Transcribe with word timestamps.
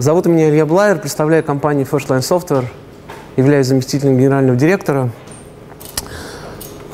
Зовут 0.00 0.24
меня 0.24 0.48
Илья 0.48 0.64
Блайер, 0.64 0.98
представляю 0.98 1.44
компанию 1.44 1.86
Firstline 1.86 2.20
Software, 2.20 2.64
являюсь 3.36 3.66
заместителем 3.66 4.16
генерального 4.16 4.56
директора. 4.56 5.10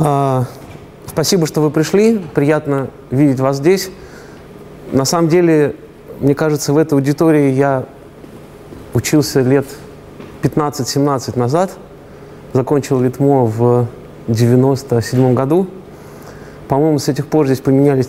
А, 0.00 0.46
спасибо, 1.06 1.46
что 1.46 1.60
вы 1.60 1.70
пришли, 1.70 2.18
приятно 2.34 2.90
видеть 3.12 3.38
вас 3.38 3.58
здесь. 3.58 3.90
На 4.90 5.04
самом 5.04 5.28
деле, 5.28 5.76
мне 6.18 6.34
кажется, 6.34 6.72
в 6.72 6.78
этой 6.78 6.94
аудитории 6.94 7.52
я 7.52 7.84
учился 8.92 9.40
лет 9.40 9.66
15-17 10.42 11.38
назад, 11.38 11.78
закончил 12.52 13.00
Литмо 13.00 13.44
в 13.44 13.86
97 14.28 15.34
году. 15.34 15.68
По-моему, 16.68 16.98
с 16.98 17.08
этих 17.08 17.26
пор 17.26 17.46
здесь 17.46 17.60
поменялись 17.60 18.08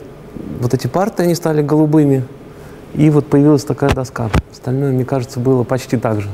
вот 0.60 0.74
эти 0.74 0.88
парты, 0.88 1.24
они 1.24 1.36
стали 1.36 1.62
голубыми– 1.62 2.24
и 2.98 3.10
вот 3.10 3.28
появилась 3.28 3.64
такая 3.64 3.92
доска. 3.92 4.30
Остальное, 4.52 4.92
мне 4.92 5.06
кажется, 5.06 5.40
было 5.40 5.64
почти 5.64 5.98
так 5.98 6.22
же. 6.22 6.30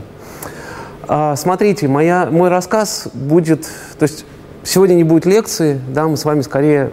А, 1.08 1.36
смотрите, 1.36 1.88
моя, 1.88 2.28
мой 2.32 2.50
рассказ 2.50 3.10
будет... 3.14 3.64
То 4.00 4.04
есть 4.04 4.26
сегодня 4.64 4.94
не 4.94 5.04
будет 5.04 5.26
лекции, 5.26 5.82
да, 5.90 6.08
мы 6.08 6.16
с 6.16 6.24
вами 6.24 6.42
скорее 6.42 6.92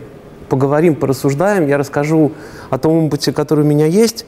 поговорим, 0.48 0.96
порассуждаем. 0.96 1.68
Я 1.68 1.78
расскажу 1.78 2.32
о 2.70 2.78
том 2.78 3.06
опыте, 3.06 3.32
который 3.32 3.64
у 3.64 3.68
меня 3.68 3.86
есть. 3.86 4.26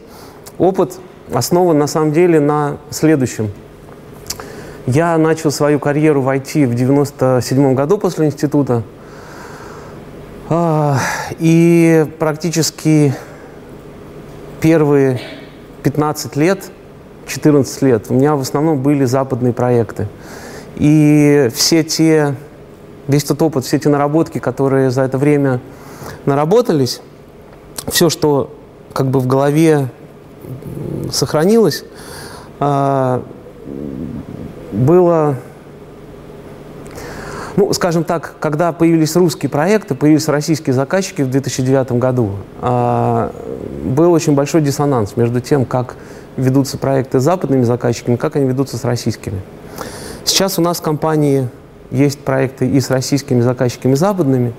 Опыт 0.59 0.99
основан 1.33 1.77
на 1.77 1.89
самом 1.89 2.13
деле 2.13 2.39
на 2.39 2.77
следующем. 2.91 3.51
Я 4.87 5.17
начал 5.17 5.53
свою 5.53 5.79
карьеру 5.79 6.23
в 6.23 6.29
IT 6.29 6.67
в 6.67 6.75
97 6.75 7.75
году 7.75 7.99
после 7.99 8.27
института. 8.27 8.83
А, 10.49 10.99
и 11.39 12.05
практически 12.19 13.15
первые 14.61 15.21
15 15.85 16.35
лет, 16.35 16.73
14 17.29 17.83
лет 17.83 18.07
у 18.09 18.15
меня 18.15 18.35
в 18.35 18.41
основном 18.41 18.83
были 18.83 19.05
западные 19.05 19.53
проекты. 19.53 20.09
И 20.75 21.49
все 21.55 21.85
те, 21.85 22.35
весь 23.07 23.23
тот 23.23 23.41
опыт, 23.41 23.65
все 23.65 23.79
те 23.79 23.89
наработки, 23.89 24.39
которые 24.39 24.91
за 24.91 25.03
это 25.03 25.17
время 25.17 25.61
наработались, 26.27 27.01
все, 27.87 28.11
что 28.11 28.53
как 28.93 29.07
бы 29.07 29.21
в 29.21 29.29
голове 29.29 29.91
сохранилось, 31.13 31.85
а, 32.59 33.23
было 34.73 35.37
ну, 37.57 37.71
скажем 37.75 38.03
так, 38.03 38.37
когда 38.41 38.73
появились 38.73 39.15
русские 39.15 39.51
проекты, 39.51 39.95
появились 39.95 40.27
российские 40.29 40.73
заказчики 40.73 41.21
в 41.21 41.31
2009 41.31 41.93
году, 41.93 42.31
а, 42.63 43.31
был 43.85 44.13
очень 44.13 44.35
большой 44.35 44.63
диссонанс 44.63 45.17
между 45.17 45.41
тем, 45.41 45.67
как 45.67 45.97
ведутся 46.39 46.79
проекты 46.79 47.21
с 47.21 47.23
западными 47.23 47.65
заказчиками, 47.65 48.17
как 48.17 48.37
они 48.37 48.47
ведутся 48.47 48.79
с 48.79 48.85
российскими. 48.85 49.41
Сейчас 50.25 50.59
у 50.59 50.63
нас 50.63 50.79
в 50.79 50.83
компании 50.83 51.49
есть 51.91 52.21
проекты 52.21 52.67
и 52.67 52.81
с 52.81 52.91
российскими 52.91 53.43
заказчиками, 53.43 53.93
и 53.93 53.97
западными. 53.97 54.55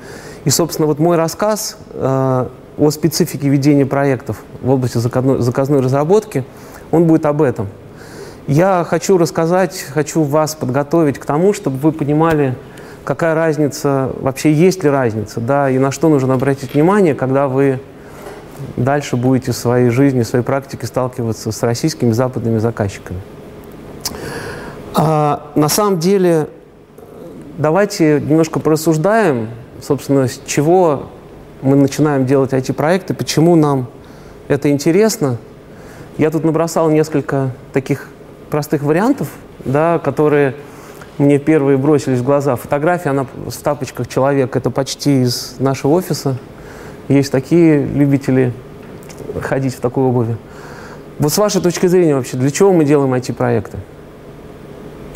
И, 0.46 0.52
собственно, 0.52 0.88
вот 0.88 1.00
мой 1.00 1.18
рассказ 1.18 1.78
э, 1.94 2.48
о 2.78 2.92
специфике 2.92 3.50
ведения 3.50 3.88
проектов 3.88 4.44
в 4.62 4.70
области 4.70 4.98
заказной 5.00 5.80
разработки, 5.80 6.44
он 6.92 7.06
будет 7.06 7.26
об 7.26 7.42
этом. 7.42 7.70
Я 8.48 8.86
хочу 8.88 9.18
рассказать, 9.18 9.86
хочу 9.94 10.24
вас 10.24 10.54
подготовить 10.56 11.18
к 11.18 11.26
тому, 11.26 11.54
чтобы 11.54 11.78
вы 11.78 11.94
понимали, 11.94 12.56
какая 13.06 13.36
разница, 13.36 14.12
вообще 14.20 14.52
есть 14.52 14.84
ли 14.84 14.90
разница, 14.90 15.40
да, 15.40 15.70
и 15.70 15.78
на 15.78 15.92
что 15.92 16.10
нужно 16.10 16.34
обратить 16.34 16.74
внимание, 16.74 17.16
когда 17.16 17.48
вы 17.48 17.80
дальше 18.76 19.16
будете 19.16 19.54
в 19.54 19.56
своей 19.56 19.90
жизни, 19.90 20.24
в 20.24 20.28
своей 20.28 20.44
практике 20.44 20.88
сталкиваться 20.88 21.54
с 21.54 21.64
российскими 21.64 22.12
западными 22.12 22.58
заказчиками. 22.58 23.22
А, 24.94 25.52
на 25.56 25.70
самом 25.70 26.00
деле, 26.00 26.50
давайте 27.58 28.20
немножко 28.20 28.60
порассуждаем, 28.60 29.52
собственно, 29.82 30.28
с 30.28 30.42
чего 30.46 31.04
мы 31.62 31.78
начинаем 31.78 32.26
делать 32.26 32.52
IT-проекты, 32.52 33.14
почему 33.14 33.56
нам 33.56 33.88
это 34.50 34.70
интересно. 34.70 35.38
Я 36.18 36.30
тут 36.30 36.44
набросал 36.44 36.90
несколько 36.90 37.52
таких 37.72 38.10
простых 38.54 38.84
вариантов, 38.84 39.30
да, 39.66 39.98
которые 39.98 40.54
мне 41.18 41.40
первые 41.40 41.76
бросились 41.76 42.20
в 42.20 42.24
глаза. 42.24 42.56
Фотография, 42.56 43.10
она 43.10 43.26
в 43.48 43.52
тапочках 43.58 44.08
человек, 44.08 44.56
это 44.56 44.70
почти 44.70 45.24
из 45.24 45.56
нашего 45.58 45.94
офиса. 45.94 46.38
Есть 47.08 47.32
такие 47.32 47.84
любители 47.84 48.54
ходить 49.42 49.74
в 49.74 49.80
такой 49.80 50.04
обуви. 50.04 50.38
Вот 51.18 51.34
с 51.34 51.38
вашей 51.40 51.64
точки 51.64 51.88
зрения 51.88 52.14
вообще, 52.14 52.38
для 52.38 52.52
чего 52.52 52.72
мы 52.74 52.86
делаем 52.86 53.12
IT-проекты? 53.16 53.80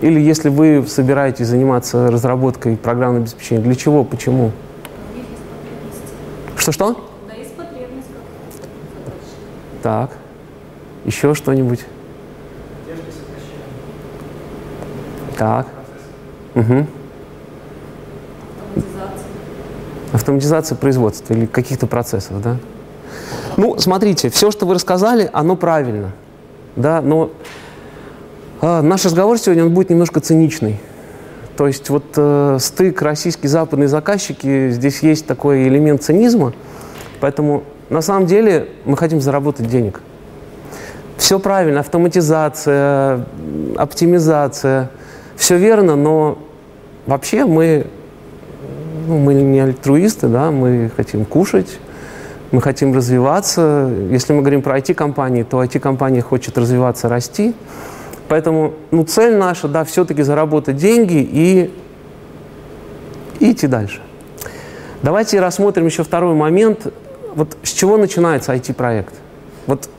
Или 0.02 0.20
если 0.20 0.50
вы 0.50 0.84
собираетесь 0.88 1.46
заниматься 1.46 2.10
разработкой 2.10 2.76
программного 2.76 3.26
обеспечения, 3.26 3.62
для 3.62 3.76
чего, 3.76 4.04
почему? 4.04 4.52
Что-что? 6.56 7.08
Да, 7.28 7.36
есть 7.36 7.54
потребность. 7.54 8.08
Так. 9.84 10.10
Еще 11.06 11.36
что-нибудь? 11.36 11.82
Так. 15.38 15.68
Угу. 16.56 16.86
Автоматизация. 20.14 20.76
Производства 20.76 21.34
или 21.34 21.46
каких-то 21.46 21.88
процессов, 21.88 22.42
да? 22.42 22.58
Ну, 23.58 23.78
смотрите, 23.80 24.30
все, 24.30 24.52
что 24.52 24.66
вы 24.66 24.76
рассказали, 24.76 25.30
оно 25.34 25.56
правильно, 25.56 26.12
да, 26.76 27.02
но 27.02 27.32
э, 28.62 28.82
наш 28.82 29.06
разговор 29.06 29.40
сегодня 29.40 29.66
он 29.66 29.74
будет 29.74 29.90
немножко 29.90 30.20
циничный. 30.20 30.80
То 31.56 31.66
есть 31.66 31.90
вот 31.90 32.04
э, 32.16 32.58
стык 32.60 33.02
российские 33.02 33.50
западные 33.50 33.88
заказчики, 33.88 34.70
здесь 34.70 35.02
есть 35.02 35.26
такой 35.26 35.68
элемент 35.68 36.04
цинизма, 36.04 36.54
поэтому 37.20 37.64
на 37.90 38.02
самом 38.02 38.28
деле 38.28 38.68
мы 38.86 38.96
хотим 38.96 39.22
заработать 39.22 39.68
денег. 39.68 40.02
Все 41.18 41.40
правильно, 41.40 41.80
автоматизация, 41.80 43.26
оптимизация, 43.76 44.92
все 45.38 45.58
верно, 45.58 45.96
но 45.96 46.38
Вообще 47.08 47.46
мы, 47.46 47.88
ну, 49.08 49.18
мы 49.18 49.34
не 49.34 49.62
альтруисты, 49.62 50.28
да, 50.28 50.52
мы 50.52 50.92
хотим 50.94 51.24
кушать, 51.24 51.80
мы 52.52 52.62
хотим 52.62 52.94
развиваться. 52.94 53.90
Если 54.12 54.34
мы 54.34 54.42
говорим 54.42 54.62
про 54.62 54.78
IT-компании, 54.78 55.44
то 55.44 55.64
IT-компания 55.64 56.22
хочет 56.22 56.58
развиваться, 56.58 57.08
расти. 57.08 57.56
Поэтому 58.28 58.74
ну, 58.92 59.06
цель 59.06 59.38
наша, 59.38 59.70
да, 59.70 59.86
все-таки 59.86 60.22
заработать 60.22 60.76
деньги 60.76 61.26
и, 61.32 61.74
и 63.40 63.54
идти 63.54 63.68
дальше. 63.68 64.02
Давайте 65.02 65.40
рассмотрим 65.40 65.86
еще 65.86 66.04
второй 66.04 66.36
момент. 66.36 66.92
Вот 67.36 67.56
с 67.64 67.72
чего 67.72 67.96
начинается 67.96 68.54
IT-проект? 68.54 69.14
Вот 69.66 69.90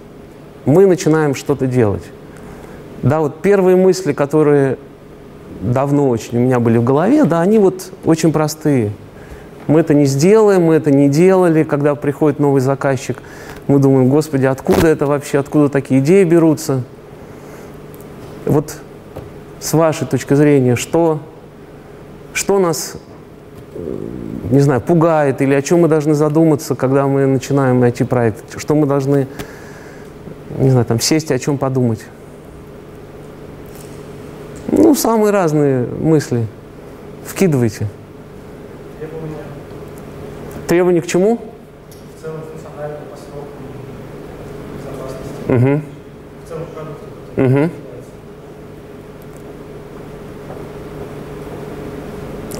мы 0.66 0.84
начинаем 0.84 1.34
что-то 1.34 1.66
делать. 1.66 2.04
Да, 3.02 3.20
вот 3.20 3.40
первые 3.40 3.76
мысли, 3.76 4.12
которые 4.12 4.76
давно 5.60 6.08
очень 6.08 6.38
у 6.38 6.40
меня 6.40 6.60
были 6.60 6.78
в 6.78 6.84
голове, 6.84 7.24
да, 7.24 7.40
они 7.40 7.58
вот 7.58 7.90
очень 8.04 8.32
простые. 8.32 8.92
Мы 9.66 9.80
это 9.80 9.92
не 9.92 10.06
сделаем, 10.06 10.62
мы 10.62 10.74
это 10.74 10.90
не 10.90 11.08
делали, 11.08 11.62
когда 11.62 11.94
приходит 11.94 12.38
новый 12.38 12.60
заказчик. 12.60 13.22
Мы 13.66 13.78
думаем, 13.78 14.08
господи, 14.08 14.46
откуда 14.46 14.86
это 14.86 15.06
вообще, 15.06 15.38
откуда 15.38 15.68
такие 15.68 16.00
идеи 16.00 16.24
берутся? 16.24 16.84
Вот 18.46 18.78
с 19.60 19.74
вашей 19.74 20.06
точки 20.06 20.32
зрения, 20.34 20.74
что, 20.74 21.20
что 22.32 22.58
нас, 22.58 22.94
не 24.50 24.60
знаю, 24.60 24.80
пугает 24.80 25.42
или 25.42 25.52
о 25.52 25.60
чем 25.60 25.80
мы 25.80 25.88
должны 25.88 26.14
задуматься, 26.14 26.74
когда 26.74 27.06
мы 27.06 27.26
начинаем 27.26 27.80
найти 27.80 28.04
проект? 28.04 28.58
Что 28.58 28.74
мы 28.74 28.86
должны, 28.86 29.26
не 30.56 30.70
знаю, 30.70 30.86
там 30.86 30.98
сесть 30.98 31.30
и 31.30 31.34
о 31.34 31.38
чем 31.38 31.58
подумать? 31.58 32.00
Ну, 34.70 34.94
самые 34.94 35.30
разные 35.30 35.86
мысли. 35.86 36.46
Вкидывайте. 37.24 37.88
Требования. 38.98 39.36
Требования 40.66 41.00
к 41.00 41.06
чему? 41.06 41.38
В 42.16 42.22
целом 42.22 42.40
функциональный 42.52 42.98
посыл 43.10 43.46
безопасности. 44.76 45.48
Угу. 45.48 45.80
В 46.44 46.48
целом 46.48 46.62
продукты. 46.74 47.06
Угу. 47.42 47.70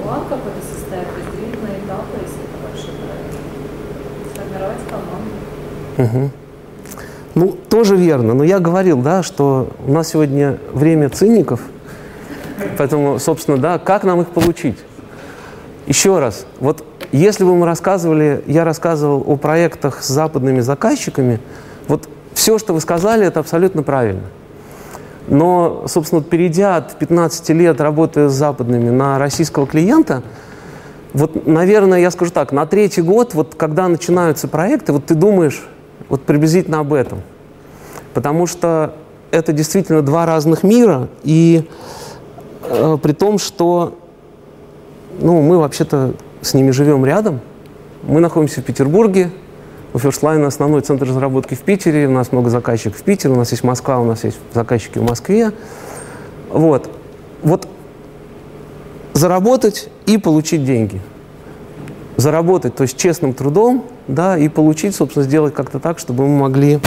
План 0.01 0.21
какой-то 0.21 0.61
состоит, 0.73 1.07
разделить 1.15 1.61
на 1.61 1.67
этапы, 1.67 2.17
если 2.23 2.41
это 2.43 2.57
большой 2.63 2.93
проект. 3.05 3.37
Сформировать 4.33 4.83
команду. 4.89 6.17
Угу. 6.17 6.31
Ну, 7.35 7.57
тоже 7.69 7.95
верно. 7.95 8.33
Но 8.33 8.43
я 8.43 8.57
говорил, 8.59 8.99
да, 8.99 9.21
что 9.21 9.69
у 9.85 9.91
нас 9.91 10.07
сегодня 10.07 10.57
время 10.73 11.09
циников– 11.09 11.61
Поэтому, 12.77 13.19
собственно, 13.19 13.57
да, 13.57 13.79
как 13.79 14.03
нам 14.03 14.21
их 14.21 14.29
получить? 14.29 14.77
Еще 15.87 16.19
раз, 16.19 16.45
вот 16.59 16.85
если 17.11 17.43
бы 17.43 17.55
мы 17.55 17.65
рассказывали, 17.65 18.43
я 18.45 18.63
рассказывал 18.63 19.23
о 19.25 19.35
проектах 19.37 20.03
с 20.03 20.07
западными 20.07 20.59
заказчиками, 20.59 21.39
вот 21.87 22.07
все, 22.33 22.59
что 22.59 22.73
вы 22.73 22.81
сказали, 22.81 23.25
это 23.25 23.39
абсолютно 23.39 23.81
правильно. 23.81 24.23
Но, 25.27 25.85
собственно, 25.87 26.21
перейдя 26.21 26.77
от 26.77 26.97
15 26.97 27.49
лет 27.49 27.81
работы 27.81 28.29
с 28.29 28.33
западными 28.33 28.89
на 28.89 29.19
российского 29.19 29.67
клиента, 29.67 30.23
вот, 31.13 31.47
наверное, 31.47 31.99
я 31.99 32.11
скажу 32.11 32.31
так, 32.31 32.51
на 32.51 32.65
третий 32.65 33.01
год, 33.01 33.33
вот 33.33 33.55
когда 33.55 33.87
начинаются 33.87 34.47
проекты, 34.47 34.93
вот 34.93 35.05
ты 35.05 35.15
думаешь 35.15 35.67
вот 36.07 36.23
приблизительно 36.23 36.79
об 36.79 36.93
этом. 36.93 37.21
Потому 38.13 38.47
что 38.47 38.95
это 39.31 39.53
действительно 39.53 40.01
два 40.01 40.25
разных 40.25 40.63
мира, 40.63 41.07
и 41.23 41.67
при 43.01 43.13
том, 43.13 43.37
что 43.37 43.97
ну, 45.19 45.41
мы 45.41 45.57
вообще-то 45.57 46.13
с 46.41 46.53
ними 46.53 46.71
живем 46.71 47.05
рядом. 47.05 47.41
Мы 48.03 48.19
находимся 48.19 48.61
в 48.61 48.63
Петербурге. 48.63 49.31
У 49.93 49.97
FirstLine 49.97 50.45
основной 50.45 50.81
центр 50.81 51.07
разработки 51.07 51.55
в 51.55 51.61
Питере. 51.61 52.07
У 52.07 52.11
нас 52.11 52.31
много 52.31 52.49
заказчиков 52.49 52.99
в 52.99 53.03
Питере. 53.03 53.33
У 53.33 53.37
нас 53.37 53.51
есть 53.51 53.63
Москва, 53.63 53.99
у 53.99 54.05
нас 54.05 54.23
есть 54.23 54.37
заказчики 54.53 54.99
в 54.99 55.03
Москве. 55.03 55.51
Вот. 56.49 56.89
Вот 57.41 57.67
заработать 59.13 59.89
и 60.05 60.17
получить 60.17 60.63
деньги. 60.63 61.01
Заработать, 62.17 62.75
то 62.75 62.83
есть 62.83 62.97
честным 62.97 63.33
трудом, 63.33 63.85
да, 64.07 64.37
и 64.37 64.49
получить, 64.49 64.95
собственно, 64.95 65.25
сделать 65.25 65.53
как-то 65.53 65.79
так, 65.79 65.99
чтобы 65.99 66.27
мы 66.27 66.37
могли 66.37 66.79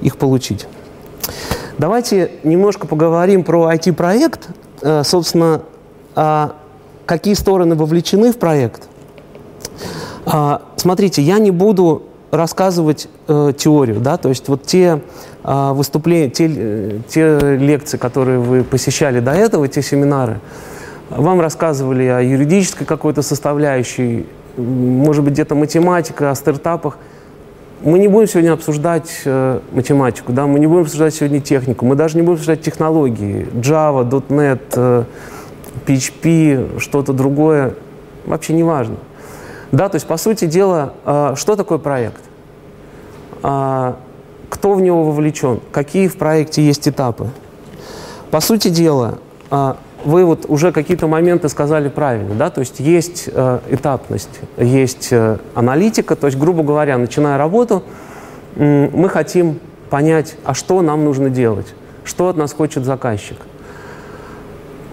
их 0.00 0.16
получить. 0.16 0.66
Давайте 1.78 2.32
немножко 2.42 2.86
поговорим 2.86 3.44
про 3.44 3.72
IT-проект. 3.72 4.48
Э, 4.82 5.02
собственно, 5.04 5.62
какие 7.04 7.34
стороны 7.34 7.74
вовлечены 7.74 8.32
в 8.32 8.38
проект. 8.38 8.88
А, 10.24 10.62
смотрите, 10.76 11.22
я 11.22 11.38
не 11.38 11.50
буду 11.50 12.02
рассказывать 12.30 13.08
э, 13.28 13.52
теорию, 13.56 14.00
да, 14.00 14.16
то 14.16 14.28
есть 14.28 14.48
вот 14.48 14.64
те 14.64 15.00
э, 15.44 15.72
выступления, 15.72 16.28
те, 16.28 17.00
те 17.08 17.38
лекции, 17.56 17.96
которые 17.96 18.40
вы 18.40 18.64
посещали 18.64 19.20
до 19.20 19.32
этого, 19.32 19.68
те 19.68 19.82
семинары, 19.82 20.40
вам 21.10 21.40
рассказывали 21.40 22.04
о 22.06 22.20
юридической 22.20 22.84
какой-то 22.84 23.22
составляющей, 23.22 24.26
может 24.56 25.22
быть, 25.22 25.34
где-то 25.34 25.54
математика, 25.54 26.32
о 26.32 26.34
стартапах. 26.34 26.98
Мы 27.86 28.00
не 28.00 28.08
будем 28.08 28.26
сегодня 28.26 28.52
обсуждать 28.52 29.22
э, 29.24 29.60
математику, 29.70 30.32
да, 30.32 30.48
мы 30.48 30.58
не 30.58 30.66
будем 30.66 30.82
обсуждать 30.82 31.14
сегодня 31.14 31.40
технику, 31.40 31.86
мы 31.86 31.94
даже 31.94 32.16
не 32.16 32.22
будем 32.22 32.32
обсуждать 32.32 32.60
технологии, 32.60 33.46
Java, 33.52 34.02
.NET, 34.28 34.60
э, 34.74 35.04
PHP, 35.86 36.80
что-то 36.80 37.12
другое, 37.12 37.74
вообще 38.24 38.54
не 38.54 38.64
важно. 38.64 38.96
Да, 39.70 39.88
то 39.88 39.94
есть, 39.94 40.06
по 40.08 40.16
сути 40.16 40.46
дела, 40.46 40.94
а, 41.04 41.36
что 41.36 41.54
такое 41.54 41.78
проект? 41.78 42.22
А, 43.44 43.96
кто 44.50 44.74
в 44.74 44.80
него 44.80 45.04
вовлечен? 45.04 45.60
Какие 45.70 46.08
в 46.08 46.16
проекте 46.16 46.66
есть 46.66 46.88
этапы? 46.88 47.28
По 48.32 48.40
сути 48.40 48.66
дела, 48.66 49.20
а, 49.48 49.76
вы 50.06 50.24
вот 50.24 50.46
уже 50.48 50.72
какие-то 50.72 51.06
моменты 51.06 51.48
сказали 51.50 51.88
правильно, 51.88 52.34
да, 52.34 52.48
то 52.48 52.60
есть 52.60 52.80
есть 52.80 53.28
этапность, 53.28 54.40
есть 54.56 55.08
э, 55.10 55.36
аналитика, 55.54 56.16
то 56.16 56.26
есть, 56.26 56.38
грубо 56.38 56.62
говоря, 56.62 56.96
начиная 56.96 57.36
работу, 57.36 57.82
мы 58.54 59.08
хотим 59.10 59.60
понять, 59.90 60.36
а 60.44 60.54
что 60.54 60.80
нам 60.80 61.04
нужно 61.04 61.28
делать, 61.28 61.74
что 62.04 62.28
от 62.28 62.36
нас 62.36 62.54
хочет 62.54 62.84
заказчик– 62.84 63.36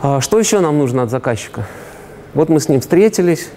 а 0.06 0.20
что 0.20 0.38
еще 0.38 0.60
нам 0.60 0.80
нужно 0.80 1.04
от 1.04 1.10
заказчика? 1.10 1.66
Вот 2.34 2.50
мы 2.50 2.60
с 2.60 2.68
ним 2.68 2.82
встретились. 2.82 3.48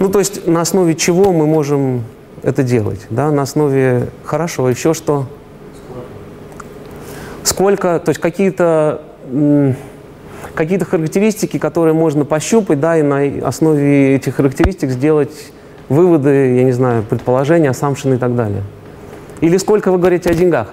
Ну, 0.00 0.08
то 0.08 0.18
есть 0.18 0.48
на 0.48 0.62
основе 0.62 0.96
чего 0.96 1.32
мы 1.32 1.46
можем 1.46 2.02
это 2.42 2.64
делать? 2.64 3.06
Да? 3.08 3.30
На 3.30 3.42
основе 3.42 4.08
хорошо, 4.24 4.68
еще 4.68 4.94
что? 4.94 5.28
Сколько? 7.44 8.00
То 8.00 8.10
есть 8.10 8.20
какие-то 8.20 9.02
какие-то 10.54 10.84
характеристики, 10.84 11.58
которые 11.58 11.94
можно 11.94 12.24
пощупать, 12.24 12.80
да, 12.80 12.96
и 12.96 13.02
на 13.02 13.46
основе 13.46 14.16
этих 14.16 14.36
характеристик 14.36 14.90
сделать 14.90 15.32
выводы, 15.88 16.56
я 16.56 16.64
не 16.64 16.72
знаю, 16.72 17.02
предположения, 17.02 17.70
ассампшены 17.70 18.14
и 18.14 18.18
так 18.18 18.34
далее. 18.36 18.62
Или 19.40 19.56
сколько 19.56 19.90
вы 19.90 19.98
говорите 19.98 20.30
о 20.30 20.34
деньгах? 20.34 20.68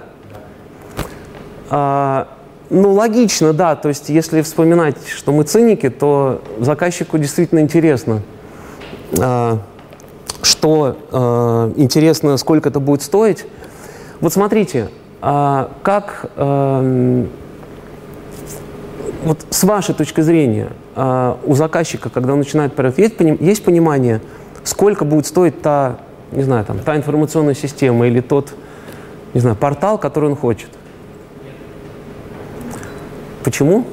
А, 1.70 2.28
ну, 2.70 2.92
логично, 2.92 3.52
да. 3.52 3.76
То 3.76 3.88
есть, 3.88 4.08
если 4.08 4.42
вспоминать, 4.42 4.96
что 5.08 5.32
мы 5.32 5.44
циники, 5.44 5.90
то 5.90 6.42
заказчику 6.60 7.18
действительно 7.18 7.60
интересно, 7.60 8.22
а, 9.18 9.58
что 10.42 10.96
а, 11.10 11.72
интересно, 11.76 12.36
сколько 12.36 12.68
это 12.68 12.80
будет 12.80 13.02
стоить. 13.02 13.46
Вот 14.20 14.32
смотрите, 14.32 14.88
как 15.22 16.26
вот 19.24 19.46
с 19.50 19.62
вашей 19.62 19.94
точки 19.94 20.20
зрения 20.20 20.70
у 21.44 21.54
заказчика, 21.54 22.10
когда 22.10 22.32
он 22.32 22.40
начинает 22.40 22.74
проект, 22.74 22.98
есть, 22.98 23.14
есть 23.20 23.64
понимание, 23.64 24.20
сколько 24.64 25.04
будет 25.04 25.26
стоить 25.26 25.62
та, 25.62 25.98
не 26.32 26.42
знаю, 26.42 26.64
там, 26.64 26.80
та 26.80 26.96
информационная 26.96 27.54
система 27.54 28.08
или 28.08 28.20
тот, 28.20 28.52
не 29.32 29.40
знаю, 29.40 29.54
портал, 29.54 29.96
который 29.96 30.30
он 30.30 30.36
хочет? 30.36 30.70
Почему? 33.44 33.84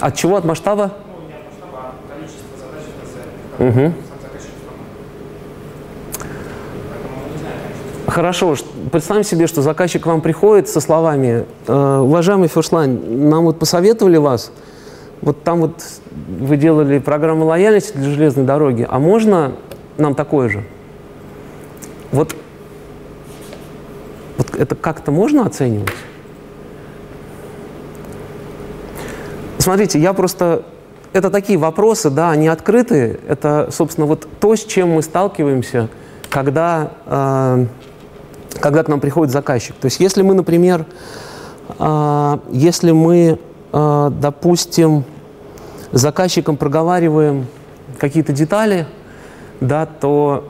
От 0.00 0.14
чего? 0.14 0.36
От 0.36 0.44
масштаба? 0.44 0.92
Ну, 1.06 1.28
не 1.28 1.34
от 1.34 1.44
масштаба, 1.46 1.78
а 1.78 1.88
от 1.90 1.94
количества 2.08 2.56
задач 2.58 2.82
ТЗ. 3.02 3.78
Угу. 3.78 4.11
Хорошо, 8.12 8.56
представим 8.90 9.24
себе, 9.24 9.46
что 9.46 9.62
заказчик 9.62 10.02
к 10.02 10.06
вам 10.06 10.20
приходит 10.20 10.68
со 10.68 10.82
словами 10.82 11.46
«Э, 11.66 11.98
«Уважаемый 12.00 12.46
Фершлайн, 12.46 13.30
нам 13.30 13.46
вот 13.46 13.58
посоветовали 13.58 14.18
вас, 14.18 14.52
вот 15.22 15.42
там 15.44 15.62
вот 15.62 15.82
вы 16.10 16.58
делали 16.58 16.98
программу 16.98 17.46
лояльности 17.46 17.96
для 17.96 18.10
железной 18.10 18.44
дороги, 18.44 18.86
а 18.86 18.98
можно 18.98 19.52
нам 19.96 20.14
такое 20.14 20.50
же?» 20.50 20.62
Вот 22.10 22.36
вот 24.36 24.56
это 24.56 24.74
как-то 24.74 25.10
можно 25.10 25.46
оценивать? 25.46 25.88
Смотрите, 29.56 29.98
я 29.98 30.12
просто... 30.12 30.66
Это 31.14 31.30
такие 31.30 31.58
вопросы, 31.58 32.10
да, 32.10 32.30
они 32.30 32.48
открытые. 32.48 33.18
Это, 33.26 33.70
собственно, 33.72 34.06
вот 34.06 34.28
то, 34.38 34.54
с 34.54 34.64
чем 34.64 34.90
мы 34.90 35.00
сталкиваемся, 35.00 35.88
когда, 36.28 36.92
э, 37.06 37.66
когда 38.60 38.82
к 38.82 38.88
нам 38.88 39.00
приходит 39.00 39.32
заказчик. 39.32 39.74
То 39.76 39.86
есть 39.86 40.00
если 40.00 40.22
мы, 40.22 40.34
например, 40.34 40.86
э, 41.78 42.38
если 42.50 42.92
мы, 42.92 43.38
э, 43.72 44.10
допустим, 44.20 45.04
с 45.92 46.00
заказчиком 46.00 46.56
проговариваем 46.56 47.46
какие-то 47.98 48.32
детали, 48.32 48.86
да, 49.60 49.86
то 49.86 50.48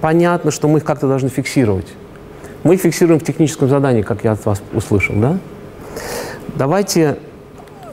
понятно, 0.00 0.50
что 0.50 0.68
мы 0.68 0.78
их 0.78 0.84
как-то 0.84 1.08
должны 1.08 1.28
фиксировать. 1.28 1.86
Мы 2.62 2.74
их 2.74 2.80
фиксируем 2.80 3.20
в 3.20 3.24
техническом 3.24 3.68
задании, 3.68 4.02
как 4.02 4.24
я 4.24 4.32
от 4.32 4.44
вас 4.44 4.62
услышал, 4.72 5.14
да? 5.16 5.38
Давайте 6.56 7.18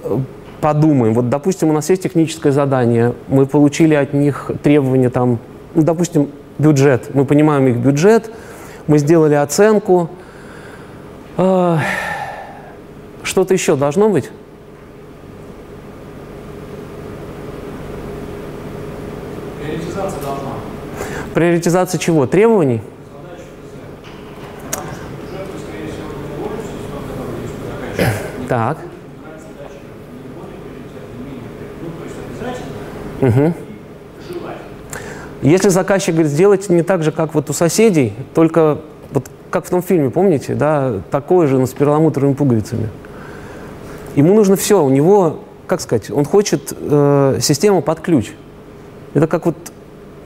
э, 0.04 0.18
подумаем. 0.62 1.14
Вот, 1.14 1.30
допустим, 1.30 1.70
у 1.70 1.74
нас 1.74 1.90
есть 1.90 2.04
техническое 2.04 2.52
задание, 2.52 3.14
мы 3.28 3.46
получили 3.46 3.96
от 3.96 4.14
них 4.14 4.52
требования 4.64 5.10
там, 5.10 5.40
ну, 5.76 5.84
допустим, 5.84 6.30
бюджет. 6.58 7.14
Мы 7.14 7.26
понимаем 7.26 7.68
их 7.68 7.78
бюджет, 7.78 8.32
мы 8.92 8.98
сделали 8.98 9.36
оценку. 9.36 10.10
Э, 11.38 11.78
что-то 13.24 13.54
еще 13.54 13.78
должно 13.78 14.10
быть? 14.10 14.30
Приоритизация 19.64 20.22
должна. 20.22 20.52
Приоритизация 21.34 22.00
чего? 22.00 22.28
Требований? 22.28 22.82
Так. 28.50 28.78
Угу. 33.22 33.54
Если 35.42 35.70
заказчик 35.70 36.14
говорит, 36.14 36.32
сделайте 36.32 36.74
не 36.74 36.84
так 36.84 37.04
же, 37.04 37.12
как 37.12 37.34
вот 37.34 37.50
у 37.50 37.54
соседей, 37.54 38.14
только 38.34 38.80
вот 39.12 39.28
как 39.50 39.66
в 39.66 39.70
том 39.70 39.82
фильме, 39.82 40.10
помните, 40.10 40.54
да, 40.56 41.02
такое 41.10 41.48
же, 41.48 41.58
но 41.58 41.66
с 41.66 41.72
перламутровыми 41.72 42.34
пуговицами. 42.34 42.90
Ему 44.16 44.34
нужно 44.34 44.56
все, 44.56 44.84
у 44.84 44.90
него, 44.90 45.40
как 45.68 45.82
сказать, 45.82 46.12
он 46.12 46.26
хочет 46.26 46.74
э, 46.80 47.40
систему 47.42 47.82
под 47.82 48.02
ключ. 48.02 48.32
Это 49.14 49.28
как 49.28 49.46
вот, 49.46 49.56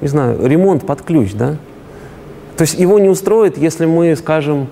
не 0.02 0.08
знаю, 0.08 0.46
ремонт 0.46 0.86
под 0.86 1.02
ключ, 1.02 1.34
да. 1.34 1.58
То 2.58 2.62
есть 2.62 2.78
его 2.80 3.00
не 3.00 3.10
устроит, 3.10 3.58
если 3.58 3.86
мы 3.86 4.16
скажем, 4.16 4.68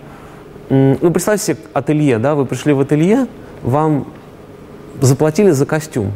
ну, 0.69 1.11
представьте 1.11 1.45
себе 1.45 1.57
ателье, 1.73 2.17
да, 2.17 2.35
вы 2.35 2.45
пришли 2.45 2.73
в 2.73 2.79
ателье, 2.79 3.27
вам 3.61 4.07
заплатили 5.01 5.51
за 5.51 5.65
костюм. 5.65 6.11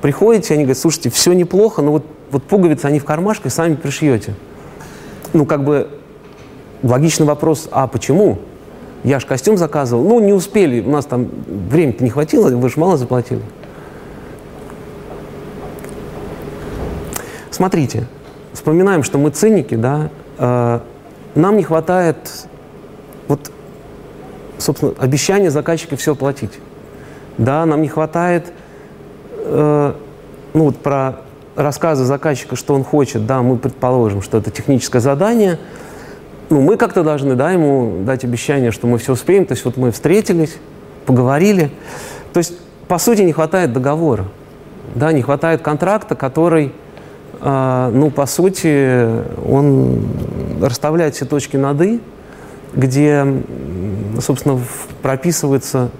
Приходите, 0.00 0.54
они 0.54 0.64
говорят, 0.64 0.78
слушайте, 0.78 1.10
все 1.10 1.32
неплохо, 1.32 1.82
но 1.82 1.92
вот, 1.92 2.04
вот 2.32 2.42
пуговицы, 2.44 2.86
они 2.86 2.98
в 2.98 3.04
кармашках, 3.04 3.52
сами 3.52 3.74
пришьете. 3.74 4.34
Ну, 5.34 5.46
как 5.46 5.64
бы 5.64 5.88
логичный 6.82 7.26
вопрос, 7.26 7.68
а 7.70 7.86
почему? 7.86 8.38
Я 9.04 9.20
же 9.20 9.26
костюм 9.26 9.56
заказывал. 9.56 10.02
Ну, 10.02 10.18
не 10.18 10.32
успели, 10.32 10.80
у 10.80 10.90
нас 10.90 11.04
там 11.04 11.28
времени-то 11.46 12.02
не 12.02 12.10
хватило, 12.10 12.48
вы 12.48 12.68
же 12.68 12.80
мало 12.80 12.96
заплатили. 12.96 13.42
Смотрите, 17.50 18.06
вспоминаем, 18.54 19.02
что 19.02 19.18
мы 19.18 19.30
циники, 19.30 19.74
да, 19.74 20.08
э, 20.38 20.80
нам 21.34 21.56
не 21.56 21.62
хватает 21.62 22.46
вот, 23.28 23.50
собственно, 24.58 24.94
обещания 24.98 25.50
заказчика 25.50 25.96
все 25.96 26.12
оплатить. 26.12 26.58
Да, 27.36 27.66
нам 27.66 27.82
не 27.82 27.88
хватает, 27.88 28.52
э, 29.36 29.92
ну 30.54 30.64
вот 30.64 30.78
про 30.78 31.20
рассказы 31.56 32.04
заказчика, 32.04 32.56
что 32.56 32.74
он 32.74 32.84
хочет, 32.84 33.26
да, 33.26 33.42
мы 33.42 33.56
предположим, 33.56 34.22
что 34.22 34.38
это 34.38 34.50
техническое 34.50 35.00
задание, 35.00 35.58
ну, 36.50 36.60
мы 36.60 36.76
как-то 36.76 37.02
должны, 37.02 37.34
да, 37.34 37.50
ему 37.50 38.04
дать 38.04 38.24
обещание, 38.24 38.70
что 38.70 38.86
мы 38.86 38.98
все 38.98 39.12
успеем, 39.12 39.46
то 39.46 39.52
есть 39.52 39.64
вот 39.64 39.76
мы 39.76 39.90
встретились, 39.90 40.56
поговорили, 41.06 41.70
то 42.32 42.38
есть, 42.38 42.54
по 42.88 42.98
сути, 42.98 43.22
не 43.22 43.32
хватает 43.32 43.72
договора, 43.72 44.26
да, 44.94 45.12
не 45.12 45.22
хватает 45.22 45.62
контракта, 45.62 46.14
который, 46.14 46.72
э, 47.40 47.90
ну, 47.94 48.10
по 48.10 48.26
сути, 48.26 49.08
он 49.48 50.04
расставляет 50.60 51.14
все 51.14 51.24
точки 51.24 51.56
над 51.56 51.80
«и», 51.82 52.00
где, 52.74 53.26
собственно, 54.20 54.60
прописывается, 55.02 55.90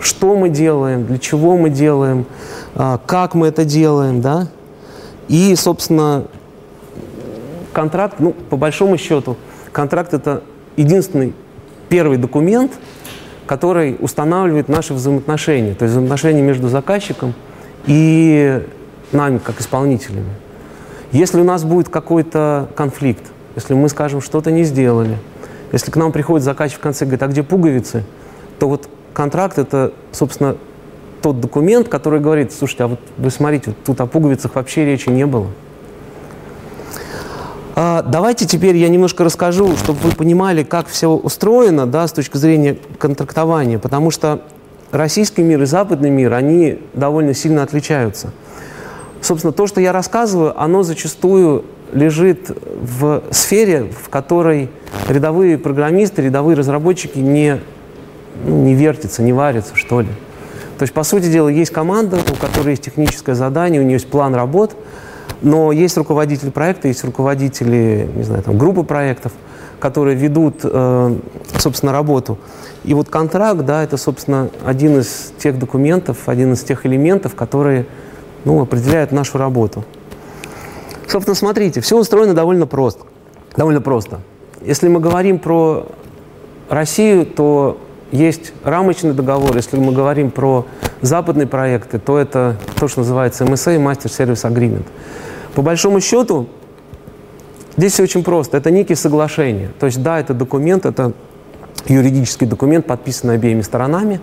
что 0.00 0.36
мы 0.36 0.48
делаем, 0.48 1.06
для 1.06 1.18
чего 1.18 1.56
мы 1.56 1.70
делаем, 1.70 2.26
а, 2.74 2.98
как 3.06 3.34
мы 3.34 3.48
это 3.48 3.64
делаем, 3.64 4.20
да, 4.20 4.48
и, 5.28 5.54
собственно, 5.54 6.24
контракт, 7.72 8.16
ну, 8.18 8.32
по 8.32 8.56
большому 8.56 8.96
счету, 8.98 9.36
контракт– 9.72 10.12
это 10.14 10.42
единственный 10.76 11.34
первый 11.88 12.16
документ, 12.16 12.72
который 13.46 13.96
устанавливает 14.00 14.68
наши 14.68 14.94
взаимоотношения, 14.94 15.74
то 15.74 15.84
есть 15.84 15.92
взаимоотношения 15.92 16.42
между 16.42 16.68
заказчиком 16.68 17.34
и 17.86 18.62
нами, 19.12 19.38
как 19.38 19.60
исполнителями. 19.60 20.30
Если 21.12 21.40
у 21.40 21.44
нас 21.44 21.64
будет 21.64 21.88
какой-то 21.88 22.68
конфликт, 22.76 23.24
если 23.56 23.74
мы, 23.74 23.88
скажем, 23.88 24.20
что-то 24.20 24.52
не 24.52 24.62
сделали, 24.62 25.18
если 25.72 25.90
к 25.90 25.96
нам 25.96 26.12
приходит 26.12 26.44
заказчик 26.44 26.78
в 26.78 26.82
конце 26.82 27.04
и 27.04 27.08
говорит, 27.08 27.22
а 27.22 27.28
где 27.28 27.42
пуговицы, 27.42 28.04
то 28.58 28.68
вот 28.68 28.88
контракт– 29.12 29.58
это, 29.58 29.92
собственно, 30.12 30.56
тот 31.22 31.40
документ, 31.40 31.88
который 31.88 32.20
говорит, 32.20 32.52
слушайте, 32.52 32.84
а 32.84 32.86
вот 32.88 33.00
вы 33.16 33.30
смотрите, 33.30 33.70
вот 33.70 33.76
тут 33.84 34.00
о 34.00 34.06
пуговицах 34.06 34.54
вообще 34.54 34.84
речи 34.84 35.08
не 35.08 35.26
было. 35.26 35.48
А, 37.76 38.02
давайте 38.02 38.46
теперь 38.46 38.76
я 38.76 38.88
немножко 38.88 39.24
расскажу, 39.24 39.76
чтобы 39.76 40.00
вы 40.00 40.10
понимали, 40.12 40.62
как 40.64 40.88
все 40.88 41.08
устроено 41.08 41.86
да, 41.86 42.06
с 42.06 42.12
точки 42.12 42.36
зрения 42.36 42.76
контрактования, 42.98 43.78
потому 43.78 44.10
что 44.10 44.42
российский 44.90 45.42
мир 45.42 45.62
и 45.62 45.66
западный 45.66 46.10
мир, 46.10 46.34
они 46.34 46.78
довольно 46.94 47.34
сильно 47.34 47.62
отличаются. 47.62 48.32
Собственно, 49.22 49.52
то, 49.52 49.66
что 49.66 49.80
я 49.80 49.92
рассказываю, 49.92 50.60
оно 50.60 50.82
зачастую 50.82 51.64
лежит 51.92 52.50
в 52.50 53.22
сфере, 53.30 53.84
в 53.84 54.08
которой 54.08 54.70
рядовые 55.08 55.58
программисты, 55.58 56.22
рядовые 56.22 56.56
разработчики 56.56 57.18
не, 57.18 57.60
ну, 58.44 58.64
не 58.64 58.74
вертятся, 58.74 59.22
не 59.22 59.32
варятся, 59.32 59.76
что 59.76 60.00
ли. 60.00 60.08
То 60.78 60.84
есть, 60.84 60.94
по 60.94 61.02
сути 61.02 61.26
дела, 61.26 61.48
есть 61.48 61.72
команда, 61.72 62.18
у 62.18 62.36
которой 62.36 62.70
есть 62.70 62.82
техническое 62.82 63.34
задание, 63.34 63.80
у 63.80 63.84
нее 63.84 63.94
есть 63.94 64.08
план 64.08 64.34
работ, 64.34 64.74
но 65.42 65.72
есть 65.72 65.96
руководители 65.96 66.50
проекта, 66.50 66.88
есть 66.88 67.04
руководители, 67.04 68.08
не 68.14 68.22
знаю, 68.22 68.42
там, 68.42 68.56
группы 68.56 68.82
проектов, 68.82 69.32
которые 69.78 70.16
ведут, 70.16 70.60
э, 70.62 71.16
собственно, 71.58 71.92
работу. 71.92 72.38
И 72.84 72.94
вот 72.94 73.08
контракт, 73.08 73.60
да, 73.60 73.82
это, 73.82 73.96
собственно, 73.96 74.50
один 74.64 74.98
из 74.98 75.32
тех 75.38 75.58
документов, 75.58 76.28
один 76.28 76.52
из 76.52 76.62
тех 76.62 76.86
элементов, 76.86 77.34
которые 77.34 77.86
ну, 78.44 78.60
определяют 78.62 79.12
нашу 79.12 79.38
работу. 79.38 79.84
Собственно, 81.06 81.34
смотрите, 81.34 81.80
все 81.80 81.98
устроено 81.98 82.34
довольно 82.34 82.66
просто. 82.66 83.04
Довольно 83.56 83.80
просто. 83.80 84.20
Если 84.62 84.88
мы 84.88 85.00
говорим 85.00 85.38
про 85.38 85.88
Россию, 86.68 87.26
то 87.26 87.78
есть 88.12 88.52
рамочный 88.64 89.12
договор. 89.12 89.56
Если 89.56 89.76
мы 89.76 89.92
говорим 89.92 90.30
про 90.30 90.66
западные 91.00 91.46
проекты, 91.46 91.98
то 91.98 92.18
это 92.18 92.56
то, 92.78 92.88
что 92.88 93.00
называется 93.00 93.44
MSA, 93.44 93.78
Master 93.78 94.06
Service 94.06 94.50
Agreement. 94.50 94.84
По 95.54 95.62
большому 95.62 96.00
счету, 96.00 96.48
здесь 97.76 97.92
все 97.92 98.02
очень 98.02 98.24
просто. 98.24 98.56
Это 98.56 98.70
некие 98.70 98.96
соглашения. 98.96 99.70
То 99.78 99.86
есть, 99.86 100.02
да, 100.02 100.18
это 100.18 100.34
документ, 100.34 100.86
это 100.86 101.12
юридический 101.86 102.46
документ, 102.46 102.86
подписанный 102.86 103.34
обеими 103.34 103.62
сторонами, 103.62 104.20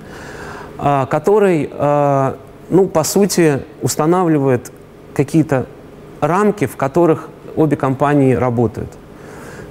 а, 0.77 1.05
который, 1.05 1.69
а, 1.73 2.37
ну, 2.69 2.87
по 2.87 3.03
сути, 3.03 3.63
устанавливает 3.81 4.71
какие-то 5.15 5.65
рамки, 6.21 6.65
в 6.65 6.75
которых 6.75 7.29
обе 7.55 7.75
компании 7.75 8.33
работают. 8.33 8.89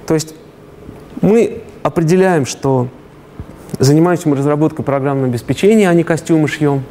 То 0.05 0.13
есть 0.13 0.35
мы 1.21 1.61
определяем, 1.83 2.45
что 2.45 2.87
занимаемся 3.79 4.29
мы 4.29 4.35
разработкой 4.35 4.83
программного 4.85 5.29
обеспечения, 5.29 5.89
а 5.89 5.93
не 5.93 6.03
костюмы 6.03 6.47
шьем. 6.47 6.83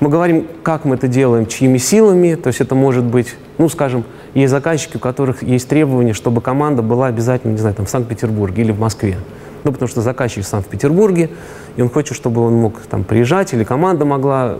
Мы 0.00 0.10
говорим, 0.10 0.46
как 0.62 0.84
мы 0.84 0.96
это 0.96 1.08
делаем, 1.08 1.46
чьими 1.46 1.78
силами. 1.78 2.34
То 2.34 2.48
есть 2.48 2.60
это 2.60 2.74
может 2.74 3.04
быть, 3.04 3.34
ну, 3.58 3.68
скажем, 3.68 4.04
есть 4.34 4.50
заказчики, 4.50 4.96
у 4.96 5.00
которых 5.00 5.42
есть 5.42 5.68
требования, 5.68 6.12
чтобы 6.12 6.42
команда 6.42 6.82
была 6.82 7.06
обязательно, 7.06 7.52
не 7.52 7.58
знаю, 7.58 7.74
там, 7.74 7.86
в 7.86 7.90
Санкт-Петербурге 7.90 8.62
или 8.62 8.72
в 8.72 8.78
Москве. 8.78 9.16
Ну, 9.64 9.72
потому 9.72 9.88
что 9.88 10.02
заказчик 10.02 10.44
в 10.44 10.46
Санкт-Петербурге, 10.46 11.30
и 11.76 11.82
он 11.82 11.88
хочет, 11.88 12.14
чтобы 12.16 12.42
он 12.42 12.54
мог 12.54 12.80
там 12.82 13.04
приезжать, 13.04 13.54
или 13.54 13.64
команда 13.64 14.04
могла 14.04 14.56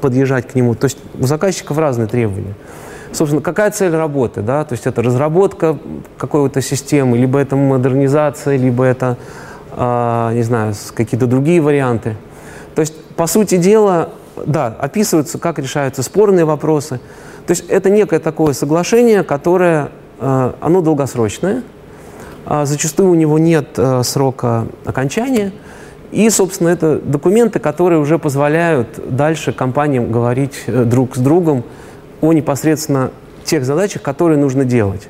подъезжать 0.00 0.48
к 0.48 0.54
нему. 0.54 0.74
То 0.74 0.86
есть 0.86 0.98
у 1.18 1.26
заказчиков 1.26 1.78
разные 1.78 2.08
требования 2.08 2.54
собственно, 3.12 3.42
какая 3.42 3.70
цель 3.70 3.94
работы, 3.94 4.42
да, 4.42 4.64
то 4.64 4.74
есть 4.74 4.86
это 4.86 5.02
разработка 5.02 5.78
какой-то 6.16 6.60
системы, 6.60 7.16
либо 7.18 7.38
это 7.38 7.56
модернизация, 7.56 8.56
либо 8.56 8.84
это, 8.84 9.16
э, 9.78 10.30
не 10.34 10.42
знаю, 10.42 10.74
какие-то 10.94 11.26
другие 11.26 11.60
варианты. 11.60 12.16
То 12.74 12.80
есть, 12.80 12.94
по 13.16 13.26
сути 13.26 13.56
дела, 13.56 14.10
да, 14.46 14.66
описываются, 14.66 15.38
как 15.38 15.58
решаются 15.58 16.02
спорные 16.02 16.44
вопросы. 16.44 17.00
То 17.46 17.52
есть 17.52 17.64
это 17.68 17.90
некое 17.90 18.18
такое 18.18 18.52
соглашение, 18.52 19.22
которое, 19.22 19.90
э, 20.20 20.52
оно 20.60 20.80
долгосрочное, 20.80 21.62
э, 22.46 22.66
зачастую 22.66 23.10
у 23.10 23.14
него 23.14 23.38
нет 23.38 23.68
э, 23.76 24.02
срока 24.02 24.66
окончания, 24.84 25.52
и, 26.10 26.28
собственно, 26.30 26.68
это 26.68 26.98
документы, 26.98 27.58
которые 27.58 28.00
уже 28.00 28.18
позволяют 28.18 28.88
дальше 29.14 29.52
компаниям 29.52 30.10
говорить 30.10 30.64
э, 30.66 30.84
друг 30.84 31.16
с 31.16 31.18
другом, 31.18 31.64
о 32.20 32.32
непосредственно 32.32 33.10
тех 33.44 33.64
задачах, 33.64 34.02
которые 34.02 34.38
нужно 34.38 34.64
делать. 34.64 35.08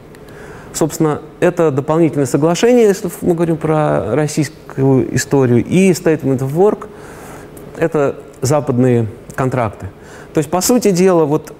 Собственно, 0.72 1.22
это 1.40 1.70
дополнительное 1.70 2.26
соглашение, 2.26 2.84
если 2.84 3.10
мы 3.22 3.34
говорим 3.34 3.56
про 3.56 4.14
российскую 4.14 5.14
историю, 5.14 5.64
и 5.64 5.90
Statement 5.90 6.38
of 6.38 6.54
Work– 6.54 6.86
это 7.76 8.16
западные 8.42 9.06
контракты. 9.34 9.86
То 10.34 10.38
есть, 10.38 10.50
по 10.50 10.60
сути 10.60 10.90
дела, 10.90 11.24
вот 11.24 11.52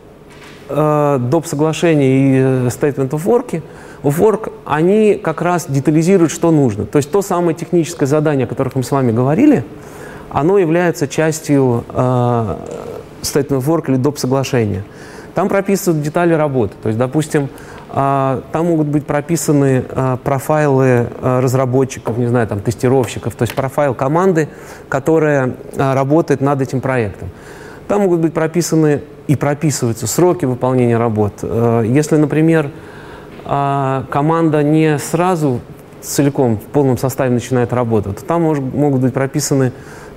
э, 0.69 1.19
доп. 1.21 1.47
соглашение 1.47 2.11
и 2.11 2.69
Statement 2.69 3.11
of 3.11 3.25
Work, 3.25 3.63
of 4.03 4.19
work, 4.19 4.53
они 4.65 5.15
как 5.15 5.43
раз 5.43 5.67
детализируют, 5.69 6.31
что 6.31 6.51
нужно. 6.51 6.87
То 6.87 6.99
есть 6.99 7.11
то 7.11 7.23
самое 7.23 7.57
техническое 7.57 8.07
задание, 8.07 8.45
о 8.45 8.49
котором 8.49 8.73
мы 8.77 8.83
с 8.83 8.91
вами 8.91 9.13
говорили, 9.13 9.65
оно 10.31 10.59
является 10.59 11.09
частью 11.09 11.85
э, 11.89 12.57
Statement 13.23 13.59
of 13.59 13.65
Work 13.65 13.85
или 13.89 13.97
доп. 13.97 14.19
соглашения. 14.19 14.85
Там 15.35 15.49
прописывают 15.49 16.03
детали 16.03 16.35
работы. 16.35 16.75
То 16.83 16.89
есть, 16.89 16.99
допустим, 16.99 17.49
там 17.91 18.67
могут 18.67 18.89
быть 18.89 19.07
прописаны 19.07 19.85
а, 19.91 20.19
профайлы 20.19 21.07
а, 21.23 21.41
разработчиков, 21.41 22.19
не 22.19 22.27
знаю, 22.27 22.47
там, 22.47 22.61
тестировщиков, 22.61 23.35
то 23.35 23.43
есть 23.43 23.55
профайл 23.55 23.95
команды, 23.95 24.49
которая 24.89 25.55
работает 25.77 26.41
над 26.41 26.61
этим 26.61 26.81
проектом. 26.81 27.31
Там 27.87 28.03
могут 28.03 28.21
быть 28.21 28.35
прописаны 28.35 29.01
и 29.27 29.37
прописываются 29.37 30.07
сроки 30.07 30.45
выполнения 30.45 30.99
работ. 30.99 31.43
Если, 31.43 32.17
например, 32.17 32.71
команда 33.45 34.63
не 34.63 34.99
сразу 34.99 35.61
целиком 36.03 36.59
в 36.59 36.65
полном 36.65 36.99
составе 36.99 37.31
начинает 37.33 37.73
работать, 37.73 38.19
то 38.19 38.25
там 38.25 38.43
могут 38.43 39.01
быть 39.01 39.15
прописаны 39.15 39.73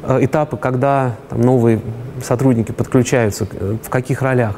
этапы, 0.05 0.57
когда 0.57 1.15
там, 1.29 1.41
новые 1.41 1.79
сотрудники 2.21 2.73
подключаются, 2.73 3.45
в 3.45 3.89
каких 3.89 4.21
ролях. 4.21 4.55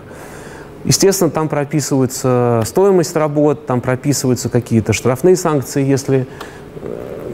Естественно, 0.86 1.30
там 1.30 1.48
прописывается 1.48 2.62
стоимость 2.66 3.16
работ, 3.16 3.66
там 3.66 3.80
прописываются 3.80 4.50
какие-то 4.50 4.94
штрафные 4.94 5.36
санкции, 5.36 5.84
если 5.84 6.28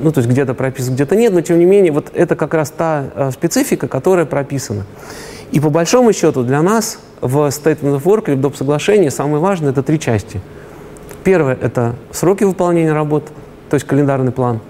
ну, 0.01 0.12
то 0.12 0.20
есть 0.20 0.29
где-то 0.29 0.53
прописан, 0.53 0.94
где-то 0.94 1.15
нет, 1.15 1.34
но 1.34 1.41
тем 1.41 1.60
не 1.60 1.65
менее, 1.65 1.91
вот 1.91 2.12
это 2.13 2.36
как 2.36 2.53
раз 2.53 2.72
та 2.72 3.06
э, 3.13 3.32
специфика, 3.32 3.88
которая 3.88 4.25
прописана. 4.25 4.86
И 5.51 5.60
по 5.60 5.70
большому 5.70 6.13
счету 6.13 6.44
для 6.44 6.62
нас 6.62 7.00
в 7.22 7.38
Statement 7.48 8.00
of 8.00 8.03
Work 8.03 8.25
или 8.27 8.36
в 8.36 8.41
доп. 8.41 8.56
соглашении 8.56 9.10
самое 9.10 9.39
важное– 9.39 9.72
это 9.72 9.84
три 9.84 10.00
части. 10.00 10.41
Первое– 11.24 11.58
это 11.62 11.96
сроки 12.12 12.44
выполнения 12.44 12.94
работ, 12.94 13.25
то 13.70 13.75
есть 13.75 13.86
календарный 13.86 14.32
план. 14.32 14.62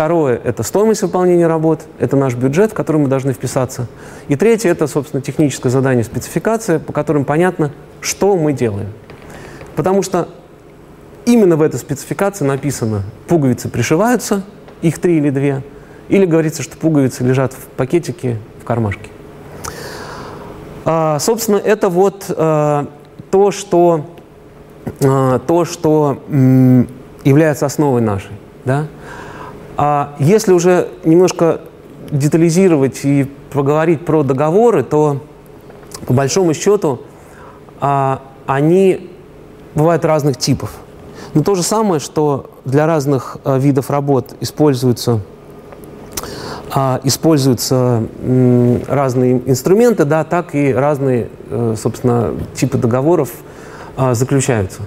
Второе– 0.00 0.40
это 0.44 0.62
стоимость 0.62 1.02
выполнения 1.02 1.46
работ, 1.46 1.82
это 1.98 2.16
наш 2.16 2.34
бюджет, 2.34 2.70
в 2.70 2.74
который 2.74 2.96
мы 2.96 3.08
должны 3.08 3.34
вписаться. 3.34 3.86
И 4.28 4.36
третье– 4.36 4.70
это, 4.70 4.86
собственно, 4.86 5.20
техническое 5.20 5.68
задание, 5.68 6.04
спецификация, 6.04 6.78
по 6.78 6.90
которым 6.90 7.26
понятно, 7.26 7.70
что 8.00 8.34
мы 8.34 8.54
делаем. 8.54 8.94
Потому 9.76 10.00
что 10.00 10.28
именно 11.26 11.56
в 11.56 11.60
этой 11.60 11.78
спецификации 11.78 12.46
написано, 12.46 13.02
пуговицы 13.28 13.68
пришиваются, 13.68 14.42
их 14.80 14.98
три 15.00 15.18
или 15.18 15.28
две, 15.28 15.62
или 16.08 16.24
говорится, 16.24 16.62
что 16.62 16.78
пуговицы 16.78 17.22
лежат 17.22 17.52
в 17.52 17.66
пакетике, 17.76 18.38
в 18.58 18.64
кармашке. 18.64 19.10
А, 20.86 21.18
собственно, 21.18 21.58
это 21.58 21.90
вот 21.90 22.24
а, 22.30 22.86
то, 23.30 23.50
что, 23.50 24.06
а, 25.04 25.40
то, 25.40 25.66
что 25.66 26.22
м, 26.30 26.88
является 27.22 27.66
основой 27.66 28.00
нашей. 28.00 28.32
Да? 28.64 28.86
А 29.82 30.14
если 30.18 30.52
уже 30.52 30.88
немножко 31.04 31.62
детализировать 32.10 33.00
и 33.02 33.24
поговорить 33.50 34.04
про 34.04 34.22
договоры, 34.22 34.82
то 34.82 35.22
по 36.06 36.12
большому 36.12 36.52
счету 36.52 37.00
а, 37.80 38.20
они 38.46 39.08
бывают 39.74 40.04
разных 40.04 40.36
типов. 40.36 40.70
Но 41.32 41.42
то 41.42 41.54
же 41.54 41.62
самое, 41.62 41.98
что 41.98 42.50
для 42.66 42.86
разных 42.86 43.38
а, 43.42 43.56
видов 43.56 43.88
работ 43.88 44.34
используются, 44.40 45.20
а, 46.74 47.00
используются 47.02 48.02
м, 48.22 48.82
разные 48.86 49.40
инструменты, 49.46 50.04
да, 50.04 50.24
так 50.24 50.54
и 50.54 50.74
разные, 50.74 51.30
э, 51.48 51.74
собственно, 51.80 52.34
типы 52.52 52.76
договоров 52.76 53.30
а, 53.96 54.12
заключаются. 54.12 54.82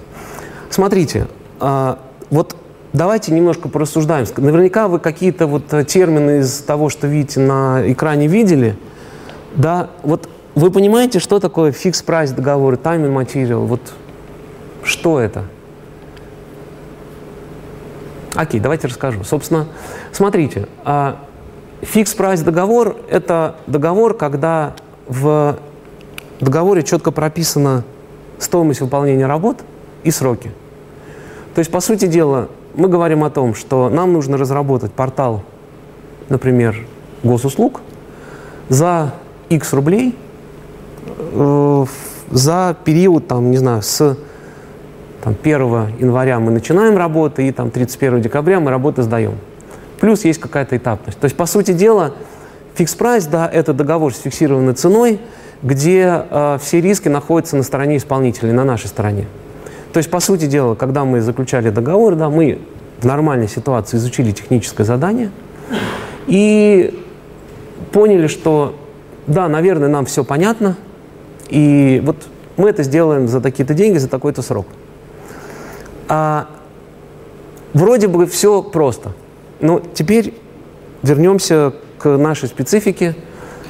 Смотрите, 0.70 1.26
а, 1.58 1.98
вот 2.30 2.54
давайте 2.94 3.32
немножко 3.32 3.68
порассуждаем. 3.68 4.26
Наверняка 4.38 4.88
вы 4.88 4.98
какие-то 4.98 5.46
вот 5.46 5.68
термины 5.86 6.38
из 6.38 6.60
того, 6.60 6.88
что 6.88 7.06
видите 7.06 7.40
на 7.40 7.82
экране, 7.92 8.26
видели. 8.26 8.76
Да, 9.54 9.90
вот 10.02 10.28
вы 10.54 10.70
понимаете, 10.70 11.18
что 11.18 11.40
такое 11.40 11.72
price 11.72 12.34
договоры, 12.34 12.76
time 12.76 13.06
and? 13.06 13.66
Вот 13.66 13.92
что 14.82 15.20
это? 15.20 15.44
Окей, 18.34 18.60
давайте 18.60 18.88
расскажу. 18.88 19.22
Собственно, 19.24 19.66
смотрите, 20.12 20.68
price 22.16 22.42
договор– 22.42 22.96
это 23.10 23.56
договор, 23.66 24.14
когда 24.14 24.74
в 25.06 25.58
договоре 26.40 26.82
четко 26.82 27.10
прописана 27.10 27.84
стоимость 28.38 28.80
выполнения 28.80 29.26
работ 29.26 29.58
и 30.02 30.10
сроки. 30.10 30.50
То 31.54 31.60
есть, 31.60 31.70
по 31.70 31.80
сути 31.80 32.06
дела, 32.06 32.48
мы 32.74 32.88
говорим 32.88 33.24
о 33.24 33.30
том, 33.30 33.54
что 33.54 33.88
нам 33.88 34.12
нужно 34.12 34.36
разработать 34.36 34.92
портал, 34.92 35.42
например, 36.28 36.86
госуслуг 37.22 37.80
за 38.68 39.12
X 39.48 39.72
рублей 39.72 40.16
э, 41.06 41.86
за 42.30 42.76
период, 42.84 43.28
там, 43.28 43.50
не 43.50 43.56
знаю, 43.56 43.82
с 43.82 44.16
там, 45.22 45.36
1 45.42 45.60
января 46.00 46.38
мы 46.38 46.50
начинаем 46.50 46.96
работу, 46.96 47.42
и 47.42 47.50
там, 47.50 47.70
31 47.70 48.20
декабря 48.20 48.60
мы 48.60 48.70
работу 48.70 49.02
сдаем. 49.02 49.38
Плюс 50.00 50.24
есть 50.24 50.40
какая-то 50.40 50.76
этапность. 50.76 51.18
То 51.18 51.24
есть, 51.26 51.36
по 51.36 51.46
сути 51.46 51.72
дела, 51.72 52.12
фикс 52.74 52.94
прайс, 52.94 53.26
да, 53.26 53.48
это 53.48 53.72
договор 53.72 54.12
с 54.12 54.18
фиксированной 54.18 54.74
ценой, 54.74 55.20
где 55.62 56.24
э, 56.28 56.58
все 56.60 56.80
риски 56.80 57.08
находятся 57.08 57.56
на 57.56 57.62
стороне 57.62 57.96
исполнителя, 57.96 58.52
на 58.52 58.64
нашей 58.64 58.88
стороне. 58.88 59.26
То 59.94 59.98
есть, 59.98 60.10
по 60.10 60.18
сути 60.18 60.46
дела, 60.46 60.74
когда 60.74 61.04
мы 61.04 61.20
заключали 61.20 61.70
договор, 61.70 62.16
да, 62.16 62.28
мы 62.28 62.58
в 63.00 63.06
нормальной 63.06 63.46
ситуации 63.46 63.96
изучили 63.96 64.32
техническое 64.32 64.82
задание 64.82 65.30
и 66.26 67.00
поняли, 67.92 68.26
что 68.26 68.74
да, 69.28 69.46
наверное, 69.46 69.88
нам 69.88 70.04
все 70.06 70.24
понятно, 70.24 70.76
и 71.48 72.02
вот 72.04 72.16
мы 72.56 72.70
это 72.70 72.82
сделаем 72.82 73.28
за 73.28 73.40
такие-то 73.40 73.72
деньги, 73.72 73.98
за 73.98 74.08
такой-то 74.08 74.42
срок. 74.42 74.66
А, 76.08 76.48
вроде 77.72 78.08
бы 78.08 78.26
все 78.26 78.62
просто. 78.62 79.12
Но 79.60 79.80
теперь 79.94 80.34
вернемся 81.04 81.72
к 81.98 82.08
нашей 82.16 82.48
специфике 82.48 83.14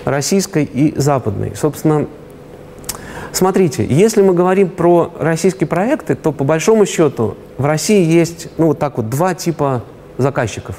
российской 0.07 0.65
и 0.65 0.99
западной. 0.99 1.53
Собственно, 1.55 2.07
Смотрите, 3.35 3.85
если 3.85 4.23
мы 4.23 4.33
говорим 4.33 4.69
про 4.69 5.13
российские 5.19 5.67
проекты, 5.67 6.15
то 6.15 6.31
по 6.31 6.45
большому 6.45 6.87
счету 6.87 7.37
в 7.59 7.65
России 7.65 8.05
есть, 8.05 8.47
ну 8.59 8.67
вот 8.67 8.79
так 8.79 8.97
вот, 8.97 9.11
два 9.11 9.35
типа 9.35 9.83
заказчиков. 10.19 10.77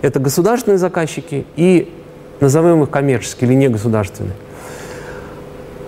Это 0.00 0.18
государственные 0.18 0.78
заказчики 0.78 1.44
и 1.56 1.92
назовем 2.40 2.82
их 2.82 2.88
коммерческие 2.88 3.50
или 3.50 3.56
негосударственные. 3.58 4.32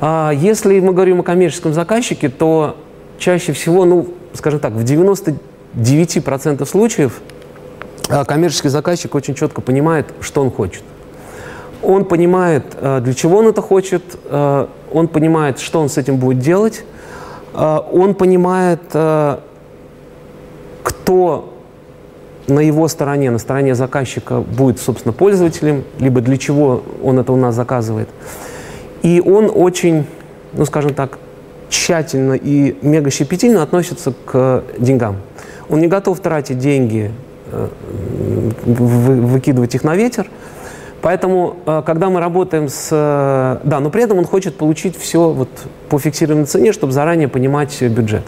А 0.02 0.32
если 0.34 0.78
мы 0.80 0.92
говорим 0.92 1.20
о 1.20 1.22
коммерческом 1.22 1.72
заказчике, 1.72 2.28
то 2.28 2.76
чаще 3.18 3.54
всего, 3.54 3.86
ну, 3.86 4.08
скажем 4.34 4.60
так, 4.60 4.74
в 4.74 4.84
99% 4.84 6.66
случаев 6.66 7.22
а, 8.10 8.26
коммерческий 8.26 8.68
заказчик 8.68 9.14
очень 9.14 9.34
четко 9.34 9.62
понимает, 9.62 10.12
что 10.20 10.42
он 10.42 10.50
хочет. 10.50 10.82
Он 11.82 12.04
понимает, 12.04 12.64
а, 12.74 13.00
для 13.00 13.14
чего 13.14 13.38
он 13.38 13.46
это 13.46 13.62
хочет, 13.62 14.02
а, 14.26 14.68
он 14.92 15.08
понимает, 15.08 15.58
что 15.58 15.80
он 15.80 15.88
с 15.88 15.98
этим 15.98 16.16
будет 16.16 16.38
делать, 16.38 16.84
а, 17.54 17.78
он 17.78 18.14
понимает, 18.14 18.80
а, 18.94 19.40
кто 20.82 21.52
на 22.46 22.60
его 22.60 22.88
стороне, 22.88 23.30
на 23.30 23.38
стороне 23.38 23.74
заказчика 23.74 24.40
будет, 24.40 24.80
собственно, 24.80 25.12
пользователем, 25.12 25.84
либо 25.98 26.20
для 26.20 26.36
чего 26.36 26.82
он 27.02 27.18
это 27.18 27.32
у 27.32 27.36
нас 27.36 27.54
заказывает. 27.54 28.08
И 29.02 29.22
он 29.24 29.50
очень, 29.54 30.06
ну, 30.52 30.64
скажем 30.64 30.94
так, 30.94 31.18
тщательно 31.68 32.34
и 32.34 32.76
мега 32.82 33.10
щепетильно 33.10 33.62
относится 33.62 34.12
к 34.24 34.64
деньгам. 34.78 35.16
Он 35.68 35.80
не 35.80 35.86
готов 35.86 36.18
тратить 36.20 36.58
деньги, 36.58 37.12
э, 37.52 37.68
выкидывать 38.66 39.74
их 39.76 39.84
на 39.84 39.94
ветер, 39.94 40.26
Поэтому, 41.02 41.56
э, 41.66 41.82
когда 41.84 42.10
мы 42.10 42.20
работаем 42.20 42.68
с... 42.68 42.88
Э, 42.90 43.58
да, 43.64 43.80
но 43.80 43.90
при 43.90 44.02
этом 44.02 44.18
он 44.18 44.24
хочет 44.24 44.56
получить 44.56 44.98
все 44.98 45.30
вот 45.30 45.48
по 45.88 45.98
фиксированной 45.98 46.46
цене, 46.46 46.72
чтобы 46.72 46.92
заранее 46.92 47.28
понимать 47.28 47.80
бюджет. 47.82 48.24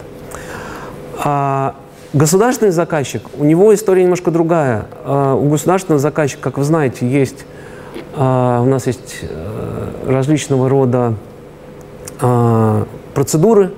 А 1.23 1.75
государственный 2.13 2.71
заказчик, 2.71 3.21
у 3.37 3.43
него 3.43 3.73
история 3.73 4.03
немножко 4.03 4.31
другая. 4.31 4.85
А 5.05 5.35
у 5.35 5.49
государственного 5.49 5.99
заказчика, 5.99 6.41
как 6.41 6.57
вы 6.57 6.63
знаете, 6.63 7.07
есть... 7.07 7.45
А, 8.15 8.61
у 8.61 8.65
нас 8.65 8.87
есть 8.87 9.19
э, 9.21 9.89
различного 10.07 10.69
рода 10.69 11.13
а, 12.19 12.85
процедуры, 13.13 13.71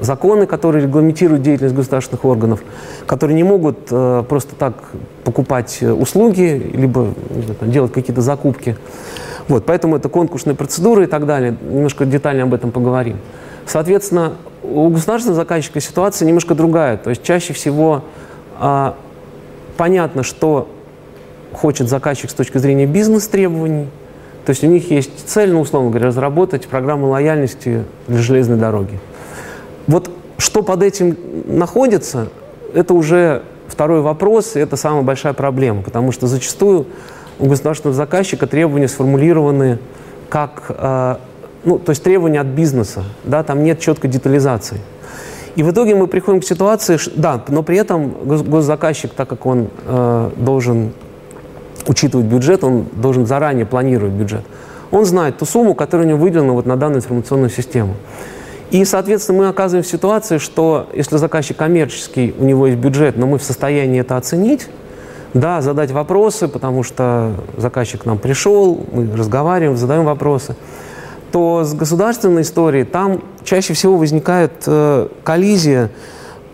законы, 0.00 0.46
которые 0.46 0.84
регламентируют 0.84 1.42
деятельность 1.42 1.74
государственных 1.74 2.24
органов, 2.24 2.62
которые 3.06 3.36
не 3.36 3.42
могут 3.42 3.78
э, 3.90 4.24
просто 4.28 4.54
так 4.54 4.74
покупать 5.24 5.78
э, 5.80 5.92
услуги, 5.92 6.70
либо 6.74 7.14
знаю, 7.30 7.72
делать 7.72 7.92
какие-то 7.92 8.20
закупки. 8.20 8.76
Вот, 9.48 9.64
поэтому 9.64 9.96
это 9.96 10.08
конкурсные 10.08 10.54
процедуры 10.54 11.04
и 11.04 11.06
так 11.06 11.26
далее. 11.26 11.56
Немножко 11.62 12.04
детально 12.04 12.44
об 12.44 12.54
этом 12.54 12.70
поговорим. 12.70 13.18
Соответственно, 13.66 14.34
у 14.62 14.88
государственного 14.88 15.36
заказчика 15.36 15.80
ситуация 15.80 16.26
немножко 16.26 16.54
другая. 16.54 16.96
То 16.96 17.10
есть 17.10 17.22
чаще 17.22 17.52
всего 17.52 18.04
э, 18.60 18.92
понятно, 19.76 20.22
что 20.22 20.68
хочет 21.52 21.88
заказчик 21.88 22.30
с 22.30 22.34
точки 22.34 22.58
зрения 22.58 22.86
бизнес-требований. 22.86 23.88
То 24.44 24.50
есть 24.50 24.64
у 24.64 24.66
них 24.66 24.90
есть 24.90 25.28
цель, 25.28 25.52
ну, 25.52 25.60
условно 25.60 25.90
говоря, 25.90 26.06
разработать 26.06 26.66
программу 26.68 27.08
лояльности 27.08 27.84
для 28.06 28.18
железной 28.18 28.56
дороги. 28.56 28.98
Вот 29.88 30.10
что 30.36 30.62
под 30.62 30.82
этим 30.82 31.16
находится, 31.46 32.28
это 32.74 32.94
уже 32.94 33.42
второй 33.66 34.02
вопрос, 34.02 34.54
и 34.54 34.60
это 34.60 34.76
самая 34.76 35.02
большая 35.02 35.32
проблема, 35.32 35.82
потому 35.82 36.12
что 36.12 36.26
зачастую 36.26 36.86
у 37.38 37.46
государственного 37.46 37.96
заказчика 37.96 38.46
требования 38.46 38.88
сформулированы 38.88 39.78
как, 40.28 40.64
э, 40.68 41.16
ну, 41.64 41.78
то 41.78 41.90
есть 41.90 42.02
требования 42.02 42.40
от 42.40 42.48
бизнеса, 42.48 43.04
да, 43.24 43.42
там 43.42 43.64
нет 43.64 43.80
четкой 43.80 44.10
детализации. 44.10 44.78
И 45.56 45.62
в 45.62 45.70
итоге 45.70 45.94
мы 45.94 46.06
приходим 46.06 46.40
к 46.40 46.44
ситуации, 46.44 46.98
да, 47.16 47.42
но 47.48 47.62
при 47.62 47.78
этом 47.78 48.14
госзаказчик, 48.24 49.12
так 49.14 49.28
как 49.28 49.46
он 49.46 49.68
э, 49.86 50.30
должен 50.36 50.92
учитывать 51.86 52.26
бюджет, 52.26 52.62
он 52.62 52.86
должен 52.92 53.26
заранее 53.26 53.64
планировать 53.64 54.12
бюджет, 54.12 54.42
он 54.90 55.06
знает 55.06 55.38
ту 55.38 55.46
сумму, 55.46 55.74
которая 55.74 56.06
у 56.06 56.10
него 56.10 56.18
выделена 56.18 56.52
вот 56.52 56.66
на 56.66 56.76
данную 56.76 56.98
информационную 56.98 57.50
систему. 57.50 57.94
И, 58.70 58.84
соответственно, 58.84 59.38
мы 59.38 59.48
оказываемся 59.48 59.90
в 59.90 59.92
ситуации, 59.92 60.38
что 60.38 60.88
если 60.92 61.16
заказчик 61.16 61.56
коммерческий, 61.56 62.34
у 62.38 62.44
него 62.44 62.66
есть 62.66 62.78
бюджет, 62.78 63.16
но 63.16 63.26
мы 63.26 63.38
в 63.38 63.42
состоянии 63.42 64.00
это 64.00 64.16
оценить, 64.16 64.68
да, 65.32 65.62
задать 65.62 65.90
вопросы, 65.90 66.48
потому 66.48 66.82
что 66.82 67.32
заказчик 67.56 68.02
к 68.02 68.04
нам 68.04 68.18
пришел, 68.18 68.84
мы 68.92 69.08
разговариваем, 69.16 69.76
задаем 69.76 70.04
вопросы, 70.04 70.54
то 71.32 71.64
с 71.64 71.72
государственной 71.74 72.42
историей 72.42 72.84
там 72.84 73.22
чаще 73.44 73.72
всего 73.72 73.96
возникает 73.96 74.52
э, 74.66 75.08
коллизия, 75.24 75.90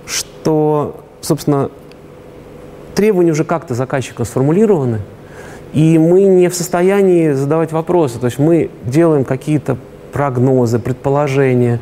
что, 0.06 1.00
собственно, 1.20 1.70
требования 2.94 3.32
уже 3.32 3.44
как-то 3.44 3.74
заказчиком 3.74 4.24
сформулированы, 4.24 5.00
и 5.72 5.98
мы 5.98 6.22
не 6.22 6.48
в 6.48 6.54
состоянии 6.54 7.32
задавать 7.32 7.72
вопросы. 7.72 8.20
То 8.20 8.26
есть 8.26 8.38
мы 8.38 8.70
делаем 8.84 9.24
какие-то 9.24 9.76
прогнозы, 10.14 10.78
предположения, 10.78 11.80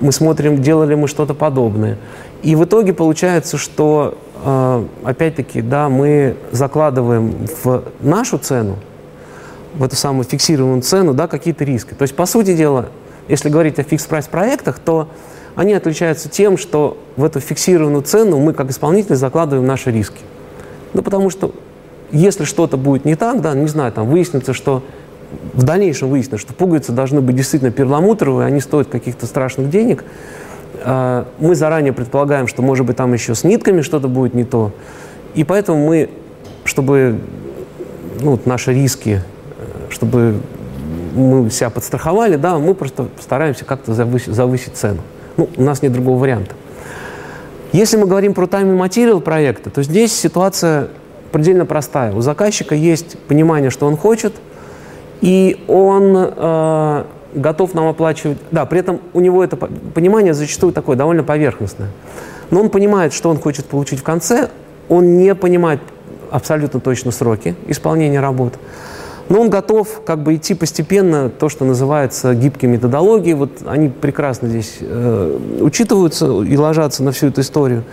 мы 0.00 0.12
смотрим, 0.12 0.62
делали 0.62 0.94
мы 0.94 1.08
что-то 1.08 1.34
подобное. 1.34 1.98
И 2.42 2.54
в 2.54 2.64
итоге 2.64 2.92
получается, 2.92 3.58
что 3.58 4.16
э, 4.44 4.86
опять-таки, 5.02 5.60
да, 5.60 5.88
мы 5.88 6.36
закладываем 6.52 7.34
в 7.64 7.82
нашу 8.00 8.38
цену, 8.38 8.76
в 9.74 9.82
эту 9.82 9.96
самую 9.96 10.24
фиксированную 10.24 10.82
цену, 10.82 11.14
да, 11.14 11.26
какие-то 11.26 11.64
риски. 11.64 11.94
То 11.94 12.02
есть, 12.02 12.14
по 12.14 12.26
сути 12.26 12.54
дела, 12.54 12.86
если 13.26 13.48
говорить 13.48 13.78
о 13.80 13.82
fix-price 13.82 14.28
проектах, 14.28 14.78
то 14.78 15.08
они 15.56 15.72
отличаются 15.72 16.28
тем, 16.28 16.56
что 16.56 16.96
в 17.16 17.24
эту 17.24 17.40
фиксированную 17.40 18.02
цену 18.02 18.38
мы, 18.38 18.52
как 18.52 18.70
исполнитель, 18.70 19.16
закладываем 19.16 19.66
наши 19.66 19.90
риски. 19.90 20.20
Ну, 20.92 21.02
потому 21.02 21.28
что 21.28 21.52
если 22.12 22.44
что-то 22.44 22.76
будет 22.76 23.04
не 23.04 23.16
так, 23.16 23.40
да, 23.40 23.52
не 23.54 23.66
знаю, 23.66 23.90
там 23.90 24.08
выяснится, 24.08 24.52
что 24.52 24.84
в 25.52 25.62
дальнейшем 25.62 26.08
выяснится, 26.08 26.38
что 26.38 26.54
пуговицы 26.54 26.92
должны 26.92 27.20
быть 27.20 27.36
действительно 27.36 27.70
перламутровые, 27.70 28.46
они 28.46 28.60
стоят 28.60 28.88
каких-то 28.88 29.26
страшных 29.26 29.70
денег, 29.70 30.04
а, 30.82 31.26
мы 31.38 31.54
заранее 31.54 31.92
предполагаем, 31.92 32.46
что, 32.46 32.62
может 32.62 32.86
быть, 32.86 32.96
там 32.96 33.12
еще 33.12 33.34
с 33.34 33.44
нитками 33.44 33.80
что-то 33.80 34.08
будет 34.08 34.34
не 34.34 34.44
то. 34.44 34.72
И 35.34 35.44
поэтому 35.44 35.86
мы, 35.86 36.10
чтобы 36.64 37.18
ну, 38.20 38.38
наши 38.44 38.72
риски, 38.72 39.22
чтобы 39.90 40.40
мы 41.14 41.50
себя 41.50 41.70
подстраховали, 41.70 42.36
да, 42.36 42.58
мы 42.58 42.74
просто 42.74 43.08
стараемся 43.20 43.64
как-то 43.64 43.94
завысить, 43.94 44.34
завысить 44.34 44.76
цену. 44.76 45.00
Ну, 45.36 45.48
у 45.56 45.62
нас 45.62 45.82
нет 45.82 45.92
другого 45.92 46.18
варианта. 46.18 46.54
Если 47.72 47.96
мы 47.96 48.06
говорим 48.06 48.34
про 48.34 48.46
time 48.46 48.76
and 48.76 48.78
material 48.78 49.20
проекта, 49.20 49.70
то 49.70 49.82
здесь 49.82 50.12
ситуация 50.12 50.88
предельно 51.32 51.66
простая. 51.66 52.12
У 52.12 52.20
заказчика 52.20 52.74
есть 52.74 53.18
понимание, 53.26 53.70
что 53.70 53.86
он 53.86 53.96
хочет, 53.96 54.34
и 55.20 55.64
он 55.68 56.14
э, 56.16 57.04
готов 57.34 57.74
нам 57.74 57.88
оплачивать. 57.88 58.38
Да, 58.50 58.66
при 58.66 58.80
этом 58.80 59.00
у 59.12 59.20
него 59.20 59.42
это 59.42 59.56
понимание 59.56 60.34
зачастую 60.34 60.72
такое 60.72 60.96
довольно 60.96 61.22
поверхностное. 61.22 61.88
Но 62.50 62.60
он 62.60 62.70
понимает, 62.70 63.12
что 63.12 63.30
он 63.30 63.38
хочет 63.38 63.66
получить 63.66 64.00
в 64.00 64.02
конце, 64.02 64.50
он 64.88 65.18
не 65.18 65.34
понимает 65.34 65.80
абсолютно 66.30 66.80
точно 66.80 67.10
сроки 67.10 67.54
исполнения 67.66 68.20
работ. 68.20 68.54
Но 69.28 69.40
он 69.40 69.48
готов 69.48 70.02
как 70.04 70.22
бы 70.22 70.34
идти 70.34 70.54
постепенно, 70.54 71.30
то, 71.30 71.48
что 71.48 71.64
называется 71.64 72.34
гибкие 72.34 72.70
методологии, 72.70 73.32
вот 73.32 73.62
они 73.66 73.88
прекрасно 73.88 74.48
здесь 74.48 74.76
э, 74.80 75.38
учитываются 75.60 76.26
и 76.42 76.56
ложатся 76.56 77.02
на 77.02 77.12
всю 77.12 77.28
эту 77.28 77.40
историю. 77.40 77.84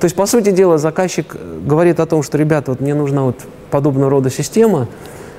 То 0.00 0.04
есть, 0.04 0.16
по 0.16 0.24
сути 0.24 0.50
дела, 0.50 0.78
заказчик 0.78 1.36
говорит 1.66 2.00
о 2.00 2.06
том, 2.06 2.22
что, 2.22 2.38
ребята, 2.38 2.70
вот 2.70 2.80
мне 2.80 2.94
нужна 2.94 3.24
вот 3.24 3.36
подобного 3.70 4.10
рода 4.10 4.30
система, 4.30 4.88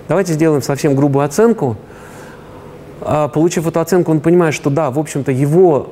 давайте 0.09 0.33
сделаем 0.33 0.61
совсем 0.61 0.95
грубую 0.95 1.23
оценку, 1.23 1.77
а, 3.01 3.29
получив 3.29 3.65
эту 3.67 3.79
оценку, 3.79 4.11
он 4.11 4.19
понимает, 4.19 4.53
что 4.53 4.69
да, 4.69 4.91
в 4.91 4.99
общем-то, 4.99 5.31
его, 5.31 5.91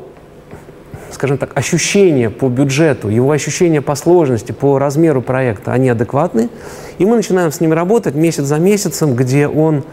скажем 1.12 1.38
так, 1.38 1.58
ощущения 1.58 2.30
по 2.30 2.50
бюджету, 2.50 3.08
его 3.08 3.32
ощущения 3.32 3.82
по 3.82 3.96
сложности, 3.96 4.52
по 4.52 4.78
размеру 4.78 5.22
проекта, 5.22 5.72
они 5.72 5.90
адекватны. 5.90 6.50
И 6.98 7.06
мы 7.06 7.16
начинаем 7.16 7.52
с 7.52 7.62
ним 7.62 7.72
работать 7.72 8.16
месяц 8.16 8.44
за 8.44 8.58
месяцем, 8.58 9.16
где 9.16 9.48
он, 9.48 9.84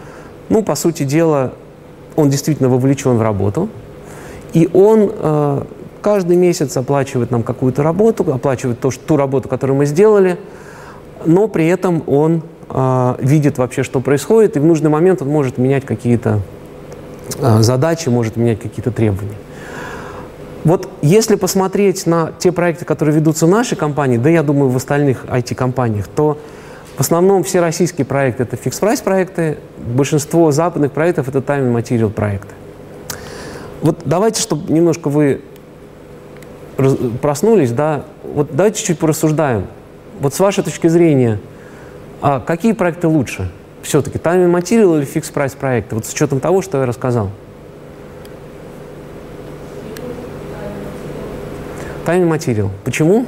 ну, 0.48 0.62
по 0.62 0.74
сути 0.74 1.04
дела, 1.04 1.52
он 2.16 2.30
действительно 2.30 2.68
вовлечен 2.68 3.16
в 3.16 3.22
работу. 3.22 3.68
И 4.52 4.68
он 4.72 5.10
э, 5.12 5.62
каждый 6.00 6.36
месяц 6.36 6.76
оплачивает 6.76 7.30
нам 7.30 7.42
какую-то 7.42 7.82
работу, 7.82 8.24
оплачивает 8.32 8.80
то, 8.80 8.90
что, 8.90 9.04
ту 9.04 9.16
работу, 9.16 9.48
которую 9.48 9.76
мы 9.76 9.86
сделали, 9.86 10.38
но 11.24 11.48
при 11.48 11.66
этом 11.66 12.02
он 12.06 12.42
э, 12.68 13.14
видит 13.20 13.58
вообще, 13.58 13.82
что 13.82 14.00
происходит, 14.00 14.56
и 14.56 14.60
в 14.60 14.64
нужный 14.64 14.90
момент 14.90 15.22
он 15.22 15.28
может 15.28 15.58
менять 15.58 15.84
какие-то 15.84 16.40
а, 17.40 17.62
задачи, 17.62 18.08
может 18.08 18.36
менять 18.36 18.60
какие-то 18.60 18.90
требования. 18.90 19.36
Вот 20.64 20.88
если 21.02 21.36
посмотреть 21.36 22.06
на 22.06 22.32
те 22.38 22.52
проекты, 22.52 22.84
которые 22.84 23.14
ведутся 23.14 23.46
в 23.46 23.50
нашей 23.50 23.76
компании, 23.76 24.16
да 24.16 24.30
я 24.30 24.42
думаю 24.42 24.70
в 24.70 24.76
остальных 24.76 25.24
IT-компаниях, 25.26 26.08
то 26.08 26.38
в 26.96 27.00
основном 27.00 27.44
все 27.44 27.60
российские 27.60 28.06
проекты 28.06 28.44
это 28.44 28.56
fix-price 28.56 29.02
проекты, 29.02 29.58
большинство 29.78 30.52
западных 30.52 30.92
проектов 30.92 31.28
это 31.28 31.38
material 31.38 32.10
проекты. 32.10 32.54
Вот 33.82 33.98
давайте, 34.04 34.40
чтобы 34.40 34.72
немножко 34.72 35.08
вы 35.08 35.42
проснулись, 37.20 37.72
да, 37.72 38.04
вот 38.22 38.48
давайте 38.52 38.78
чуть-чуть 38.78 38.98
порассуждаем. 38.98 39.66
Вот 40.20 40.34
с 40.34 40.40
вашей 40.40 40.64
точки 40.64 40.86
зрения, 40.86 41.40
а 42.26 42.40
какие 42.40 42.72
проекты 42.72 43.06
лучше– 43.06 43.50
все-таки 43.82 44.16
and 44.16 44.50
material 44.50 44.96
или 44.96 45.04
фикс 45.04 45.28
прайс 45.28 45.52
проекты? 45.52 45.94
Вот 45.94 46.06
с 46.06 46.12
учетом 46.14 46.40
того, 46.40 46.62
что 46.62 46.78
я 46.78 46.86
рассказал. 46.86 47.28
And 52.06 52.26
material. 52.26 52.70
Почему? 52.82 53.26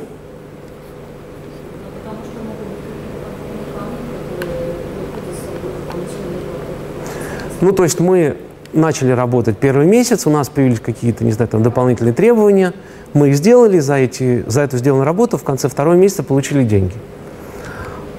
Ну, 7.61 7.73
то 7.73 7.83
есть 7.83 8.01
мы 8.01 8.39
начали 8.73 9.11
работать 9.11 9.59
первый 9.59 9.85
месяц, 9.85 10.27
у 10.27 10.31
нас 10.31 10.49
появились 10.49 10.81
какие-то, 10.81 11.23
не 11.23 11.33
знаю, 11.33 11.51
там 11.51 11.63
дополнительные 11.63 12.15
требования, 12.15 12.73
мы 13.13 13.29
их 13.29 13.37
сделали, 13.37 13.79
за, 13.79 13.97
эти, 13.97 14.43
за 14.47 14.63
эту 14.63 14.79
сделанную 14.79 15.05
работу 15.05 15.37
в 15.37 15.45
конце 15.45 15.69
второго 15.69 15.97
месяца 15.97 16.23
получили 16.23 16.65
деньги. 16.65 16.95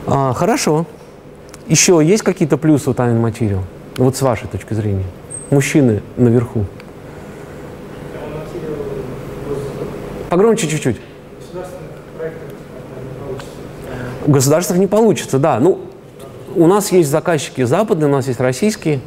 А, 0.08 0.34
хорошо. 0.34 0.86
Еще 1.68 2.00
есть 2.02 2.24
какие-то 2.24 2.58
плюсы 2.58 2.90
у 2.90 2.94
Time 2.94 3.22
Material? 3.22 3.60
Вот 3.98 4.16
с 4.16 4.22
вашей 4.22 4.48
точки 4.48 4.74
зрения. 4.74 5.04
Мужчины 5.50 6.02
наверху. 6.16 6.66
Погромче 10.30 10.68
чуть-чуть. 10.68 11.02
Государственных 14.26 14.80
не 14.80 14.88
получится, 14.88 15.40
да. 15.40 15.60
Ну, 15.60 15.80
у 16.56 16.68
нас 16.68 16.92
есть 16.92 17.10
заказчики 17.10 17.64
западные, 17.64 18.08
у 18.08 18.12
нас 18.12 18.28
есть 18.28 18.40
российские. 18.40 19.02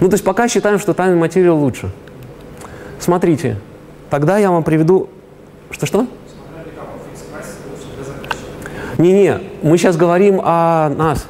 Ну, 0.00 0.08
то 0.08 0.14
есть 0.14 0.24
пока 0.24 0.46
считаем, 0.48 0.78
что 0.78 0.92
time 0.92 1.16
материал 1.16 1.58
лучше. 1.58 1.90
Смотрите, 2.98 3.56
тогда 4.10 4.36
я 4.36 4.50
вам 4.50 4.62
приведу... 4.62 5.08
Что-что? 5.70 6.06
Не-не, 9.00 9.38
мы 9.62 9.78
сейчас 9.78 9.96
говорим 9.96 10.42
о 10.44 10.90
нас. 10.90 11.26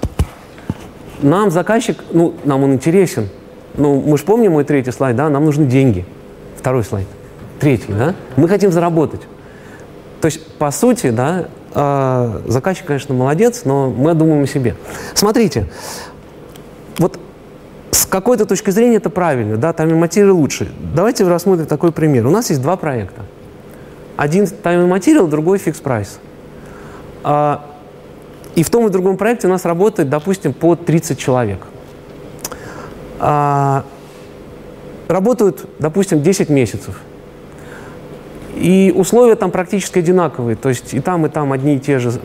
Нам 1.23 1.53
заказчик, 1.53 2.03
ну, 2.11 2.35
нам 2.45 2.65
он 2.65 2.73
интересен. 2.75 3.29
Ну, 3.75 4.01
мы 4.01 4.19
же 4.19 4.25
помним 4.25 4.53
мой 4.53 4.65
третий 4.65 4.91
слайд, 4.91 5.15
да, 5.15 5.29
нам 5.29 5.45
нужны 5.45 5.67
деньги. 5.67 6.05
Второй 6.57 6.83
слайд. 6.83 7.07
Третий, 7.61 7.93
да. 7.93 8.17
Мы 8.37 8.49
хотим 8.49 8.73
заработать. 8.73 9.21
То 10.21 10.27
есть, 10.27 10.45
по 10.55 10.73
сути, 10.73 11.11
да, 11.11 11.47
э, 11.73 12.41
заказчик, 12.49 12.87
конечно, 12.87 13.15
молодец, 13.15 13.63
но 13.65 13.89
мы 13.89 14.15
думаем 14.15 14.43
о 14.43 14.47
себе. 14.49 14.75
Смотрите, 15.15 15.67
вот 16.99 17.21
с 17.93 18.05
какой-то 18.05 18.47
точки 18.47 18.71
зрения 18.71 18.97
это 18.97 19.11
правильно, 19.11 19.59
да, 19.59 19.73
там 19.73 19.89
и 19.91 19.95
материал 19.95 20.37
лучше. 20.37 20.73
Давайте 20.93 21.25
рассмотрим 21.29 21.67
такой 21.67 21.93
пример. 21.93 22.27
У 22.27 22.31
нас 22.31 22.51
есть 22.51 22.63
два 22.63 22.75
проекта. 22.75 23.23
Один 24.17 24.43
time 24.45 24.89
материал, 24.89 25.29
другой 25.29 25.59
фикс 25.59 25.79
прайс. 25.79 26.19
А, 27.23 27.65
и 28.55 28.63
в 28.63 28.71
том 28.71 28.87
и 28.87 28.91
другом 28.91 29.17
проекте 29.17 29.47
у 29.47 29.51
нас 29.51 29.65
работает, 29.65 30.09
допустим, 30.09 30.53
по 30.53 30.77
30 30.77 31.19
человек. 31.19 31.61
А, 33.19 33.85
работают, 35.09 35.67
допустим, 35.79 36.23
10 36.23 36.49
месяцев. 36.49 37.01
И 38.57 38.93
условия 38.95 39.37
там 39.37 39.51
практически 39.51 39.99
одинаковые. 39.99 40.57
То 40.57 40.69
есть 40.69 40.95
и 40.95 41.01
там, 41.01 41.27
и 41.27 41.29
там 41.29 41.53
одни 41.53 41.77
и 41.77 41.81
те 41.81 41.99
же 41.99 42.11
э, 42.11 42.19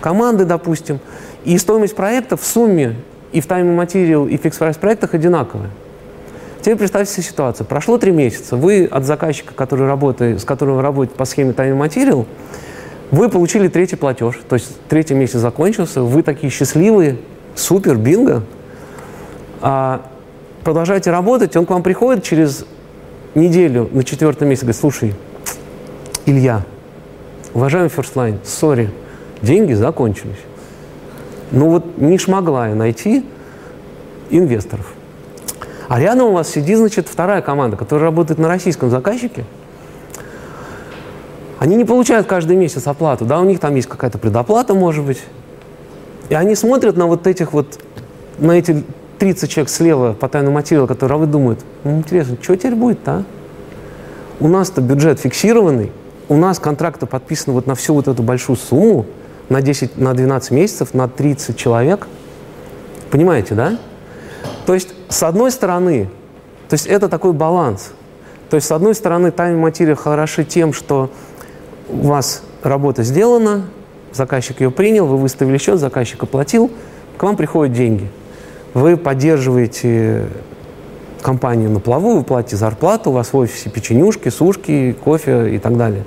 команды, 0.00 0.44
допустим. 0.44 1.00
И 1.44 1.58
стоимость 1.58 1.94
проекта 1.94 2.36
в 2.36 2.44
сумме 2.44 2.96
и 3.32 3.40
в 3.40 3.46
Time 3.46 3.76
Material, 3.76 4.28
и 4.28 4.36
в 4.38 4.44
Fixed 4.44 4.58
Price 4.58 4.78
проектах 4.78 5.14
одинаковая. 5.14 5.70
Теперь 6.60 6.76
представьте 6.76 7.12
себе 7.12 7.22
ситуацию. 7.22 7.66
Прошло 7.66 7.98
три 7.98 8.12
месяца. 8.12 8.56
Вы 8.56 8.86
от 8.86 9.04
заказчика, 9.04 9.54
который 9.54 9.86
работает, 9.86 10.40
с 10.40 10.44
которым 10.44 10.76
вы 10.76 10.82
работаете 10.82 11.16
по 11.16 11.24
схеме 11.24 11.52
Time 11.52 11.78
Material, 11.78 12.26
вы 13.10 13.28
получили 13.28 13.68
третий 13.68 13.96
платеж, 13.96 14.40
то 14.48 14.54
есть 14.54 14.76
третий 14.88 15.14
месяц 15.14 15.38
закончился, 15.38 16.02
вы 16.02 16.22
такие 16.22 16.50
счастливые, 16.50 17.18
супер, 17.54 17.96
бинго. 17.96 18.42
А, 19.60 20.02
продолжаете 20.64 21.10
работать, 21.10 21.56
он 21.56 21.66
к 21.66 21.70
вам 21.70 21.82
приходит 21.82 22.24
через 22.24 22.64
неделю 23.34 23.88
на 23.92 24.02
четвертый 24.02 24.48
месяц, 24.48 24.62
говорит, 24.62 24.80
слушай, 24.80 25.14
Илья, 26.24 26.64
уважаемый 27.54 27.88
Line, 27.88 28.38
сори, 28.44 28.90
деньги 29.42 29.74
закончились. 29.74 30.38
Ну 31.52 31.70
вот 31.70 31.98
не 31.98 32.18
смогла 32.18 32.68
я 32.68 32.74
найти 32.74 33.24
инвесторов. 34.30 34.92
А 35.88 36.00
рядом 36.00 36.28
у 36.28 36.32
вас 36.32 36.48
сидит, 36.48 36.78
значит, 36.78 37.06
вторая 37.08 37.42
команда, 37.42 37.76
которая 37.76 38.06
работает 38.06 38.40
на 38.40 38.48
российском 38.48 38.90
заказчике. 38.90 39.44
Они 41.58 41.76
не 41.76 41.84
получают 41.84 42.26
каждый 42.26 42.56
месяц 42.56 42.86
оплату, 42.86 43.24
да, 43.24 43.40
у 43.40 43.44
них 43.44 43.60
там 43.60 43.74
есть 43.74 43.88
какая-то 43.88 44.18
предоплата, 44.18 44.74
может 44.74 45.04
быть. 45.04 45.22
И 46.28 46.34
они 46.34 46.54
смотрят 46.54 46.96
на 46.96 47.06
вот 47.06 47.26
этих 47.26 47.52
вот, 47.52 47.78
на 48.38 48.52
эти 48.52 48.84
30 49.18 49.50
человек 49.50 49.70
слева 49.70 50.12
по 50.12 50.28
тайному 50.28 50.54
материалу, 50.54 50.86
которые 50.86 51.18
вы 51.18 51.26
думают, 51.26 51.60
ну, 51.84 51.98
интересно, 51.98 52.36
что 52.40 52.56
теперь 52.56 52.74
будет-то, 52.74 53.12
а? 53.12 53.24
У 54.38 54.48
нас-то 54.48 54.82
бюджет 54.82 55.18
фиксированный, 55.18 55.92
у 56.28 56.36
нас 56.36 56.58
контракты 56.58 57.06
подписаны 57.06 57.54
вот 57.54 57.66
на 57.66 57.74
всю 57.74 57.94
вот 57.94 58.06
эту 58.06 58.22
большую 58.22 58.56
сумму, 58.56 59.06
на 59.48 59.62
10, 59.62 59.96
на 59.96 60.12
12 60.12 60.50
месяцев, 60.50 60.92
на 60.92 61.08
30 61.08 61.56
человек. 61.56 62.06
Понимаете, 63.10 63.54
да? 63.54 63.78
То 64.66 64.74
есть, 64.74 64.88
с 65.08 65.22
одной 65.22 65.50
стороны, 65.50 66.10
то 66.68 66.74
есть 66.74 66.86
это 66.86 67.08
такой 67.08 67.32
баланс. 67.32 67.92
То 68.50 68.56
есть, 68.56 68.66
с 68.66 68.72
одной 68.72 68.94
стороны, 68.94 69.30
тайм 69.30 69.58
материя 69.58 69.94
хороши 69.94 70.44
тем, 70.44 70.72
что 70.72 71.10
у 71.88 72.06
вас 72.06 72.42
работа 72.62 73.02
сделана, 73.02 73.64
заказчик 74.12 74.60
ее 74.60 74.70
принял, 74.70 75.06
вы 75.06 75.16
выставили 75.16 75.58
счет, 75.58 75.78
заказчик 75.78 76.22
оплатил, 76.22 76.70
к 77.16 77.22
вам 77.22 77.36
приходят 77.36 77.74
деньги. 77.74 78.10
Вы 78.74 78.96
поддерживаете 78.96 80.26
компанию 81.22 81.70
на 81.70 81.80
плаву, 81.80 82.16
вы 82.16 82.24
платите 82.24 82.56
зарплату, 82.56 83.10
у 83.10 83.12
вас 83.14 83.32
в 83.32 83.36
офисе 83.36 83.70
печенюшки, 83.70 84.28
сушки, 84.28 84.94
кофе 85.04 85.54
и 85.54 85.58
так 85.58 85.76
далее. 85.76 86.04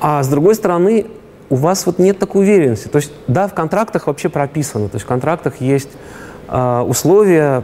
А 0.00 0.22
с 0.22 0.28
другой 0.28 0.54
стороны, 0.54 1.06
у 1.48 1.54
вас 1.56 1.86
вот 1.86 1.98
нет 1.98 2.18
такой 2.18 2.42
уверенности. 2.42 2.88
То 2.88 2.96
есть, 2.96 3.12
да, 3.28 3.46
в 3.46 3.54
контрактах 3.54 4.06
вообще 4.06 4.28
прописано, 4.28 4.88
то 4.88 4.96
есть 4.96 5.04
в 5.04 5.08
контрактах 5.08 5.60
есть 5.60 5.90
э, 6.48 6.80
условия, 6.80 7.62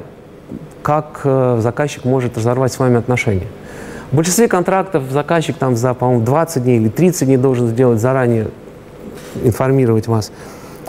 как 0.83 1.23
э, 1.25 1.59
заказчик 1.61 2.05
может 2.05 2.37
разорвать 2.37 2.73
с 2.73 2.79
вами 2.79 2.99
отношения. 2.99 3.47
В 4.11 4.16
большинстве 4.16 4.49
контрактов 4.49 5.05
заказчик 5.11 5.57
там 5.57 5.77
за, 5.77 5.92
по-моему, 5.92 6.25
20 6.25 6.62
дней 6.62 6.79
или 6.79 6.88
30 6.88 7.27
дней 7.27 7.37
должен 7.37 7.68
сделать 7.68 8.01
заранее, 8.01 8.49
информировать 9.42 10.07
вас. 10.07 10.33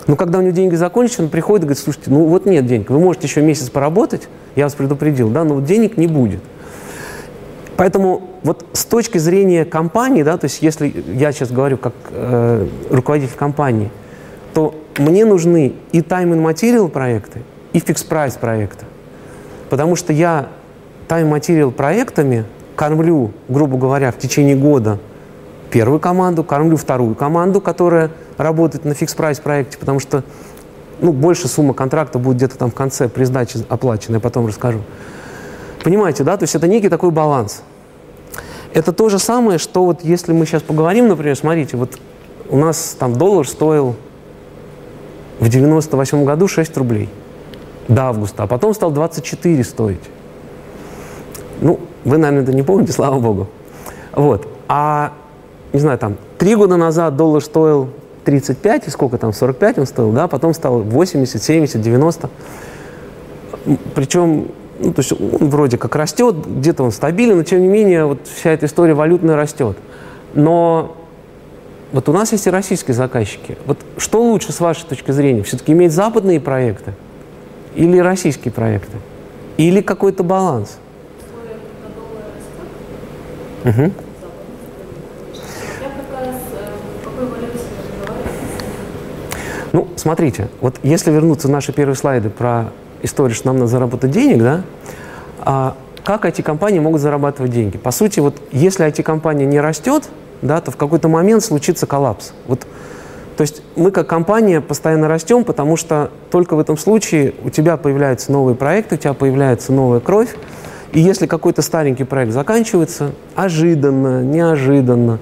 Но 0.08 0.16
когда 0.16 0.40
у 0.40 0.42
него 0.42 0.52
деньги 0.52 0.76
закончатся, 0.76 1.24
он 1.24 1.30
приходит 1.30 1.64
и 1.64 1.68
говорит, 1.68 1.84
слушайте, 1.84 2.12
ну 2.12 2.26
вот 2.26 2.46
нет 2.46 2.66
денег, 2.66 2.90
вы 2.90 3.00
можете 3.00 3.28
еще 3.28 3.42
месяц 3.42 3.70
поработать, 3.70 4.30
я 4.56 4.64
вас 4.64 4.74
предупредил, 4.74 5.30
да, 5.30 5.44
но 5.44 5.56
вот 5.56 5.66
денег 5.66 5.98
не 5.98 6.08
будет. 6.08 6.40
Поэтому 7.76 8.30
вот 8.44 8.66
с 8.74 8.86
точки 8.86 9.18
зрения 9.18 9.66
компании, 9.66 10.24
да, 10.24 10.38
то 10.38 10.46
есть 10.46 10.62
если 10.62 10.94
я 11.14 11.32
сейчас 11.34 11.52
говорю 11.52 11.78
как 11.78 11.94
э, 12.12 12.68
руководитель 12.90 13.36
компании, 13.36 13.92
то 14.54 14.76
мне 14.98 15.26
нужны 15.26 15.74
и 15.92 16.00
time 16.00 16.34
and 16.34 16.44
material 16.44 16.88
проекты, 16.88 17.42
и 17.74 17.80
fixed 17.80 18.08
price 18.10 18.40
проекты. 18.40 18.86
Потому 19.70 19.96
что 19.96 20.14
я 20.14 20.48
time 21.08 21.30
material 21.30 21.72
проектами 21.72 22.46
кормлю, 22.80 23.34
грубо 23.50 23.78
говоря, 23.78 24.10
в 24.10 24.18
течение 24.18 24.56
года 24.56 25.00
первую 25.70 26.00
команду, 26.00 26.46
кормлю 26.46 26.78
вторую 26.78 27.14
команду, 27.14 27.60
которая 27.60 28.10
работает 28.38 28.86
на 28.86 28.92
price 28.92 29.42
проекте, 29.42 29.78
потому 29.78 30.00
что 30.00 30.24
ну, 31.02 31.12
больше 31.12 31.50
сумма 31.50 31.74
контракта 31.74 32.20
будет 32.20 32.38
где-то 32.38 32.58
там 32.58 32.72
в 32.72 32.74
конце 32.74 33.10
при 33.10 33.26
сдаче 33.26 33.66
оплачена, 33.68 34.16
я 34.16 34.20
потом 34.22 34.48
расскажу. 34.48 34.80
Понимаете, 35.84 36.24
да? 36.24 36.38
То 36.38 36.44
есть 36.44 36.56
это 36.56 36.70
некий 36.70 36.88
такой 36.88 37.12
баланс. 37.12 37.64
Это 38.74 38.94
то 38.94 39.10
же 39.10 39.20
самое, 39.20 39.60
что 39.60 39.84
вот 39.84 40.06
если 40.06 40.32
мы 40.32 40.46
сейчас 40.46 40.62
поговорим, 40.62 41.10
например, 41.10 41.36
смотрите, 41.36 41.76
вот 41.76 42.00
у 42.48 42.56
нас 42.56 42.96
там 42.98 43.18
доллар 43.18 43.46
стоил 43.46 43.98
в 45.42 45.50
98 45.50 46.24
году 46.24 46.48
6 46.48 46.78
рублей 46.78 47.10
до 47.90 48.04
августа, 48.04 48.44
а 48.44 48.48
потом 48.48 48.74
стал 48.74 48.92
24 48.92 49.66
стоить. 49.66 50.00
Ну, 51.60 51.82
вы, 52.04 52.18
наверное, 52.18 52.44
это 52.44 52.54
не 52.54 52.64
помните, 52.64 52.92
слава 52.92 53.20
богу. 53.20 53.48
Вот. 54.14 54.48
А, 54.68 55.14
не 55.74 55.80
знаю, 55.80 55.98
там, 55.98 56.18
три 56.38 56.56
года 56.56 56.78
назад 56.78 57.16
доллар 57.16 57.44
стоил 57.44 57.90
35, 58.26 58.88
и 58.88 58.90
сколько 58.90 59.18
там, 59.18 59.34
45 59.34 59.80
он 59.80 59.86
стоил, 59.86 60.12
да, 60.12 60.28
потом 60.28 60.54
стал 60.54 60.80
80, 60.80 61.42
70, 61.42 61.82
90. 61.82 62.30
Причем 63.96 64.48
ну, 64.80 64.94
то 64.94 65.02
есть 65.02 65.12
он 65.12 65.50
вроде 65.50 65.78
как 65.78 65.96
растет, 65.96 66.36
где-то 66.46 66.84
он 66.84 66.92
стабилен, 66.92 67.38
но 67.38 67.44
тем 67.44 67.62
не 67.62 67.68
менее 67.68 68.06
вот 68.06 68.20
вся 68.28 68.52
эта 68.52 68.66
история 68.66 68.94
валютная 68.94 69.36
растет. 69.36 69.78
Но 70.34 70.96
вот 71.92 72.08
у 72.08 72.14
нас 72.14 72.32
есть 72.32 72.48
и 72.48 72.50
российские 72.50 72.96
заказчики. 72.96 73.58
Вот 73.66 73.78
что 73.98 74.22
лучше 74.22 74.54
с 74.54 74.60
вашей 74.60 74.86
точки 74.86 75.12
зрения? 75.12 75.44
Все-таки 75.44 75.74
иметь 75.74 75.92
западные 75.92 76.40
проекты 76.40 76.94
или 77.76 77.98
российские 77.98 78.54
проекты? 78.54 78.98
Или 79.58 79.82
какой-то 79.82 80.24
баланс? 80.24 80.78
Угу. 83.66 83.92
Ну, 89.72 89.88
смотрите, 89.96 90.48
вот 90.62 90.76
если 90.82 91.12
вернуться 91.12 91.48
в 91.48 91.52
наши 91.52 91.72
первые 91.72 91.96
слайды 91.96 92.30
про 92.30 92.72
история, 93.04 93.34
что 93.34 93.48
нам 93.48 93.58
надо 93.58 93.68
заработать 93.68 94.12
денег, 94.12 94.42
да, 94.42 94.62
а 95.42 95.76
как 96.04 96.26
IT-компании 96.26 96.80
могут 96.80 97.02
зарабатывать 97.02 97.52
деньги? 97.52 97.78
По 97.78 97.92
сути, 97.92 98.20
вот 98.20 98.36
если 98.52 98.86
IT-компания 98.88 99.46
не 99.46 99.60
растет, 99.60 100.10
да, 100.42 100.60
то 100.62 100.72
в 100.72 100.78
какой-то 100.78 101.08
момент 101.08 101.44
случится 101.44 101.86
коллапс. 101.86 102.34
Вот, 102.48 102.66
то 103.38 103.42
есть 103.42 103.62
мы 103.76 103.92
как 103.92 104.08
компания 104.08 104.60
постоянно 104.60 105.08
растем, 105.08 105.44
потому 105.44 105.78
что 105.78 106.10
только 106.32 106.56
в 106.56 106.60
этом 106.60 106.78
случае 106.78 107.34
у 107.44 107.50
тебя 107.50 107.78
появляются 107.78 108.32
новые 108.32 108.56
проекты, 108.56 108.96
у 108.96 108.98
тебя 108.98 109.14
появляется 109.14 109.72
новая 109.72 110.00
кровь, 110.00 110.36
и 110.92 111.00
если 111.00 111.28
какой-то 111.28 111.62
старенький 111.62 112.04
проект 112.04 112.32
заканчивается, 112.32 113.12
ожиданно, 113.36 114.24
неожиданно, 114.24 115.20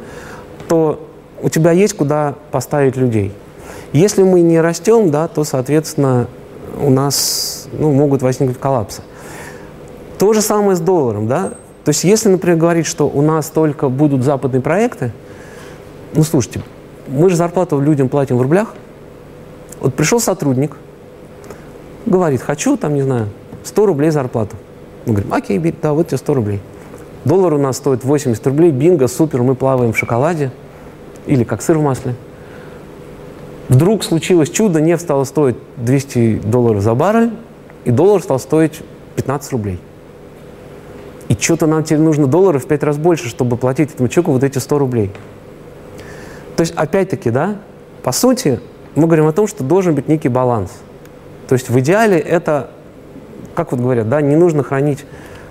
то 0.68 1.06
у 1.42 1.50
тебя 1.50 1.72
есть 1.72 1.96
куда 1.96 2.36
поставить 2.52 2.96
людей. 2.96 3.34
Если 3.94 4.24
мы 4.24 4.42
не 4.42 4.60
растем, 4.62 5.12
да, 5.12 5.28
то, 5.28 5.44
соответственно, 5.44 6.28
у 6.82 6.90
нас 6.90 7.68
ну, 7.74 7.92
могут 7.92 8.22
возникнуть 8.22 8.60
коллапсы. 8.60 9.02
То 10.18 10.34
же 10.34 10.42
самое 10.42 10.76
с 10.76 10.80
долларом, 10.80 11.28
да? 11.28 11.54
То 11.84 11.90
есть 11.90 12.04
если, 12.04 12.30
например, 12.30 12.58
говорить, 12.58 12.86
что 12.86 13.08
у 13.08 13.22
нас 13.22 13.50
только 13.50 13.90
будут 13.90 14.24
западные 14.24 14.62
проекты, 14.62 15.12
ну, 16.14 16.24
слушайте, 16.24 16.62
мы 17.08 17.30
же 17.30 17.36
зарплату 17.36 17.80
людям 17.80 18.10
платим 18.10 18.38
в 18.38 18.42
рублях. 18.42 18.74
Вот 19.80 19.94
пришел 19.94 20.20
сотрудник, 20.20 20.76
говорит, 22.06 22.42
хочу, 22.42 22.78
там, 22.78 22.96
не 22.96 23.02
знаю, 23.02 23.28
100 23.64 23.86
рублей 23.86 24.10
зарплату. 24.10 24.56
Мы 25.08 25.14
говорим, 25.14 25.34
окей, 25.34 25.76
да, 25.82 25.94
вот 25.94 26.10
тебе 26.10 26.18
100 26.18 26.34
рублей. 26.36 26.60
Доллар 27.26 27.54
у 27.54 27.58
нас 27.58 27.78
стоит 27.78 28.04
80 28.04 28.46
рублей, 28.46 28.70
бинго, 28.72 29.08
супер, 29.08 29.42
мы 29.42 29.56
плаваем 29.56 29.94
в 29.94 29.98
шоколаде 29.98 30.52
или 31.26 31.44
как 31.44 31.64
сыр 31.64 31.80
в 31.80 31.82
масле– 31.82 32.14
Вдруг 33.70 34.04
случилось 34.04 34.50
чудо, 34.50 34.80
нефть 34.80 35.04
стала 35.04 35.26
стоить 35.26 35.58
200 35.78 36.42
долларов 36.46 36.82
за 36.82 36.94
баррель, 36.94 37.32
и 37.84 37.92
доллар 37.92 38.22
стал 38.22 38.40
стоить 38.40 38.82
15 39.18 39.52
рублей. 39.52 39.80
И 41.28 41.34
что-то 41.34 41.68
нам 41.68 41.84
теперь 41.84 42.00
нужно 42.00 42.28
долларов 42.28 42.64
в 42.64 42.68
5 42.68 42.84
раз 42.84 42.98
больше, 42.98 43.28
чтобы 43.28 43.58
платить 43.58 43.94
этому 43.94 44.08
человеку 44.08 44.32
вот 44.32 44.44
эти 44.44 44.60
100 44.60 44.80
рублей. 44.80 45.12
То 46.56 46.62
есть, 46.62 46.74
опять-таки, 46.76 47.30
да, 47.30 47.58
по 48.04 48.14
сути, 48.14 48.62
мы 48.96 49.04
говорим 49.04 49.28
о 49.28 49.34
том, 49.34 49.48
что 49.48 49.64
должен 49.64 49.96
быть 49.96 50.08
некий 50.08 50.30
баланс. 50.30 50.72
То 51.50 51.54
есть 51.54 51.70
в 51.70 51.78
идеале 51.80 52.18
это, 52.18 52.72
как 53.58 53.72
вот 53.72 53.82
говорят, 53.82 54.08
да, 54.08 54.22
не 54.22 54.36
нужно 54.36 54.64
хранить 54.64 55.06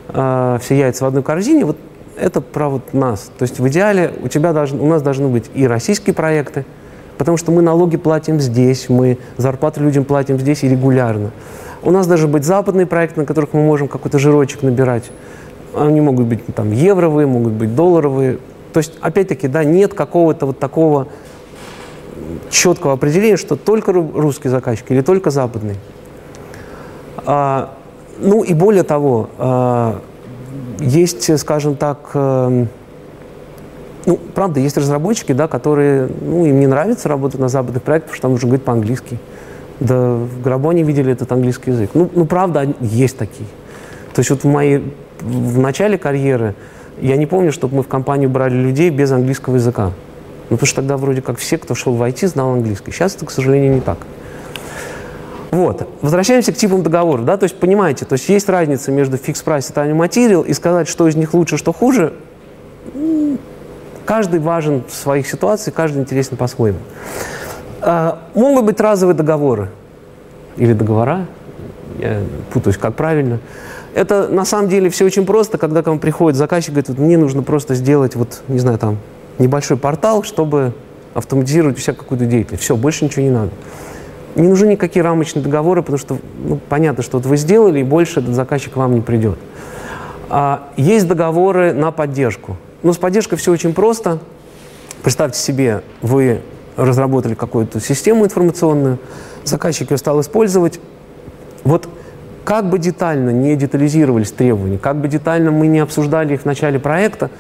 э, 0.09 0.59
все 0.63 0.79
яйца 0.79 1.05
в 1.05 1.09
одной 1.09 1.23
корзине, 1.23 1.67
вот 1.67 1.77
это 2.17 2.41
про 2.41 2.71
вот 2.71 2.95
нас. 2.95 3.31
То 3.37 3.43
есть 3.43 3.61
в 3.61 3.69
идеале 3.69 4.13
у, 4.23 4.29
тебя 4.29 4.53
должен, 4.53 4.81
у 4.81 4.87
нас 4.87 5.03
должны 5.03 5.29
быть 5.29 5.51
и 5.55 5.67
российские 5.67 6.15
проекты, 6.15 6.65
Потому 7.19 7.37
что 7.37 7.51
мы 7.51 7.63
налоги 7.63 7.97
платим 7.97 8.41
здесь, 8.41 8.89
мы 8.89 9.19
зарплаты 9.37 9.81
людям 9.81 10.05
платим 10.05 10.39
здесь 10.39 10.65
и 10.65 10.69
регулярно. 10.69 11.31
У 11.83 11.91
нас 11.91 12.07
даже 12.07 12.29
быть 12.29 12.45
западные 12.45 12.87
проекты, 12.87 13.21
на 13.21 13.27
которых 13.27 13.53
мы 13.53 13.63
можем 13.63 13.89
какой-то 13.89 14.19
жирочек 14.19 14.63
набирать. 14.63 15.05
Они 15.75 16.01
могут 16.01 16.27
быть 16.27 16.45
там 16.55 16.73
евровые, 16.73 17.27
могут 17.27 17.53
быть 17.53 17.75
долларовые. 17.75 18.39
То 18.73 18.79
есть, 18.79 18.95
опять-таки, 19.01 19.49
да, 19.49 19.65
нет 19.65 19.95
какого-то 19.95 20.47
вот 20.47 20.59
такого 20.59 21.09
четкого 22.51 22.95
определения, 22.95 23.37
что 23.37 23.57
только 23.57 23.93
русский 23.93 24.49
заказчик 24.49 24.91
или 24.91 25.01
только 25.01 25.31
западный. 25.31 25.77
А, 27.25 27.73
ну 28.19 28.43
и 28.43 28.55
более 28.55 28.83
того, 28.83 29.31
а, 29.39 30.01
есть, 30.79 31.39
скажем 31.39 31.77
так, 31.77 32.11
э, 32.15 32.67
ну, 34.07 34.21
правда, 34.35 34.61
есть 34.61 34.77
разработчики, 34.77 35.33
да, 35.33 35.49
которые, 35.49 36.09
ну, 36.21 36.45
им 36.47 36.61
не 36.61 36.67
нравится 36.67 37.09
работать 37.09 37.41
на 37.41 37.49
западных 37.49 37.83
проектах, 37.83 38.11
потому 38.11 38.17
что 38.17 38.23
там 38.23 38.31
нужно 38.33 38.49
говорить 38.49 38.65
по-английски. 38.65 39.19
Да 39.81 40.15
в 40.15 40.41
гробу 40.43 40.71
они 40.71 40.83
видели 40.83 41.13
этот 41.13 41.31
английский 41.33 41.71
язык. 41.71 41.91
Ну, 41.95 42.09
ну, 42.15 42.25
правда, 42.25 42.75
есть 42.81 43.19
такие. 43.19 43.49
То 44.15 44.21
есть 44.21 44.31
вот 44.31 44.45
в 44.45 44.47
моей, 44.47 44.95
в 45.21 45.59
начале 45.59 45.99
карьеры 45.99 46.55
я 47.01 47.17
не 47.17 47.27
помню, 47.27 47.53
чтобы 47.53 47.77
мы 47.77 47.83
в 47.83 47.89
компанию 47.89 48.31
брали 48.31 48.55
людей 48.55 48.91
без 48.91 49.13
английского 49.13 49.57
языка. 49.57 49.93
Ну, 50.49 50.57
потому 50.57 50.67
что 50.67 50.77
тогда 50.77 50.97
вроде 50.97 51.21
как 51.21 51.39
все, 51.39 51.59
кто 51.59 51.75
шел 51.75 51.95
в 51.95 52.03
IT, 52.03 52.27
знал 52.29 52.53
английский. 52.53 52.93
Сейчас 52.93 53.17
это, 53.17 53.27
к 53.27 53.31
сожалению, 53.31 53.75
не 53.75 53.81
так. 53.81 53.99
Вот. 55.51 55.89
Возвращаемся 56.03 56.53
к 56.53 56.57
типам 56.57 56.83
договоров. 56.83 57.25
Да? 57.25 57.37
То 57.37 57.45
есть, 57.45 57.57
понимаете, 57.57 58.05
то 58.05 58.15
есть 58.15 58.29
есть 58.29 58.49
разница 58.49 58.91
между 58.91 59.17
фикс 59.17 59.43
прайс 59.43 59.71
и 59.71 59.73
material, 59.73 60.47
и 60.47 60.53
сказать, 60.53 60.89
что 60.89 61.09
из 61.09 61.17
них 61.17 61.35
лучше, 61.35 61.57
что 61.57 61.73
хуже, 61.73 62.13
каждый 64.05 64.41
важен 64.41 64.85
в 64.89 64.95
своих 64.95 65.29
ситуациях, 65.29 65.75
каждый 65.75 66.03
интересен 66.03 66.37
по-своему. 66.37 66.79
А, 67.83 68.23
могут 68.35 68.65
быть 68.65 68.81
разовые 68.81 69.17
договоры 69.17 69.71
или 70.57 70.73
договора, 70.73 71.27
я 71.99 72.21
путаюсь, 72.53 72.77
как 72.77 72.95
правильно. 72.95 73.41
Это 73.95 74.29
на 74.29 74.45
самом 74.45 74.69
деле 74.69 74.91
все 74.91 75.05
очень 75.05 75.25
просто, 75.25 75.59
когда 75.59 75.83
к 75.83 75.87
вам 75.87 75.99
приходит 75.99 76.37
заказчик, 76.37 76.71
говорит, 76.71 76.89
вот 76.89 76.99
мне 76.99 77.17
нужно 77.17 77.43
просто 77.43 77.75
сделать, 77.75 78.15
вот, 78.15 78.43
не 78.49 78.59
знаю, 78.59 78.79
там, 78.79 78.99
небольшой 79.39 79.77
портал, 79.77 80.23
чтобы 80.23 80.73
автоматизировать 81.15 81.89
у 81.89 81.95
какую-то 81.95 82.27
деятельность. 82.27 82.63
Все, 82.63 82.77
больше 82.77 83.05
ничего 83.05 83.23
не 83.23 83.31
надо. 83.31 83.51
Не 84.37 84.49
нужны 84.49 84.73
никакие 84.73 85.03
рамочные 85.03 85.43
договоры, 85.43 85.81
потому 85.83 85.99
что 85.99 86.19
ну, 86.45 86.61
понятно, 86.69 87.03
что 87.03 87.17
вот 87.17 87.27
вы 87.27 87.37
сделали, 87.39 87.81
и 87.81 87.83
больше 87.83 88.21
этот 88.21 88.35
заказчик 88.35 88.77
вам 88.77 88.95
не 88.95 89.01
придет. 89.01 89.39
А, 90.29 90.69
есть 90.77 91.09
договоры 91.09 91.73
на 91.73 91.91
поддержку. 91.91 92.57
Но 92.83 92.93
с 92.93 92.99
поддержкой 92.99 93.37
все 93.37 93.51
очень 93.51 93.73
просто. 93.73 94.19
Представьте 95.03 95.39
себе, 95.39 95.83
вы 96.03 96.43
разработали 96.77 97.35
какую-то 97.35 97.81
систему 97.81 98.25
информационную, 98.25 98.99
заказчик 99.45 99.91
ее 99.91 99.97
стал 99.97 100.21
использовать. 100.21 100.81
Вот 101.65 101.89
как 102.45 102.69
бы 102.69 102.79
детально 102.79 103.31
не 103.31 103.57
детализировались 103.57 104.31
требования, 104.33 104.79
как 104.79 104.97
бы 104.97 105.09
детально 105.09 105.51
мы 105.51 105.67
не 105.67 105.81
обсуждали 105.81 106.35
их 106.35 106.43
в 106.43 106.45
начале 106.45 106.79
проекта, 106.79 107.31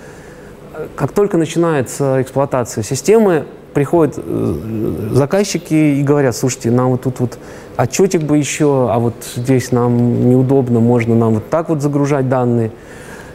как 0.96 1.12
только 1.12 1.37
начинается 1.37 2.22
эксплуатация 2.22 2.82
системы, 2.82 3.44
приходят 3.76 4.14
э, 4.16 5.10
заказчики 5.12 5.74
и 5.74 6.02
говорят, 6.02 6.34
слушайте, 6.34 6.70
нам 6.70 6.92
вот 6.92 7.02
тут 7.02 7.20
вот 7.20 7.38
отчетик 7.76 8.22
бы 8.22 8.38
еще, 8.38 8.88
а 8.90 8.98
вот 8.98 9.12
здесь 9.34 9.70
нам 9.70 10.30
неудобно, 10.30 10.80
можно 10.80 11.14
нам 11.14 11.34
вот 11.34 11.50
так 11.50 11.68
вот 11.68 11.82
загружать 11.82 12.26
данные. 12.26 12.70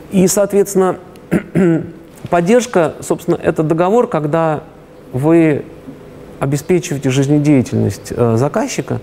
И, 0.09 0.25
соответственно, 0.25 0.97
поддержка, 2.31 2.95
собственно, 3.01 3.35
это 3.35 3.61
договор, 3.61 4.07
когда 4.07 4.63
вы 5.13 5.63
обеспечиваете 6.39 7.11
жизнедеятельность 7.11 8.07
э, 8.09 8.35
заказчика, 8.35 8.99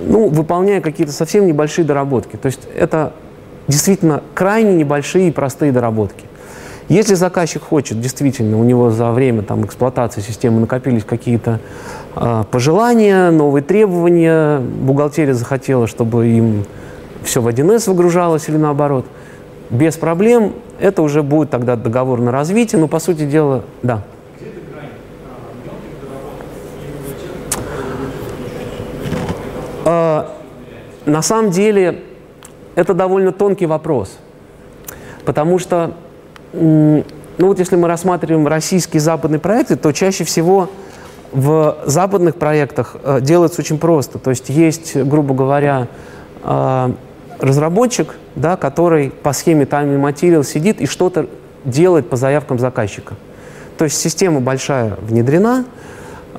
ну, 0.00 0.26
выполняя 0.28 0.80
какие-то 0.80 1.12
совсем 1.12 1.46
небольшие 1.46 1.84
доработки. 1.84 2.34
То 2.34 2.46
есть 2.46 2.62
это 2.76 3.12
действительно 3.68 4.24
крайне 4.34 4.74
небольшие 4.74 5.28
и 5.28 5.30
простые 5.30 5.70
доработки. 5.70 6.24
Если 6.88 7.14
заказчик 7.14 7.62
хочет, 7.62 8.00
действительно, 8.00 8.58
у 8.58 8.64
него 8.64 8.90
за 8.90 9.10
время 9.10 9.42
там, 9.42 9.64
эксплуатации 9.66 10.22
системы 10.22 10.60
накопились 10.60 11.04
какие-то 11.04 11.60
э, 12.16 12.44
пожелания, 12.50 13.30
новые 13.30 13.62
требования, 13.62 14.58
бухгалтерия 14.60 15.34
захотела, 15.34 15.86
чтобы 15.86 16.28
им 16.28 16.64
все 17.22 17.42
в 17.42 17.48
1С 17.48 17.90
выгружалось 17.90 18.48
или 18.48 18.56
наоборот, 18.56 19.04
без 19.68 19.98
проблем, 19.98 20.54
это 20.80 21.02
уже 21.02 21.22
будет 21.22 21.50
тогда 21.50 21.76
договор 21.76 22.22
на 22.22 22.32
развитие, 22.32 22.80
но 22.80 22.88
по 22.88 23.00
сути 23.00 23.26
дела, 23.26 23.64
да. 23.82 24.02
Э, 29.84 30.24
на 31.04 31.20
самом 31.20 31.50
деле 31.50 32.00
это 32.76 32.94
довольно 32.94 33.32
тонкий 33.32 33.66
вопрос, 33.66 34.16
потому 35.26 35.58
что 35.58 35.92
ну 36.52 37.04
вот 37.38 37.58
если 37.58 37.76
мы 37.76 37.88
рассматриваем 37.88 38.46
российские 38.46 39.00
западные 39.00 39.38
проекты, 39.38 39.76
то 39.76 39.92
чаще 39.92 40.24
всего 40.24 40.68
в 41.32 41.76
западных 41.84 42.36
проектах 42.36 42.96
э, 43.02 43.20
делается 43.20 43.60
очень 43.60 43.78
просто. 43.78 44.18
То 44.18 44.30
есть 44.30 44.48
есть, 44.48 44.96
грубо 44.96 45.34
говоря, 45.34 45.88
э, 46.42 46.92
разработчик, 47.38 48.16
да, 48.34 48.56
который 48.56 49.10
по 49.10 49.32
схеме 49.32 49.64
Time 49.64 49.96
and 49.96 50.02
Material 50.02 50.44
сидит 50.44 50.80
и 50.80 50.86
что-то 50.86 51.26
делает 51.64 52.08
по 52.08 52.16
заявкам 52.16 52.58
заказчика. 52.58 53.14
То 53.76 53.84
есть 53.84 54.00
система 54.00 54.40
большая 54.40 54.96
внедрена, 55.00 55.64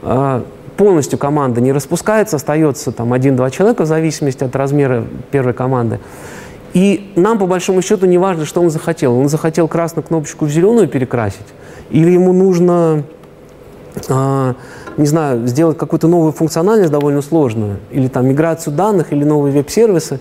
э, 0.01 0.41
полностью 0.75 1.19
команда 1.19 1.61
не 1.61 1.71
распускается, 1.71 2.37
остается 2.37 2.91
там 2.91 3.13
один-два 3.13 3.51
человека 3.51 3.83
в 3.83 3.85
зависимости 3.85 4.43
от 4.43 4.55
размера 4.55 5.05
первой 5.31 5.53
команды. 5.53 5.99
И 6.73 7.11
нам, 7.15 7.39
по 7.39 7.47
большому 7.47 7.81
счету, 7.81 8.05
не 8.05 8.17
важно, 8.17 8.45
что 8.45 8.61
он 8.61 8.69
захотел. 8.69 9.17
Он 9.17 9.27
захотел 9.29 9.67
красную 9.67 10.03
кнопочку 10.03 10.45
в 10.45 10.49
зеленую 10.49 10.87
перекрасить, 10.87 11.47
или 11.89 12.11
ему 12.11 12.33
нужно, 12.33 13.03
а, 14.07 14.55
не 14.97 15.07
знаю, 15.07 15.47
сделать 15.47 15.77
какую-то 15.77 16.07
новую 16.07 16.31
функциональность 16.31 16.91
довольно 16.91 17.21
сложную, 17.21 17.77
или 17.91 18.07
там 18.07 18.27
миграцию 18.27 18.75
данных, 18.75 19.11
или 19.11 19.23
новые 19.23 19.53
веб-сервисы. 19.53 20.19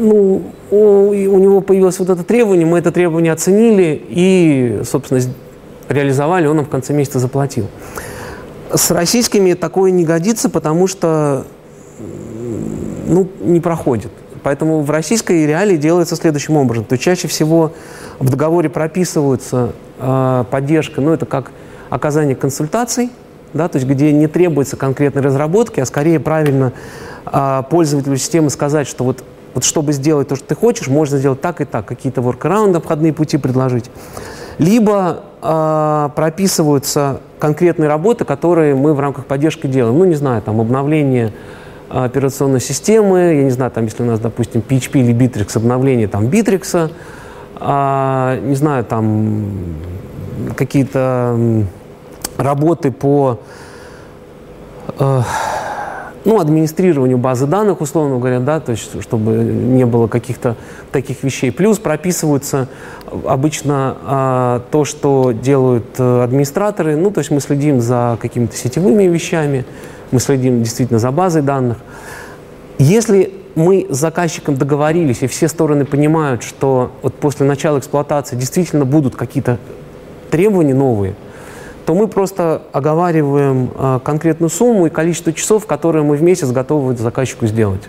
Ну, 0.00 0.42
у, 0.70 0.76
у 0.76 1.38
него 1.38 1.60
появилось 1.60 1.98
вот 1.98 2.08
это 2.08 2.22
требование, 2.22 2.64
мы 2.66 2.78
это 2.78 2.92
требование 2.92 3.32
оценили 3.32 4.00
и, 4.08 4.80
собственно, 4.88 5.20
реализовали, 5.88 6.46
он 6.46 6.56
нам 6.56 6.64
в 6.64 6.68
конце 6.68 6.92
месяца 6.92 7.18
заплатил. 7.18 7.66
С 8.72 8.90
российскими 8.90 9.54
такое 9.54 9.90
не 9.90 10.04
годится, 10.04 10.48
потому 10.50 10.86
что 10.86 11.44
ну, 13.06 13.26
не 13.40 13.60
проходит. 13.60 14.12
Поэтому 14.42 14.80
в 14.80 14.90
российской 14.90 15.46
реалии 15.46 15.76
делается 15.76 16.16
следующим 16.16 16.56
образом. 16.56 16.84
То 16.84 16.96
чаще 16.98 17.28
всего 17.28 17.72
в 18.18 18.28
договоре 18.30 18.68
прописывается 18.68 19.72
э, 19.98 20.44
поддержка, 20.50 21.00
ну 21.00 21.12
это 21.12 21.26
как 21.26 21.50
оказание 21.90 22.36
консультаций, 22.36 23.10
да, 23.54 23.68
то 23.68 23.76
есть 23.76 23.88
где 23.88 24.12
не 24.12 24.26
требуется 24.26 24.76
конкретной 24.76 25.22
разработки, 25.22 25.80
а 25.80 25.86
скорее 25.86 26.20
правильно 26.20 26.72
э, 27.26 27.62
пользователю 27.70 28.16
системы 28.16 28.50
сказать, 28.50 28.86
что 28.86 29.04
вот, 29.04 29.24
вот 29.54 29.64
чтобы 29.64 29.92
сделать 29.92 30.28
то, 30.28 30.36
что 30.36 30.46
ты 30.46 30.54
хочешь, 30.54 30.88
можно 30.88 31.18
сделать 31.18 31.40
так 31.40 31.60
и 31.60 31.64
так, 31.64 31.86
какие-то 31.86 32.20
workaround, 32.20 32.76
обходные 32.76 33.12
пути 33.12 33.38
предложить. 33.38 33.90
Либо 34.58 35.20
э, 35.40 36.08
прописываются 36.14 37.20
конкретные 37.38 37.88
работы, 37.88 38.24
которые 38.24 38.74
мы 38.74 38.92
в 38.92 39.00
рамках 39.00 39.26
поддержки 39.26 39.66
делаем. 39.66 39.98
Ну, 39.98 40.04
не 40.04 40.16
знаю, 40.16 40.42
там 40.42 40.60
обновление 40.60 41.32
операционной 41.88 42.60
системы, 42.60 43.34
я 43.34 43.42
не 43.42 43.50
знаю, 43.50 43.70
там, 43.70 43.84
если 43.84 44.02
у 44.02 44.06
нас, 44.06 44.20
допустим, 44.20 44.62
PHP 44.66 45.00
или 45.00 45.14
Bittrex, 45.14 45.56
обновление 45.56 46.08
там 46.08 46.26
Bittrex, 46.26 46.90
а, 47.56 48.38
не 48.40 48.54
знаю, 48.54 48.84
там 48.84 49.46
какие-то 50.56 51.64
работы 52.36 52.92
по 52.92 53.40
э, 54.98 55.22
ну, 56.24 56.40
администрированию 56.40 57.18
базы 57.18 57.46
данных, 57.46 57.80
условно 57.80 58.18
говоря, 58.18 58.40
да, 58.40 58.60
то 58.60 58.72
есть 58.72 59.02
чтобы 59.02 59.32
не 59.32 59.86
было 59.86 60.08
каких-то 60.08 60.56
таких 60.92 61.22
вещей. 61.22 61.50
Плюс 61.50 61.78
прописываются 61.78 62.68
обычно 63.26 63.96
а, 64.04 64.62
то, 64.70 64.84
что 64.84 65.32
делают 65.32 65.86
э, 65.98 66.22
администраторы, 66.22 66.96
ну, 66.96 67.10
то 67.10 67.20
есть 67.20 67.30
мы 67.30 67.40
следим 67.40 67.80
за 67.80 68.18
какими-то 68.20 68.56
сетевыми 68.56 69.04
вещами, 69.04 69.64
мы 70.10 70.20
следим 70.20 70.62
действительно 70.62 70.98
за 70.98 71.10
базой 71.10 71.42
данных. 71.42 71.78
Если 72.78 73.32
мы 73.54 73.86
с 73.90 73.96
заказчиком 73.96 74.56
договорились, 74.56 75.22
и 75.22 75.26
все 75.26 75.48
стороны 75.48 75.84
понимают, 75.84 76.42
что 76.42 76.92
вот 77.02 77.14
после 77.14 77.44
начала 77.44 77.78
эксплуатации 77.78 78.36
действительно 78.36 78.84
будут 78.84 79.16
какие-то 79.16 79.58
требования 80.30 80.74
новые, 80.74 81.14
то 81.84 81.94
мы 81.94 82.06
просто 82.06 82.62
оговариваем 82.72 83.70
э, 83.74 84.00
конкретную 84.04 84.50
сумму 84.50 84.86
и 84.86 84.90
количество 84.90 85.32
часов, 85.32 85.66
которые 85.66 86.04
мы 86.04 86.16
в 86.16 86.22
месяц 86.22 86.50
готовы 86.50 86.94
заказчику 86.96 87.46
сделать. 87.46 87.82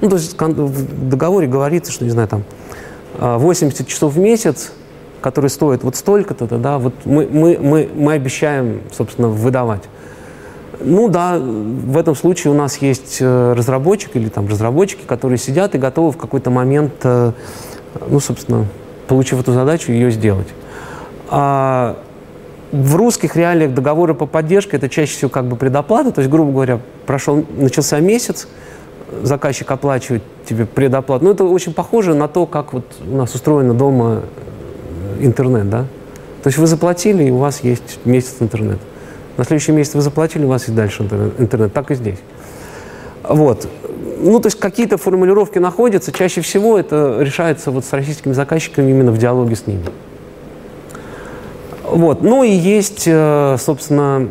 Ну, 0.00 0.08
то 0.08 0.16
есть 0.16 0.40
в 0.40 1.08
договоре 1.08 1.46
говорится, 1.46 1.92
что, 1.92 2.04
не 2.04 2.10
знаю, 2.10 2.28
там 2.28 2.44
80 3.18 3.86
часов 3.86 4.14
в 4.14 4.18
месяц, 4.18 4.72
которые 5.20 5.50
стоят 5.50 5.84
вот 5.84 5.96
столько-то, 5.96 6.46
да, 6.46 6.78
вот 6.78 6.94
мы, 7.04 7.28
мы, 7.30 7.58
мы, 7.60 7.88
мы 7.94 8.12
обещаем, 8.14 8.80
собственно, 8.92 9.28
выдавать. 9.28 9.82
Ну 10.84 11.08
да, 11.08 11.38
в 11.38 11.96
этом 11.96 12.14
случае 12.14 12.52
у 12.52 12.56
нас 12.56 12.78
есть 12.78 13.18
э, 13.20 13.52
разработчик 13.56 14.16
или 14.16 14.28
там 14.28 14.48
разработчики, 14.48 15.02
которые 15.06 15.38
сидят 15.38 15.74
и 15.74 15.78
готовы 15.78 16.12
в 16.12 16.16
какой-то 16.16 16.50
момент, 16.50 16.92
э, 17.04 17.32
ну, 18.08 18.20
собственно, 18.20 18.66
получив 19.06 19.40
эту 19.40 19.52
задачу, 19.52 19.92
ее 19.92 20.10
сделать. 20.10 20.48
А 21.28 21.96
в 22.72 22.96
русских 22.96 23.36
реалиях 23.36 23.74
договоры 23.74 24.14
по 24.14 24.26
поддержке 24.26 24.76
это 24.76 24.88
чаще 24.88 25.12
всего 25.12 25.28
как 25.28 25.46
бы 25.46 25.56
предоплата, 25.56 26.10
то 26.10 26.20
есть, 26.20 26.30
грубо 26.30 26.52
говоря, 26.52 26.80
прошел, 27.06 27.44
начался 27.56 28.00
месяц, 28.00 28.48
заказчик 29.22 29.70
оплачивает 29.70 30.22
тебе 30.48 30.66
предоплату. 30.66 31.24
Ну, 31.24 31.32
это 31.32 31.44
очень 31.44 31.74
похоже 31.74 32.14
на 32.14 32.28
то, 32.28 32.46
как 32.46 32.72
вот 32.72 32.84
у 33.06 33.16
нас 33.16 33.34
устроено 33.34 33.74
дома 33.74 34.22
интернет, 35.20 35.68
да? 35.68 35.86
То 36.42 36.48
есть 36.48 36.58
вы 36.58 36.66
заплатили, 36.66 37.24
и 37.24 37.30
у 37.30 37.36
вас 37.36 37.60
есть 37.62 38.00
месяц 38.04 38.36
интернета. 38.40 38.80
На 39.36 39.44
следующий 39.44 39.72
месяц 39.72 39.94
вы 39.94 40.02
заплатили, 40.02 40.44
у 40.44 40.48
вас 40.48 40.62
есть 40.62 40.74
дальше 40.74 41.02
интернет. 41.38 41.72
Так 41.72 41.90
и 41.90 41.94
здесь. 41.94 42.18
Вот. 43.22 43.68
Ну, 44.20 44.38
то 44.40 44.46
есть 44.46 44.58
какие-то 44.58 44.98
формулировки 44.98 45.58
находятся. 45.58 46.12
Чаще 46.12 46.40
всего 46.40 46.78
это 46.78 47.18
решается 47.20 47.70
вот 47.70 47.84
с 47.84 47.92
российскими 47.92 48.32
заказчиками 48.32 48.90
именно 48.90 49.10
в 49.10 49.18
диалоге 49.18 49.56
с 49.56 49.66
ними. 49.66 49.84
Вот. 51.82 52.22
Ну 52.22 52.42
и 52.42 52.50
есть, 52.50 53.04
э, 53.06 53.56
собственно, 53.58 54.28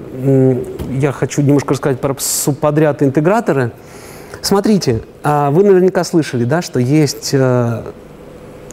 я 0.90 1.12
хочу 1.12 1.42
немножко 1.42 1.74
рассказать 1.74 2.00
про 2.00 2.16
субподряд 2.18 3.04
интеграторы. 3.04 3.72
Смотрите, 4.42 5.02
а 5.24 5.52
вы 5.52 5.64
наверняка 5.64 6.04
слышали, 6.04 6.46
да, 6.46 6.62
что 6.62 6.80
есть, 6.80 7.30
э, 7.34 7.84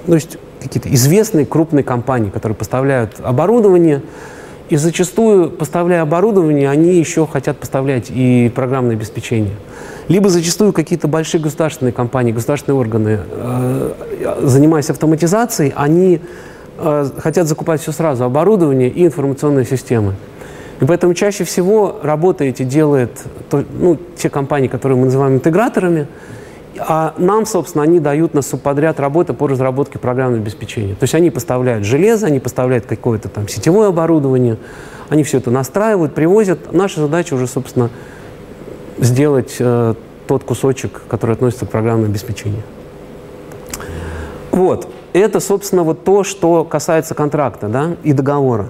ну, 0.06 0.14
есть 0.14 0.38
какие-то 0.62 0.92
известные 0.94 1.44
крупные 1.44 1.84
компании, 1.84 2.30
которые 2.30 2.56
поставляют 2.56 3.16
оборудование, 3.22 4.02
и 4.68 4.76
зачастую, 4.76 5.50
поставляя 5.50 6.02
оборудование, 6.02 6.68
они 6.70 6.96
еще 6.96 7.26
хотят 7.26 7.58
поставлять 7.58 8.10
и 8.10 8.52
программное 8.54 8.96
обеспечение. 8.96 9.54
Либо 10.08 10.28
зачастую 10.28 10.72
какие-то 10.72 11.08
большие 11.08 11.40
государственные 11.40 11.92
компании, 11.92 12.32
государственные 12.32 12.78
органы, 12.78 13.20
э, 13.30 13.92
занимаясь 14.42 14.90
автоматизацией, 14.90 15.72
они 15.74 16.20
э, 16.78 17.06
хотят 17.18 17.46
закупать 17.46 17.80
все 17.80 17.92
сразу, 17.92 18.24
оборудование 18.24 18.88
и 18.88 19.04
информационные 19.04 19.64
системы. 19.64 20.14
И 20.80 20.84
поэтому 20.84 21.14
чаще 21.14 21.44
всего 21.44 21.98
работы 22.02 22.46
эти 22.48 22.62
делают 22.62 23.10
ну, 23.50 23.98
те 24.16 24.30
компании, 24.30 24.68
которые 24.68 24.96
мы 24.96 25.06
называем 25.06 25.36
интеграторами, 25.36 26.06
а 26.78 27.14
нам, 27.18 27.46
собственно, 27.46 27.84
они 27.84 28.00
дают 28.00 28.34
на 28.34 28.42
субподряд 28.42 29.00
работы 29.00 29.32
по 29.32 29.46
разработке 29.46 29.98
программного 29.98 30.42
обеспечения. 30.42 30.94
То 30.94 31.04
есть 31.04 31.14
они 31.14 31.30
поставляют 31.30 31.84
железо, 31.84 32.26
они 32.26 32.40
поставляют 32.40 32.86
какое-то 32.86 33.28
там 33.28 33.48
сетевое 33.48 33.88
оборудование, 33.88 34.58
они 35.08 35.22
все 35.24 35.38
это 35.38 35.50
настраивают, 35.50 36.14
привозят. 36.14 36.72
Наша 36.72 37.00
задача 37.00 37.34
уже, 37.34 37.46
собственно, 37.46 37.90
сделать 38.98 39.56
э, 39.58 39.94
тот 40.26 40.44
кусочек, 40.44 41.02
который 41.08 41.32
относится 41.32 41.66
к 41.66 41.70
программному 41.70 42.10
обеспечению. 42.10 42.62
Вот. 44.50 44.88
Это, 45.12 45.40
собственно, 45.40 45.84
вот 45.84 46.04
то, 46.04 46.24
что 46.24 46.64
касается 46.64 47.14
контракта 47.14 47.68
да, 47.68 47.96
и 48.02 48.12
договора. 48.12 48.68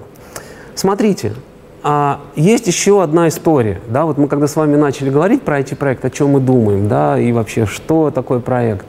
Смотрите, 0.73 1.33
а 1.81 2.21
есть 2.35 2.67
еще 2.67 3.01
одна 3.01 3.27
история. 3.29 3.81
Да, 3.87 4.05
вот 4.05 4.17
мы 4.17 4.27
когда 4.27 4.47
с 4.47 4.55
вами 4.55 4.75
начали 4.75 5.09
говорить 5.09 5.43
про 5.43 5.59
эти 5.59 5.75
проекты, 5.75 6.07
о 6.07 6.09
чем 6.09 6.31
мы 6.31 6.39
думаем, 6.39 6.87
да, 6.87 7.19
и 7.19 7.31
вообще, 7.31 7.65
что 7.65 8.11
такое 8.11 8.39
проект, 8.39 8.85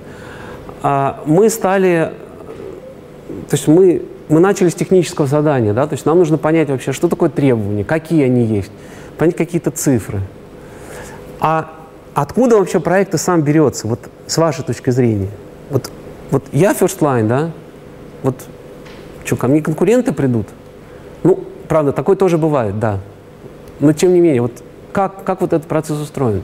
а, 0.83 1.23
мы 1.25 1.51
стали, 1.51 2.13
то 3.49 3.57
есть 3.57 3.69
мы, 3.69 4.03
мы 4.29 4.41
начали 4.41 4.69
с 4.69 4.75
технического 4.75 5.27
задания, 5.27 5.73
да, 5.73 5.87
то 5.87 5.95
есть 5.95 6.05
нам 6.05 6.19
нужно 6.19 6.37
понять 6.37 6.69
вообще, 6.69 6.93
что 6.93 7.09
такое 7.09 7.29
требования, 7.29 7.85
какие 7.85 8.25
они 8.25 8.45
есть, 8.45 8.73
понять 9.19 9.37
какие-то 9.37 9.71
цифры. 9.71 10.21
А 11.39 11.71
откуда 12.15 12.57
вообще 12.59 12.81
проект 12.81 13.19
сам 13.21 13.43
берется, 13.43 13.87
вот 13.87 14.01
с 14.27 14.37
вашей 14.37 14.65
точки 14.65 14.91
зрения? 14.91 15.31
Вот, 15.71 15.91
вот 16.31 16.45
я 16.53 16.73
first 16.73 16.99
line, 17.01 17.29
да, 17.29 17.51
вот 18.23 18.35
что, 19.25 19.37
ко 19.37 19.47
мне 19.47 19.63
конкуренты 19.63 20.13
придут? 20.13 20.49
Ну, 21.23 21.45
Правда, 21.71 21.93
такое 21.93 22.17
тоже 22.17 22.37
бывает, 22.37 22.81
да. 22.81 22.99
Но 23.79 23.93
тем 23.93 24.13
не 24.13 24.19
менее, 24.19 24.43
вот 24.43 24.51
как, 24.91 25.23
как 25.23 25.41
вот 25.41 25.53
этот 25.53 25.69
процесс 25.69 26.01
устроен? 26.01 26.43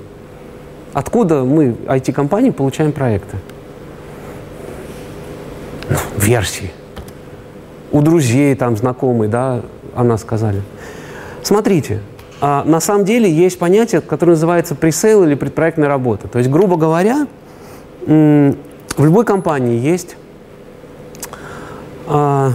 Откуда 0.92 1.42
мы, 1.42 1.74
IT-компании, 1.88 2.50
получаем 2.50 2.92
проекты? 2.92 3.36
Ну, 5.90 5.96
версии. 6.16 6.70
У 7.90 8.02
друзей, 8.02 8.54
там, 8.54 8.76
знакомые, 8.76 9.28
да, 9.28 9.62
о 9.96 10.04
нас 10.04 10.20
сказали. 10.20 10.62
Смотрите, 11.42 12.02
а 12.40 12.62
на 12.62 12.78
самом 12.78 13.04
деле 13.04 13.28
есть 13.28 13.58
понятие, 13.58 14.02
которое 14.02 14.34
называется 14.34 14.76
пресейл 14.76 15.24
или 15.24 15.34
предпроектная 15.34 15.88
работа. 15.88 16.28
То 16.28 16.38
есть, 16.38 16.48
грубо 16.48 16.76
говоря, 16.76 17.26
в 18.06 18.54
любой 19.04 19.24
компании 19.24 19.76
есть 19.76 20.16
а, 22.06 22.52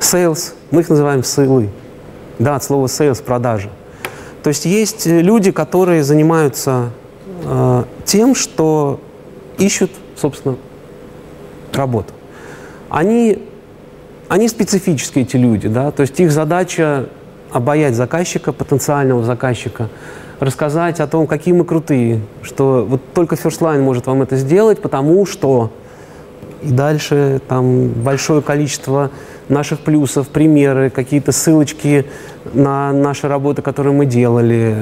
sales, 0.00 0.52
мы 0.70 0.80
их 0.82 0.88
называем 0.88 1.24
сейлы. 1.24 1.70
Да, 2.38 2.56
от 2.56 2.64
слова 2.64 2.86
sales– 2.86 3.22
продажи. 3.24 3.70
То 4.42 4.48
есть 4.48 4.64
есть 4.64 5.06
люди, 5.06 5.50
которые 5.50 6.04
занимаются 6.04 6.90
э, 7.44 7.84
тем, 8.04 8.34
что 8.34 9.00
ищут, 9.58 9.90
собственно, 10.16 10.56
работу. 11.72 12.12
Они, 12.88 13.42
они 14.28 14.48
специфические, 14.48 15.24
эти 15.24 15.36
люди, 15.36 15.68
да, 15.68 15.90
то 15.90 16.02
есть 16.02 16.18
их 16.20 16.30
задача 16.30 17.08
обаять 17.50 17.94
заказчика, 17.94 18.52
потенциального 18.52 19.24
заказчика, 19.24 19.88
рассказать 20.38 21.00
о 21.00 21.06
том, 21.06 21.26
какие 21.26 21.54
мы 21.54 21.64
крутые, 21.64 22.20
что 22.42 22.86
вот 22.88 23.00
только 23.14 23.34
First 23.34 23.60
Line 23.60 23.80
может 23.80 24.06
вам 24.06 24.22
это 24.22 24.36
сделать, 24.36 24.80
потому 24.80 25.26
что 25.26 25.72
и 26.62 26.70
дальше 26.70 27.40
там 27.48 27.88
большое 27.88 28.42
количество 28.42 29.10
наших 29.48 29.80
плюсов, 29.80 30.28
примеры, 30.28 30.90
какие-то 30.90 31.32
ссылочки 31.32 32.06
на 32.52 32.92
наши 32.92 33.28
работы, 33.28 33.62
которые 33.62 33.92
мы 33.92 34.06
делали, 34.06 34.76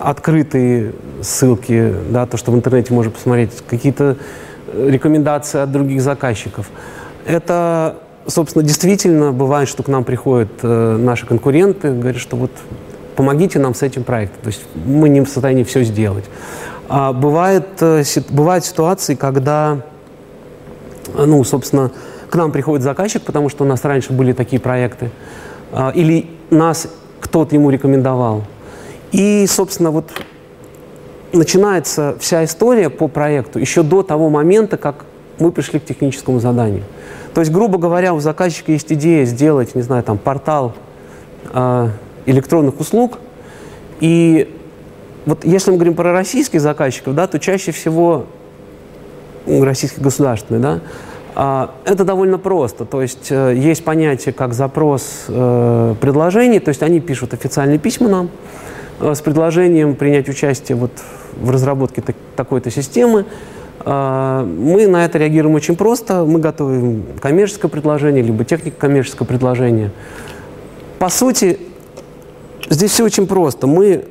открытые 0.00 0.92
ссылки, 1.22 1.94
да, 2.10 2.26
то, 2.26 2.36
что 2.36 2.52
в 2.52 2.54
интернете 2.54 2.92
можно 2.92 3.10
посмотреть, 3.10 3.50
какие-то 3.68 4.16
рекомендации 4.74 5.60
от 5.60 5.72
других 5.72 6.02
заказчиков. 6.02 6.68
Это, 7.26 7.96
собственно, 8.26 8.64
действительно 8.64 9.32
бывает, 9.32 9.68
что 9.68 9.82
к 9.82 9.88
нам 9.88 10.04
приходят 10.04 10.50
э, 10.62 10.96
наши 10.98 11.26
конкуренты, 11.26 11.92
говорят, 11.92 12.20
что 12.20 12.36
вот 12.36 12.50
помогите 13.16 13.58
нам 13.58 13.74
с 13.74 13.82
этим 13.82 14.04
проектом. 14.04 14.42
То 14.42 14.48
есть 14.48 14.62
мы 14.84 15.08
не 15.08 15.20
в 15.20 15.28
состоянии 15.28 15.64
все 15.64 15.84
сделать. 15.84 16.24
А 16.88 17.12
бывает, 17.12 17.66
э, 17.80 18.02
бывают 18.30 18.64
ситуации, 18.64 19.14
когда, 19.14 19.78
ну, 21.16 21.42
собственно, 21.44 21.90
к 22.34 22.36
нам 22.36 22.50
приходит 22.50 22.82
заказчик, 22.82 23.22
потому 23.22 23.48
что 23.48 23.62
у 23.62 23.66
нас 23.68 23.84
раньше 23.84 24.12
были 24.12 24.32
такие 24.32 24.60
проекты, 24.60 25.12
а, 25.70 25.92
или 25.94 26.26
нас 26.50 26.88
кто-то 27.20 27.54
ему 27.54 27.70
рекомендовал. 27.70 28.42
И, 29.12 29.46
собственно, 29.46 29.92
вот 29.92 30.10
начинается 31.32 32.16
вся 32.18 32.44
история 32.44 32.90
по 32.90 33.06
проекту 33.06 33.60
еще 33.60 33.84
до 33.84 34.02
того 34.02 34.30
момента, 34.30 34.76
как 34.76 35.04
мы 35.38 35.52
пришли 35.52 35.78
к 35.78 35.84
техническому 35.84 36.40
заданию. 36.40 36.82
То 37.34 37.40
есть, 37.40 37.52
грубо 37.52 37.78
говоря, 37.78 38.12
у 38.14 38.18
заказчика 38.18 38.72
есть 38.72 38.92
идея 38.92 39.26
сделать, 39.26 39.76
не 39.76 39.82
знаю, 39.82 40.02
там, 40.02 40.18
портал 40.18 40.74
э, 41.52 41.88
электронных 42.26 42.80
услуг. 42.80 43.20
И 44.00 44.52
вот 45.24 45.44
если 45.44 45.70
мы 45.70 45.76
говорим 45.76 45.94
про 45.94 46.10
российских 46.10 46.60
заказчиков, 46.60 47.14
да, 47.14 47.28
то 47.28 47.38
чаще 47.38 47.70
всего 47.70 48.26
российских 49.46 50.02
государственных, 50.02 50.60
да, 50.60 50.80
это 51.34 52.04
довольно 52.04 52.38
просто. 52.38 52.84
То 52.84 53.02
есть 53.02 53.28
э, 53.30 53.54
есть 53.56 53.84
понятие 53.84 54.32
как 54.32 54.54
запрос 54.54 55.24
э, 55.28 55.94
предложений, 56.00 56.60
то 56.60 56.68
есть 56.68 56.82
они 56.82 57.00
пишут 57.00 57.34
официальные 57.34 57.78
письма 57.78 58.08
нам 58.08 58.30
э, 59.00 59.14
с 59.14 59.20
предложением 59.20 59.96
принять 59.96 60.28
участие 60.28 60.76
вот 60.76 60.92
в 61.36 61.50
разработке 61.50 62.02
такой-то 62.36 62.70
системы. 62.70 63.26
А, 63.80 64.44
мы 64.44 64.86
на 64.86 65.04
это 65.04 65.18
реагируем 65.18 65.56
очень 65.56 65.76
просто. 65.76 66.24
Мы 66.24 66.38
готовим 66.38 67.04
коммерческое 67.20 67.70
предложение, 67.70 68.22
либо 68.22 68.44
технико-коммерческое 68.44 69.26
предложение. 69.26 69.90
По 70.98 71.08
сути, 71.08 71.58
здесь 72.70 72.92
все 72.92 73.04
очень 73.04 73.26
просто. 73.26 73.66
Мы 73.66 74.04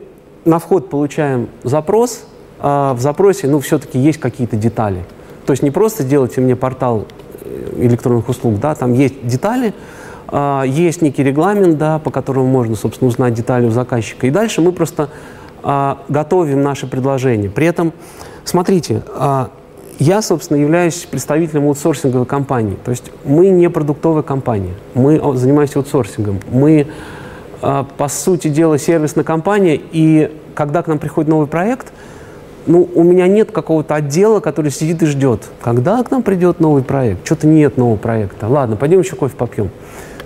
на 0.45 0.59
вход 0.59 0.89
получаем 0.89 1.47
запрос, 1.63 2.25
а 2.59 2.93
в 2.93 2.99
запросе, 2.99 3.47
ну, 3.47 3.59
все-таки 3.61 3.97
есть 3.97 4.19
какие-то 4.19 4.57
детали. 4.57 5.05
То 5.45 5.51
есть 5.51 5.63
не 5.63 5.71
просто 5.71 6.03
сделайте 6.03 6.41
мне 6.41 6.55
портал 6.55 7.05
э, 7.41 7.73
электронных 7.77 8.29
услуг, 8.29 8.59
да, 8.59 8.75
там 8.75 8.93
есть 8.93 9.25
детали, 9.25 9.73
э, 10.31 10.63
есть 10.67 11.01
некий 11.01 11.23
регламент, 11.23 11.77
да, 11.77 11.99
по 11.99 12.11
которому 12.11 12.45
можно, 12.45 12.75
собственно, 12.75 13.09
узнать 13.09 13.33
детали 13.33 13.65
у 13.65 13.71
заказчика. 13.71 14.27
И 14.27 14.29
дальше 14.29 14.61
мы 14.61 14.71
просто 14.71 15.09
э, 15.63 15.95
готовим 16.07 16.61
наши 16.63 16.87
предложения. 16.87 17.49
При 17.49 17.67
этом, 17.67 17.91
смотрите, 18.45 19.03
э, 19.07 19.47
я, 19.99 20.21
собственно, 20.21 20.57
являюсь 20.57 21.05
представителем 21.09 21.67
аутсорсинговой 21.67 22.25
компании. 22.25 22.77
То 22.83 22.91
есть 22.91 23.11
мы 23.25 23.49
не 23.49 23.69
продуктовая 23.69 24.23
компания, 24.23 24.73
мы 24.93 25.21
занимаемся 25.35 25.79
аутсорсингом. 25.79 26.39
Мы, 26.51 26.87
по 27.61 28.07
сути 28.09 28.47
дела, 28.47 28.79
сервисная 28.79 29.23
компания, 29.23 29.79
и 29.91 30.35
когда 30.55 30.81
к 30.81 30.87
нам 30.87 30.97
приходит 30.99 31.29
новый 31.29 31.47
проект– 31.47 31.93
ну, 32.65 32.89
у 32.93 33.03
меня 33.03 33.27
нет 33.27 33.51
какого-то 33.51 33.95
отдела, 33.95 34.39
который 34.39 34.71
сидит 34.71 35.01
и 35.03 35.05
ждет, 35.05 35.41
когда 35.61 36.01
к 36.03 36.11
нам 36.11 36.23
придет 36.23 36.59
новый 36.59 36.83
проект. 36.83 37.25
Что-то 37.25 37.47
нет 37.47 37.77
нового 37.77 37.97
проекта. 37.97 38.47
Ладно, 38.47 38.75
пойдем 38.75 38.99
еще 38.99 39.15
кофе 39.15 39.35
попьем. 39.35 39.69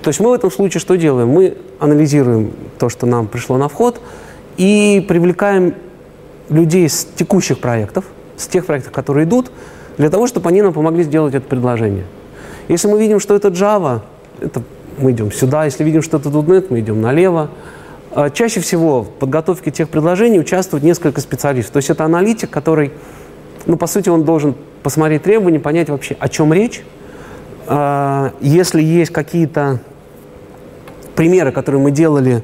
То 0.01 0.09
есть 0.09 0.19
мы 0.19 0.29
в 0.29 0.33
этом 0.33 0.51
случае 0.51 0.79
что 0.79 0.95
делаем? 0.95 1.29
Мы 1.29 1.57
анализируем 1.79 2.51
то, 2.77 2.89
что 2.89 3.05
нам 3.05 3.27
пришло 3.27 3.57
на 3.57 3.67
вход, 3.67 3.99
и 4.57 5.05
привлекаем 5.07 5.75
людей 6.49 6.88
с 6.88 7.05
текущих 7.15 7.59
проектов, 7.59 8.05
с 8.35 8.47
тех 8.47 8.65
проектов, 8.65 8.91
которые 8.91 9.25
идут, 9.25 9.51
для 9.97 10.09
того, 10.09 10.27
чтобы 10.27 10.49
они 10.49 10.61
нам 10.61 10.73
помогли 10.73 11.03
сделать 11.03 11.33
это 11.33 11.47
предложение. 11.47 12.05
Если 12.67 12.88
мы 12.88 12.99
видим, 12.99 13.19
что 13.19 13.35
это 13.35 13.49
Java, 13.49 14.01
это 14.39 14.61
мы 14.97 15.11
идем 15.11 15.31
сюда. 15.31 15.65
Если 15.65 15.83
видим, 15.83 16.01
что 16.01 16.17
это 16.17 16.29
.NET, 16.29 16.67
мы 16.69 16.79
идем 16.79 17.01
налево. 17.01 17.49
А, 18.18 18.32
чаще 18.32 18.61
всего 18.61 19.03
в 19.03 19.11
подготовке 19.11 19.70
тех 19.70 19.89
предложений 19.89 20.39
участвуют 20.39 20.84
несколько 20.84 21.22
специалистов. 21.22 21.74
То 21.74 21.78
есть 21.78 21.91
это 21.91 22.03
аналитик, 22.03 22.49
который, 22.49 22.91
ну, 23.68 23.78
по 23.78 23.86
сути, 23.86 24.09
он 24.09 24.24
должен 24.24 24.55
посмотреть 24.82 25.22
требования, 25.22 25.59
понять 25.59 25.89
вообще, 25.89 26.18
о 26.20 26.28
чем 26.28 26.51
речь. 26.51 26.82
А, 27.68 28.34
если 28.41 28.82
есть 28.82 29.11
какие-то 29.11 29.82
примеры, 31.15 31.51
которые 31.51 31.80
мы 31.80 31.91
делали 31.91 32.41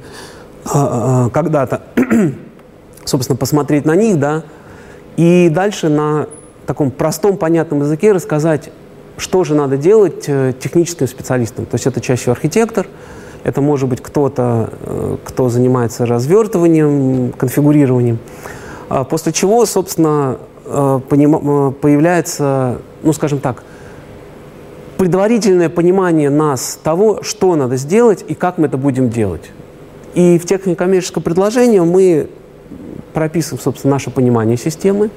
э, 0.71 1.29
когда-то, 1.33 1.81
собственно, 3.03 3.35
посмотреть 3.35 3.85
на 3.85 3.95
них, 3.95 4.19
да, 4.19 4.43
и 5.17 5.49
дальше 5.49 5.89
на 5.89 6.27
таком 6.67 6.91
простом, 6.91 7.35
понятном 7.37 7.79
языке 7.79 8.11
рассказать, 8.11 8.69
что 9.17 9.43
же 9.43 9.55
надо 9.55 9.77
делать 9.77 10.25
э, 10.27 10.53
техническим 10.59 11.07
специалистам. 11.07 11.65
То 11.65 11.75
есть 11.75 11.87
это 11.87 11.99
чаще 11.99 12.29
архитектор, 12.29 12.85
это 13.43 13.61
может 13.61 13.89
быть 13.89 14.01
кто-то, 14.01 14.69
э, 14.81 15.17
кто 15.23 15.49
занимается 15.49 16.05
развертыванием, 16.05 17.33
конфигурированием. 17.33 18.19
А 18.89 19.03
после 19.03 19.33
чего, 19.33 19.65
собственно, 19.65 20.37
э, 20.65 20.99
появляется, 21.09 22.77
ну, 23.03 23.13
скажем 23.13 23.39
так, 23.39 23.63
предварительное 24.97 25.69
понимание 25.69 26.29
нас 26.29 26.79
того, 26.81 27.23
что 27.23 27.55
надо 27.55 27.75
сделать 27.75 28.23
и 28.27 28.35
как 28.35 28.57
мы 28.57 28.67
это 28.67 28.77
будем 28.77 29.09
делать. 29.09 29.51
И 30.13 30.37
в 30.37 30.45
технико-коммерческом 30.45 31.23
предложении 31.23 31.79
мы 31.79 32.29
прописываем, 33.13 33.61
собственно, 33.61 33.95
наше 33.95 34.11
понимание 34.11 34.57
системы, 34.57 35.09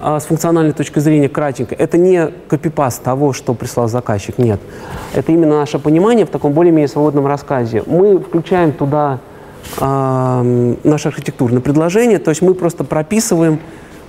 с 0.00 0.24
функциональной 0.24 0.72
точки 0.72 1.00
зрения 1.00 1.28
кратенько. 1.28 1.74
Это 1.74 1.98
не 1.98 2.30
копипаст 2.48 3.02
того, 3.02 3.32
что 3.32 3.54
прислал 3.54 3.88
заказчик, 3.88 4.38
нет. 4.38 4.60
Это 5.14 5.32
именно 5.32 5.58
наше 5.58 5.78
понимание 5.78 6.24
в 6.24 6.30
таком 6.30 6.52
более-менее 6.52 6.88
свободном 6.88 7.26
рассказе. 7.26 7.82
Мы 7.86 8.18
включаем 8.20 8.72
туда 8.72 9.18
э, 9.80 10.74
наше 10.84 11.08
архитектурное 11.08 11.60
предложение, 11.60 12.18
то 12.18 12.30
есть 12.30 12.42
мы 12.42 12.54
просто 12.54 12.84
прописываем, 12.84 13.58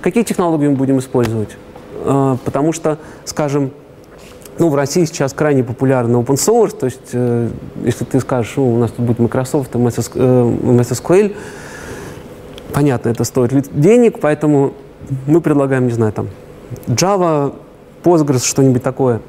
какие 0.00 0.22
технологии 0.22 0.68
мы 0.68 0.76
будем 0.76 0.98
использовать. 0.98 1.56
Э, 2.04 2.36
потому 2.44 2.72
что, 2.72 2.98
скажем, 3.24 3.72
ну, 4.58 4.68
в 4.68 4.74
России 4.74 5.04
сейчас 5.04 5.32
крайне 5.32 5.64
популярный 5.64 6.18
open 6.20 6.36
source, 6.36 6.76
то 6.78 6.86
есть 6.86 7.10
э, 7.12 7.48
если 7.82 8.04
ты 8.04 8.20
скажешь, 8.20 8.52
ну, 8.56 8.74
у 8.74 8.78
нас 8.78 8.90
тут 8.90 9.06
будет 9.06 9.18
Microsoft, 9.18 9.74
MS, 9.74 10.12
э, 10.14 10.20
MS 10.20 11.02
SQL, 11.02 11.34
понятно, 12.72 13.08
это 13.08 13.24
стоит 13.24 13.68
денег, 13.72 14.20
поэтому 14.20 14.74
мы 15.26 15.40
предлагаем, 15.40 15.86
не 15.86 15.92
знаю, 15.92 16.12
там, 16.12 16.28
Java, 16.86 17.54
Postgres, 18.02 18.46
что-нибудь 18.46 18.82
такое. 18.82 19.20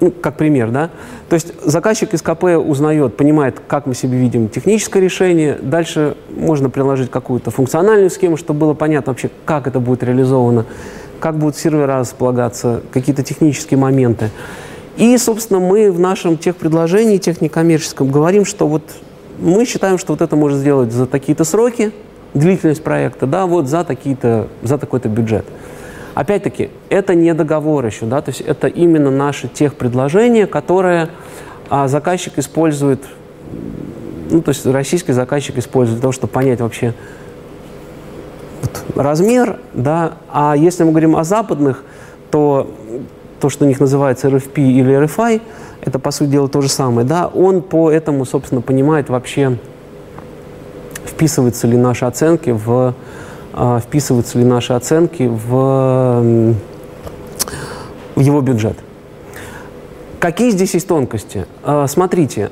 Ну, 0.00 0.10
как 0.10 0.36
пример, 0.36 0.70
да? 0.70 0.90
То 1.28 1.34
есть 1.34 1.52
заказчик 1.64 2.12
из 2.12 2.22
КП 2.22 2.44
узнает, 2.44 3.16
понимает, 3.16 3.62
как 3.68 3.86
мы 3.86 3.94
себе 3.94 4.18
видим 4.18 4.48
техническое 4.48 5.00
решение. 5.00 5.56
Дальше 5.62 6.16
можно 6.36 6.68
приложить 6.68 7.08
какую-то 7.08 7.52
функциональную 7.52 8.10
схему, 8.10 8.36
чтобы 8.36 8.60
было 8.60 8.74
понятно 8.74 9.12
вообще, 9.12 9.30
как 9.44 9.68
это 9.68 9.78
будет 9.78 10.02
реализовано, 10.02 10.66
как 11.20 11.38
будут 11.38 11.56
сервера 11.56 12.00
располагаться, 12.00 12.82
какие-то 12.90 13.22
технические 13.22 13.78
моменты. 13.78 14.30
И, 14.96 15.16
собственно, 15.18 15.60
мы 15.60 15.92
в 15.92 16.00
нашем 16.00 16.36
техпредложении, 16.36 17.18
техникоммерческом, 17.18 18.10
говорим, 18.10 18.44
что 18.44 18.66
вот 18.66 18.82
мы 19.38 19.64
считаем, 19.64 19.98
что 19.98 20.14
вот 20.14 20.20
это 20.20 20.34
можно 20.34 20.58
сделать 20.58 20.92
за 20.92 21.06
такие-то 21.06 21.44
сроки, 21.44 21.92
длительность 22.34 22.82
проекта, 22.82 23.26
да, 23.26 23.46
вот 23.46 23.68
за 23.68 23.84
такие-то, 23.84 24.48
за 24.62 24.78
такой-то 24.78 25.08
бюджет. 25.08 25.44
Опять-таки, 26.14 26.70
это 26.90 27.14
не 27.14 27.32
договор 27.32 27.86
еще, 27.86 28.06
да, 28.06 28.20
то 28.20 28.30
есть 28.30 28.40
это 28.42 28.66
именно 28.66 29.10
наши 29.10 29.48
техпредложения, 29.48 30.46
которые 30.46 31.08
а, 31.70 31.88
заказчик 31.88 32.38
использует, 32.38 33.00
ну, 34.30 34.42
то 34.42 34.50
есть 34.50 34.66
российский 34.66 35.12
заказчик 35.12 35.56
использует 35.56 35.98
для 35.98 36.02
того, 36.02 36.12
чтобы 36.12 36.32
понять 36.32 36.60
вообще 36.60 36.94
вот, 38.60 38.84
размер, 38.94 39.58
да, 39.72 40.14
а 40.30 40.54
если 40.56 40.84
мы 40.84 40.90
говорим 40.90 41.16
о 41.16 41.24
западных, 41.24 41.82
то 42.30 42.70
то, 43.40 43.48
что 43.48 43.64
у 43.64 43.68
них 43.68 43.80
называется 43.80 44.28
RFP 44.28 44.56
или 44.56 45.04
RFI, 45.04 45.40
это, 45.80 45.98
по 45.98 46.10
сути 46.10 46.30
дела, 46.30 46.48
то 46.48 46.60
же 46.60 46.68
самое, 46.68 47.06
да, 47.06 47.26
он 47.26 47.62
по 47.62 47.90
этому, 47.90 48.24
собственно, 48.24 48.60
понимает 48.60 49.08
вообще, 49.08 49.58
вписываются 51.06 51.66
ли 51.66 51.76
наши 51.76 52.04
оценки 52.04 52.50
в 52.50 52.94
а, 53.54 53.80
вписываются 53.80 54.38
ли 54.38 54.44
наши 54.44 54.72
оценки 54.72 55.24
в, 55.24 56.54
в 58.14 58.20
его 58.20 58.40
бюджет. 58.40 58.78
Какие 60.18 60.50
здесь 60.50 60.72
есть 60.72 60.88
тонкости? 60.88 61.46
А, 61.62 61.86
смотрите, 61.86 62.50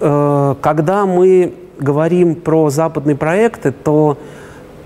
а, 0.00 0.56
когда 0.60 1.06
мы 1.06 1.54
говорим 1.78 2.34
про 2.34 2.68
западные 2.68 3.16
проекты, 3.16 3.72
то 3.72 4.18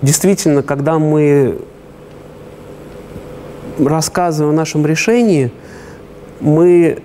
действительно, 0.01 0.63
когда 0.63 0.99
мы 0.99 1.59
рассказываем 3.77 4.53
о 4.53 4.57
нашем 4.57 4.85
решении, 4.85 5.51
мы 6.39 6.99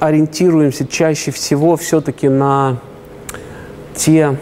ориентируемся 0.00 0.86
чаще 0.86 1.30
всего 1.30 1.76
все-таки 1.76 2.28
на 2.28 2.78
те 3.94 4.36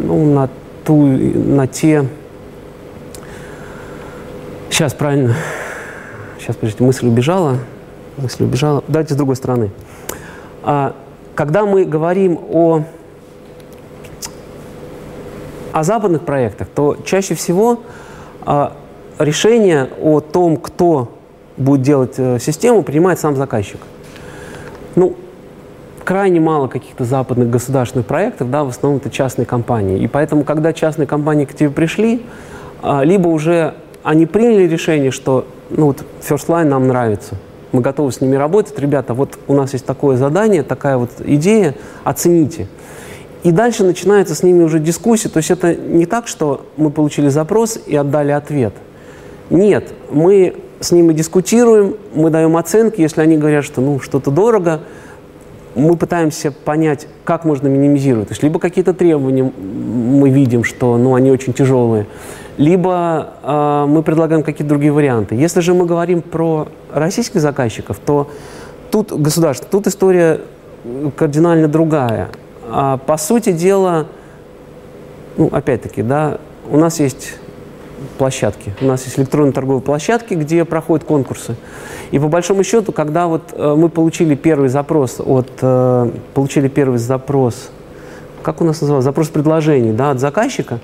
ну, 0.00 0.34
на, 0.34 0.48
ту, 0.84 1.06
на 1.06 1.66
те... 1.66 2.06
Сейчас, 4.70 4.94
правильно. 4.94 5.34
Сейчас, 6.38 6.56
подождите, 6.56 6.84
мысль 6.84 7.06
убежала. 7.06 7.58
Мысль 8.16 8.44
убежала. 8.44 8.82
Давайте 8.88 9.14
с 9.14 9.16
другой 9.16 9.36
стороны. 9.36 9.70
А, 10.62 10.94
когда 11.34 11.64
мы 11.66 11.84
говорим 11.84 12.38
о, 12.50 12.84
о 15.72 15.82
западных 15.84 16.22
проектах, 16.22 16.68
то 16.74 16.96
чаще 17.04 17.34
всего 17.34 17.80
а, 18.42 18.76
решение 19.18 19.90
о 20.00 20.20
том, 20.20 20.56
кто 20.56 21.16
будет 21.56 21.82
делать 21.82 22.14
э, 22.16 22.38
систему, 22.38 22.82
принимает 22.82 23.20
сам 23.20 23.36
заказчик. 23.36 23.80
Ну, 24.96 25.14
крайне 26.10 26.40
мало 26.40 26.66
каких-то 26.66 27.04
западных 27.04 27.50
государственных 27.50 28.04
проектов, 28.04 28.50
да, 28.50 28.64
в 28.64 28.70
основном 28.70 28.98
это 28.98 29.10
частные 29.10 29.46
компании. 29.46 30.00
И 30.00 30.08
поэтому, 30.08 30.42
когда 30.42 30.72
частные 30.72 31.06
компании 31.06 31.44
к 31.44 31.54
тебе 31.54 31.70
пришли, 31.70 32.22
а, 32.82 33.04
либо 33.04 33.28
уже 33.28 33.74
они 34.02 34.26
приняли 34.26 34.66
решение, 34.66 35.12
что 35.12 35.46
ну 35.70 35.86
вот 35.86 36.04
First 36.20 36.48
Line 36.48 36.64
нам 36.64 36.88
нравится, 36.88 37.36
мы 37.70 37.80
готовы 37.80 38.10
с 38.10 38.20
ними 38.20 38.34
работать, 38.34 38.76
ребята, 38.76 39.14
вот 39.14 39.38
у 39.46 39.54
нас 39.54 39.72
есть 39.72 39.86
такое 39.86 40.16
задание, 40.16 40.64
такая 40.64 40.96
вот 40.96 41.10
идея, 41.24 41.76
оцените. 42.02 42.66
И 43.44 43.52
дальше 43.52 43.84
начинается 43.84 44.34
с 44.34 44.42
ними 44.42 44.64
уже 44.64 44.80
дискуссия, 44.80 45.28
то 45.28 45.36
есть 45.36 45.52
это 45.52 45.76
не 45.76 46.06
так, 46.06 46.26
что 46.26 46.66
мы 46.76 46.90
получили 46.90 47.28
запрос 47.28 47.78
и 47.86 47.94
отдали 47.94 48.32
ответ. 48.32 48.74
Нет, 49.48 49.92
мы 50.10 50.56
с 50.80 50.90
ними 50.90 51.12
дискутируем, 51.12 51.94
мы 52.16 52.30
даем 52.30 52.56
оценки, 52.56 53.00
если 53.00 53.20
они 53.20 53.36
говорят, 53.36 53.64
что 53.64 53.80
ну 53.80 54.00
что-то 54.00 54.32
дорого, 54.32 54.80
мы 55.74 55.96
пытаемся 55.96 56.50
понять, 56.50 57.06
как 57.24 57.44
можно 57.44 57.68
минимизировать. 57.68 58.28
То 58.28 58.32
есть 58.32 58.42
либо 58.42 58.58
какие-то 58.58 58.92
требования 58.94 59.42
мы 59.44 60.30
видим, 60.30 60.64
что 60.64 60.96
ну, 60.96 61.14
они 61.14 61.30
очень 61.30 61.52
тяжелые, 61.52 62.06
либо 62.56 63.34
э, 63.42 63.84
мы 63.88 64.02
предлагаем 64.02 64.42
какие-то 64.42 64.68
другие 64.68 64.92
варианты. 64.92 65.34
Если 65.34 65.60
же 65.60 65.74
мы 65.74 65.86
говорим 65.86 66.22
про 66.22 66.68
российских 66.92 67.40
заказчиков, 67.40 67.98
то 68.04 68.30
тут 68.90 69.12
государство, 69.12 69.66
тут 69.70 69.86
история 69.86 70.40
кардинально 71.16 71.68
другая. 71.68 72.30
А, 72.68 72.98
по 72.98 73.16
сути 73.16 73.52
дела, 73.52 74.06
ну, 75.36 75.48
опять-таки, 75.52 76.02
да, 76.02 76.38
у 76.70 76.76
нас 76.76 77.00
есть 77.00 77.34
площадки. 78.18 78.74
У 78.80 78.86
нас 78.86 79.04
есть 79.04 79.18
электронные 79.18 79.52
торговые 79.52 79.82
площадки, 79.82 80.34
где 80.34 80.64
проходят 80.64 81.06
конкурсы. 81.06 81.56
И 82.10 82.18
по 82.18 82.28
большому 82.28 82.64
счету, 82.64 82.92
когда 82.92 83.26
вот 83.26 83.42
э, 83.52 83.74
мы 83.76 83.88
получили 83.88 84.34
первый 84.34 84.68
запрос 84.68 85.20
от, 85.20 85.50
э, 85.60 86.10
получили 86.34 86.68
первый 86.68 86.98
запрос, 86.98 87.70
как 88.42 88.60
у 88.60 88.64
нас 88.64 88.80
назывался, 88.80 89.04
запрос 89.04 89.28
предложений, 89.28 89.92
да, 89.92 90.10
от 90.10 90.20
заказчика 90.20 90.80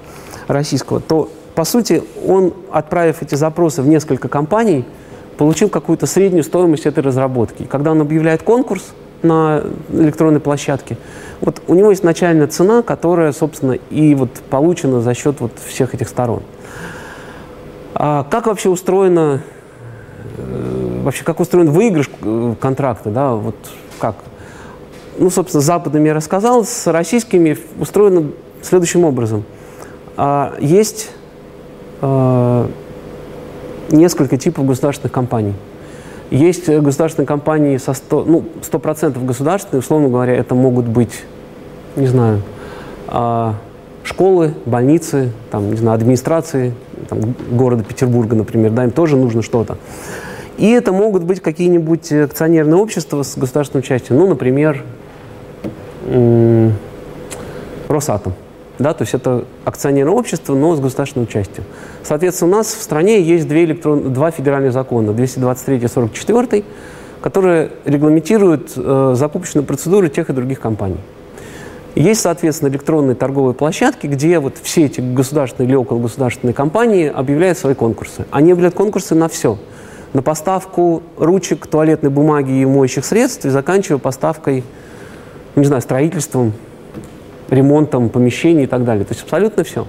российского, 0.48 1.00
то 1.00 1.30
по 1.54 1.64
сути 1.64 2.02
он, 2.26 2.52
отправив 2.70 3.22
эти 3.22 3.34
запросы 3.34 3.82
в 3.82 3.88
несколько 3.88 4.28
компаний, 4.28 4.84
получил 5.38 5.68
какую-то 5.68 6.06
среднюю 6.06 6.44
стоимость 6.44 6.86
этой 6.86 7.02
разработки. 7.02 7.62
И 7.62 7.66
когда 7.66 7.92
он 7.92 8.00
объявляет 8.00 8.42
конкурс 8.42 8.92
на 9.22 9.64
электронной 9.92 10.40
площадке, 10.40 10.96
вот 11.40 11.62
у 11.66 11.74
него 11.74 11.90
есть 11.90 12.04
начальная 12.04 12.46
цена, 12.46 12.82
которая, 12.82 13.32
собственно, 13.32 13.72
и 13.72 14.14
вот 14.14 14.30
получена 14.50 15.00
за 15.00 15.14
счет 15.14 15.40
вот 15.40 15.52
всех 15.66 15.94
этих 15.94 16.08
сторон. 16.08 16.42
А 17.98 18.24
как 18.24 18.46
вообще 18.46 18.68
устроено, 18.68 19.40
э, 20.36 21.00
вообще 21.02 21.24
как 21.24 21.40
устроен 21.40 21.70
выигрыш 21.70 22.10
э, 22.22 22.54
контракта, 22.60 23.08
да, 23.08 23.32
вот 23.32 23.56
как? 23.98 24.16
Ну, 25.18 25.30
собственно, 25.30 25.62
с 25.62 25.64
западными 25.64 26.08
я 26.08 26.14
рассказал, 26.14 26.64
с 26.64 26.86
российскими 26.86 27.56
устроено 27.78 28.32
следующим 28.60 29.04
образом. 29.04 29.44
А, 30.18 30.54
есть 30.60 31.10
а, 32.02 32.68
несколько 33.90 34.36
типов 34.36 34.66
государственных 34.66 35.12
компаний. 35.12 35.54
Есть 36.30 36.68
государственные 36.68 37.26
компании 37.26 37.78
со 37.78 37.94
100, 37.94 38.24
ну, 38.24 38.44
100% 38.60 39.24
государственные, 39.24 39.80
условно 39.80 40.08
говоря, 40.08 40.34
это 40.34 40.54
могут 40.54 40.86
быть, 40.86 41.24
не 41.94 42.08
знаю, 42.08 42.42
а, 43.08 43.54
школы, 44.02 44.52
больницы, 44.66 45.32
там, 45.50 45.70
не 45.70 45.76
знаю, 45.78 45.94
администрации 45.94 46.74
там, 47.08 47.34
города 47.50 47.84
Петербурга, 47.84 48.36
например, 48.36 48.70
да, 48.72 48.84
им 48.84 48.90
тоже 48.90 49.16
нужно 49.16 49.42
что-то. 49.42 49.78
И 50.58 50.70
это 50.70 50.92
могут 50.92 51.22
быть 51.24 51.40
какие-нибудь 51.40 52.10
акционерные 52.12 52.76
общества 52.76 53.22
с 53.22 53.36
государственным 53.36 53.82
участием, 53.82 54.18
ну, 54.18 54.26
например, 54.26 54.82
Росатом. 57.88 58.32
Да, 58.78 58.92
то 58.92 59.02
есть 59.02 59.14
это 59.14 59.44
акционерное 59.64 60.14
общество, 60.14 60.54
но 60.54 60.76
с 60.76 60.80
государственным 60.80 61.26
участием. 61.26 61.64
Соответственно, 62.02 62.52
у 62.52 62.56
нас 62.58 62.66
в 62.66 62.82
стране 62.82 63.22
есть 63.22 63.48
две 63.48 63.64
электрон... 63.64 64.12
два 64.12 64.30
федеральных 64.30 64.72
закона, 64.72 65.12
223 65.12 65.78
и 65.78 65.88
44, 65.88 66.64
которые 67.22 67.70
регламентируют 67.86 68.72
э, 68.76 69.12
закупочную 69.16 69.64
процедуру 69.64 70.08
тех 70.08 70.28
и 70.28 70.32
других 70.34 70.60
компаний. 70.60 70.98
Есть, 71.96 72.20
соответственно, 72.20 72.68
электронные 72.68 73.14
торговые 73.14 73.54
площадки, 73.54 74.06
где 74.06 74.38
вот 74.38 74.58
все 74.62 74.84
эти 74.84 75.00
государственные 75.00 75.70
или 75.70 75.80
окологосударственные 75.80 76.52
компании 76.52 77.08
объявляют 77.08 77.56
свои 77.56 77.74
конкурсы. 77.74 78.26
Они 78.30 78.52
объявляют 78.52 78.74
конкурсы 78.74 79.14
на 79.14 79.30
все. 79.30 79.58
На 80.12 80.20
поставку 80.20 81.02
ручек, 81.16 81.66
туалетной 81.66 82.10
бумаги 82.10 82.52
и 82.52 82.66
моющих 82.66 83.06
средств 83.06 83.46
и 83.46 83.48
заканчивая 83.48 83.98
поставкой, 83.98 84.62
не 85.56 85.64
знаю, 85.64 85.80
строительством, 85.80 86.52
ремонтом 87.48 88.10
помещений 88.10 88.64
и 88.64 88.66
так 88.66 88.84
далее. 88.84 89.06
То 89.06 89.14
есть 89.14 89.22
абсолютно 89.22 89.64
все. 89.64 89.86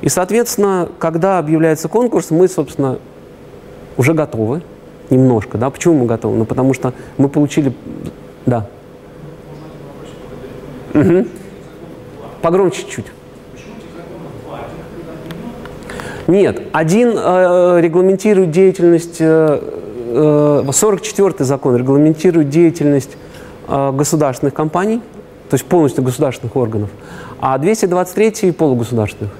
И, 0.00 0.08
соответственно, 0.08 0.88
когда 0.98 1.38
объявляется 1.38 1.88
конкурс, 1.88 2.30
мы, 2.30 2.48
собственно, 2.48 2.98
уже 3.98 4.14
готовы 4.14 4.62
немножко. 5.10 5.58
Да? 5.58 5.68
Почему 5.68 5.98
мы 5.98 6.06
готовы? 6.06 6.38
Ну, 6.38 6.46
потому 6.46 6.72
что 6.72 6.94
мы 7.18 7.28
получили... 7.28 7.74
Да. 8.46 8.68
Угу. 10.96 11.26
Погромче 12.42 12.82
чуть-чуть. 12.82 13.06
Нет, 16.26 16.62
один 16.72 17.12
э, 17.16 17.80
регламентирует 17.80 18.50
деятельность, 18.50 19.18
э, 19.20 19.60
э, 20.08 20.64
44-й 20.66 21.44
закон 21.44 21.76
регламентирует 21.76 22.48
деятельность 22.48 23.16
э, 23.68 23.92
государственных 23.92 24.52
компаний, 24.52 25.00
то 25.48 25.54
есть 25.54 25.64
полностью 25.66 26.02
государственных 26.02 26.56
органов, 26.56 26.90
а 27.40 27.56
223-й 27.58 28.52
полугосударственных. 28.52 29.32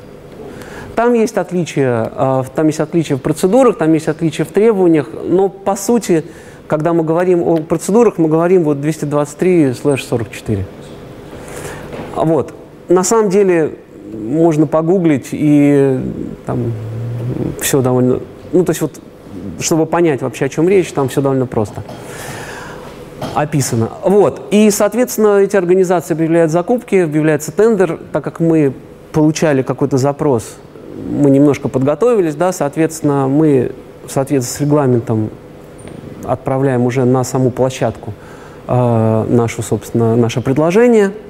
Там 0.94 1.14
есть 1.14 1.36
отличия, 1.36 2.10
э, 2.14 2.44
там 2.54 2.68
есть 2.68 2.78
отличия 2.78 3.16
в 3.16 3.20
процедурах, 3.20 3.78
там 3.78 3.92
есть 3.92 4.06
отличия 4.06 4.44
в 4.44 4.48
требованиях, 4.48 5.08
но 5.24 5.48
по 5.48 5.74
сути, 5.74 6.24
когда 6.68 6.92
мы 6.92 7.02
говорим 7.02 7.42
о 7.42 7.56
процедурах, 7.56 8.18
мы 8.18 8.28
говорим 8.28 8.62
вот 8.62 8.76
223/44. 8.78 10.64
Вот. 12.16 12.54
На 12.88 13.04
самом 13.04 13.30
деле 13.30 13.74
можно 14.12 14.66
погуглить 14.66 15.28
и 15.32 16.00
там 16.46 16.72
все 17.60 17.82
довольно... 17.82 18.20
Ну, 18.52 18.64
то 18.64 18.70
есть 18.70 18.80
вот, 18.80 19.00
чтобы 19.60 19.86
понять 19.86 20.22
вообще, 20.22 20.46
о 20.46 20.48
чем 20.48 20.68
речь, 20.68 20.92
там 20.92 21.08
все 21.08 21.20
довольно 21.20 21.46
просто 21.46 21.82
описано. 23.34 23.90
Вот. 24.04 24.48
И, 24.50 24.70
соответственно, 24.70 25.38
эти 25.38 25.56
организации 25.56 26.14
объявляют 26.14 26.50
закупки, 26.50 26.96
объявляется 26.96 27.52
тендер, 27.52 27.98
так 28.12 28.24
как 28.24 28.40
мы 28.40 28.72
получали 29.12 29.62
какой-то 29.62 29.98
запрос, 29.98 30.56
мы 31.10 31.30
немножко 31.30 31.68
подготовились, 31.68 32.34
да, 32.34 32.52
соответственно, 32.52 33.28
мы 33.28 33.72
в 34.06 34.12
соответствии 34.12 34.56
с 34.56 34.60
регламентом 34.60 35.30
отправляем 36.24 36.84
уже 36.86 37.04
на 37.04 37.24
саму 37.24 37.50
площадку 37.50 38.12
э, 38.68 39.26
нашу, 39.28 39.62
собственно, 39.62 40.16
наше 40.16 40.40
предложение– 40.40 41.12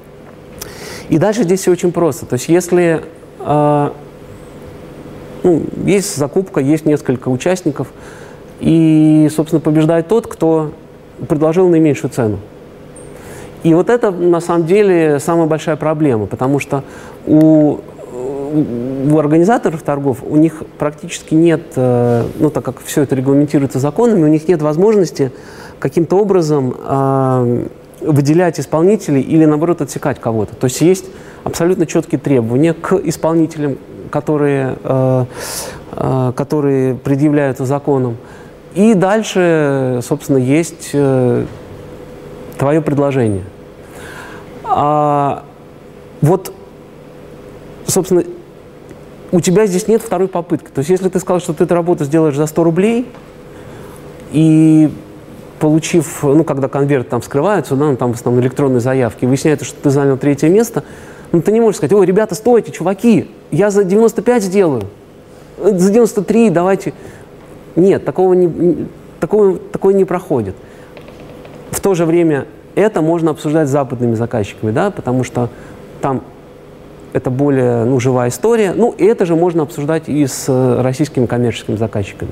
и 1.09 1.17
дальше 1.17 1.43
здесь 1.43 1.61
все 1.61 1.71
очень 1.71 1.91
просто. 1.91 2.25
То 2.25 2.33
есть 2.33 2.49
если 2.49 3.03
э, 3.39 3.89
ну, 5.43 5.63
есть 5.85 6.15
закупка, 6.17 6.59
есть 6.59 6.85
несколько 6.85 7.29
участников, 7.29 7.87
и, 8.59 9.29
собственно, 9.33 9.59
побеждает 9.59 10.07
тот, 10.07 10.27
кто 10.27 10.71
предложил 11.27 11.69
наименьшую 11.69 12.11
цену. 12.11 12.39
И 13.63 13.73
вот 13.73 13.89
это, 13.89 14.11
на 14.11 14.39
самом 14.39 14.65
деле, 14.65 15.19
самая 15.19 15.47
большая 15.47 15.75
проблема, 15.75 16.25
потому 16.25 16.59
что 16.59 16.83
у, 17.25 17.79
у 19.09 19.17
организаторов 19.17 19.81
торгов, 19.81 20.19
у 20.27 20.35
них 20.35 20.63
практически 20.77 21.33
нет, 21.33 21.61
э, 21.75 22.25
ну, 22.39 22.49
так 22.49 22.63
как 22.63 22.81
все 22.83 23.03
это 23.03 23.15
регламентируется 23.15 23.79
законами, 23.79 24.23
у 24.23 24.27
них 24.27 24.47
нет 24.47 24.61
возможности 24.61 25.31
каким-то 25.79 26.17
образом 26.17 26.75
э, 26.77 27.67
выделять 28.01 28.59
исполнителей 28.59 29.21
или, 29.21 29.45
наоборот, 29.45 29.81
отсекать 29.81 30.19
кого-то. 30.19 30.55
То 30.55 30.65
есть 30.65 30.81
есть 30.81 31.05
абсолютно 31.43 31.85
четкие 31.85 32.19
требования 32.19 32.73
к 32.73 32.93
исполнителям, 32.93 33.77
которые, 34.09 34.77
э, 34.83 35.25
э, 35.93 36.31
которые 36.35 36.95
предъявляются 36.95 37.65
законом. 37.65 38.17
И 38.75 38.93
дальше, 38.93 40.01
собственно, 40.03 40.37
есть 40.37 40.91
э, 40.93 41.45
твое 42.57 42.81
предложение. 42.81 43.43
А, 44.63 45.43
вот, 46.21 46.53
собственно, 47.87 48.23
у 49.31 49.41
тебя 49.41 49.65
здесь 49.65 49.87
нет 49.87 50.01
второй 50.01 50.27
попытки. 50.27 50.69
То 50.69 50.79
есть 50.79 50.89
если 50.89 51.09
ты 51.09 51.19
сказал, 51.19 51.39
что 51.39 51.53
ты 51.53 51.63
эту 51.63 51.75
работу 51.75 52.05
сделаешь 52.05 52.35
за 52.35 52.45
100 52.45 52.63
рублей, 52.63 53.07
и 54.31 54.91
получив, 55.59 56.23
ну, 56.23 56.43
когда 56.43 56.67
конверт 56.67 57.09
там 57.09 57.21
вскрывается, 57.21 57.75
да, 57.75 57.85
ну, 57.85 57.97
там 57.97 58.13
в 58.13 58.15
основном 58.15 58.43
электронные 58.43 58.79
заявки, 58.79 59.25
выясняется, 59.25 59.65
что 59.65 59.81
ты 59.81 59.89
занял 59.89 60.17
третье 60.17 60.49
место, 60.49 60.83
ну, 61.31 61.41
ты 61.41 61.51
не 61.51 61.59
можешь 61.59 61.77
сказать, 61.77 61.93
ой, 61.93 62.05
ребята, 62.05 62.35
стойте, 62.35 62.71
чуваки, 62.71 63.29
я 63.51 63.69
за 63.69 63.83
95 63.83 64.43
сделаю, 64.43 64.83
за 65.57 65.91
93 65.91 66.49
давайте. 66.49 66.93
Нет, 67.75 68.05
такого 68.05 68.33
не, 68.33 68.87
такого, 69.19 69.57
такое 69.57 69.93
не 69.93 70.05
проходит. 70.05 70.55
В 71.71 71.79
то 71.79 71.93
же 71.93 72.05
время 72.05 72.45
это 72.75 73.01
можно 73.01 73.31
обсуждать 73.31 73.67
с 73.67 73.71
западными 73.71 74.15
заказчиками, 74.15 74.71
да, 74.71 74.91
потому 74.91 75.23
что 75.23 75.49
там 76.01 76.23
это 77.13 77.29
более 77.29 77.85
ну, 77.85 77.99
живая 77.99 78.29
история. 78.29 78.73
Ну, 78.75 78.91
и 78.91 79.05
это 79.05 79.25
же 79.25 79.35
можно 79.35 79.63
обсуждать 79.63 80.03
и 80.07 80.25
с 80.25 80.47
российскими 80.81 81.25
коммерческими 81.25 81.75
заказчиками. 81.75 82.31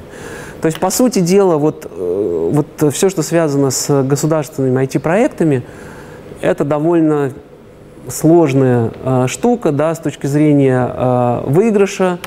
То 0.66 0.68
есть, 0.68 0.80
по 0.80 0.90
сути 0.90 1.20
дела, 1.20 1.58
вот, 1.58 1.86
э, 1.86 2.50
вот 2.52 2.92
все, 2.92 3.10
что 3.10 3.22
связано 3.22 3.70
с 3.70 4.02
государственными 4.02 4.84
IT-проектами, 4.84 5.62
это 6.42 6.64
довольно 6.64 7.34
сложная 8.08 8.90
э, 9.04 9.26
штука 9.28 9.72
да, 9.72 9.94
с 9.94 10.00
точки 10.00 10.26
зрения 10.26 10.92
э, 10.92 11.44
выигрыша 11.46 12.18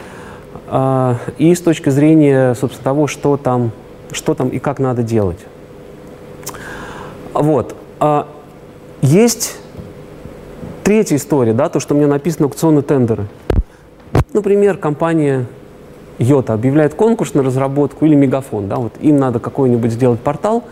э, 0.68 1.14
и 1.38 1.52
с 1.52 1.60
точки 1.60 1.88
зрения, 1.88 2.54
собственно, 2.54 2.84
того, 2.84 3.08
что 3.08 3.36
там, 3.36 3.72
что 4.12 4.34
там 4.34 4.50
и 4.50 4.60
как 4.60 4.78
надо 4.78 5.02
делать. 5.02 5.40
Вот. 7.34 7.74
Э, 7.98 8.22
есть 9.02 9.58
третья 10.84 11.16
история, 11.16 11.54
да, 11.54 11.68
то, 11.68 11.80
что 11.80 11.96
мне 11.96 12.06
написано 12.06 12.44
аукционные 12.44 12.82
тендеры. 12.82 13.26
Например, 14.32 14.76
компания 14.76 15.46
Йота 16.18 16.54
объявляет 16.54 16.94
конкурс 16.94 17.34
на 17.34 17.42
разработку 17.42 18.04
или 18.04 18.14
Мегафон, 18.14 18.68
да, 18.68 18.76
вот 18.76 18.92
им 19.00 19.18
надо 19.18 19.38
какой-нибудь 19.38 19.92
сделать 19.92 20.20
портал. 20.20 20.64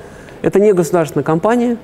Это 0.43 0.61
не 0.61 0.73
государственная 0.73 1.25
компания, 1.25 1.77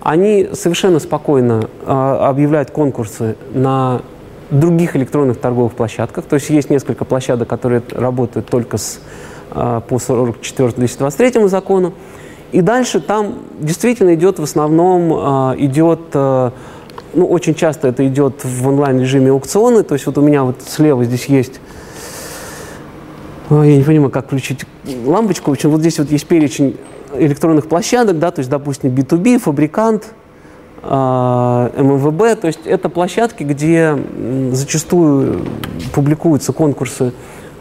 они 0.00 0.48
совершенно 0.52 0.98
спокойно 0.98 1.68
э, 1.86 1.90
объявляют 1.90 2.70
конкурсы 2.70 3.36
на 3.52 4.02
других 4.50 4.96
электронных 4.96 5.38
торговых 5.38 5.72
площадках. 5.72 6.24
То 6.24 6.34
есть 6.34 6.50
есть 6.50 6.70
несколько 6.70 7.04
площадок, 7.04 7.48
которые 7.48 7.82
работают 7.90 8.48
только 8.48 8.78
с, 8.78 9.00
э, 9.52 9.80
по 9.88 9.98
44-223 9.98 11.48
закону. 11.48 11.92
И 12.52 12.60
дальше 12.60 13.00
там 13.00 13.38
действительно 13.60 14.14
идет 14.14 14.38
в 14.38 14.42
основном, 14.42 15.12
э, 15.12 15.56
идет, 15.58 16.00
э, 16.12 16.50
ну 17.14 17.26
очень 17.26 17.54
часто 17.54 17.88
это 17.88 18.06
идет 18.06 18.44
в 18.44 18.68
онлайн-режиме 18.68 19.30
аукционы. 19.30 19.84
То 19.84 19.94
есть 19.94 20.06
вот 20.06 20.18
у 20.18 20.22
меня 20.22 20.44
вот 20.44 20.56
слева 20.66 21.04
здесь 21.04 21.26
есть 21.26 21.60
я 23.60 23.76
не 23.76 23.84
понимаю, 23.84 24.10
как 24.10 24.26
включить 24.26 24.64
лампочку. 25.04 25.50
В 25.50 25.54
общем, 25.54 25.70
вот 25.70 25.80
здесь 25.80 25.98
вот 25.98 26.10
есть 26.10 26.26
перечень 26.26 26.76
электронных 27.14 27.66
площадок, 27.66 28.18
да, 28.18 28.30
то 28.30 28.40
есть, 28.40 28.50
допустим, 28.50 28.90
B2B, 28.94 29.38
фабрикант, 29.38 30.14
а, 30.82 31.70
ММВБ, 31.76 32.40
то 32.40 32.46
есть 32.46 32.60
это 32.64 32.88
площадки, 32.88 33.44
где 33.44 33.96
зачастую 34.52 35.44
публикуются 35.94 36.52
конкурсы 36.52 37.12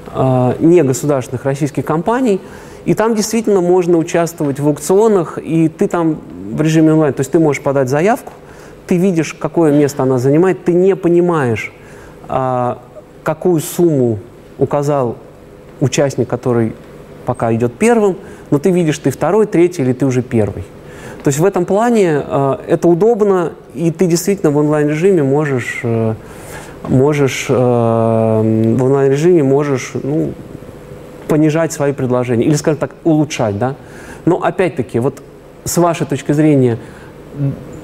а, 0.07 0.55
негосударственных 0.59 1.45
российских 1.45 1.85
компаний, 1.85 2.41
и 2.85 2.95
там 2.95 3.13
действительно 3.13 3.61
можно 3.61 3.97
участвовать 3.97 4.59
в 4.59 4.67
аукционах, 4.67 5.37
и 5.37 5.67
ты 5.67 5.87
там 5.87 6.17
в 6.51 6.61
режиме 6.61 6.93
онлайн, 6.93 7.13
то 7.13 7.21
есть 7.21 7.31
ты 7.31 7.39
можешь 7.39 7.61
подать 7.61 7.89
заявку, 7.89 8.33
ты 8.87 8.97
видишь, 8.97 9.33
какое 9.33 9.71
место 9.71 10.03
она 10.03 10.17
занимает, 10.17 10.63
ты 10.65 10.73
не 10.73 10.95
понимаешь, 10.95 11.71
а, 12.27 12.79
какую 13.23 13.61
сумму 13.61 14.19
указал 14.57 15.17
участник, 15.81 16.29
который 16.29 16.73
пока 17.25 17.53
идет 17.53 17.73
первым, 17.73 18.15
но 18.49 18.59
ты 18.59 18.71
видишь, 18.71 18.97
ты 18.99 19.11
второй, 19.11 19.45
третий 19.45 19.81
или 19.81 19.93
ты 19.93 20.05
уже 20.05 20.21
первый. 20.21 20.63
То 21.23 21.27
есть 21.27 21.39
в 21.39 21.45
этом 21.45 21.65
плане 21.65 22.23
э, 22.25 22.57
это 22.67 22.87
удобно, 22.87 23.53
и 23.75 23.91
ты 23.91 24.07
действительно 24.07 24.51
в 24.51 24.57
онлайн-режиме 24.57 25.23
можешь, 25.23 25.79
э, 25.83 26.15
можешь 26.87 27.45
э, 27.47 27.53
в 27.53 28.83
онлайн-режиме 28.83 29.43
можешь 29.43 29.91
ну, 30.01 30.33
понижать 31.27 31.73
свои 31.73 31.93
предложения, 31.93 32.45
или, 32.45 32.55
скажем 32.55 32.79
так, 32.79 32.91
улучшать. 33.03 33.59
Да? 33.59 33.75
Но 34.25 34.41
опять-таки, 34.43 34.99
вот 34.99 35.21
с 35.63 35.77
вашей 35.77 36.07
точки 36.07 36.31
зрения, 36.31 36.79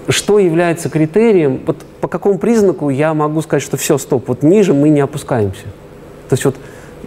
что 0.09 0.39
является 0.39 0.89
критерием, 0.89 1.61
вот 1.65 1.77
по 2.01 2.07
какому 2.07 2.39
признаку 2.39 2.89
я 2.89 3.13
могу 3.13 3.41
сказать, 3.41 3.61
что 3.61 3.77
все, 3.77 3.99
стоп, 3.99 4.27
вот 4.27 4.41
ниже 4.41 4.73
мы 4.73 4.89
не 4.89 5.01
опускаемся. 5.01 5.65
То 6.29 6.33
есть 6.33 6.45
вот 6.45 6.55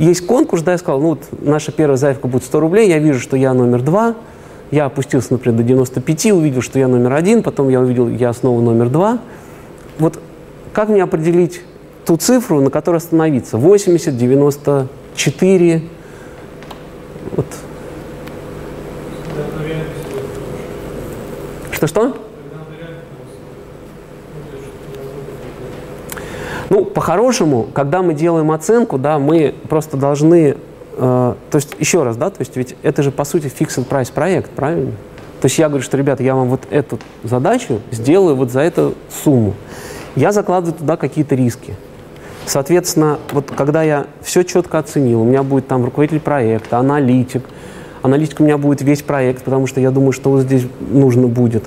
есть 0.00 0.26
конкурс, 0.26 0.62
да, 0.62 0.72
я 0.72 0.78
сказал, 0.78 1.00
ну 1.00 1.08
вот 1.10 1.24
наша 1.42 1.72
первая 1.72 1.98
заявка 1.98 2.26
будет 2.26 2.44
100 2.44 2.60
рублей, 2.60 2.88
я 2.88 2.98
вижу, 2.98 3.20
что 3.20 3.36
я 3.36 3.52
номер 3.52 3.82
два, 3.82 4.14
я 4.70 4.86
опустился, 4.86 5.32
например, 5.32 5.58
до 5.58 5.62
95, 5.62 6.32
увидел, 6.32 6.62
что 6.62 6.78
я 6.78 6.88
номер 6.88 7.12
один, 7.12 7.42
потом 7.42 7.68
я 7.68 7.80
увидел, 7.80 8.08
я 8.08 8.32
снова 8.32 8.62
номер 8.62 8.88
два. 8.88 9.18
Вот 9.98 10.18
как 10.72 10.88
мне 10.88 11.02
определить 11.02 11.60
ту 12.06 12.16
цифру, 12.16 12.62
на 12.62 12.70
которой 12.70 12.96
остановиться? 12.96 13.58
80, 13.58 14.16
94? 14.16 15.82
Вот. 17.36 17.46
Что-что? 21.72 22.16
Ну, 26.70 26.84
по-хорошему, 26.84 27.66
когда 27.74 28.00
мы 28.00 28.14
делаем 28.14 28.52
оценку, 28.52 28.96
да, 28.96 29.18
мы 29.18 29.54
просто 29.68 29.96
должны, 29.96 30.56
э, 30.56 30.56
то 30.96 31.36
есть 31.56 31.74
еще 31.80 32.04
раз, 32.04 32.16
да, 32.16 32.30
то 32.30 32.36
есть 32.38 32.56
ведь 32.56 32.76
это 32.82 33.02
же 33.02 33.10
по 33.10 33.24
сути 33.24 33.46
fixed 33.46 33.88
price 33.88 34.12
проект, 34.12 34.50
правильно? 34.50 34.92
То 35.40 35.46
есть 35.46 35.58
я 35.58 35.68
говорю, 35.68 35.82
что, 35.82 35.96
ребята, 35.96 36.22
я 36.22 36.36
вам 36.36 36.48
вот 36.48 36.60
эту 36.70 37.00
задачу 37.24 37.80
сделаю 37.90 38.36
вот 38.36 38.52
за 38.52 38.60
эту 38.60 38.94
сумму. 39.24 39.54
Я 40.14 40.30
закладываю 40.30 40.78
туда 40.78 40.96
какие-то 40.96 41.34
риски. 41.34 41.74
Соответственно, 42.46 43.18
вот 43.32 43.50
когда 43.50 43.82
я 43.82 44.06
все 44.22 44.44
четко 44.44 44.78
оценил, 44.78 45.22
у 45.22 45.24
меня 45.24 45.42
будет 45.42 45.66
там 45.66 45.84
руководитель 45.84 46.20
проекта, 46.20 46.78
аналитик, 46.78 47.42
аналитик 48.02 48.40
у 48.40 48.44
меня 48.44 48.58
будет 48.58 48.80
весь 48.82 49.02
проект, 49.02 49.42
потому 49.42 49.66
что 49.66 49.80
я 49.80 49.90
думаю, 49.90 50.12
что 50.12 50.30
вот 50.30 50.42
здесь 50.42 50.66
нужно 50.80 51.26
будет. 51.26 51.64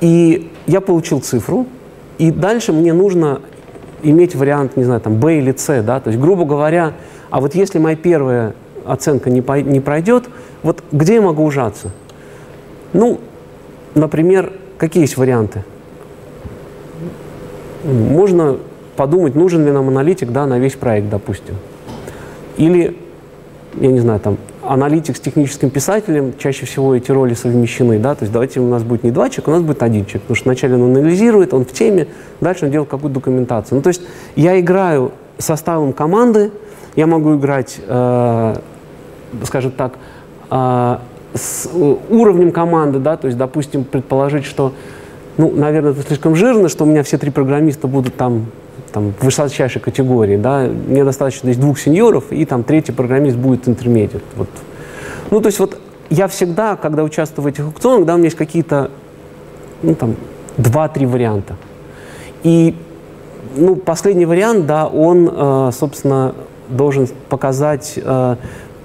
И 0.00 0.50
я 0.66 0.80
получил 0.80 1.20
цифру, 1.20 1.66
и 2.18 2.32
дальше 2.32 2.72
мне 2.72 2.92
нужно 2.92 3.40
иметь 4.10 4.34
вариант, 4.34 4.76
не 4.76 4.84
знаю, 4.84 5.00
там, 5.00 5.16
Б 5.16 5.38
или 5.38 5.52
С, 5.56 5.82
да, 5.82 6.00
то 6.00 6.08
есть, 6.08 6.20
грубо 6.20 6.44
говоря, 6.44 6.92
а 7.30 7.40
вот 7.40 7.54
если 7.54 7.78
моя 7.78 7.96
первая 7.96 8.54
оценка 8.84 9.30
не, 9.30 9.42
по, 9.42 9.60
не 9.60 9.80
пройдет, 9.80 10.24
вот 10.62 10.82
где 10.92 11.14
я 11.14 11.22
могу 11.22 11.44
ужаться? 11.44 11.90
Ну, 12.92 13.20
например, 13.94 14.52
какие 14.78 15.02
есть 15.02 15.16
варианты? 15.16 15.64
Можно 17.84 18.58
подумать, 18.96 19.34
нужен 19.34 19.64
ли 19.64 19.70
нам 19.70 19.88
аналитик, 19.88 20.30
да, 20.30 20.46
на 20.46 20.58
весь 20.58 20.74
проект, 20.74 21.08
допустим. 21.08 21.56
Или, 22.56 22.96
я 23.80 23.92
не 23.92 24.00
знаю, 24.00 24.20
там, 24.20 24.38
аналитик 24.62 25.16
с 25.16 25.20
техническим 25.20 25.70
писателем, 25.70 26.34
чаще 26.38 26.66
всего 26.66 26.94
эти 26.94 27.10
роли 27.10 27.34
совмещены, 27.34 27.98
да, 27.98 28.14
то 28.14 28.24
есть 28.24 28.32
давайте 28.32 28.60
у 28.60 28.68
нас 28.68 28.82
будет 28.82 29.04
не 29.04 29.10
два 29.10 29.28
человека, 29.28 29.50
у 29.50 29.52
нас 29.52 29.62
будет 29.62 29.82
один 29.82 30.04
человек, 30.04 30.22
потому 30.22 30.36
что 30.36 30.44
вначале 30.44 30.74
он 30.74 30.96
анализирует, 30.96 31.54
он 31.54 31.64
в 31.64 31.72
теме, 31.72 32.08
дальше 32.40 32.66
он 32.66 32.70
делает 32.70 32.90
какую-то 32.90 33.14
документацию. 33.14 33.76
Ну, 33.76 33.82
то 33.82 33.88
есть 33.88 34.02
я 34.34 34.58
играю 34.58 35.12
составом 35.38 35.92
команды, 35.92 36.50
я 36.96 37.06
могу 37.06 37.36
играть, 37.36 37.78
э, 37.86 38.56
скажем 39.44 39.72
так, 39.72 39.94
э, 40.50 40.96
с 41.34 41.68
уровнем 42.08 42.50
команды, 42.50 42.98
да, 42.98 43.16
то 43.16 43.26
есть, 43.26 43.36
допустим, 43.36 43.84
предположить, 43.84 44.44
что, 44.44 44.72
ну, 45.36 45.50
наверное, 45.50 45.92
это 45.92 46.02
слишком 46.02 46.34
жирно, 46.34 46.68
что 46.68 46.84
у 46.84 46.86
меня 46.86 47.02
все 47.02 47.18
три 47.18 47.30
программиста 47.30 47.86
будут 47.88 48.16
там 48.16 48.46
там, 48.92 49.14
высочайшей 49.20 49.80
категории, 49.80 50.36
да, 50.36 50.68
мне 50.68 51.04
достаточно 51.04 51.52
здесь 51.52 51.60
двух 51.60 51.78
сеньоров, 51.78 52.24
и 52.30 52.44
там 52.44 52.64
третий 52.64 52.92
программист 52.92 53.36
будет 53.36 53.68
интермедиат. 53.68 54.22
Вот. 54.36 54.48
Ну, 55.30 55.40
то 55.40 55.46
есть 55.46 55.58
вот 55.58 55.78
я 56.10 56.28
всегда, 56.28 56.76
когда 56.76 57.02
участвую 57.02 57.44
в 57.44 57.46
этих 57.46 57.64
аукционах, 57.64 58.06
да, 58.06 58.14
у 58.14 58.16
меня 58.16 58.26
есть 58.26 58.36
какие-то, 58.36 58.90
ну, 59.82 59.94
там, 59.94 60.16
два-три 60.56 61.06
варианта. 61.06 61.56
И, 62.42 62.76
ну, 63.56 63.76
последний 63.76 64.26
вариант, 64.26 64.66
да, 64.66 64.86
он, 64.86 65.28
э, 65.30 65.70
собственно, 65.72 66.34
должен 66.68 67.08
показать, 67.28 67.94
э, 67.96 68.36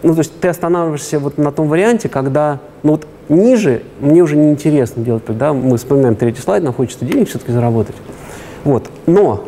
ну, 0.03 0.13
то 0.13 0.19
есть 0.19 0.39
ты 0.39 0.47
останавливаешься 0.47 1.19
вот 1.19 1.37
на 1.37 1.51
том 1.51 1.67
варианте, 1.67 2.09
когда, 2.09 2.59
ну, 2.83 2.93
вот 2.93 3.07
ниже 3.29 3.83
мне 3.99 4.21
уже 4.21 4.35
неинтересно 4.35 5.03
делать, 5.03 5.23
да, 5.27 5.53
мы 5.53 5.77
вспоминаем 5.77 6.15
третий 6.15 6.41
слайд, 6.41 6.63
нам 6.63 6.73
хочется 6.73 7.05
денег 7.05 7.29
все-таки 7.29 7.51
заработать. 7.51 7.95
Вот. 8.63 8.89
Но 9.05 9.43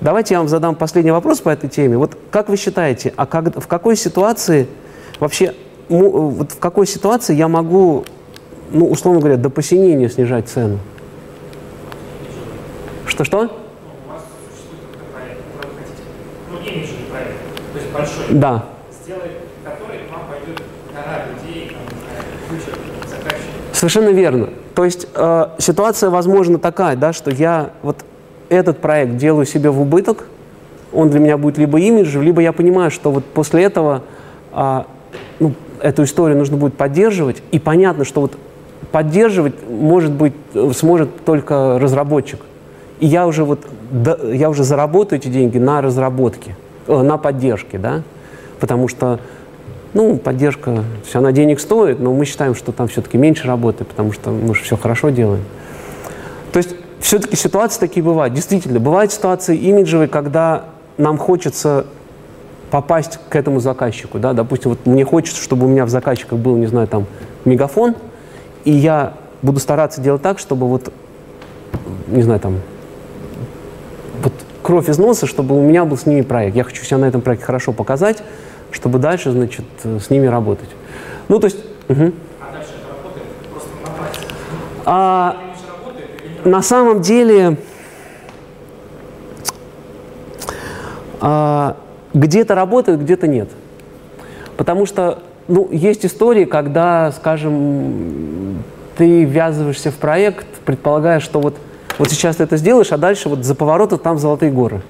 Давайте 0.00 0.32
я 0.32 0.38
вам 0.40 0.48
задам 0.48 0.76
последний 0.76 1.10
вопрос 1.10 1.40
по 1.40 1.50
этой 1.50 1.68
теме. 1.68 1.98
Вот 1.98 2.16
как 2.30 2.48
вы 2.48 2.56
считаете, 2.56 3.12
а 3.16 3.26
как, 3.26 3.54
в 3.62 3.66
какой 3.66 3.96
ситуации 3.96 4.66
вообще, 5.18 5.54
вот 5.90 6.52
в 6.52 6.58
какой 6.58 6.86
ситуации 6.86 7.34
я 7.34 7.48
могу, 7.48 8.04
ну, 8.70 8.86
условно 8.88 9.20
говоря, 9.20 9.36
до 9.36 9.50
посинения 9.50 10.08
снижать 10.08 10.48
цену? 10.48 10.78
Что-что? 13.06 13.50
Да. 18.30 18.64
Сделай, 19.04 19.32
который 19.64 19.98
вам 20.10 20.22
пойдет 20.30 20.62
гора 20.94 21.26
людей, 21.26 21.72
там, 22.48 22.58
Совершенно 23.72 24.10
верно. 24.10 24.48
То 24.74 24.84
есть 24.84 25.08
э, 25.14 25.46
ситуация, 25.58 26.08
возможно, 26.08 26.58
такая, 26.58 26.96
да, 26.96 27.12
что 27.12 27.30
я 27.30 27.70
вот 27.82 28.04
этот 28.50 28.78
проект 28.78 29.16
делаю 29.16 29.46
себе 29.46 29.70
в 29.70 29.80
убыток, 29.80 30.26
он 30.92 31.08
для 31.08 31.20
меня 31.20 31.38
будет 31.38 31.56
либо 31.56 31.80
имиджем, 31.80 32.22
либо 32.22 32.42
я 32.42 32.52
понимаю, 32.52 32.90
что 32.90 33.10
вот 33.10 33.24
после 33.24 33.62
этого 33.62 34.02
а, 34.52 34.86
ну, 35.38 35.54
эту 35.80 36.02
историю 36.02 36.36
нужно 36.36 36.56
будет 36.56 36.74
поддерживать, 36.74 37.42
и 37.52 37.58
понятно, 37.58 38.04
что 38.04 38.20
вот 38.20 38.32
поддерживать 38.90 39.54
может 39.68 40.10
быть 40.10 40.34
сможет 40.74 41.24
только 41.24 41.78
разработчик. 41.80 42.40
И 42.98 43.06
я 43.06 43.26
уже 43.26 43.44
вот 43.44 43.60
да, 43.90 44.16
я 44.32 44.50
уже 44.50 44.64
заработаю 44.64 45.20
эти 45.20 45.28
деньги 45.28 45.58
на 45.58 45.80
разработке, 45.80 46.56
э, 46.86 47.02
на 47.02 47.16
поддержке, 47.16 47.78
да, 47.78 48.02
потому 48.58 48.88
что 48.88 49.20
ну, 49.92 50.16
поддержка, 50.16 50.84
все, 51.04 51.18
она 51.18 51.32
денег 51.32 51.58
стоит, 51.58 51.98
но 51.98 52.12
мы 52.12 52.24
считаем, 52.24 52.54
что 52.54 52.70
там 52.70 52.86
все-таки 52.88 53.18
меньше 53.18 53.46
работы, 53.46 53.84
потому 53.84 54.12
что 54.12 54.30
мы 54.30 54.54
же 54.54 54.62
все 54.62 54.76
хорошо 54.76 55.10
делаем. 55.10 55.42
То 56.52 56.58
есть 56.58 56.76
все-таки 57.00 57.36
ситуации 57.36 57.80
такие 57.80 58.02
бывают. 58.02 58.34
Действительно, 58.34 58.78
бывают 58.78 59.12
ситуации 59.12 59.56
имиджевые, 59.56 60.08
когда 60.08 60.66
нам 60.98 61.18
хочется 61.18 61.86
попасть 62.70 63.18
к 63.28 63.34
этому 63.34 63.60
заказчику. 63.60 64.18
Да? 64.18 64.32
Допустим, 64.32 64.70
вот 64.70 64.86
мне 64.86 65.04
хочется, 65.04 65.42
чтобы 65.42 65.66
у 65.66 65.68
меня 65.68 65.84
в 65.84 65.88
заказчиках 65.88 66.38
был, 66.38 66.56
не 66.56 66.66
знаю, 66.66 66.86
там, 66.86 67.06
мегафон, 67.44 67.96
и 68.64 68.70
я 68.70 69.14
буду 69.42 69.58
стараться 69.58 70.00
делать 70.00 70.22
так, 70.22 70.38
чтобы 70.38 70.68
вот, 70.68 70.92
не 72.08 72.22
знаю, 72.22 72.40
там, 72.40 72.60
вот 74.22 74.32
кровь 74.62 74.88
из 74.88 74.98
носа, 74.98 75.26
чтобы 75.26 75.56
у 75.58 75.62
меня 75.62 75.84
был 75.84 75.96
с 75.96 76.06
ними 76.06 76.20
проект. 76.20 76.54
Я 76.54 76.64
хочу 76.64 76.84
себя 76.84 76.98
на 76.98 77.06
этом 77.06 77.22
проекте 77.22 77.46
хорошо 77.46 77.72
показать, 77.72 78.22
чтобы 78.70 78.98
дальше, 78.98 79.32
значит, 79.32 79.64
с 79.82 80.10
ними 80.10 80.26
работать. 80.26 80.68
Ну, 81.28 81.38
то 81.38 81.46
есть... 81.46 81.58
Угу. 81.88 82.12
А 82.40 82.52
дальше 82.52 82.70
это 82.78 82.96
работает 82.96 83.26
просто 83.50 83.70
на 83.84 83.90
практике? 83.90 84.26
А, 84.84 85.36
на 86.44 86.62
самом 86.62 87.00
деле 87.00 87.56
а, 91.20 91.76
где-то 92.14 92.54
работает, 92.54 93.00
где-то 93.00 93.26
нет. 93.26 93.48
Потому 94.56 94.86
что 94.86 95.22
ну, 95.48 95.68
есть 95.70 96.04
истории, 96.04 96.44
когда, 96.44 97.12
скажем, 97.12 98.62
ты 98.96 99.24
ввязываешься 99.24 99.90
в 99.90 99.96
проект, 99.96 100.46
предполагая, 100.64 101.20
что 101.20 101.40
вот, 101.40 101.56
вот 101.98 102.10
сейчас 102.10 102.36
ты 102.36 102.44
это 102.44 102.56
сделаешь, 102.56 102.92
а 102.92 102.98
дальше 102.98 103.28
вот 103.28 103.44
за 103.44 103.54
поворотом 103.54 103.98
там 103.98 104.18
золотые 104.18 104.52
горы 104.52 104.82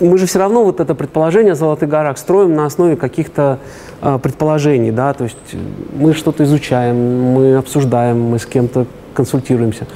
мы 0.00 0.18
же 0.18 0.26
все 0.26 0.38
равно 0.38 0.64
вот 0.64 0.80
это 0.80 0.94
предположение 0.94 1.52
о 1.52 1.56
Золотых 1.56 1.88
горах 1.88 2.18
строим 2.18 2.54
на 2.54 2.66
основе 2.66 2.96
каких-то 2.96 3.58
предположений, 4.00 4.90
да, 4.90 5.12
то 5.14 5.24
есть 5.24 5.36
мы 5.98 6.12
что-то 6.14 6.44
изучаем, 6.44 6.96
мы 7.32 7.56
обсуждаем, 7.56 8.20
мы 8.20 8.38
с 8.38 8.46
кем-то 8.46 8.86
консультируемся. 9.14 9.86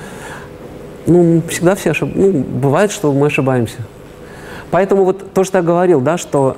Ну, 1.07 1.42
всегда 1.48 1.74
все 1.74 1.90
ошибаемся. 1.90 2.20
Ну, 2.20 2.44
бывает, 2.61 2.90
что 2.90 3.12
мы 3.12 3.26
ошибаемся. 3.26 3.78
Поэтому 4.70 5.05
вот 5.05 5.32
то, 5.32 5.44
что 5.44 5.59
я 5.59 5.64
говорил, 5.64 6.01
да, 6.01 6.16
что 6.16 6.57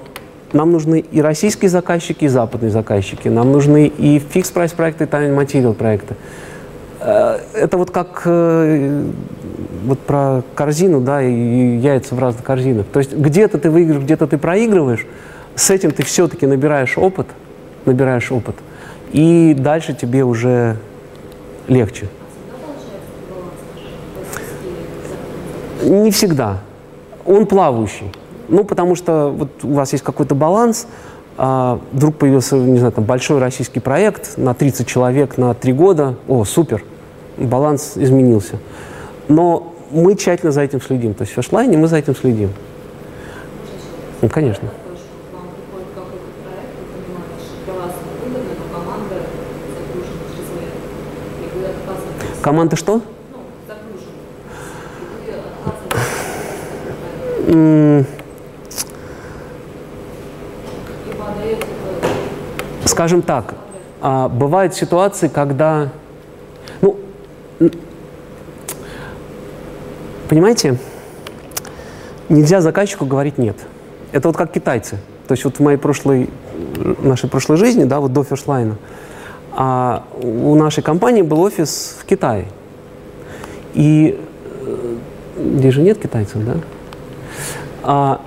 нам 0.53 0.73
нужны 0.73 1.01
и 1.01 1.23
российские 1.23 1.71
заказчики, 1.71 2.25
и 2.25 2.29
западные 2.29 2.71
заказчики. 2.71 3.29
Нам 3.29 3.53
нужны 3.53 3.87
и 3.87 4.19
fixed-price 4.19 4.75
проекты, 4.75 5.05
и 5.05 5.07
time-material 5.07 5.73
проекты. 5.73 6.15
Э, 7.01 7.39
это 7.55 7.79
вот 7.79 7.91
как 7.91 8.23
э, 8.27 9.05
вот 9.85 9.99
про 10.01 10.43
корзину, 10.55 11.01
да, 11.01 11.23
и 11.23 11.77
яйца 11.79 12.15
в 12.15 12.19
разных 12.19 12.45
корзинах. 12.45 12.87
То 12.93 12.99
есть 12.99 13.15
где-то 13.15 13.59
ты 13.59 13.71
выигрываешь, 13.71 14.05
где-то 14.05 14.27
ты 14.27 14.37
проигрываешь, 14.37 15.07
с 15.55 15.71
этим 15.71 15.91
ты 15.91 16.03
все-таки 16.03 16.47
набираешь 16.47 16.97
опыт, 16.99 17.27
набираешь 17.85 18.31
опыт, 18.33 18.57
и 19.13 19.55
дальше 19.59 19.95
тебе 19.95 20.25
уже 20.25 20.77
легче. 21.69 22.09
Не 25.83 26.11
всегда. 26.11 26.59
Он 27.27 27.47
плавающий. 27.47 28.13
Ну, 28.49 28.65
потому 28.65 28.95
что 28.95 29.31
вот 29.31 29.65
у 29.65 29.73
вас 29.73 29.93
есть 29.93 30.05
какой-то 30.05 30.35
баланс, 30.35 30.87
а 31.37 31.81
вдруг 31.93 32.17
появился, 32.17 32.57
не 32.57 32.79
знаю, 32.79 32.93
там 32.93 33.05
большой 33.05 33.39
российский 33.39 33.81
проект 33.81 34.37
на 34.37 34.55
30 34.55 34.87
человек 34.87 35.39
на 35.39 35.55
3 35.55 35.73
года. 35.73 36.17
О, 36.29 36.45
супер, 36.45 36.85
баланс 37.39 37.93
изменился. 37.97 38.59
Но 39.29 39.75
мы 39.91 40.15
тщательно 40.15 40.53
за 40.53 40.63
этим 40.63 40.81
следим. 40.81 41.15
То 41.15 41.23
есть 41.23 41.33
в 41.33 41.37
фешлайне 41.37 41.77
мы 41.79 41.89
за 41.89 41.97
этим 41.97 42.15
следим. 42.15 42.51
Ну, 44.21 44.29
конечно. 44.29 44.69
Команда 52.43 52.75
что? 52.75 53.01
Скажем 62.85 63.23
так, 63.23 63.55
а, 64.01 64.29
бывают 64.29 64.75
ситуации, 64.75 65.29
когда, 65.29 65.91
ну, 66.81 66.99
понимаете, 70.29 70.79
нельзя 72.29 72.61
заказчику 72.61 73.07
говорить 73.07 73.39
нет. 73.39 73.57
Это 74.11 74.29
вот 74.29 74.37
как 74.37 74.51
китайцы. 74.53 74.99
То 75.29 75.33
есть 75.33 75.45
вот 75.45 75.57
в 75.57 75.61
моей 75.61 75.79
прошлой, 75.79 76.29
нашей 77.03 77.31
прошлой 77.31 77.57
жизни, 77.57 77.85
да, 77.85 78.01
вот 78.01 78.13
до 78.13 78.25
фершлайна, 78.25 78.77
а 79.55 80.05
у 80.23 80.55
нашей 80.55 80.83
компании 80.83 81.23
был 81.23 81.41
офис 81.41 81.99
в 82.01 82.05
Китае. 82.05 82.47
И 83.75 84.19
э, 84.61 84.97
здесь 85.57 85.75
же 85.75 85.83
нет 85.83 85.99
китайцев, 85.99 86.45
да? 86.45 86.57
А, 87.83 88.21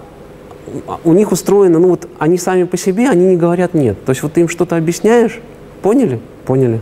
у 1.04 1.14
них 1.14 1.32
устроено, 1.32 1.80
ну 1.80 1.90
вот 1.90 2.08
они 2.20 2.38
сами 2.38 2.64
по 2.64 2.78
себе, 2.78 3.10
они 3.10 3.26
не 3.26 3.38
говорят 3.38 3.74
нет. 3.74 4.04
То 4.06 4.12
есть 4.12 4.24
вот 4.24 4.34
ты 4.34 4.42
им 4.42 4.50
что-то 4.50 4.76
объясняешь, 4.78 5.40
поняли? 5.82 6.20
Поняли. 6.46 6.82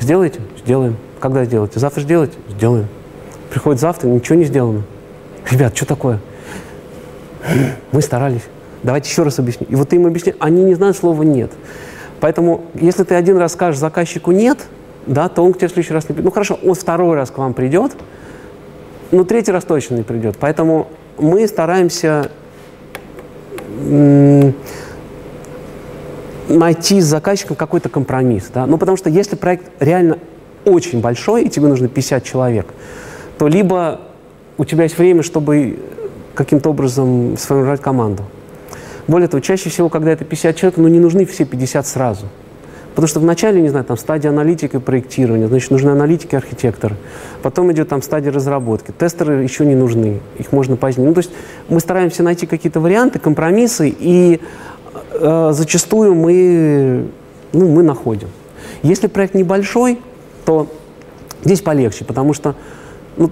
Сделайте? 0.00 0.40
Сделаем. 0.62 0.96
Когда 1.20 1.44
сделаете? 1.44 1.80
Завтра 1.80 2.02
сделаете? 2.02 2.34
Сделаем. 2.48 2.86
Приходит 3.50 3.80
завтра, 3.80 4.08
ничего 4.08 4.36
не 4.36 4.44
сделано. 4.44 4.82
Ребят, 5.50 5.76
что 5.76 5.86
такое? 5.86 6.20
Мы 7.92 8.02
старались. 8.02 8.42
Давайте 8.82 9.10
еще 9.10 9.22
раз 9.22 9.38
объясню. 9.38 9.66
И 9.68 9.74
вот 9.74 9.88
ты 9.88 9.96
им 9.96 10.06
объясни, 10.06 10.34
они 10.38 10.62
не 10.62 10.74
знают 10.74 10.96
слова 10.96 11.22
«нет». 11.22 11.50
Поэтому, 12.20 12.62
если 12.74 13.04
ты 13.04 13.14
один 13.14 13.38
раз 13.38 13.52
скажешь 13.52 13.78
заказчику 13.78 14.32
«нет», 14.32 14.66
да, 15.06 15.28
то 15.28 15.42
он 15.42 15.52
к 15.52 15.58
тебе 15.58 15.68
в 15.68 15.70
следующий 15.72 15.94
раз 15.94 16.08
не 16.08 16.14
придет. 16.14 16.24
Ну 16.24 16.30
хорошо, 16.30 16.58
он 16.62 16.74
второй 16.74 17.16
раз 17.16 17.30
к 17.30 17.38
вам 17.38 17.54
придет, 17.54 17.92
но 19.10 19.24
третий 19.24 19.52
раз 19.52 19.64
точно 19.64 19.96
не 19.96 20.02
придет. 20.02 20.36
Поэтому 20.38 20.88
мы 21.18 21.46
стараемся 21.48 22.30
найти 26.48 27.00
с 27.00 27.04
заказчиком 27.04 27.56
какой-то 27.56 27.88
компромисс. 27.88 28.50
Да? 28.52 28.66
Ну, 28.66 28.78
потому 28.78 28.96
что 28.96 29.08
если 29.10 29.36
проект 29.36 29.70
реально 29.80 30.18
очень 30.64 31.00
большой, 31.00 31.44
и 31.44 31.48
тебе 31.48 31.68
нужно 31.68 31.88
50 31.88 32.24
человек, 32.24 32.66
то 33.38 33.48
либо 33.48 34.00
у 34.56 34.64
тебя 34.64 34.84
есть 34.84 34.98
время, 34.98 35.22
чтобы 35.22 35.78
каким-то 36.34 36.70
образом 36.70 37.36
сформировать 37.38 37.80
команду. 37.80 38.24
Более 39.08 39.28
того, 39.28 39.40
чаще 39.40 39.70
всего, 39.70 39.88
когда 39.88 40.12
это 40.12 40.24
50 40.24 40.56
человек, 40.56 40.78
ну 40.78 40.86
не 40.88 41.00
нужны 41.00 41.24
все 41.24 41.44
50 41.44 41.86
сразу. 41.86 42.26
Потому 42.90 43.08
что 43.08 43.20
вначале, 43.20 43.62
не 43.62 43.68
знаю, 43.68 43.84
там 43.84 43.96
стадия 43.96 44.30
аналитики 44.30 44.76
и 44.76 44.78
проектирования, 44.80 45.46
значит, 45.46 45.70
нужны 45.70 45.90
аналитики, 45.90 46.34
архитекторы. 46.34 46.96
Потом 47.42 47.70
идет 47.72 47.88
там 47.88 48.02
стадия 48.02 48.32
разработки. 48.32 48.92
Тестеры 48.98 49.44
еще 49.44 49.64
не 49.64 49.76
нужны, 49.76 50.20
их 50.36 50.52
можно 50.52 50.76
позднее. 50.76 51.08
Ну, 51.08 51.14
то 51.14 51.20
есть 51.20 51.30
мы 51.68 51.80
стараемся 51.80 52.22
найти 52.22 52.46
какие-то 52.46 52.80
варианты, 52.80 53.18
компромиссы, 53.18 53.94
и 53.96 54.40
э, 55.12 55.50
зачастую 55.52 56.14
мы, 56.14 57.06
ну, 57.52 57.68
мы 57.68 57.82
находим. 57.82 58.28
Если 58.82 59.06
проект 59.06 59.34
небольшой, 59.34 60.00
то 60.44 60.66
здесь 61.44 61.60
полегче, 61.60 62.04
потому 62.04 62.34
что, 62.34 62.56
ну, 63.16 63.30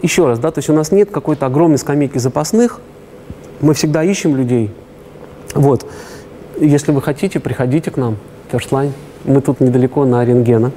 еще 0.00 0.26
раз, 0.26 0.38
да, 0.38 0.52
то 0.52 0.60
есть 0.60 0.70
у 0.70 0.74
нас 0.74 0.92
нет 0.92 1.10
какой-то 1.10 1.46
огромной 1.46 1.78
скамейки 1.78 2.18
запасных, 2.18 2.80
мы 3.60 3.74
всегда 3.74 4.04
ищем 4.04 4.36
людей, 4.36 4.70
вот. 5.54 5.86
Если 6.58 6.92
вы 6.92 7.00
хотите, 7.00 7.40
приходите 7.40 7.90
к 7.90 7.96
нам, 7.96 8.16
Firstline. 8.50 8.92
Мы 9.24 9.40
тут 9.40 9.60
недалеко 9.60 10.04
на 10.04 10.20
Оренгена. 10.20 10.72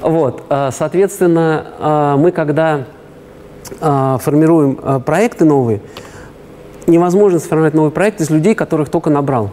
Вот. 0.00 0.44
А, 0.48 0.70
соответственно, 0.70 1.66
а, 1.78 2.16
мы 2.16 2.32
когда 2.32 2.84
а, 3.80 4.18
формируем 4.18 5.02
проекты 5.02 5.44
новые, 5.44 5.80
невозможно 6.86 7.38
сформировать 7.38 7.74
новый 7.74 7.90
проект 7.90 8.20
из 8.20 8.30
людей, 8.30 8.54
которых 8.54 8.88
только 8.88 9.10
набрал. 9.10 9.50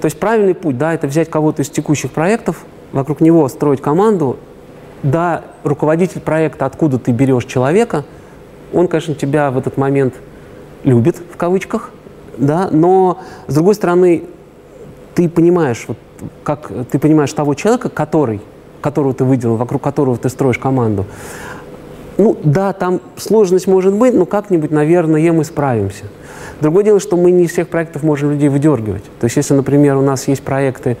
То 0.00 0.06
есть 0.06 0.18
правильный 0.18 0.54
путь, 0.54 0.76
да, 0.76 0.94
это 0.94 1.06
взять 1.06 1.30
кого-то 1.30 1.62
из 1.62 1.70
текущих 1.70 2.10
проектов, 2.10 2.64
вокруг 2.92 3.20
него 3.20 3.48
строить 3.48 3.80
команду. 3.80 4.36
Да, 5.02 5.44
руководитель 5.64 6.20
проекта, 6.20 6.66
откуда 6.66 6.98
ты 6.98 7.12
берешь 7.12 7.44
человека, 7.44 8.04
он, 8.72 8.88
конечно, 8.88 9.14
тебя 9.14 9.50
в 9.50 9.58
этот 9.58 9.76
момент 9.76 10.14
любит, 10.82 11.16
в 11.32 11.36
кавычках, 11.36 11.90
да, 12.38 12.68
но, 12.70 13.18
с 13.46 13.54
другой 13.54 13.74
стороны, 13.74 14.24
ты 15.14 15.28
понимаешь, 15.28 15.84
вот, 15.86 15.96
как 16.42 16.70
ты 16.90 16.98
понимаешь 16.98 17.32
того 17.32 17.54
человека, 17.54 17.88
который, 17.88 18.40
которого 18.80 19.14
ты 19.14 19.24
выделил, 19.24 19.56
вокруг 19.56 19.82
которого 19.82 20.16
ты 20.16 20.28
строишь 20.28 20.58
команду. 20.58 21.06
Ну, 22.16 22.36
да, 22.44 22.72
там 22.72 23.00
сложность 23.16 23.66
может 23.66 23.92
быть, 23.92 24.14
но 24.14 24.24
как-нибудь, 24.24 24.70
наверное, 24.70 25.32
мы 25.32 25.44
справимся. 25.44 26.04
Другое 26.60 26.84
дело, 26.84 27.00
что 27.00 27.16
мы 27.16 27.32
не 27.32 27.44
из 27.44 27.50
всех 27.50 27.68
проектов 27.68 28.04
можем 28.04 28.30
людей 28.30 28.48
выдергивать. 28.48 29.02
То 29.20 29.24
есть, 29.24 29.36
если, 29.36 29.54
например, 29.54 29.96
у 29.96 30.02
нас 30.02 30.28
есть 30.28 30.42
проекты 30.42 30.96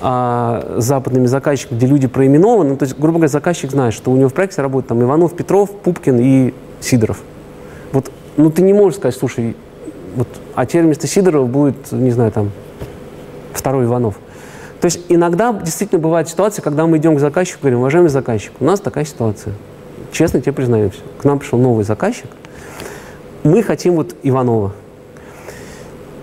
а, 0.00 0.76
с 0.78 0.84
западными 0.84 1.26
заказчиками, 1.26 1.78
где 1.78 1.86
люди 1.86 2.08
проименованы, 2.08 2.76
то 2.76 2.84
есть, 2.84 2.98
грубо 2.98 3.18
говоря, 3.18 3.28
заказчик 3.28 3.70
знает, 3.70 3.94
что 3.94 4.10
у 4.10 4.16
него 4.16 4.28
в 4.28 4.34
проекте 4.34 4.62
работают 4.62 4.88
там 4.88 5.02
Иванов, 5.02 5.36
Петров, 5.36 5.70
Пупкин 5.70 6.18
и 6.18 6.54
Сидоров. 6.80 7.20
Вот, 7.92 8.10
ну, 8.36 8.50
ты 8.50 8.62
не 8.62 8.72
можешь 8.72 8.98
сказать, 8.98 9.14
слушай, 9.14 9.54
вот, 10.14 10.28
а 10.54 10.66
теперь 10.66 10.84
вместо 10.84 11.06
Сидорова 11.06 11.46
будет, 11.46 11.92
не 11.92 12.10
знаю, 12.10 12.32
там, 12.32 12.50
второй 13.52 13.86
Иванов. 13.86 14.16
То 14.80 14.86
есть 14.86 15.00
иногда 15.08 15.52
действительно 15.52 16.00
бывает 16.00 16.28
ситуация, 16.28 16.62
когда 16.62 16.86
мы 16.86 16.98
идем 16.98 17.16
к 17.16 17.20
заказчику 17.20 17.58
и 17.58 17.62
говорим, 17.62 17.80
уважаемый 17.80 18.08
заказчик, 18.08 18.52
у 18.60 18.64
нас 18.64 18.80
такая 18.80 19.04
ситуация. 19.04 19.54
Честно 20.12 20.40
тебе 20.40 20.52
признаемся. 20.52 21.00
К 21.20 21.24
нам 21.24 21.38
пришел 21.38 21.58
новый 21.58 21.84
заказчик. 21.84 22.28
Мы 23.42 23.62
хотим 23.62 23.96
вот 23.96 24.14
Иванова. 24.22 24.72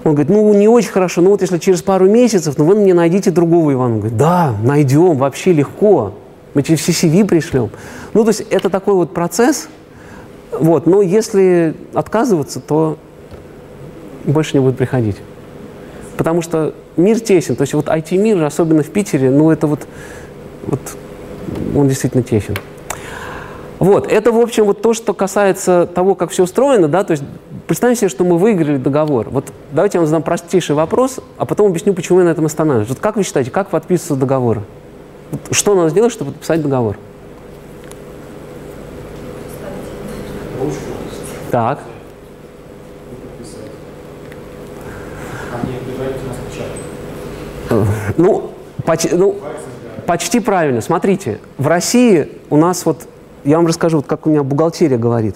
Он 0.03 0.13
говорит, 0.13 0.29
ну, 0.29 0.53
не 0.53 0.67
очень 0.67 0.91
хорошо, 0.91 1.21
ну 1.21 1.29
вот 1.29 1.41
если 1.41 1.57
через 1.57 1.81
пару 1.81 2.09
месяцев, 2.09 2.57
ну 2.57 2.65
вы 2.65 2.75
мне 2.75 2.93
найдите 2.93 3.31
другого 3.31 3.71
Ивана. 3.71 3.95
Он 3.95 3.99
говорит, 3.99 4.17
да, 4.17 4.53
найдем, 4.61 5.17
вообще 5.17 5.53
легко. 5.53 6.13
Мы 6.53 6.61
через 6.61 6.81
все 6.81 6.91
CV 6.91 7.25
пришлем. 7.25 7.69
Ну, 8.13 8.23
то 8.23 8.29
есть 8.29 8.41
это 8.49 8.69
такой 8.69 8.93
вот 8.93 9.13
процесс. 9.13 9.67
Вот, 10.51 10.85
но 10.85 11.01
если 11.01 11.75
отказываться, 11.93 12.59
то 12.59 12.97
больше 14.23 14.57
не 14.57 14.63
будет 14.63 14.77
приходить. 14.77 15.17
Потому 16.17 16.41
что 16.41 16.73
мир 16.97 17.19
тесен. 17.19 17.55
То 17.55 17.63
есть 17.63 17.73
вот 17.73 17.87
IT-мир, 17.87 18.43
особенно 18.43 18.83
в 18.83 18.89
Питере, 18.89 19.29
ну 19.29 19.51
это 19.51 19.67
вот, 19.67 19.87
вот 20.67 20.79
он 21.75 21.87
действительно 21.87 22.23
тесен. 22.23 22.55
Вот, 23.79 24.09
это, 24.09 24.31
в 24.31 24.39
общем, 24.39 24.65
вот 24.65 24.81
то, 24.81 24.93
что 24.93 25.13
касается 25.13 25.89
того, 25.93 26.15
как 26.15 26.29
все 26.29 26.43
устроено, 26.43 26.87
да, 26.87 27.03
то 27.03 27.11
есть 27.11 27.23
представьте 27.67 28.01
себе, 28.01 28.09
что 28.09 28.23
мы 28.23 28.37
выиграли 28.37 28.77
договор. 28.77 29.27
Вот 29.29 29.51
давайте 29.71 29.97
я 29.97 30.01
вам 30.01 30.07
задам 30.07 30.23
простейший 30.23 30.75
вопрос, 30.75 31.19
а 31.37 31.45
потом 31.45 31.67
объясню, 31.67 31.93
почему 31.93 32.19
я 32.19 32.25
на 32.25 32.29
этом 32.29 32.45
останавливаюсь. 32.45 32.89
Вот 32.89 32.99
как 32.99 33.17
вы 33.17 33.23
считаете, 33.23 33.51
как 33.51 33.69
подписываться 33.69 34.15
договор? 34.15 34.61
Вот 35.31 35.41
что 35.51 35.75
надо 35.75 35.89
сделать, 35.89 36.13
чтобы 36.13 36.31
подписать 36.31 36.61
договор? 36.61 36.97
Так. 41.51 41.79
Ну, 48.17 48.51
почти, 48.85 49.09
ну, 49.15 49.35
почти 50.05 50.39
правильно. 50.39 50.81
Смотрите, 50.81 51.39
в 51.57 51.67
России 51.67 52.29
у 52.49 52.57
нас 52.57 52.85
вот, 52.85 53.07
я 53.43 53.57
вам 53.57 53.67
расскажу, 53.67 53.97
вот 53.97 54.07
как 54.07 54.25
у 54.25 54.29
меня 54.29 54.43
бухгалтерия 54.43 54.97
говорит. 54.97 55.35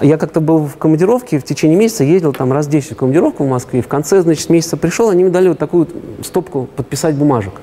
Я 0.00 0.16
как-то 0.16 0.40
был 0.40 0.66
в 0.66 0.76
командировке, 0.76 1.38
в 1.38 1.44
течение 1.44 1.76
месяца 1.76 2.04
ездил 2.04 2.32
там 2.32 2.52
раз 2.52 2.68
10 2.68 2.92
в 2.92 2.96
командировку 2.96 3.44
в 3.44 3.48
Москве, 3.48 3.80
и 3.80 3.82
в 3.82 3.88
конце, 3.88 4.20
значит, 4.20 4.48
месяца 4.48 4.76
пришел, 4.76 5.10
они 5.10 5.24
мне 5.24 5.32
дали 5.32 5.48
вот 5.48 5.58
такую 5.58 5.88
стопку 6.22 6.68
подписать 6.76 7.16
бумажек. 7.16 7.54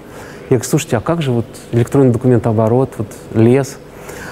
Я 0.50 0.58
говорю, 0.58 0.70
слушайте, 0.70 0.98
а 0.98 1.00
как 1.00 1.22
же 1.22 1.32
вот 1.32 1.46
электронный 1.72 2.12
документооборот, 2.12 2.92
вот 2.98 3.08
лес? 3.34 3.78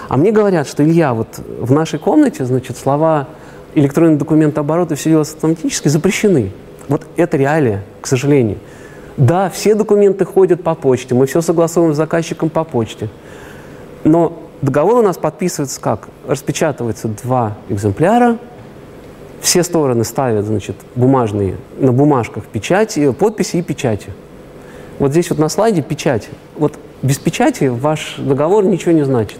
А 0.10 0.18
мне 0.18 0.32
говорят, 0.32 0.68
что, 0.68 0.84
Илья, 0.84 1.14
вот 1.14 1.28
в 1.60 1.72
нашей 1.72 1.98
комнате, 1.98 2.46
значит, 2.46 2.78
слова 2.78 3.28
электронный 3.74 4.18
документооборот 4.18 4.92
и 4.92 4.96
все 4.96 5.12
дела 5.12 5.22
автоматически 5.22 5.88
запрещены. 5.88 6.52
Вот 6.88 7.02
это 7.16 7.38
реалия, 7.38 7.84
к 8.02 8.08
сожалению. 8.08 8.58
Да, 9.18 9.49
все 9.49 9.76
документы 9.76 10.26
ходят 10.26 10.64
по 10.64 10.74
почте, 10.76 11.14
мы 11.14 11.28
все 11.28 11.41
согласовываем 11.41 11.93
с 11.93 11.97
заказчиком 11.97 12.49
по 12.49 12.64
почте. 12.64 13.09
Но 14.03 14.39
договор 14.61 14.95
у 14.97 15.01
нас 15.01 15.18
подписывается 15.18 15.80
как? 15.80 16.07
Распечатывается 16.28 17.07
два 17.07 17.55
экземпляра, 17.70 18.38
все 19.43 19.61
стороны 19.64 20.03
ставят, 20.03 20.45
значит, 20.45 20.78
бумажные, 20.95 21.57
на 21.78 21.91
бумажках 21.91 22.45
печати, 22.45 23.11
подписи 23.11 23.57
и 23.57 23.61
печати. 23.61 24.09
Вот 24.99 25.11
здесь 25.11 25.30
вот 25.30 25.38
на 25.38 25.49
слайде 25.49 25.82
печать. 25.82 26.30
Вот 26.55 26.80
без 27.01 27.18
печати 27.18 27.66
ваш 27.66 28.16
договор 28.18 28.64
ничего 28.64 28.93
не 28.93 29.03
значит. 29.03 29.38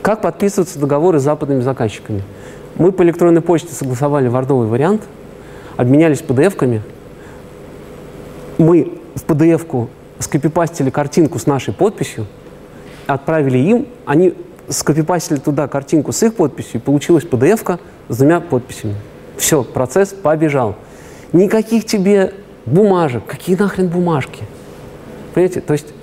Как 0.00 0.22
подписываются 0.22 0.78
договоры 0.78 1.18
с 1.20 1.22
западными 1.22 1.60
заказчиками? 1.60 2.22
Мы 2.76 2.90
по 2.90 3.02
электронной 3.02 3.42
почте 3.42 3.74
согласовали 3.74 4.28
вардовый 4.28 4.66
вариант, 4.66 5.02
обменялись 5.76 6.24
PDF-ками. 6.26 6.80
Мы 8.58 8.98
в 9.14 9.24
PDF-ку 9.24 9.88
скопипастили 10.18 10.90
картинку 10.90 11.38
с 11.38 11.46
нашей 11.46 11.72
подписью, 11.72 12.26
отправили 13.06 13.58
им, 13.58 13.86
они 14.04 14.34
скопипастили 14.68 15.38
туда 15.38 15.68
картинку 15.68 16.12
с 16.12 16.22
их 16.22 16.34
подписью, 16.34 16.80
и 16.80 16.82
получилась 16.82 17.24
PDF-ка 17.24 17.78
с 18.08 18.16
двумя 18.16 18.40
подписями. 18.40 18.96
Все, 19.36 19.62
процесс 19.62 20.08
побежал. 20.08 20.74
Никаких 21.32 21.86
тебе 21.86 22.34
бумажек. 22.66 23.24
Какие 23.26 23.56
нахрен 23.56 23.88
бумажки? 23.88 24.42
Понимаете? 25.34 25.60
То 25.60 25.72
есть 25.74 25.94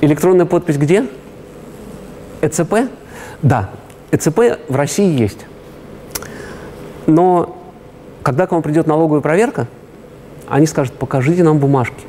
электронная 0.00 0.46
подпись 0.46 0.78
где? 0.78 1.06
ЭЦП? 2.40 2.88
Да, 3.42 3.70
ЭЦП 4.10 4.58
в 4.68 4.74
России 4.74 5.20
есть. 5.20 5.46
Но 7.06 7.61
когда 8.22 8.46
к 8.46 8.52
вам 8.52 8.62
придет 8.62 8.86
налоговая 8.86 9.20
проверка, 9.20 9.66
они 10.48 10.66
скажут, 10.66 10.94
покажите 10.94 11.42
нам 11.42 11.58
бумажки. 11.58 12.04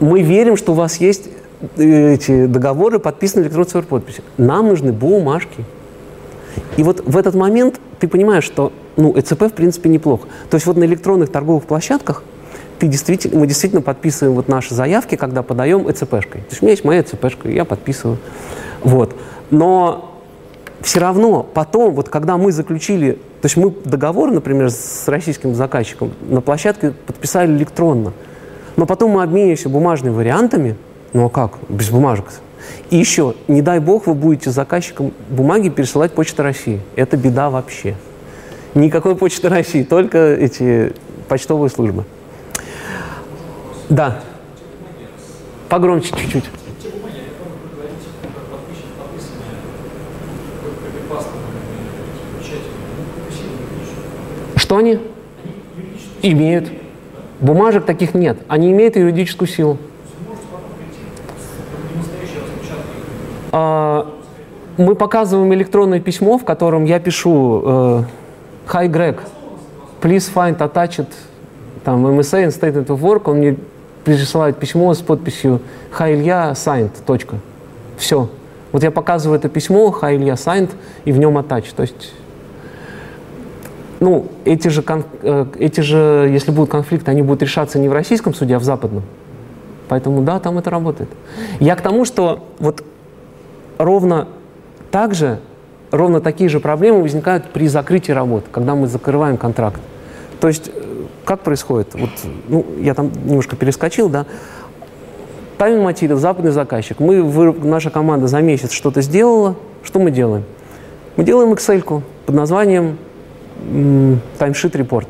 Мы 0.00 0.22
верим, 0.22 0.56
что 0.56 0.72
у 0.72 0.74
вас 0.74 0.96
есть 0.96 1.28
э, 1.76 2.14
эти 2.14 2.46
договоры, 2.46 2.98
подписаны 2.98 3.42
электронной 3.42 3.66
цифровой 3.66 3.88
подписью. 3.88 4.24
Нам 4.36 4.68
нужны 4.68 4.92
бумажки. 4.92 5.64
И 6.76 6.82
вот 6.82 7.02
в 7.04 7.16
этот 7.16 7.34
момент 7.34 7.80
ты 7.98 8.08
понимаешь, 8.08 8.44
что 8.44 8.72
ну, 8.96 9.18
ЭЦП 9.18 9.44
в 9.44 9.52
принципе 9.52 9.88
неплохо. 9.88 10.28
То 10.50 10.56
есть 10.56 10.66
вот 10.66 10.76
на 10.76 10.84
электронных 10.84 11.30
торговых 11.30 11.64
площадках 11.64 12.22
ты 12.78 12.88
действительно, 12.88 13.40
мы 13.40 13.46
действительно 13.46 13.80
подписываем 13.82 14.36
вот 14.36 14.48
наши 14.48 14.74
заявки, 14.74 15.16
когда 15.16 15.42
подаем 15.42 15.90
ЭЦПшкой. 15.90 16.42
То 16.42 16.50
есть 16.50 16.62
у 16.62 16.66
меня 16.66 16.72
есть 16.72 16.84
моя 16.84 17.00
ЭЦПшка, 17.00 17.48
я 17.48 17.64
подписываю. 17.64 18.18
Вот. 18.82 19.16
Но 19.50 20.15
все 20.80 21.00
равно 21.00 21.42
потом, 21.42 21.94
вот 21.94 22.08
когда 22.08 22.36
мы 22.36 22.52
заключили, 22.52 23.12
то 23.12 23.46
есть 23.46 23.56
мы 23.56 23.72
договор, 23.84 24.30
например, 24.30 24.70
с 24.70 25.04
российским 25.08 25.54
заказчиком 25.54 26.12
на 26.28 26.40
площадке 26.40 26.92
подписали 27.06 27.52
электронно, 27.52 28.12
но 28.76 28.86
потом 28.86 29.12
мы 29.12 29.22
обмениваемся 29.22 29.68
бумажными 29.68 30.14
вариантами, 30.14 30.76
ну 31.12 31.26
а 31.26 31.30
как, 31.30 31.52
без 31.68 31.90
бумажек 31.90 32.26
и 32.90 32.96
еще, 32.96 33.34
не 33.48 33.62
дай 33.62 33.80
бог, 33.80 34.06
вы 34.06 34.14
будете 34.14 34.50
заказчиком 34.50 35.12
бумаги 35.28 35.68
пересылать 35.68 36.12
Почта 36.12 36.42
России. 36.42 36.80
Это 36.94 37.16
беда 37.16 37.50
вообще. 37.50 37.96
Никакой 38.74 39.16
Почты 39.16 39.48
России, 39.48 39.82
только 39.82 40.18
эти 40.18 40.92
почтовые 41.28 41.70
службы. 41.70 42.04
Да. 43.88 44.20
Погромче 45.68 46.14
чуть-чуть. 46.16 46.44
Что 54.66 54.78
они? 54.78 54.98
Имеют. 56.22 56.68
Бумажек 57.38 57.84
таких 57.84 58.14
нет. 58.14 58.36
Они 58.48 58.72
имеют 58.72 58.96
юридическую 58.96 59.46
силу. 59.46 59.78
А, 63.52 64.12
мы 64.76 64.96
показываем 64.96 65.54
электронное 65.54 66.00
письмо, 66.00 66.36
в 66.36 66.44
котором 66.44 66.84
я 66.84 66.98
пишу 66.98 67.62
э, 67.64 68.02
«Hi, 68.72 68.88
Greg, 68.88 69.20
please 70.00 70.28
find 70.34 70.58
attached 70.58 71.06
там, 71.84 72.04
MSA 72.04 72.48
and 72.48 72.48
statement 72.48 72.86
of 72.88 73.00
work». 73.00 73.30
Он 73.30 73.36
мне 73.36 73.56
присылает 74.04 74.56
письмо 74.56 74.92
с 74.94 74.98
подписью 74.98 75.60
«Hi, 75.96 76.12
Илья, 76.12 76.50
signed», 76.56 76.90
точка. 77.06 77.36
Все. 77.98 78.28
Вот 78.72 78.82
я 78.82 78.90
показываю 78.90 79.38
это 79.38 79.48
письмо 79.48 79.96
«Hi, 80.02 80.16
Илья, 80.16 80.34
signed» 80.34 80.72
и 81.04 81.12
в 81.12 81.18
нем 81.18 81.38
attach. 81.38 81.66
То 81.76 81.82
есть 81.82 82.12
ну, 84.00 84.26
эти 84.44 84.68
же, 84.68 84.84
э, 85.22 85.46
эти 85.58 85.80
же, 85.80 86.28
если 86.30 86.50
будут 86.50 86.70
конфликты, 86.70 87.10
они 87.10 87.22
будут 87.22 87.42
решаться 87.42 87.78
не 87.78 87.88
в 87.88 87.92
российском 87.92 88.34
суде, 88.34 88.56
а 88.56 88.58
в 88.58 88.64
западном. 88.64 89.02
Поэтому 89.88 90.22
да, 90.22 90.38
там 90.40 90.58
это 90.58 90.70
работает. 90.70 91.08
Я 91.60 91.76
к 91.76 91.80
тому, 91.80 92.04
что 92.04 92.44
вот 92.58 92.84
ровно 93.78 94.28
так 94.90 95.14
же, 95.14 95.38
ровно 95.90 96.20
такие 96.20 96.50
же 96.50 96.60
проблемы 96.60 97.02
возникают 97.02 97.52
при 97.52 97.68
закрытии 97.68 98.12
работ, 98.12 98.44
когда 98.50 98.74
мы 98.74 98.86
закрываем 98.86 99.36
контракт. 99.36 99.80
То 100.40 100.48
есть 100.48 100.68
э, 100.68 100.86
как 101.24 101.40
происходит? 101.40 101.94
Вот, 101.94 102.10
ну, 102.48 102.66
я 102.78 102.94
там 102.94 103.10
немножко 103.24 103.56
перескочил, 103.56 104.08
да. 104.08 104.26
Тайминг 105.56 105.84
материал, 105.84 106.18
западный 106.18 106.50
заказчик. 106.50 107.00
Мы, 107.00 107.22
вы, 107.22 107.52
наша 107.52 107.88
команда 107.88 108.26
за 108.26 108.42
месяц 108.42 108.72
что-то 108.72 109.00
сделала. 109.00 109.56
Что 109.82 110.00
мы 110.00 110.10
делаем? 110.10 110.44
Мы 111.16 111.24
делаем 111.24 111.52
Excel 111.54 112.02
под 112.26 112.34
названием 112.34 112.98
Report 113.68 115.06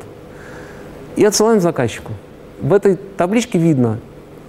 и 1.15 1.25
отсылаем 1.25 1.61
заказчику. 1.61 2.13
В 2.61 2.73
этой 2.73 2.95
табличке 2.95 3.59
видно, 3.59 3.99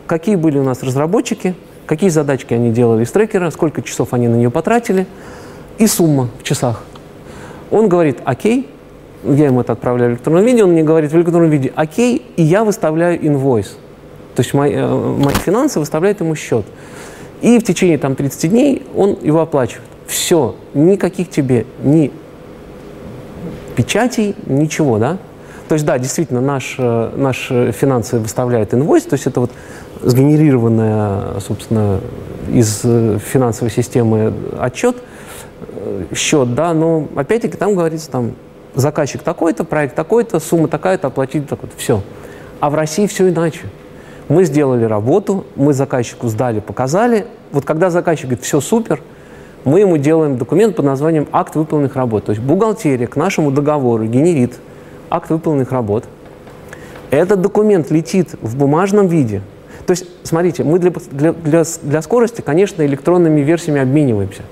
какие 0.06 0.36
были 0.36 0.58
у 0.58 0.64
нас 0.64 0.82
разработчики– 0.82 1.54
какие 1.88 2.10
задачки 2.10 2.54
они 2.54 2.70
делали 2.70 3.02
из 3.02 3.10
трекера, 3.10 3.50
сколько 3.50 3.82
часов 3.82 4.12
они 4.12 4.28
на 4.28 4.36
нее 4.36 4.50
потратили 4.50 5.06
и 5.78 5.86
сумма 5.86 6.28
в 6.38 6.42
часах. 6.44 6.84
Он 7.70 7.88
говорит 7.88 8.18
«Окей», 8.24 8.68
я 9.24 9.46
ему 9.46 9.62
это 9.62 9.72
отправляю 9.72 10.12
в 10.12 10.14
электронном 10.14 10.44
виде, 10.44 10.62
он 10.62 10.72
мне 10.72 10.82
говорит 10.84 11.10
в 11.10 11.16
электронном 11.16 11.50
виде 11.50 11.72
«Окей», 11.74 12.24
и 12.36 12.42
я 12.42 12.62
выставляю 12.62 13.26
инвойс. 13.26 13.76
То 14.36 14.40
есть 14.42 14.54
мои, 14.54 14.74
э, 14.74 14.86
мои 14.86 15.34
финансы 15.34 15.80
выставляют 15.80 16.20
ему 16.20 16.36
счет. 16.36 16.64
И 17.40 17.58
в 17.58 17.64
течение 17.64 17.98
там, 17.98 18.14
30 18.14 18.50
дней 18.50 18.86
он 18.94 19.18
его 19.22 19.40
оплачивает. 19.40 19.88
Все, 20.06 20.54
никаких 20.74 21.30
тебе 21.30 21.66
ни 21.82 22.12
печатей, 23.76 24.34
ничего, 24.46 24.98
да? 24.98 25.18
То 25.68 25.74
есть, 25.74 25.84
да, 25.84 25.98
действительно, 25.98 26.40
наш, 26.40 26.76
э, 26.78 27.10
наш 27.16 27.48
финансы 27.72 28.18
выставляет 28.18 28.72
инвойс, 28.72 29.04
то 29.04 29.14
есть 29.14 29.26
это 29.26 29.40
вот 29.40 29.50
сгенерированная, 30.02 31.40
собственно, 31.40 32.00
из 32.50 32.80
э, 32.84 33.18
финансовой 33.18 33.70
системы 33.70 34.32
отчет, 34.58 34.96
э, 35.60 36.04
счет, 36.14 36.54
да, 36.54 36.72
но 36.72 37.06
опять-таки 37.14 37.56
там 37.56 37.74
говорится, 37.74 38.10
там, 38.10 38.32
заказчик 38.74 39.22
такой-то, 39.22 39.64
проект 39.64 39.94
такой-то, 39.94 40.40
сумма 40.40 40.68
такая-то, 40.68 41.08
оплатить 41.08 41.48
такой-то, 41.48 41.76
все. 41.76 42.02
А 42.60 42.70
в 42.70 42.74
России 42.74 43.06
все 43.06 43.28
иначе. 43.28 43.60
Мы 44.28 44.44
сделали 44.44 44.84
работу, 44.84 45.46
мы 45.56 45.72
заказчику 45.72 46.28
сдали, 46.28 46.60
показали. 46.60 47.26
Вот 47.50 47.64
когда 47.64 47.90
заказчик 47.90 48.26
говорит, 48.26 48.44
все 48.44 48.60
супер, 48.60 49.00
мы 49.64 49.80
ему 49.80 49.96
делаем 49.96 50.38
документ 50.38 50.76
под 50.76 50.84
названием 50.84 51.26
«Акт 51.32 51.56
выполненных 51.56 51.96
работ». 51.96 52.26
То 52.26 52.30
есть 52.30 52.42
бухгалтерия 52.42 53.06
к 53.06 53.16
нашему 53.16 53.50
договору 53.50 54.04
генерит 54.04 54.54
акт 55.10 55.30
выполненных 55.30 55.72
работ. 55.72 56.04
Этот 57.10 57.40
документ 57.40 57.90
летит 57.90 58.34
в 58.42 58.56
бумажном 58.56 59.06
виде– 59.06 59.42
то 59.88 59.92
есть, 59.92 60.04
смотрите, 60.22 60.64
мы 60.64 60.78
для, 60.78 60.92
для, 61.10 61.32
для, 61.32 61.62
для 61.82 62.02
скорости, 62.02 62.42
конечно, 62.42 62.84
электронными 62.84 63.40
версиями 63.40 63.80
обмениваемся. 63.80 64.42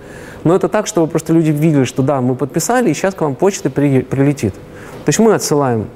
Но 0.45 0.57
это 0.57 0.67
так, 0.71 0.87
чтобы 0.87 1.09
просто 1.09 1.35
люди 1.35 1.51
видели, 1.51 1.85
что 1.85 2.03
да, 2.03 2.23
мы 2.23 2.37
подписали, 2.37 2.89
и 2.89 2.95
сейчас 2.95 3.15
к 3.15 3.21
вам 3.21 3.35
почта 3.35 3.69
при, 3.69 4.01
прилетит. 4.01 4.55
То 4.55 5.09
есть 5.11 5.19
мы 5.19 5.35
отсылаем 5.35 5.89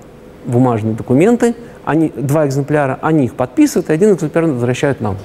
бумажные 0.45 0.93
документы, 0.93 1.55
они, 1.87 2.13
два 2.15 2.47
экземпляра, 2.47 2.99
они 3.01 3.25
их 3.25 3.35
подписывают, 3.35 3.89
и 3.89 3.95
один 3.95 4.13
экземпляр 4.13 4.45
возвращают 4.45 5.01
нам. 5.01 5.17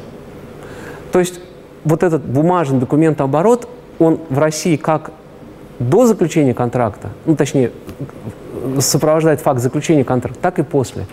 То 1.12 1.20
есть 1.20 1.42
вот 1.84 2.02
этот 2.02 2.24
бумажный 2.24 2.80
документооборот, 2.80 3.68
он 4.00 4.20
в 4.30 4.40
России 4.40 4.76
как 4.76 5.12
до 5.80 6.06
заключения 6.06 6.54
контракта, 6.54 7.10
ну 7.26 7.36
точнее, 7.36 7.72
сопровождает 8.80 9.42
факт 9.42 9.60
заключения 9.60 10.04
контракта, 10.04 10.40
так 10.42 10.60
и 10.60 10.64
после. 10.64 11.06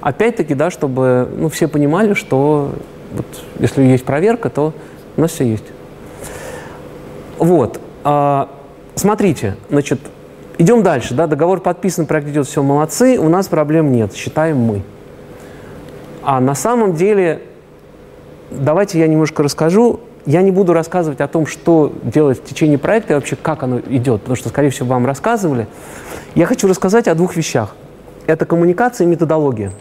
Опять-таки, 0.00 0.54
да, 0.54 0.70
чтобы 0.70 1.28
ну, 1.36 1.48
все 1.48 1.68
понимали, 1.68 2.14
что 2.14 2.72
вот, 3.12 3.26
если 3.58 3.82
есть 3.82 4.04
проверка, 4.04 4.48
то 4.48 4.72
у 5.16 5.20
нас 5.20 5.32
все 5.32 5.44
есть. 5.44 5.64
Вот. 7.38 7.80
А, 8.04 8.48
смотрите, 8.94 9.56
значит, 9.68 10.00
идем 10.58 10.82
дальше. 10.82 11.14
Да, 11.14 11.26
договор 11.26 11.60
подписан, 11.60 12.06
проект 12.06 12.28
идет, 12.28 12.46
все, 12.46 12.62
молодцы, 12.62 13.18
у 13.18 13.28
нас 13.28 13.48
проблем 13.48 13.92
нет, 13.92 14.14
считаем 14.14 14.58
мы. 14.58 14.82
А 16.22 16.40
на 16.40 16.54
самом 16.54 16.94
деле, 16.94 17.42
давайте 18.50 18.98
я 18.98 19.06
немножко 19.06 19.42
расскажу. 19.42 20.00
Я 20.26 20.42
не 20.42 20.50
буду 20.50 20.72
рассказывать 20.72 21.20
о 21.20 21.28
том, 21.28 21.46
что 21.46 21.92
делать 22.02 22.40
в 22.40 22.44
течение 22.44 22.78
проекта 22.78 23.14
и 23.14 23.16
вообще 23.16 23.36
как 23.36 23.62
оно 23.62 23.80
идет, 23.80 24.20
потому 24.20 24.36
что, 24.36 24.50
скорее 24.50 24.70
всего, 24.70 24.88
вам 24.88 25.06
рассказывали. 25.06 25.66
Я 26.34 26.46
хочу 26.46 26.68
рассказать 26.68 27.08
о 27.08 27.14
двух 27.14 27.36
вещах. 27.36 27.74
Это 28.26 28.44
коммуникация 28.44 29.06
и 29.06 29.08
методология. 29.08 29.72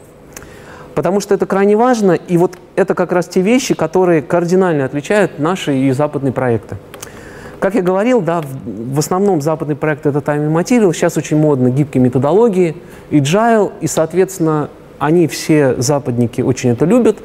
Потому 0.96 1.20
что 1.20 1.36
это 1.36 1.46
крайне 1.46 1.78
важно, 1.78 2.14
и 2.14 2.38
вот 2.38 2.58
это 2.76 2.96
как 2.96 3.12
раз 3.12 3.28
те 3.28 3.42
вещи, 3.42 3.74
которые 3.74 4.22
кардинально 4.22 4.86
отличают 4.86 5.40
наши 5.40 5.78
и 5.78 5.92
западные 5.92 6.34
проекты. 6.34 6.78
Как 7.60 7.76
я 7.76 7.82
говорил, 7.82 8.22
да, 8.22 8.42
в 8.66 9.00
основном 9.00 9.42
западный 9.42 9.76
проект 9.76 10.06
это 10.06 10.20
Time 10.20 10.50
and 10.50 10.54
Material, 10.54 10.94
сейчас 10.94 11.18
очень 11.18 11.38
модно 11.38 11.70
гибкие 11.70 12.02
методологии, 12.02 12.78
agile, 13.12 13.74
и, 13.82 13.88
соответственно, 13.88 14.70
они 14.98 15.28
все, 15.28 15.76
западники, 15.82 16.42
очень 16.42 16.72
это 16.72 16.86
любят. 16.86 17.18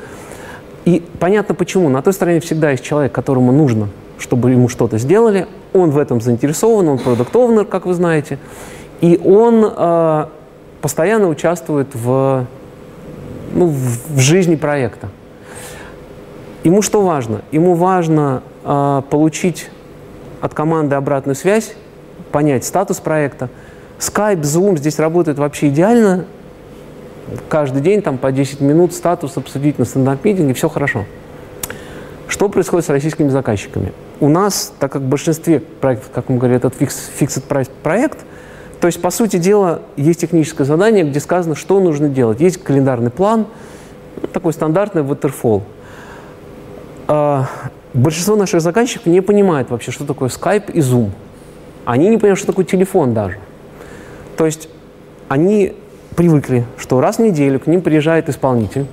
И 0.84 1.02
понятно 1.18 1.54
почему. 1.54 1.88
На 1.88 2.02
той 2.02 2.12
стороне 2.12 2.40
всегда 2.40 2.70
есть 2.70 2.84
человек, 2.84 3.12
которому 3.12 3.52
нужно, 3.52 3.88
чтобы 4.18 4.50
ему 4.50 4.68
что-то 4.68 4.98
сделали. 4.98 5.46
Он 5.72 5.90
в 5.90 5.98
этом 5.98 6.20
заинтересован, 6.20 6.88
он 6.88 6.98
продукт 6.98 7.32
как 7.70 7.86
вы 7.86 7.94
знаете. 7.94 8.38
И 9.00 9.20
он 9.24 9.64
э, 9.64 10.26
постоянно 10.80 11.28
участвует 11.28 11.88
в, 11.94 12.46
ну, 13.54 13.66
в, 13.66 14.16
в 14.16 14.18
жизни 14.18 14.56
проекта. 14.56 15.08
Ему 16.62 16.82
что 16.82 17.02
важно? 17.02 17.42
Ему 17.52 17.74
важно 17.74 18.42
э, 18.64 19.02
получить 19.10 19.70
от 20.40 20.54
команды 20.54 20.94
обратную 20.94 21.34
связь, 21.34 21.74
понять 22.32 22.64
статус 22.64 23.00
проекта. 23.00 23.48
Skype, 23.98 24.42
Zoom 24.42 24.76
здесь 24.76 24.98
работают 24.98 25.38
вообще 25.38 25.68
идеально. 25.68 26.26
Каждый 27.48 27.82
день 27.82 28.02
там 28.02 28.18
по 28.18 28.32
10 28.32 28.60
минут 28.60 28.92
статус 28.92 29.36
обсудить 29.36 29.78
на 29.78 29.84
стендап-митинге, 29.84 30.54
все 30.54 30.68
хорошо. 30.68 31.04
Что 32.28 32.48
происходит 32.48 32.86
с 32.86 32.90
российскими 32.90 33.28
заказчиками? 33.28 33.92
У 34.20 34.28
нас, 34.28 34.72
так 34.78 34.92
как 34.92 35.02
в 35.02 35.06
большинстве 35.06 35.60
проектов, 35.60 36.10
как 36.12 36.28
мы 36.28 36.38
говорим, 36.38 36.56
этот 36.56 36.74
fixed 36.80 37.42
price 37.48 37.70
проект, 37.82 38.24
то 38.80 38.86
есть, 38.86 39.00
по 39.00 39.10
сути 39.10 39.38
дела, 39.38 39.80
есть 39.96 40.20
техническое 40.20 40.64
задание, 40.64 41.04
где 41.04 41.18
сказано, 41.18 41.54
что 41.54 41.80
нужно 41.80 42.08
делать. 42.08 42.40
Есть 42.40 42.62
календарный 42.62 43.10
план, 43.10 43.46
такой 44.32 44.52
стандартный 44.52 45.02
waterfall. 45.02 45.62
А, 47.08 47.46
большинство 47.94 48.36
наших 48.36 48.60
заказчиков 48.60 49.06
не 49.06 49.22
понимает 49.22 49.70
вообще, 49.70 49.90
что 49.90 50.04
такое 50.04 50.28
Skype 50.28 50.72
и 50.72 50.80
Zoom. 50.80 51.10
Они 51.84 52.08
не 52.08 52.18
понимают, 52.18 52.38
что 52.38 52.48
такое 52.48 52.64
телефон 52.64 53.14
даже. 53.14 53.38
То 54.36 54.44
есть 54.44 54.68
они 55.28 55.74
привыкли, 56.14 56.64
что 56.78 57.00
раз 57.00 57.16
в 57.16 57.18
неделю 57.20 57.60
к 57.60 57.66
ним 57.66 57.82
приезжает 57.82 58.28
исполнитель. 58.28 58.86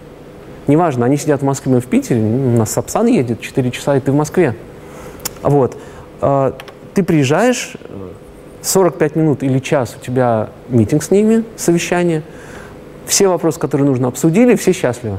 Неважно, 0.68 1.06
они 1.06 1.18
сидят 1.18 1.42
в 1.42 1.46
Москве, 1.46 1.74
мы 1.74 1.82
в 1.82 1.88
Питере, 1.88 2.22
у 2.22 2.58
нас 2.58 2.72
Сапсан 2.72 3.08
едет, 3.08 3.42
4 3.42 3.72
часа, 3.72 3.98
и 3.98 4.00
ты 4.00 4.12
в 4.12 4.16
Москве. 4.16 4.56
Вот. 5.42 5.78
А, 6.22 6.56
ты 6.94 7.04
приезжаешь, 7.04 7.76
45 8.62 9.16
минут 9.16 9.44
или 9.44 9.60
час 9.60 9.96
у 10.00 10.06
тебя 10.06 10.50
митинг 10.70 11.04
с 11.04 11.12
ними, 11.12 11.44
совещание. 11.56 12.24
Все 13.06 13.28
вопросы, 13.28 13.60
которые 13.60 13.88
нужно, 13.88 14.08
обсудили, 14.08 14.56
все 14.56 14.72
счастливы. 14.72 15.18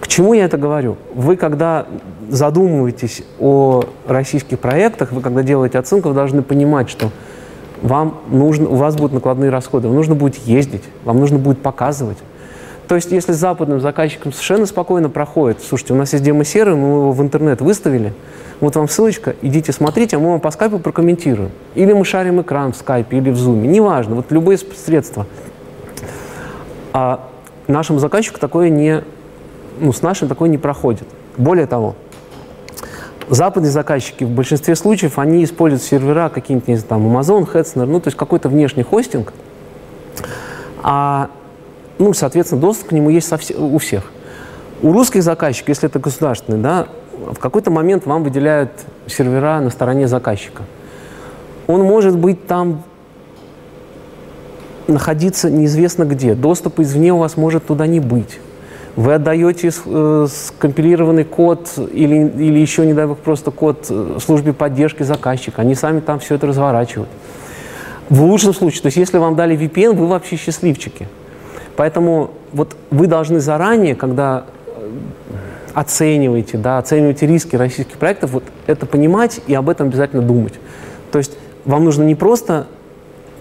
К 0.00 0.08
чему 0.08 0.32
я 0.34 0.46
это 0.46 0.56
говорю? 0.56 0.96
Вы, 1.14 1.36
когда 1.36 1.86
задумываетесь 2.28 3.22
о 3.38 3.84
российских 4.06 4.58
проектах, 4.58 5.12
вы, 5.12 5.20
когда 5.20 5.42
делаете 5.42 5.78
оценку, 5.78 6.08
вы 6.08 6.14
должны 6.14 6.42
понимать, 6.42 6.88
что 6.88 7.10
вам 7.82 8.18
нужно, 8.30 8.68
у 8.68 8.76
вас 8.76 8.96
будут 8.96 9.12
накладные 9.12 9.50
расходы, 9.50 9.88
вам 9.88 9.96
нужно 9.96 10.14
будет 10.14 10.36
ездить, 10.46 10.84
вам 11.04 11.18
нужно 11.18 11.38
будет 11.38 11.60
показывать. 11.60 12.18
То 12.88 12.96
есть, 12.96 13.10
если 13.10 13.32
западным 13.32 13.80
заказчиком 13.80 14.32
совершенно 14.32 14.66
спокойно 14.66 15.08
проходит, 15.08 15.58
слушайте, 15.66 15.94
у 15.94 15.96
нас 15.96 16.12
есть 16.12 16.24
демо-сервер, 16.24 16.74
мы 16.74 16.88
его 16.88 17.12
в 17.12 17.22
интернет 17.22 17.60
выставили, 17.60 18.12
вот 18.60 18.76
вам 18.76 18.88
ссылочка, 18.88 19.34
идите 19.42 19.72
смотрите, 19.72 20.16
а 20.16 20.20
мы 20.20 20.30
вам 20.30 20.40
по 20.40 20.50
скайпу 20.50 20.78
прокомментируем. 20.78 21.50
Или 21.74 21.92
мы 21.92 22.04
шарим 22.04 22.40
экран 22.40 22.72
в 22.72 22.76
скайпе, 22.76 23.18
или 23.18 23.30
в 23.30 23.36
зуме, 23.36 23.66
неважно, 23.66 24.16
вот 24.16 24.30
любые 24.30 24.58
средства. 24.58 25.26
А 26.92 27.28
нашему 27.66 27.98
заказчику 27.98 28.38
такое 28.38 28.68
не, 28.68 29.02
ну, 29.80 29.92
с 29.92 30.02
нашим 30.02 30.28
такое 30.28 30.48
не 30.48 30.58
проходит. 30.58 31.08
Более 31.36 31.66
того, 31.66 31.96
западные 33.28 33.70
заказчики 33.70 34.24
в 34.24 34.30
большинстве 34.30 34.74
случаев, 34.74 35.18
они 35.18 35.44
используют 35.44 35.82
сервера 35.82 36.28
какие-нибудь, 36.28 36.68
не 36.68 36.76
знаю, 36.76 36.88
там, 36.88 37.16
Amazon, 37.16 37.50
Hetzner, 37.50 37.86
ну, 37.86 38.00
то 38.00 38.08
есть 38.08 38.16
какой-то 38.16 38.48
внешний 38.48 38.82
хостинг, 38.82 39.32
а, 40.82 41.30
ну, 41.98 42.12
соответственно, 42.14 42.60
доступ 42.60 42.88
к 42.88 42.92
нему 42.92 43.10
есть 43.10 43.28
со 43.28 43.36
вс- 43.36 43.56
у 43.56 43.78
всех. 43.78 44.10
У 44.82 44.92
русских 44.92 45.22
заказчиков, 45.22 45.68
если 45.68 45.88
это 45.88 45.98
государственный, 45.98 46.58
да, 46.58 46.88
в 47.12 47.38
какой-то 47.38 47.70
момент 47.70 48.06
вам 48.06 48.24
выделяют 48.24 48.72
сервера 49.06 49.60
на 49.60 49.70
стороне 49.70 50.08
заказчика. 50.08 50.64
Он 51.68 51.82
может 51.82 52.18
быть 52.18 52.46
там 52.46 52.82
находиться 54.88 55.48
неизвестно 55.48 56.04
где. 56.04 56.34
Доступ 56.34 56.80
извне 56.80 57.12
у 57.12 57.18
вас 57.18 57.36
может 57.36 57.66
туда 57.66 57.86
не 57.86 58.00
быть. 58.00 58.40
Вы 58.94 59.14
отдаете 59.14 59.70
э, 59.70 60.26
скомпилированный 60.30 61.24
код 61.24 61.72
или, 61.92 62.28
или 62.28 62.58
еще, 62.58 62.84
не 62.84 62.92
дай 62.92 63.06
бог, 63.06 63.18
просто 63.18 63.50
код 63.50 63.86
э, 63.88 64.18
службе 64.22 64.52
поддержки 64.52 65.02
заказчика. 65.02 65.62
Они 65.62 65.74
сами 65.74 66.00
там 66.00 66.18
все 66.18 66.34
это 66.34 66.46
разворачивают. 66.46 67.08
В 68.10 68.22
лучшем 68.22 68.52
случае, 68.52 68.82
то 68.82 68.86
есть 68.88 68.98
если 68.98 69.16
вам 69.16 69.34
дали 69.34 69.56
VPN, 69.56 69.94
вы 69.94 70.06
вообще 70.06 70.36
счастливчики. 70.36 71.08
Поэтому 71.76 72.32
вот 72.52 72.76
вы 72.90 73.06
должны 73.06 73.40
заранее, 73.40 73.94
когда 73.94 74.44
э, 74.66 74.90
оцениваете, 75.72 76.58
да, 76.58 76.76
оцениваете 76.76 77.26
риски 77.26 77.56
российских 77.56 77.96
проектов, 77.96 78.32
вот 78.32 78.44
это 78.66 78.84
понимать 78.84 79.40
и 79.46 79.54
об 79.54 79.70
этом 79.70 79.88
обязательно 79.88 80.20
думать. 80.20 80.54
То 81.12 81.18
есть 81.18 81.32
вам 81.64 81.84
нужно 81.84 82.02
не 82.02 82.14
просто, 82.14 82.66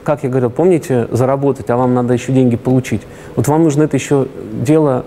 как 0.06 0.24
я 0.24 0.30
говорил, 0.30 0.50
помните, 0.50 1.10
заработать, 1.12 1.70
а 1.70 1.76
вам 1.76 1.94
надо 1.94 2.14
еще 2.14 2.32
деньги 2.32 2.56
получить. 2.56 3.02
Вот 3.36 3.50
вам 3.50 3.64
нужно 3.64 3.84
это 3.84 3.98
еще 3.98 4.28
дело 4.54 5.06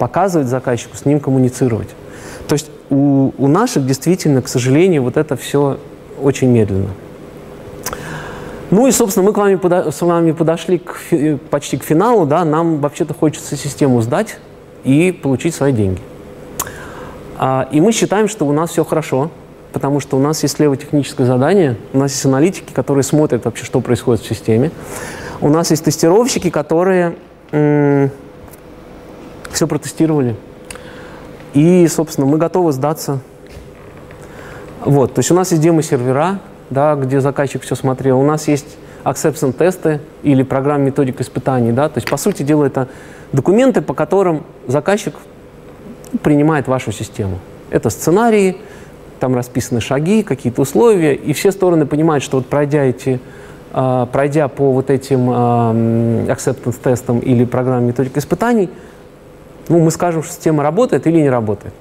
показывать 0.00 0.48
заказчику, 0.48 0.96
с 0.96 1.04
ним 1.04 1.20
коммуницировать. 1.20 1.90
То 2.48 2.54
есть 2.54 2.70
у, 2.88 3.32
у 3.36 3.48
наших 3.48 3.86
действительно, 3.86 4.40
к 4.40 4.48
сожалению, 4.48 5.02
вот 5.02 5.18
это 5.18 5.36
все 5.36 5.78
очень 6.20 6.48
медленно. 6.48 6.88
Ну 8.70 8.86
и, 8.86 8.92
собственно, 8.92 9.26
мы 9.26 9.34
к 9.34 9.36
вами 9.36 9.56
подо, 9.56 9.90
с 9.90 10.00
вами 10.00 10.32
подошли 10.32 10.78
к, 10.78 10.94
почти 11.50 11.76
к 11.76 11.84
финалу, 11.84 12.24
да, 12.24 12.46
нам 12.46 12.80
вообще-то 12.80 13.12
хочется 13.12 13.56
систему 13.56 14.00
сдать 14.00 14.38
и 14.84 15.12
получить 15.12 15.54
свои 15.54 15.72
деньги. 15.72 16.00
А, 17.36 17.68
и 17.70 17.80
мы 17.82 17.92
считаем, 17.92 18.26
что 18.26 18.46
у 18.46 18.52
нас 18.52 18.70
все 18.70 18.86
хорошо, 18.86 19.30
потому 19.72 20.00
что 20.00 20.16
у 20.16 20.20
нас 20.20 20.42
есть 20.42 20.56
слева 20.56 20.78
техническое 20.78 21.26
задание, 21.26 21.76
у 21.92 21.98
нас 21.98 22.12
есть 22.12 22.24
аналитики, 22.24 22.72
которые 22.72 23.04
смотрят 23.04 23.44
вообще, 23.44 23.66
что 23.66 23.80
происходит 23.82 24.22
в 24.22 24.26
системе. 24.26 24.70
У 25.42 25.50
нас 25.50 25.70
есть 25.70 25.84
тестировщики, 25.84 26.48
которые 26.48 27.16
все 29.52 29.66
протестировали. 29.66 30.36
И, 31.54 31.86
собственно, 31.88 32.26
мы 32.26 32.38
готовы 32.38 32.72
сдаться. 32.72 33.20
Вот, 34.84 35.14
то 35.14 35.18
есть 35.18 35.30
у 35.30 35.34
нас 35.34 35.50
есть 35.50 35.62
демо-сервера, 35.62 36.38
да, 36.70 36.94
где 36.94 37.20
заказчик 37.20 37.62
все 37.62 37.74
смотрел. 37.74 38.18
У 38.18 38.24
нас 38.24 38.48
есть 38.48 38.76
acceptance 39.04 39.52
тесты 39.52 40.00
или 40.22 40.42
программа 40.42 40.84
методик 40.84 41.20
испытаний, 41.20 41.72
да, 41.72 41.88
то 41.88 41.98
есть, 41.98 42.08
по 42.08 42.16
сути 42.16 42.42
дела, 42.42 42.64
это 42.64 42.88
документы, 43.32 43.82
по 43.82 43.94
которым 43.94 44.44
заказчик 44.66 45.14
принимает 46.22 46.68
вашу 46.68 46.92
систему. 46.92 47.38
Это 47.70 47.90
сценарии, 47.90 48.56
там 49.20 49.34
расписаны 49.34 49.80
шаги, 49.80 50.22
какие-то 50.22 50.62
условия, 50.62 51.14
и 51.14 51.32
все 51.32 51.52
стороны 51.52 51.86
понимают, 51.86 52.24
что 52.24 52.38
вот 52.38 52.46
пройдя 52.46 52.84
эти 52.84 53.20
а, 53.72 54.06
пройдя 54.06 54.48
по 54.48 54.72
вот 54.72 54.90
этим 54.90 55.30
acceptance 55.30 56.76
тестам 56.82 57.20
или 57.20 57.44
программе 57.44 57.88
методик 57.88 58.16
испытаний, 58.16 58.68
ну, 59.70 59.78
мы 59.78 59.90
скажем, 59.90 60.22
что 60.22 60.32
система 60.32 60.62
работает 60.62 61.06
или 61.06 61.20
не 61.20 61.30
работает. 61.30 61.72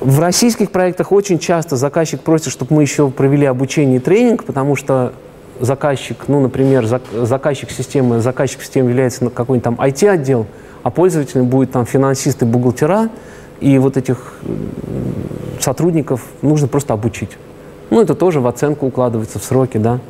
В 0.00 0.18
российских 0.18 0.72
проектах 0.72 1.12
очень 1.12 1.38
часто 1.38 1.76
заказчик 1.76 2.20
просит, 2.22 2.50
чтобы 2.50 2.74
мы 2.74 2.82
еще 2.82 3.08
провели 3.10 3.46
обучение 3.46 3.98
и 3.98 4.00
тренинг, 4.00 4.44
потому 4.44 4.74
что 4.74 5.12
заказчик, 5.60 6.16
ну, 6.26 6.40
например, 6.40 6.86
заказчик 7.12 7.70
системы, 7.70 8.20
заказчик 8.20 8.62
системы 8.62 8.88
является 8.88 9.28
какой-нибудь 9.30 9.62
там 9.62 9.74
IT-отдел, 9.74 10.46
а 10.82 10.90
пользователем 10.90 11.46
будет 11.46 11.70
там 11.70 11.86
финансисты, 11.86 12.46
бухгалтера, 12.46 13.10
и 13.60 13.78
вот 13.78 13.96
этих 13.96 14.40
сотрудников 15.60 16.24
нужно 16.40 16.66
просто 16.66 16.94
обучить. 16.94 17.36
Ну, 17.90 18.00
это 18.00 18.14
тоже 18.14 18.40
в 18.40 18.46
оценку 18.46 18.86
укладывается 18.86 19.38
в 19.38 19.44
сроки, 19.44 19.76
да. 19.76 20.00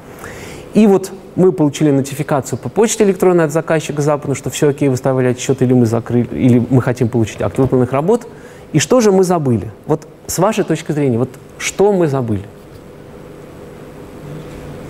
И 0.73 0.87
вот 0.87 1.13
мы 1.37 1.53
получили 1.53 1.91
нотификацию 1.91 2.59
по 2.59 2.69
почте 2.69 3.05
электронной 3.05 3.45
от 3.45 3.53
заказчика 3.53 4.03
западного, 4.03 4.37
что 4.37 4.51
все 4.51 4.69
окей, 4.69 4.89
выставлять 4.89 5.39
счет, 5.39 5.63
или 5.63 5.73
мы 5.73 5.87
закрыли, 5.87 6.29
или 6.33 6.67
мы 6.69 6.83
хотим 6.83 7.09
получить 7.09 7.41
акт 7.41 7.59
выполненных 7.59 7.93
работ. 7.93 8.27
И 8.73 8.79
что 8.79 9.01
же 9.01 9.13
мы 9.13 9.25
забыли? 9.25 9.71
Вот 9.87 10.07
с 10.27 10.39
вашей 10.39 10.65
точки 10.65 10.93
зрения, 10.93 11.19
вот 11.19 11.31
что 11.59 11.93
мы 11.93 12.07
забыли? 12.07 12.45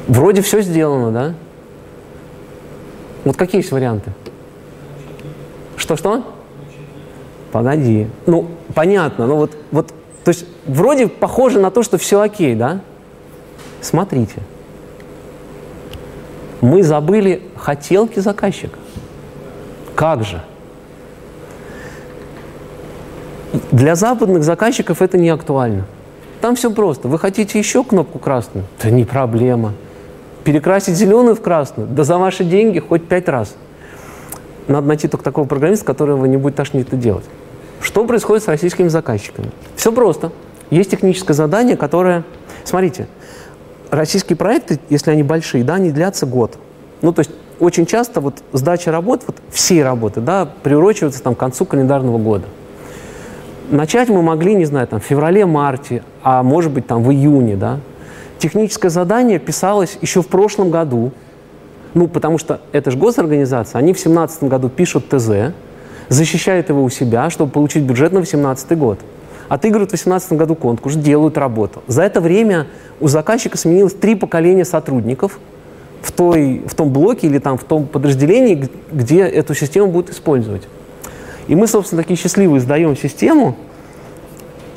Вроде 0.09 0.43
все 0.43 0.62
сделано, 0.62 1.10
да? 1.10 1.35
Вот 3.24 3.36
какие 3.36 3.60
есть 3.60 3.73
варианты? 3.73 4.12
Что-что? 5.77 6.24
Погоди. 7.52 8.09
Ну, 8.27 8.48
понятно, 8.74 9.27
но 9.27 9.36
вот, 9.36 9.56
вот, 9.70 9.89
то 10.24 10.28
есть 10.28 10.47
вроде 10.66 11.06
похоже 11.06 11.60
на 11.60 11.70
то, 11.70 11.82
что 11.82 11.98
все 11.98 12.20
окей, 12.20 12.55
да? 12.55 12.81
Смотрите 13.81 14.43
мы 16.62 16.82
забыли 16.82 17.43
хотелки 17.56 18.20
заказчика. 18.20 18.78
Как 19.94 20.22
же? 20.22 20.40
Для 23.70 23.94
западных 23.94 24.44
заказчиков 24.44 25.02
это 25.02 25.18
не 25.18 25.28
актуально. 25.28 25.84
Там 26.40 26.56
все 26.56 26.70
просто. 26.70 27.09
Вы 27.09 27.18
хотите 27.18 27.59
еще 27.59 27.84
кнопку 27.84 28.18
красную? 28.18 28.64
Это 28.78 28.90
не 28.90 29.05
проблема. 29.05 29.74
Перекрасить 30.44 30.94
зеленую 30.94 31.36
в 31.36 31.43
красную? 31.43 31.89
Да 31.89 32.05
за 32.05 32.16
ваши 32.16 32.44
деньги 32.44 32.78
хоть 32.78 33.06
пять 33.06 33.28
раз. 33.28 33.55
надо 34.68 34.86
найти 34.86 35.09
только 35.09 35.24
такого 35.24 35.47
программиста, 35.47 35.84
которого 35.84 36.24
не 36.26 36.36
будет 36.36 36.55
тошнить 36.55 36.89
это 36.89 36.97
делать. 36.97 37.24
Что 37.80 38.05
происходит 38.06 38.44
с 38.44 38.48
российскими 38.48 38.89
заказчиками? 38.89 39.51
Все 39.76 39.93
просто. 39.93 40.32
Есть 40.70 40.93
техническое 40.93 41.34
задание, 41.34 41.76
которое... 41.76 42.24
Смотрите, 42.64 43.09
российские 43.93 44.36
проекты, 44.36 44.81
если 44.89 45.10
они 45.10 45.23
большие, 45.23 45.62
да, 45.62 45.74
они 45.74 45.90
длятся 45.90 46.27
год. 46.27 46.59
Ну, 47.02 47.12
то 47.12 47.20
есть 47.20 47.31
очень 47.60 47.86
часто 47.86 48.20
вот 48.20 48.43
сдача 48.52 48.90
работ, 48.90 49.23
вот 49.27 49.36
все 49.51 49.85
работы, 49.85 50.20
да, 50.20 50.48
приурочиваются 50.62 51.23
там 51.23 51.35
к 51.35 51.39
концу 51.39 51.66
календарного 51.66 52.19
года. 52.19 52.44
Начать 53.70 54.09
мы 54.09 54.23
могли, 54.23 54.55
не 54.55 54.64
знаю, 54.64 54.89
там, 54.89 54.98
в 54.98 55.05
феврале-марте, 55.05 56.02
а 56.23 56.43
может 56.43 56.73
быть, 56.73 56.86
там, 56.86 57.05
в 57.05 57.12
июне, 57.12 57.56
да. 57.56 57.78
Техническое 58.39 58.89
задание 58.89 59.39
писалось 59.39 59.98
еще 60.01 60.23
в 60.23 60.27
прошлом 60.27 60.70
году, 60.70 61.12
ну, 61.94 62.09
потому 62.09 62.39
что 62.39 62.60
это 62.73 62.90
же 62.90 62.98
госорганизация, 62.98 63.78
они 63.78 63.93
в 63.93 63.97
2017 63.97 64.44
году 64.44 64.70
пишут 64.70 65.09
ТЗ, 65.10 65.52
защищают 66.09 66.70
его 66.70 66.82
у 66.82 66.89
себя, 66.89 67.28
чтобы 67.28 67.52
получить 67.52 67.82
бюджет 67.85 68.12
на 68.12 68.20
2018 68.20 68.78
год. 68.78 68.98
Отыгрывают 69.53 69.91
в 69.91 69.93
2018 69.93 70.33
году 70.33 70.55
конкурс, 70.55 70.95
делают 70.95 71.37
работу. 71.37 71.83
За 71.87 72.03
это 72.03 72.20
время 72.20 72.66
у 73.01 73.09
заказчика 73.09 73.59
сменилось 73.59 73.95
три 73.95 74.15
поколения 74.15 74.65
сотрудников– 74.65 75.39
в, 76.03 76.11
той, 76.11 76.62
в 76.66 76.74
том 76.74 76.93
блоке 76.93 77.29
или 77.29 77.39
там 77.39 77.57
в 77.57 77.65
том 77.65 77.87
подразделении, 77.87 78.69
где 78.91 79.20
эту 79.20 79.55
систему 79.55 79.87
будут 79.87 80.11
использовать. 80.11 80.62
И 81.47 81.55
мы, 81.55 81.66
собственно, 81.66 82.03
такие 82.03 82.16
счастливые 82.16 82.61
сдаем 82.61 82.97
систему, 82.97 83.57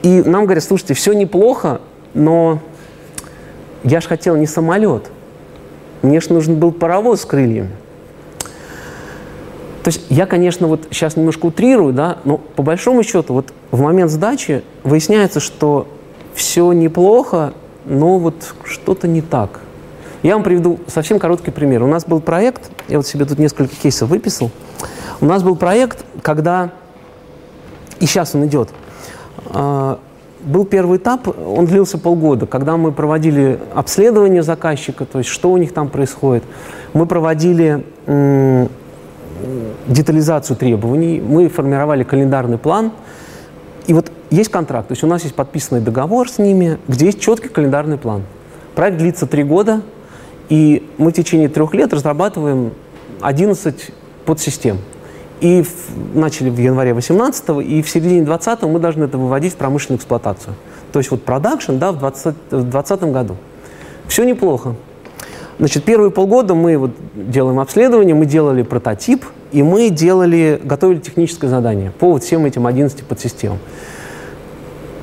и 0.03 0.21
нам 0.21 0.45
говорят, 0.45 0.63
слушайте, 0.63 0.93
все 0.93 1.13
неплохо, 1.13 1.81
но 2.13 2.59
я 3.83 4.01
же 4.01 4.07
хотел 4.07 4.35
не 4.35 4.45
самолет. 4.45 5.09
Мне 6.03 6.21
же 6.21 6.31
нужен 6.31 6.59
был 6.59 6.71
паровоз 6.71 7.21
с 7.21 7.25
крыльями. 7.25 7.71
То 9.85 9.89
есть 9.89 10.07
я, 10.09 10.25
конечно, 10.25 10.65
вот 10.65 10.87
сейчас 10.89 11.15
немножко 11.15 11.45
утрирую, 11.45 11.93
да, 11.93 12.17
но 12.25 12.39
по 12.39 12.63
большому 12.63 13.03
счету 13.03 13.35
вот 13.35 13.53
в 13.69 13.81
момент 13.81 14.09
сдачи 14.09 14.63
выясняется, 14.83 15.39
что 15.39 15.87
все 16.33 16.71
неплохо, 16.73 17.53
но 17.85 18.17
вот 18.17 18.55
что-то 18.63 19.07
не 19.07 19.21
так. 19.21 19.59
Я 20.23 20.33
вам 20.33 20.43
приведу 20.43 20.79
совсем 20.87 21.19
короткий 21.19 21.51
пример. 21.51 21.83
У 21.83 21.87
нас 21.87 22.03
был 22.03 22.19
проект, 22.19 22.71
я 22.87 22.97
вот 22.97 23.05
себе 23.05 23.25
тут 23.25 23.37
несколько 23.37 23.75
кейсов 23.75 24.09
выписал. 24.09 24.49
У 25.21 25.25
нас 25.27 25.43
был 25.43 25.55
проект, 25.55 26.03
когда, 26.23 26.71
и 27.99 28.07
сейчас 28.07 28.33
он 28.33 28.47
идет, 28.47 28.69
а, 29.51 29.99
был 30.41 30.65
первый 30.65 30.97
этап, 30.97 31.27
он 31.27 31.67
длился 31.67 31.99
полгода, 31.99 32.47
когда 32.47 32.75
мы 32.75 32.91
проводили 32.91 33.59
обследование 33.75 34.41
заказчика, 34.41 35.05
то 35.05 35.19
есть 35.19 35.29
что 35.29 35.51
у 35.51 35.57
них 35.57 35.75
там 35.75 35.89
происходит. 35.89 36.43
Мы 36.93 37.05
проводили 37.05 37.85
детализацию 39.87 40.57
требований, 40.57 41.21
мы 41.21 41.49
формировали 41.49 42.03
календарный 42.03 42.57
план. 42.57 42.91
И 43.87 43.93
вот 43.93 44.11
есть 44.31 44.49
контракт, 44.49 44.87
то 44.87 44.93
есть 44.93 45.03
у 45.03 45.07
нас 45.07 45.23
есть 45.23 45.35
подписанный 45.35 45.81
договор 45.81 46.29
с 46.29 46.39
ними, 46.39 46.79
где 46.87 47.05
есть 47.05 47.19
четкий 47.19 47.49
календарный 47.49 47.97
план. 47.97 48.23
Проект 48.73 48.97
длится 48.97 49.27
три 49.27 49.43
года, 49.43 49.81
и 50.49 50.87
мы 50.97 51.11
в 51.11 51.13
течение 51.13 51.49
трех 51.49 51.73
лет 51.73 51.93
разрабатываем 51.93 52.71
11 53.21 53.91
подсистем. 54.25 54.79
И 55.41 55.63
в, 55.63 56.17
начали 56.17 56.49
в 56.49 56.57
январе 56.57 56.93
18 56.93 57.49
и 57.63 57.81
в 57.81 57.89
середине 57.89 58.23
20 58.23 58.63
мы 58.63 58.79
должны 58.79 59.03
это 59.03 59.17
выводить 59.17 59.53
в 59.53 59.57
промышленную 59.57 59.99
эксплуатацию. 59.99 60.55
То 60.91 60.99
есть 60.99 61.11
вот 61.11 61.23
продакшн 61.23 61.77
да, 61.77 61.91
в 61.91 61.99
2020 61.99 63.03
году. 63.03 63.35
Все 64.07 64.23
неплохо. 64.23 64.75
Значит, 65.57 65.83
первые 65.85 66.11
полгода 66.11 66.53
мы 66.53 66.77
вот 66.77 66.91
делаем 67.15 67.59
обследование, 67.59 68.13
мы 68.13 68.25
делали 68.25 68.61
прототип, 68.61 69.25
и 69.51 69.63
мы 69.63 69.89
делали, 69.89 70.59
готовили 70.61 70.99
техническое 70.99 71.47
задание 71.47 71.91
по 71.91 72.11
вот 72.11 72.23
всем 72.23 72.45
этим 72.45 72.67
11 72.67 73.03
подсистемам. 73.03 73.59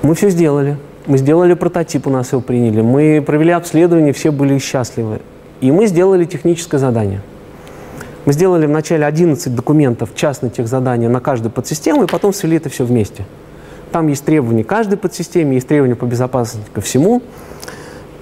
Мы 0.03 0.15
все 0.15 0.29
сделали. 0.29 0.77
Мы 1.07 1.19
сделали 1.19 1.55
прототип, 1.55 2.07
у 2.07 2.11
нас 2.11 2.33
его 2.33 2.41
приняли. 2.41 2.81
Мы 2.81 3.23
провели 3.24 3.51
обследование, 3.51 4.12
все 4.12 4.31
были 4.31 4.59
счастливы. 4.59 5.20
И 5.61 5.73
мы 5.73 5.87
сделали 5.87 6.24
техническое 6.24 6.79
задание. 6.79 7.23
Мы 8.24 8.33
сделали 8.33 8.66
вначале 8.66 9.05
11 9.05 9.55
документов 9.55 10.11
частных 10.15 10.53
тех 10.53 10.69
заданий 10.69 11.09
на 11.09 11.20
каждую 11.20 11.51
подсистему, 11.51 12.05
и 12.05 12.07
потом 12.07 12.33
свели 12.33 12.59
это 12.59 12.69
все 12.69 12.85
вместе. 12.85 13.24
Там 13.91 14.07
есть 14.09 14.24
требования 14.24 14.65
каждой 14.65 14.97
подсистеме, 14.97 15.55
есть 15.55 15.66
требования 15.66 15.97
по 15.97 16.05
безопасности 16.05 16.69
ко 16.73 16.81
всему. 16.81 17.23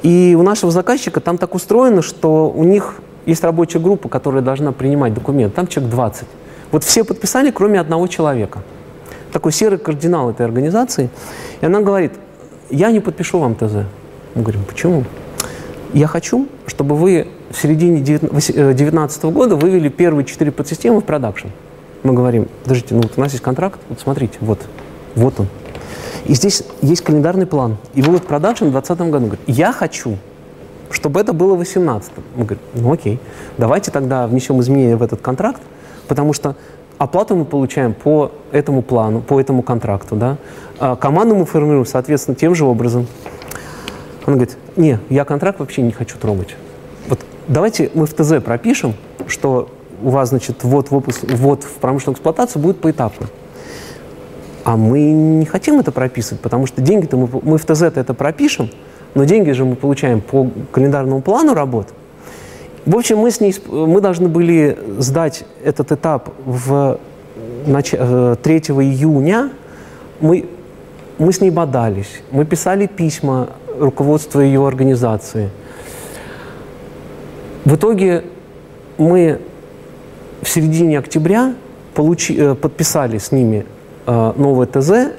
И 0.02 0.36
у 0.38 0.42
нашего 0.42 0.72
заказчика 0.72 1.20
там 1.20 1.38
так 1.38 1.54
устроено, 1.54 2.02
что 2.02 2.50
у 2.50 2.64
них 2.64 2.96
есть 3.26 3.44
рабочая 3.44 3.80
группа, 3.80 4.08
которая 4.08 4.42
должна 4.42 4.72
принимать 4.72 5.14
документы. 5.14 5.56
Там 5.56 5.66
человек 5.66 5.92
20. 5.92 6.24
Вот 6.72 6.84
все 6.84 7.04
подписали, 7.04 7.50
кроме 7.50 7.80
одного 7.80 8.06
человека. 8.06 8.62
Такой 9.32 9.52
серый 9.52 9.78
кардинал 9.78 10.30
этой 10.30 10.46
организации. 10.46 11.10
И 11.60 11.66
она 11.66 11.80
говорит, 11.80 12.12
я 12.70 12.90
не 12.90 13.00
подпишу 13.00 13.38
вам 13.38 13.54
ТЗ. 13.54 13.84
Мы 14.34 14.42
говорим, 14.42 14.64
почему? 14.64 15.04
Я 15.92 16.06
хочу, 16.06 16.48
чтобы 16.66 16.94
вы 16.96 17.28
в 17.50 17.60
середине 17.60 18.00
2019 18.00 19.24
э, 19.24 19.30
года 19.30 19.56
вывели 19.56 19.88
первые 19.88 20.24
четыре 20.24 20.52
подсистемы 20.52 21.00
в 21.00 21.04
продакшн. 21.04 21.48
Мы 22.04 22.14
говорим, 22.14 22.48
подождите, 22.62 22.94
ну 22.94 23.02
вот 23.02 23.12
у 23.16 23.20
нас 23.20 23.32
есть 23.32 23.42
контракт, 23.42 23.80
вот 23.88 24.00
смотрите, 24.00 24.38
вот, 24.40 24.60
вот 25.16 25.40
он. 25.40 25.48
И 26.26 26.34
здесь 26.34 26.62
есть 26.82 27.02
календарный 27.02 27.46
план. 27.46 27.76
И 27.94 28.02
в 28.02 28.18
продакшн 28.20 28.66
в 28.66 28.70
2020 28.72 29.10
году. 29.10 29.26
Говорит, 29.26 29.40
я 29.46 29.72
хочу, 29.72 30.16
чтобы 30.90 31.20
это 31.20 31.32
было 31.32 31.54
в 31.54 31.58
2018. 31.58 32.12
Мы 32.36 32.44
говорим, 32.44 32.64
ну 32.74 32.92
окей, 32.92 33.18
давайте 33.58 33.90
тогда 33.90 34.26
внесем 34.26 34.60
изменения 34.60 34.96
в 34.96 35.02
этот 35.02 35.20
контракт, 35.20 35.62
потому 36.08 36.32
что 36.32 36.56
оплату 36.98 37.34
мы 37.34 37.44
получаем 37.44 37.94
по 37.94 38.32
этому 38.52 38.82
плану, 38.82 39.20
по 39.20 39.40
этому 39.40 39.62
контракту. 39.62 40.16
Да? 40.16 40.36
А 40.78 40.96
команду 40.96 41.34
мы 41.34 41.46
формируем, 41.46 41.86
соответственно, 41.86 42.34
тем 42.34 42.54
же 42.54 42.64
образом. 42.64 43.06
Она 44.26 44.36
говорит, 44.36 44.56
не, 44.76 44.98
я 45.08 45.24
контракт 45.24 45.60
вообще 45.60 45.82
не 45.82 45.92
хочу 45.92 46.18
трогать. 46.18 46.56
Вот 47.08 47.20
давайте 47.48 47.90
мы 47.94 48.06
в 48.06 48.14
ТЗ 48.14 48.42
пропишем, 48.44 48.94
что 49.26 49.70
у 50.02 50.10
вас, 50.10 50.30
значит, 50.30 50.62
вот 50.62 50.90
выпуск, 50.90 51.24
вот 51.28 51.64
в 51.64 51.74
промышленную 51.74 52.14
эксплуатацию 52.14 52.62
будет 52.62 52.80
поэтапно. 52.80 53.26
А 54.70 54.76
мы 54.76 55.00
не 55.10 55.46
хотим 55.46 55.80
это 55.80 55.90
прописывать, 55.90 56.40
потому 56.40 56.66
что 56.66 56.80
деньги-то 56.80 57.16
мы, 57.16 57.28
мы 57.42 57.58
в 57.58 57.64
ТЗ-то 57.64 57.98
это 57.98 58.14
пропишем, 58.14 58.70
но 59.14 59.24
деньги 59.24 59.50
же 59.50 59.64
мы 59.64 59.74
получаем 59.74 60.20
по 60.20 60.48
календарному 60.70 61.22
плану 61.22 61.54
работ. 61.54 61.88
В 62.86 62.96
общем, 62.96 63.18
мы, 63.18 63.32
с 63.32 63.40
ней, 63.40 63.52
мы 63.66 64.00
должны 64.00 64.28
были 64.28 64.78
сдать 64.98 65.44
этот 65.64 65.90
этап 65.90 66.28
в 66.44 67.00
3 67.64 67.74
э, 67.74 68.36
июня. 68.38 69.50
Мы, 70.20 70.46
мы 71.18 71.32
с 71.32 71.40
ней 71.40 71.50
бодались, 71.50 72.22
мы 72.30 72.44
писали 72.44 72.86
письма 72.86 73.48
руководство 73.76 74.38
ее 74.38 74.64
организации. 74.64 75.50
В 77.64 77.74
итоге 77.74 78.22
мы 78.98 79.40
в 80.42 80.48
середине 80.48 81.00
октября 81.00 81.54
получи, 81.92 82.36
э, 82.38 82.54
подписали 82.54 83.18
с 83.18 83.32
ними 83.32 83.66
э, 84.10 84.32
новое 84.36 84.66
ТЗ, 84.66 85.12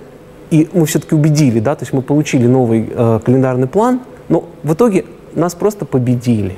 и 0.50 0.70
мы 0.74 0.86
все-таки 0.86 1.16
убедили, 1.16 1.60
да, 1.60 1.76
то 1.76 1.84
есть 1.84 1.94
мы 1.94 2.02
получили 2.02 2.46
новый 2.46 2.90
э, 2.90 3.20
календарный 3.24 3.68
план, 3.68 4.02
но 4.28 4.50
в 4.64 4.74
итоге 4.74 5.06
нас 5.34 5.56
просто 5.56 5.86
победили. 5.86 6.58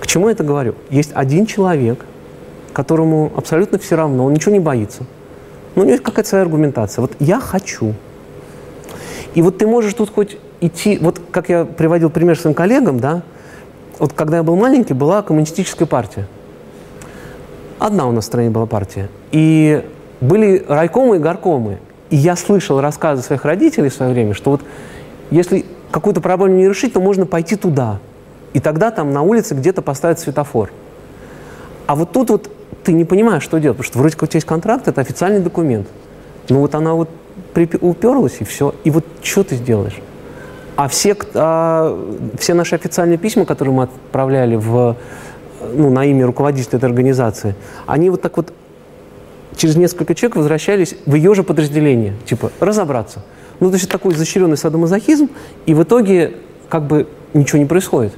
К 0.00 0.06
чему 0.06 0.28
я 0.28 0.32
это 0.32 0.42
говорю? 0.42 0.74
Есть 0.90 1.10
один 1.14 1.46
человек, 1.46 2.04
которому 2.72 3.30
абсолютно 3.36 3.78
все 3.78 3.96
равно, 3.96 4.24
он 4.24 4.32
ничего 4.32 4.52
не 4.52 4.60
боится. 4.60 5.04
Но 5.74 5.82
у 5.82 5.84
него 5.84 5.92
есть 5.92 6.02
какая-то 6.02 6.28
своя 6.28 6.42
аргументация. 6.42 7.02
Вот 7.02 7.12
я 7.18 7.40
хочу. 7.40 7.94
И 9.34 9.42
вот 9.42 9.58
ты 9.58 9.66
можешь 9.66 9.94
тут 9.94 10.10
хоть 10.10 10.38
идти, 10.60 10.98
вот 11.00 11.20
как 11.30 11.48
я 11.48 11.64
приводил 11.64 12.10
пример 12.10 12.38
своим 12.38 12.54
коллегам, 12.54 13.00
да, 13.00 13.22
вот 13.98 14.12
когда 14.12 14.38
я 14.38 14.42
был 14.42 14.56
маленький, 14.56 14.94
была 14.94 15.22
коммунистическая 15.22 15.86
партия. 15.86 16.26
Одна 17.78 18.06
у 18.06 18.12
нас 18.12 18.24
в 18.24 18.26
стране 18.26 18.50
была 18.50 18.66
партия. 18.66 19.08
И 19.30 19.84
были 20.22 20.64
райкомы 20.66 21.16
и 21.16 21.18
горкомы. 21.18 21.78
И 22.08 22.16
я 22.16 22.36
слышал 22.36 22.80
рассказы 22.80 23.22
своих 23.22 23.44
родителей 23.44 23.88
в 23.88 23.94
свое 23.94 24.12
время, 24.12 24.34
что 24.34 24.52
вот 24.52 24.62
если 25.30 25.64
какую-то 25.90 26.20
проблему 26.20 26.56
не 26.56 26.68
решить, 26.68 26.92
то 26.92 27.00
можно 27.00 27.26
пойти 27.26 27.56
туда. 27.56 27.98
И 28.54 28.60
тогда 28.60 28.90
там 28.90 29.12
на 29.12 29.22
улице 29.22 29.54
где-то 29.54 29.82
поставить 29.82 30.18
светофор. 30.18 30.70
А 31.86 31.96
вот 31.96 32.12
тут 32.12 32.30
вот 32.30 32.50
ты 32.84 32.92
не 32.92 33.04
понимаешь, 33.04 33.42
что 33.42 33.58
делать, 33.58 33.76
потому 33.76 33.90
что 33.90 33.98
вроде 33.98 34.14
как 34.14 34.24
у 34.24 34.26
тебя 34.26 34.38
есть 34.38 34.46
контракт, 34.46 34.88
это 34.88 35.00
официальный 35.00 35.40
документ. 35.40 35.88
Но 36.48 36.60
вот 36.60 36.74
она 36.74 36.94
вот 36.94 37.08
уперлась, 37.80 38.36
и 38.40 38.44
все. 38.44 38.74
И 38.84 38.90
вот 38.90 39.04
что 39.22 39.44
ты 39.44 39.56
сделаешь? 39.56 40.00
А 40.76 40.88
все, 40.88 41.16
а, 41.34 41.98
все 42.38 42.54
наши 42.54 42.74
официальные 42.74 43.18
письма, 43.18 43.44
которые 43.44 43.74
мы 43.74 43.82
отправляли 43.84 44.56
в, 44.56 44.96
ну, 45.74 45.90
на 45.90 46.04
имя 46.04 46.26
руководителя 46.26 46.78
этой 46.78 46.86
организации, 46.86 47.54
они 47.86 48.10
вот 48.10 48.22
так 48.22 48.36
вот 48.36 48.52
через 49.56 49.76
несколько 49.76 50.14
человек 50.14 50.36
возвращались 50.36 50.94
в 51.06 51.14
ее 51.14 51.34
же 51.34 51.42
подразделение, 51.42 52.14
типа 52.24 52.52
разобраться. 52.60 53.22
Ну, 53.60 53.68
то 53.68 53.76
есть 53.76 53.88
такой 53.88 54.14
изощренный 54.14 54.56
садомазохизм, 54.56 55.28
и 55.66 55.74
в 55.74 55.82
итоге 55.82 56.34
как 56.68 56.86
бы 56.86 57.06
ничего 57.34 57.58
не 57.58 57.66
происходит. 57.66 58.12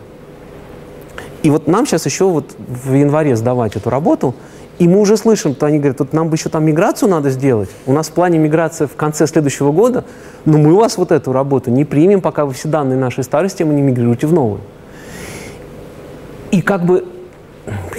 И 1.42 1.50
вот 1.50 1.66
нам 1.66 1.86
сейчас 1.86 2.06
еще 2.06 2.24
вот 2.24 2.54
в 2.58 2.94
январе 2.94 3.36
сдавать 3.36 3.76
эту 3.76 3.90
работу, 3.90 4.34
И 4.78 4.88
мы 4.88 4.98
уже 5.00 5.16
слышим, 5.16 5.54
то 5.54 5.66
они 5.66 5.78
говорят, 5.78 6.00
вот 6.00 6.12
нам 6.12 6.28
бы 6.28 6.36
еще 6.36 6.48
там 6.48 6.64
миграцию 6.64 7.08
надо 7.08 7.30
сделать. 7.30 7.70
У 7.86 7.92
нас 7.92 8.08
в 8.08 8.12
плане 8.12 8.38
миграции 8.38 8.86
в 8.86 8.96
конце 8.96 9.26
следующего 9.26 9.70
года, 9.70 10.04
но 10.44 10.58
мы 10.58 10.72
у 10.72 10.76
вас 10.76 10.98
вот 10.98 11.12
эту 11.12 11.32
работу 11.32 11.70
не 11.70 11.84
примем, 11.84 12.20
пока 12.20 12.44
вы 12.44 12.54
все 12.54 12.68
данные 12.68 12.98
нашей 12.98 13.22
старой 13.22 13.48
системы 13.48 13.72
не 13.72 13.82
мигрируете 13.82 14.26
в 14.26 14.32
новую. 14.32 14.60
И 16.50 16.60
как 16.60 16.84
бы, 16.84 17.06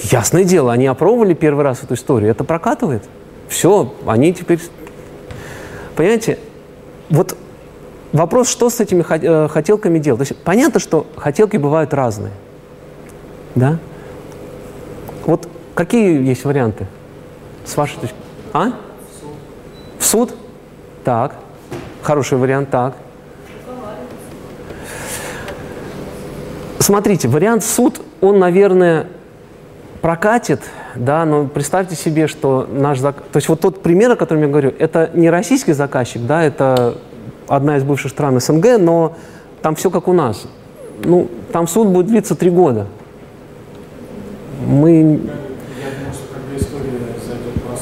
ясное 0.03 0.43
дело, 0.43 0.73
они 0.73 0.85
опробовали 0.87 1.33
первый 1.33 1.63
раз 1.63 1.81
эту 1.81 1.93
историю, 1.93 2.31
это 2.31 2.43
прокатывает. 2.43 3.03
Все, 3.47 3.93
они 4.05 4.33
теперь... 4.33 4.59
Понимаете, 5.95 6.39
вот 7.09 7.37
вопрос, 8.11 8.49
что 8.49 8.69
с 8.69 8.79
этими 8.79 9.05
э, 9.09 9.47
хотелками 9.47 9.99
делать. 9.99 10.19
То 10.19 10.33
есть 10.33 10.43
понятно, 10.43 10.79
что 10.79 11.07
хотелки 11.15 11.57
бывают 11.57 11.93
разные. 11.93 12.31
Да? 13.55 13.77
Вот 15.25 15.47
какие 15.73 16.25
есть 16.25 16.43
варианты? 16.45 16.87
С 17.65 17.75
вашей 17.77 17.99
точки 17.99 18.15
А? 18.53 18.73
В 19.97 20.05
суд? 20.05 20.35
Так. 21.03 21.35
Хороший 22.01 22.37
вариант, 22.37 22.69
так. 22.69 22.95
Смотрите, 26.79 27.27
вариант 27.27 27.63
суд, 27.63 27.99
он, 28.21 28.37
наверное, 28.37 29.07
прокатит, 30.01 30.61
да, 30.95 31.25
но 31.25 31.45
представьте 31.45 31.95
себе, 31.95 32.27
что 32.27 32.67
наш 32.71 32.99
зак... 32.99 33.15
То 33.31 33.37
есть 33.37 33.49
вот 33.49 33.59
тот 33.59 33.81
пример, 33.81 34.11
о 34.11 34.15
котором 34.15 34.41
я 34.41 34.47
говорю, 34.47 34.73
это 34.77 35.09
не 35.13 35.29
российский 35.29 35.73
заказчик, 35.73 36.21
да, 36.25 36.43
это 36.43 36.97
одна 37.47 37.77
из 37.77 37.83
бывших 37.83 38.11
стран 38.11 38.39
СНГ, 38.39 38.77
но 38.79 39.15
там 39.61 39.75
все 39.75 39.89
как 39.89 40.07
у 40.07 40.13
нас. 40.13 40.47
Ну, 41.03 41.29
там 41.51 41.67
суд 41.67 41.87
будет 41.89 42.07
длиться 42.07 42.35
три 42.35 42.49
года. 42.49 42.87
Мы... 44.65 44.91
Я 44.95 45.01
думаю, 45.01 45.19
что 46.13 46.33
когда 46.33 46.57
история 46.57 46.99
зайдет 47.27 47.61
про 47.61 47.75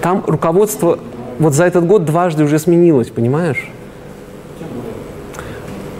Там 0.00 0.24
руководство 0.26 0.98
вот 1.38 1.54
за 1.54 1.64
этот 1.64 1.86
год 1.86 2.04
дважды 2.04 2.44
уже 2.44 2.58
сменилось, 2.58 3.10
понимаешь? 3.10 3.70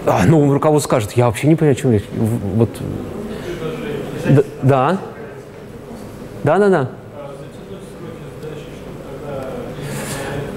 А, 0.07 0.25
ну, 0.27 0.53
руководство 0.53 0.89
скажет, 0.89 1.13
я 1.13 1.27
вообще 1.27 1.47
не 1.47 1.55
понимаю, 1.55 1.77
о 1.77 1.81
чем 1.81 1.93
речь. 1.93 2.05
Вот. 2.57 2.71
Да. 4.63 4.99
Да, 6.43 6.59
да, 6.59 6.69
да. 6.69 6.91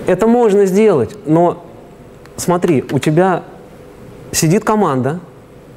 Это 0.08 0.28
можно 0.28 0.66
сделать, 0.66 1.16
но 1.26 1.66
смотри, 2.38 2.84
у 2.92 3.00
тебя 3.00 3.44
сидит 4.32 4.64
команда, 4.64 5.20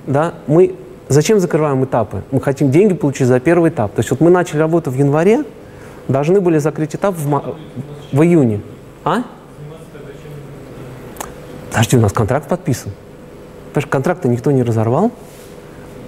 да, 0.06 0.34
мы 0.46 0.74
зачем 1.08 1.40
закрываем 1.40 1.82
этапы? 1.84 2.22
Мы 2.30 2.40
хотим 2.40 2.70
деньги 2.70 2.92
получить 2.92 3.26
за 3.26 3.40
первый 3.40 3.70
этап. 3.70 3.94
То 3.94 4.00
есть 4.00 4.10
вот 4.10 4.20
мы 4.20 4.30
начали 4.30 4.58
работу 4.58 4.90
в 4.90 4.94
январе, 4.94 5.44
должны 6.08 6.42
были 6.42 6.58
закрыть 6.58 6.94
этап 6.94 7.14
в, 7.16 7.56
в 8.12 8.22
июне. 8.22 8.60
А? 9.04 9.22
Подожди, 11.70 11.96
у 11.96 12.00
нас 12.00 12.12
контракт 12.12 12.48
подписан. 12.48 12.92
Что 13.80 13.90
контракты 13.90 14.28
никто 14.28 14.50
не 14.50 14.62
разорвал. 14.62 15.10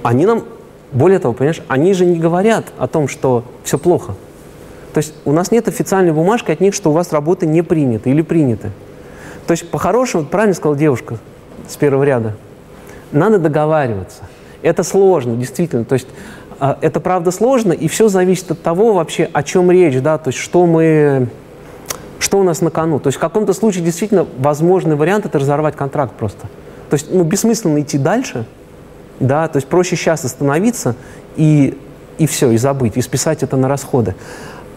Они 0.02 0.26
нам, 0.26 0.44
более 0.92 1.18
того, 1.18 1.34
понимаешь, 1.34 1.62
они 1.68 1.92
же 1.94 2.06
не 2.06 2.18
говорят 2.18 2.66
о 2.78 2.86
том, 2.86 3.08
что 3.08 3.44
все 3.64 3.78
плохо. 3.78 4.14
То 4.92 4.98
есть 4.98 5.14
у 5.24 5.32
нас 5.32 5.50
нет 5.50 5.68
официальной 5.68 6.12
бумажки 6.12 6.50
от 6.50 6.60
них, 6.60 6.74
что 6.74 6.90
у 6.90 6.92
вас 6.92 7.12
работы 7.12 7.46
не 7.46 7.62
приняты 7.62 8.10
или 8.10 8.22
приняты. 8.22 8.70
То 9.46 9.52
есть 9.52 9.68
по-хорошему, 9.70 10.24
правильно 10.24 10.54
сказала 10.54 10.76
девушка 10.76 11.18
с 11.68 11.76
первого 11.76 12.04
ряда, 12.04 12.36
надо 13.12 13.38
договариваться. 13.38 14.22
Это 14.62 14.82
сложно, 14.82 15.36
действительно. 15.36 15.84
То 15.84 15.94
есть 15.94 16.08
а, 16.58 16.76
это 16.80 17.00
правда 17.00 17.30
сложно, 17.30 17.72
и 17.72 17.88
все 17.88 18.08
зависит 18.08 18.50
от 18.50 18.62
того 18.62 18.92
вообще, 18.92 19.28
о 19.32 19.42
чем 19.42 19.70
речь, 19.70 19.98
да, 20.00 20.18
то 20.18 20.28
есть 20.28 20.38
что 20.38 20.66
мы, 20.66 21.28
что 22.18 22.38
у 22.38 22.42
нас 22.42 22.60
на 22.60 22.70
кону. 22.70 22.98
То 22.98 23.08
есть 23.08 23.16
в 23.16 23.20
каком-то 23.20 23.54
случае 23.54 23.82
действительно 23.82 24.26
возможный 24.38 24.94
вариант 24.94 25.24
это 25.24 25.38
разорвать 25.38 25.74
контракт 25.74 26.14
просто. 26.14 26.48
То 26.90 26.94
есть 26.94 27.06
ну, 27.10 27.22
бессмысленно 27.22 27.80
идти 27.80 27.98
дальше, 27.98 28.44
да, 29.20 29.46
то 29.48 29.56
есть 29.58 29.68
проще 29.68 29.96
сейчас 29.96 30.24
остановиться 30.24 30.96
и, 31.36 31.78
и 32.18 32.26
все, 32.26 32.50
и 32.50 32.56
забыть, 32.56 32.96
и 32.96 33.00
списать 33.00 33.42
это 33.42 33.56
на 33.56 33.68
расходы. 33.68 34.16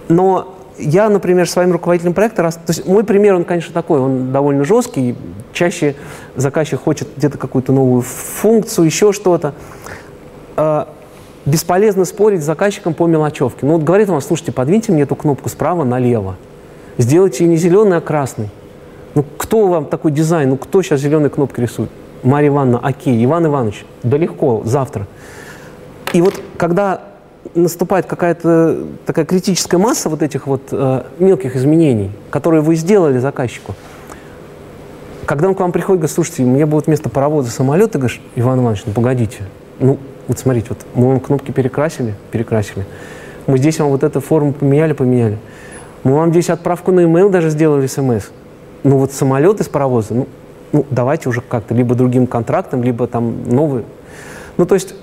Но 0.09 0.55
я, 0.77 1.09
например, 1.09 1.49
своим 1.49 1.71
руководителем 1.71 2.13
проекта, 2.13 2.43
раз, 2.43 2.55
то 2.55 2.61
есть 2.69 2.85
мой 2.85 3.03
пример, 3.03 3.35
он, 3.35 3.45
конечно, 3.45 3.73
такой, 3.73 3.99
он 3.99 4.31
довольно 4.31 4.63
жесткий, 4.63 5.15
чаще 5.53 5.95
заказчик 6.35 6.81
хочет 6.81 7.07
где-то 7.17 7.37
какую-то 7.37 7.71
новую 7.71 8.01
функцию, 8.01 8.85
еще 8.85 9.11
что-то. 9.11 9.53
Э, 10.55 10.85
бесполезно 11.45 12.05
спорить 12.05 12.41
с 12.41 12.45
заказчиком 12.45 12.93
по 12.93 13.07
мелочевке. 13.07 13.65
Ну 13.65 13.73
вот 13.73 13.83
говорит 13.83 14.09
он, 14.09 14.21
слушайте, 14.21 14.51
подвиньте 14.51 14.91
мне 14.91 15.03
эту 15.03 15.15
кнопку 15.15 15.49
справа 15.49 15.83
налево, 15.83 16.35
сделайте 16.97 17.43
ее 17.43 17.49
не 17.49 17.57
зеленый, 17.57 17.97
а 17.97 18.01
красный. 18.01 18.49
Ну 19.15 19.23
кто 19.37 19.67
вам 19.67 19.85
такой 19.85 20.11
дизайн, 20.11 20.49
ну 20.49 20.57
кто 20.57 20.81
сейчас 20.81 21.01
зеленые 21.01 21.29
кнопки 21.29 21.59
рисует? 21.59 21.89
Марья 22.23 22.49
Ивановна, 22.49 22.79
окей, 22.79 23.23
Иван 23.23 23.45
Иванович, 23.45 23.85
да 24.03 24.17
легко, 24.17 24.61
завтра. 24.65 25.07
И 26.13 26.21
вот 26.21 26.39
когда 26.57 27.01
наступает 27.55 28.05
какая-то 28.05 28.85
такая 29.05 29.25
критическая 29.25 29.77
масса 29.77 30.09
вот 30.09 30.21
этих 30.21 30.47
вот 30.47 30.61
э, 30.71 31.03
мелких 31.19 31.55
изменений, 31.55 32.11
которые 32.29 32.61
вы 32.61 32.75
сделали 32.75 33.19
заказчику. 33.19 33.75
Когда 35.25 35.47
он 35.47 35.55
к 35.55 35.59
вам 35.59 35.71
приходит, 35.71 36.01
говорит, 36.01 36.13
слушайте, 36.13 36.43
мне 36.43 36.65
будет 36.65 36.87
вместо 36.87 37.09
паровоза 37.09 37.49
самолет, 37.51 37.91
ты 37.91 37.97
говоришь, 37.97 38.21
Иван 38.35 38.59
Иванович, 38.59 38.83
ну 38.85 38.93
погодите, 38.93 39.43
ну 39.79 39.97
вот 40.27 40.39
смотрите, 40.39 40.67
вот 40.69 40.79
мы 40.95 41.07
вам 41.07 41.19
кнопки 41.19 41.51
перекрасили, 41.51 42.15
перекрасили, 42.31 42.85
мы 43.47 43.57
здесь 43.57 43.79
вам 43.79 43.89
вот 43.89 44.03
эту 44.03 44.19
форму 44.19 44.53
поменяли, 44.53 44.93
поменяли, 44.93 45.37
мы 46.03 46.15
вам 46.15 46.31
здесь 46.31 46.49
отправку 46.49 46.91
на 46.91 47.01
e-mail 47.01 47.29
даже 47.29 47.49
сделали 47.49 47.87
смс, 47.87 48.31
ну 48.83 48.97
вот 48.97 49.13
самолет 49.13 49.61
из 49.61 49.69
паровоза, 49.69 50.13
ну, 50.13 50.27
ну 50.73 50.85
давайте 50.89 51.29
уже 51.29 51.41
как-то 51.41 51.73
либо 51.73 51.95
другим 51.95 52.27
контрактом, 52.27 52.83
либо 52.83 53.07
там 53.07 53.49
новый. 53.49 53.85
Ну 54.57 54.65
то 54.65 54.75
есть 54.75 54.93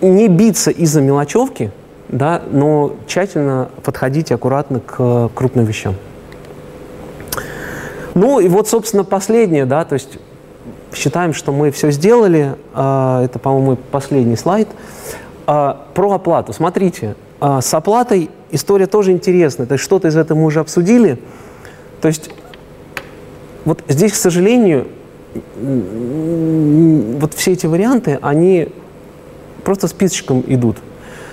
не 0.00 0.28
биться 0.28 0.70
из-за 0.70 1.00
мелочевки, 1.00 1.72
да, 2.08 2.42
но 2.50 2.94
тщательно 3.06 3.70
подходить 3.82 4.30
аккуратно 4.30 4.80
к 4.80 5.30
крупным 5.34 5.64
вещам. 5.64 5.96
Ну 8.14 8.38
и 8.38 8.48
вот, 8.48 8.68
собственно, 8.68 9.02
последнее, 9.02 9.66
да, 9.66 9.84
то 9.84 9.94
есть 9.94 10.18
считаем, 10.94 11.32
что 11.32 11.52
мы 11.52 11.70
все 11.70 11.90
сделали. 11.90 12.54
Э, 12.74 13.22
это, 13.24 13.38
по-моему, 13.38 13.76
последний 13.90 14.36
слайд. 14.36 14.68
Э, 15.46 15.74
про 15.94 16.12
оплату. 16.12 16.52
Смотрите, 16.52 17.16
э, 17.40 17.58
с 17.60 17.74
оплатой 17.74 18.30
история 18.50 18.86
тоже 18.86 19.10
интересная. 19.10 19.66
То 19.66 19.72
есть 19.74 19.84
что-то 19.84 20.08
из 20.08 20.16
этого 20.16 20.38
мы 20.38 20.44
уже 20.46 20.60
обсудили. 20.60 21.18
То 22.00 22.08
есть 22.08 22.30
вот 23.64 23.82
здесь, 23.88 24.12
к 24.12 24.16
сожалению, 24.16 24.86
вот 25.56 27.34
все 27.34 27.52
эти 27.52 27.66
варианты, 27.66 28.18
они 28.22 28.68
просто 29.64 29.88
списочком 29.88 30.44
идут. 30.46 30.76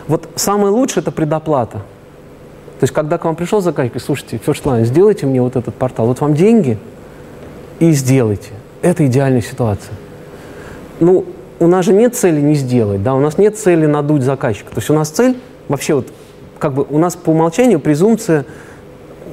Вот 0.07 0.27
самое 0.35 0.73
лучшее– 0.73 1.01
это 1.03 1.11
предоплата. 1.11 1.77
То 2.79 2.83
есть, 2.83 2.93
когда 2.93 3.17
к 3.17 3.25
вам 3.25 3.35
пришел 3.35 3.61
заказчик, 3.61 4.01
слушайте, 4.01 4.39
First 4.43 4.63
Line, 4.63 4.85
сделайте 4.85 5.27
мне 5.27 5.41
вот 5.41 5.55
этот 5.55 5.75
портал, 5.75 6.07
вот 6.07 6.19
вам 6.21 6.33
деньги, 6.33 6.77
и 7.79 7.91
сделайте. 7.91 8.49
Это 8.81 9.05
идеальная 9.05 9.41
ситуация. 9.41 9.93
Ну, 10.99 11.25
у 11.59 11.67
нас 11.67 11.85
же 11.85 11.93
нет 11.93 12.15
цели 12.15 12.41
не 12.41 12.55
сделать, 12.55 13.03
да, 13.03 13.13
у 13.13 13.19
нас 13.19 13.37
нет 13.37 13.57
цели 13.57 13.85
надуть 13.85 14.23
заказчика. 14.23 14.71
То 14.71 14.79
есть 14.79 14.89
у 14.89 14.95
нас 14.95 15.09
цель, 15.09 15.37
вообще 15.67 15.93
вот, 15.93 16.07
как 16.57 16.73
бы 16.73 16.85
у 16.89 16.97
нас 16.97 17.15
по 17.15 17.29
умолчанию 17.29 17.79
презумпция 17.79 18.45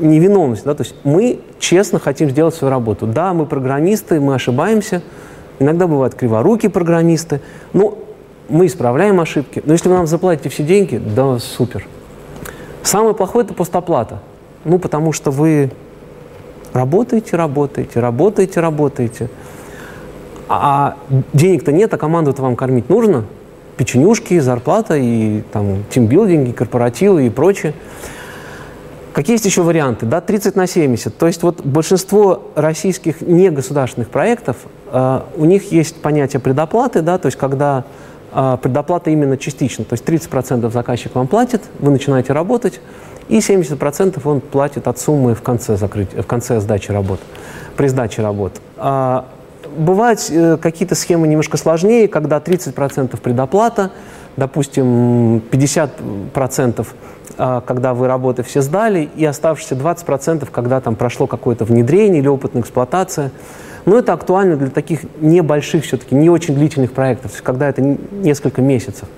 невиновности, 0.00 0.64
да, 0.64 0.74
то 0.74 0.82
есть 0.82 0.94
мы 1.04 1.40
честно 1.58 1.98
хотим 1.98 2.30
сделать 2.30 2.54
свою 2.54 2.70
работу. 2.70 3.06
Да, 3.06 3.32
мы 3.32 3.46
программисты, 3.46 4.20
мы 4.20 4.34
ошибаемся, 4.34 5.02
иногда 5.58 5.86
бывают 5.86 6.14
криворукие 6.14 6.70
программисты, 6.70 7.40
но 7.72 7.98
мы 8.48 8.66
исправляем 8.66 9.20
ошибки. 9.20 9.62
Но 9.64 9.72
если 9.72 9.88
вы 9.88 9.96
нам 9.96 10.06
заплатите 10.06 10.48
все 10.48 10.62
деньги, 10.62 10.96
да, 10.96 11.38
супер. 11.38 11.86
Самое 12.82 13.14
плохое– 13.14 13.44
это 13.46 13.54
постоплата. 13.54 14.20
Ну, 14.64 14.78
потому 14.78 15.12
что 15.12 15.30
вы 15.30 15.70
работаете, 16.72 17.36
работаете, 17.36 18.00
работаете, 18.00 18.60
работаете. 18.60 19.30
А 20.48 20.96
денег-то 21.32 21.72
нет, 21.72 21.92
а 21.92 21.98
команду-то 21.98 22.42
вам 22.42 22.56
кормить 22.56 22.88
нужно. 22.88 23.24
Печенюшки, 23.76 24.38
зарплата 24.40 24.96
и 24.96 25.42
там 25.52 25.84
тимбилдинги, 25.90 26.52
корпоративы 26.52 27.26
и 27.26 27.30
прочее. 27.30 27.74
Какие 29.12 29.34
есть 29.34 29.44
еще 29.44 29.62
варианты? 29.62 30.06
Да, 30.06 30.20
30 30.20 30.56
на 30.56 30.66
70. 30.66 31.16
То 31.16 31.26
есть 31.26 31.42
вот 31.42 31.64
большинство 31.64 32.42
российских 32.54 33.20
негосударственных 33.20 34.10
проектов, 34.10 34.56
э, 34.92 35.20
у 35.36 35.44
них 35.44 35.72
есть 35.72 35.96
понятие 36.02 36.40
предоплаты, 36.40 37.02
да, 37.02 37.18
то 37.18 37.26
есть 37.26 37.38
когда 37.38 37.84
а, 38.30 38.56
предоплата 38.56 39.10
именно 39.10 39.36
частично. 39.36 39.84
То 39.84 39.94
есть 39.94 40.04
30% 40.04 40.70
заказчик 40.70 41.14
вам 41.14 41.26
платит, 41.26 41.62
вы 41.78 41.90
начинаете 41.90 42.32
работать, 42.32 42.80
и 43.28 43.38
70% 43.38 44.20
он 44.24 44.40
платит 44.40 44.86
от 44.86 44.98
суммы 44.98 45.34
в 45.34 45.42
конце, 45.42 45.76
закрытия, 45.76 46.22
в 46.22 46.26
конце 46.26 46.60
сдачи 46.60 46.90
работ, 46.90 47.20
при 47.76 47.88
сдаче 47.88 48.22
работ. 48.22 48.60
А, 48.76 49.26
бывают 49.76 50.20
э, 50.30 50.58
какие-то 50.58 50.94
схемы 50.94 51.26
немножко 51.26 51.56
сложнее, 51.56 52.06
когда 52.06 52.38
30% 52.38 53.18
предоплата, 53.18 53.92
допустим, 54.36 55.38
50% 55.50 55.90
а, 56.34 56.84
когда 57.38 57.94
вы 57.94 58.08
работы 58.08 58.42
все 58.42 58.60
сдали, 58.62 59.08
и 59.16 59.24
оставшиеся 59.24 59.76
20%, 59.76 60.48
когда 60.50 60.80
там 60.80 60.96
прошло 60.96 61.26
какое-то 61.26 61.64
внедрение 61.64 62.20
или 62.20 62.28
опытная 62.28 62.62
эксплуатация. 62.62 63.30
Но 63.86 63.98
это 63.98 64.12
актуально 64.12 64.56
для 64.56 64.68
таких 64.68 65.00
небольших 65.20 65.84
все-таки, 65.84 66.14
не 66.14 66.28
очень 66.28 66.54
длительных 66.54 66.92
проектов, 66.92 67.40
когда 67.42 67.68
это 67.68 67.80
несколько 67.80 68.60
месяцев. 68.60 69.08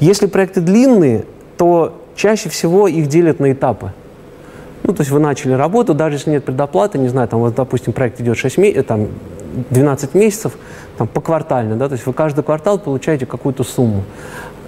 Если 0.00 0.26
проекты 0.26 0.60
длинные, 0.60 1.24
то 1.56 2.02
чаще 2.16 2.48
всего 2.48 2.88
их 2.88 3.06
делят 3.06 3.38
на 3.38 3.52
этапы. 3.52 3.92
Ну, 4.82 4.94
то 4.94 5.02
есть 5.02 5.10
вы 5.10 5.20
начали 5.20 5.52
работу, 5.52 5.94
даже 5.94 6.16
если 6.16 6.30
нет 6.30 6.44
предоплаты, 6.44 6.98
не 6.98 7.08
знаю, 7.08 7.28
там, 7.28 7.40
вот, 7.40 7.54
допустим, 7.54 7.92
проект 7.92 8.20
идет 8.20 8.38
6 8.38 8.58
месяцев, 8.58 8.86
там, 8.86 9.08
12 9.70 10.14
месяцев, 10.14 10.52
там, 10.96 11.06
поквартально, 11.06 11.76
да, 11.76 11.88
то 11.88 11.94
есть 11.94 12.06
вы 12.06 12.12
каждый 12.12 12.42
квартал 12.42 12.78
получаете 12.78 13.26
какую-то 13.26 13.64
сумму. 13.64 14.04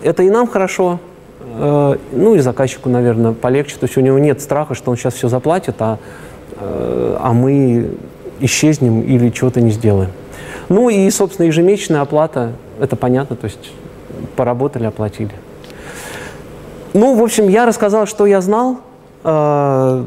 Это 0.03 0.23
и 0.23 0.31
нам 0.31 0.47
хорошо, 0.47 0.99
э, 0.99 1.10
ну 1.57 2.35
и 2.35 2.39
заказчику, 2.39 2.89
наверное, 2.89 3.33
полегче, 3.33 3.77
то 3.77 3.85
есть 3.85 3.97
у 3.97 4.01
него 4.01 4.19
нет 4.19 4.41
страха, 4.41 4.75
что 4.75 4.91
он 4.91 4.97
сейчас 4.97 5.15
все 5.15 5.29
заплатит, 5.29 5.77
а, 5.79 5.99
э, 6.59 7.17
а 7.21 7.33
мы 7.33 7.91
исчезнем 8.41 9.03
или 9.03 9.31
чего-то 9.31 9.61
не 9.61 9.71
сделаем. 9.71 10.11
Ну 10.69 10.89
и, 10.89 11.09
собственно, 11.11 11.47
ежемесячная 11.47 12.01
оплата, 12.01 12.53
это 12.79 12.97
понятно, 12.97 13.37
то 13.37 13.47
есть 13.47 13.73
поработали, 14.37 14.85
оплатили. 14.85 15.33
Ну, 16.93 17.15
в 17.15 17.23
общем, 17.23 17.49
я 17.49 17.67
рассказал, 17.67 18.07
что 18.07 18.27
я 18.27 18.41
знал. 18.41 18.79
Э, 19.25 20.05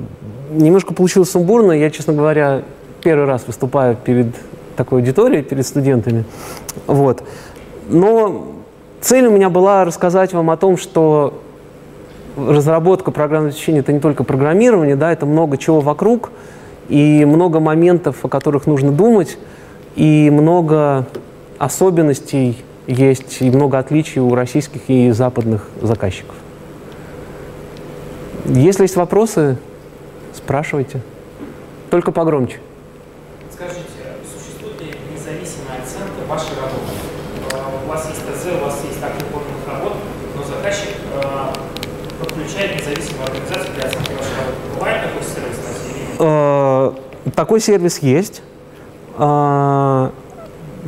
немножко 0.51 0.93
получилось 0.93 1.31
сумбурно. 1.31 1.71
Я, 1.71 1.89
честно 1.89 2.13
говоря, 2.13 2.63
первый 3.01 3.25
раз 3.25 3.43
выступаю 3.47 3.95
перед 3.95 4.27
такой 4.75 4.99
аудиторией, 4.99 5.43
перед 5.43 5.65
студентами. 5.65 6.25
Вот. 6.87 7.23
Но 7.89 8.52
цель 9.03 9.27
у 9.27 9.31
меня 9.31 9.49
была 9.49 9.85
рассказать 9.85 10.33
вам 10.33 10.49
о 10.49 10.57
том, 10.57 10.77
что 10.77 11.41
разработка 12.37 13.11
программного 13.11 13.49
обеспечения– 13.49 13.79
это 13.81 13.93
не 13.93 13.99
только 13.99 14.23
программирование, 14.23 14.95
да, 14.95 15.11
это 15.11 15.25
много 15.25 15.57
чего 15.57 15.81
вокруг, 15.81 16.31
и 16.89 17.25
много 17.25 17.59
моментов, 17.59 18.23
о 18.23 18.29
которых 18.29 18.65
нужно 18.65 18.91
думать, 18.91 19.37
и 19.95 20.29
много 20.31 21.05
особенностей 21.59 22.57
есть, 22.87 23.41
и 23.41 23.51
много 23.51 23.77
отличий 23.77 24.21
у 24.21 24.33
российских 24.33 24.81
и 24.87 25.11
западных 25.11 25.67
заказчиков. 25.81 26.35
Если 28.45 28.83
есть 28.83 28.95
вопросы, 28.95 29.57
спрашивайте. 30.33 31.01
Только 31.89 32.11
погромче. 32.11 32.57
Скажите, 33.53 33.79
существует 34.25 34.81
ли 34.81 34.87
независимая 35.13 35.79
оценка 35.81 36.27
вашей 36.27 36.55
работы? 36.59 36.91
Э, 37.53 37.85
у 37.85 37.87
вас 37.87 38.09
есть 38.09 38.21
ТЗ, 38.25 38.47
у 38.59 38.65
вас 38.65 38.81
есть 38.83 39.01
акт 39.03 39.21
выполненных 39.21 39.67
работ, 39.67 39.93
но 40.35 40.43
заказчик 40.43 40.95
э, 41.13 41.53
подключает 42.19 42.81
независимую 42.81 43.25
организацию 43.27 43.75
для 43.75 43.85
оценки 43.85 44.11
вашей 44.11 44.35
работы. 44.41 44.57
Бывает 44.73 45.03
такой 45.03 45.23
сервис 45.23 45.57
на 45.61 45.71
Сирии? 45.77 46.07
Э, 46.09 46.12
такой 47.35 47.59
сервис 47.59 47.99
есть. 47.99 48.41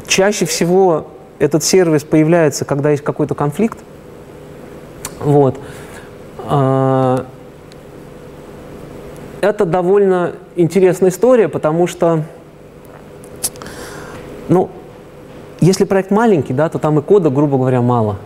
Чаще 0.08 0.46
всего 0.46 1.08
этот 1.40 1.64
сервис 1.64 2.04
появляется, 2.04 2.66
когда 2.66 2.92
есть 2.92 3.04
какой-то 3.04 3.36
конфликт. 3.36 3.80
Вот 5.20 5.60
это 9.42 9.66
довольно 9.66 10.34
интересная 10.56 11.10
история, 11.10 11.48
потому 11.50 11.88
что, 11.88 12.24
ну, 14.50 14.70
если 15.62 15.84
проект 15.86 16.10
маленький, 16.12 16.54
да, 16.54 16.68
то 16.70 16.80
там 16.80 16.98
и 17.00 17.02
кода, 17.02 17.30
грубо 17.30 17.58
говоря, 17.58 17.82
мало. 17.82 18.18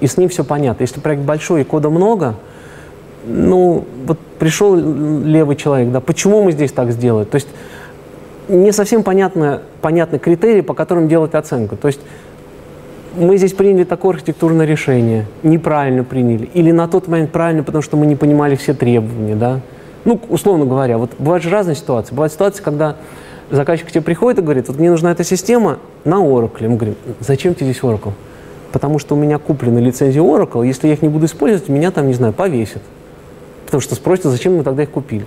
И 0.00 0.06
с 0.06 0.16
ним 0.16 0.28
все 0.28 0.42
понятно. 0.44 0.82
Если 0.82 0.98
проект 1.00 1.22
большой 1.22 1.60
и 1.60 1.64
кода 1.64 1.88
много, 1.88 2.34
ну, 3.26 3.84
вот 4.06 4.18
пришел 4.38 4.74
левый 4.74 5.56
человек, 5.56 5.90
да, 5.90 6.00
почему 6.00 6.42
мы 6.42 6.52
здесь 6.52 6.72
так 6.72 6.90
сделали? 6.92 7.24
То 7.24 7.36
есть 7.36 7.48
не 8.48 8.72
совсем 8.72 9.02
понятно, 9.02 9.62
понятны 9.80 10.18
критерии, 10.18 10.60
по 10.60 10.74
которым 10.74 11.08
делать 11.08 11.34
оценку. 11.34 11.76
То 11.76 11.88
есть 11.88 12.00
мы 13.16 13.36
здесь 13.36 13.52
приняли 13.52 13.84
такое 13.84 14.14
архитектурное 14.14 14.66
решение, 14.66 15.26
неправильно 15.42 16.04
приняли, 16.04 16.48
или 16.54 16.70
на 16.70 16.88
тот 16.88 17.08
момент 17.08 17.30
правильно, 17.32 17.62
потому 17.62 17.82
что 17.82 17.96
мы 17.96 18.06
не 18.06 18.16
понимали 18.16 18.56
все 18.56 18.74
требования, 18.74 19.34
да. 19.34 19.60
Ну, 20.04 20.20
условно 20.28 20.64
говоря, 20.64 20.98
вот 20.98 21.10
бывают 21.18 21.42
же 21.42 21.50
разные 21.50 21.76
ситуации. 21.76 22.14
Бывают 22.14 22.32
ситуации, 22.32 22.62
когда 22.62 22.96
заказчик 23.50 23.88
к 23.88 23.90
тебе 23.90 24.02
приходит 24.02 24.38
и 24.38 24.42
говорит, 24.42 24.68
вот 24.68 24.78
мне 24.78 24.90
нужна 24.90 25.12
эта 25.12 25.24
система 25.24 25.78
на 26.04 26.16
Oracle. 26.16 26.68
Мы 26.68 26.76
говорим, 26.76 26.94
зачем 27.20 27.54
тебе 27.54 27.66
здесь 27.66 27.82
Oracle? 27.82 28.12
Потому 28.72 28.98
что 28.98 29.14
у 29.14 29.18
меня 29.18 29.38
куплены 29.38 29.78
лицензии 29.78 30.20
Oracle, 30.20 30.66
если 30.66 30.86
я 30.86 30.94
их 30.94 31.02
не 31.02 31.08
буду 31.08 31.26
использовать, 31.26 31.68
меня 31.68 31.90
там, 31.90 32.06
не 32.06 32.14
знаю, 32.14 32.32
повесят. 32.32 32.82
Потому 33.70 33.82
что 33.82 33.94
спросят, 33.94 34.24
зачем 34.24 34.56
мы 34.56 34.64
тогда 34.64 34.82
их 34.82 34.90
купили. 34.90 35.24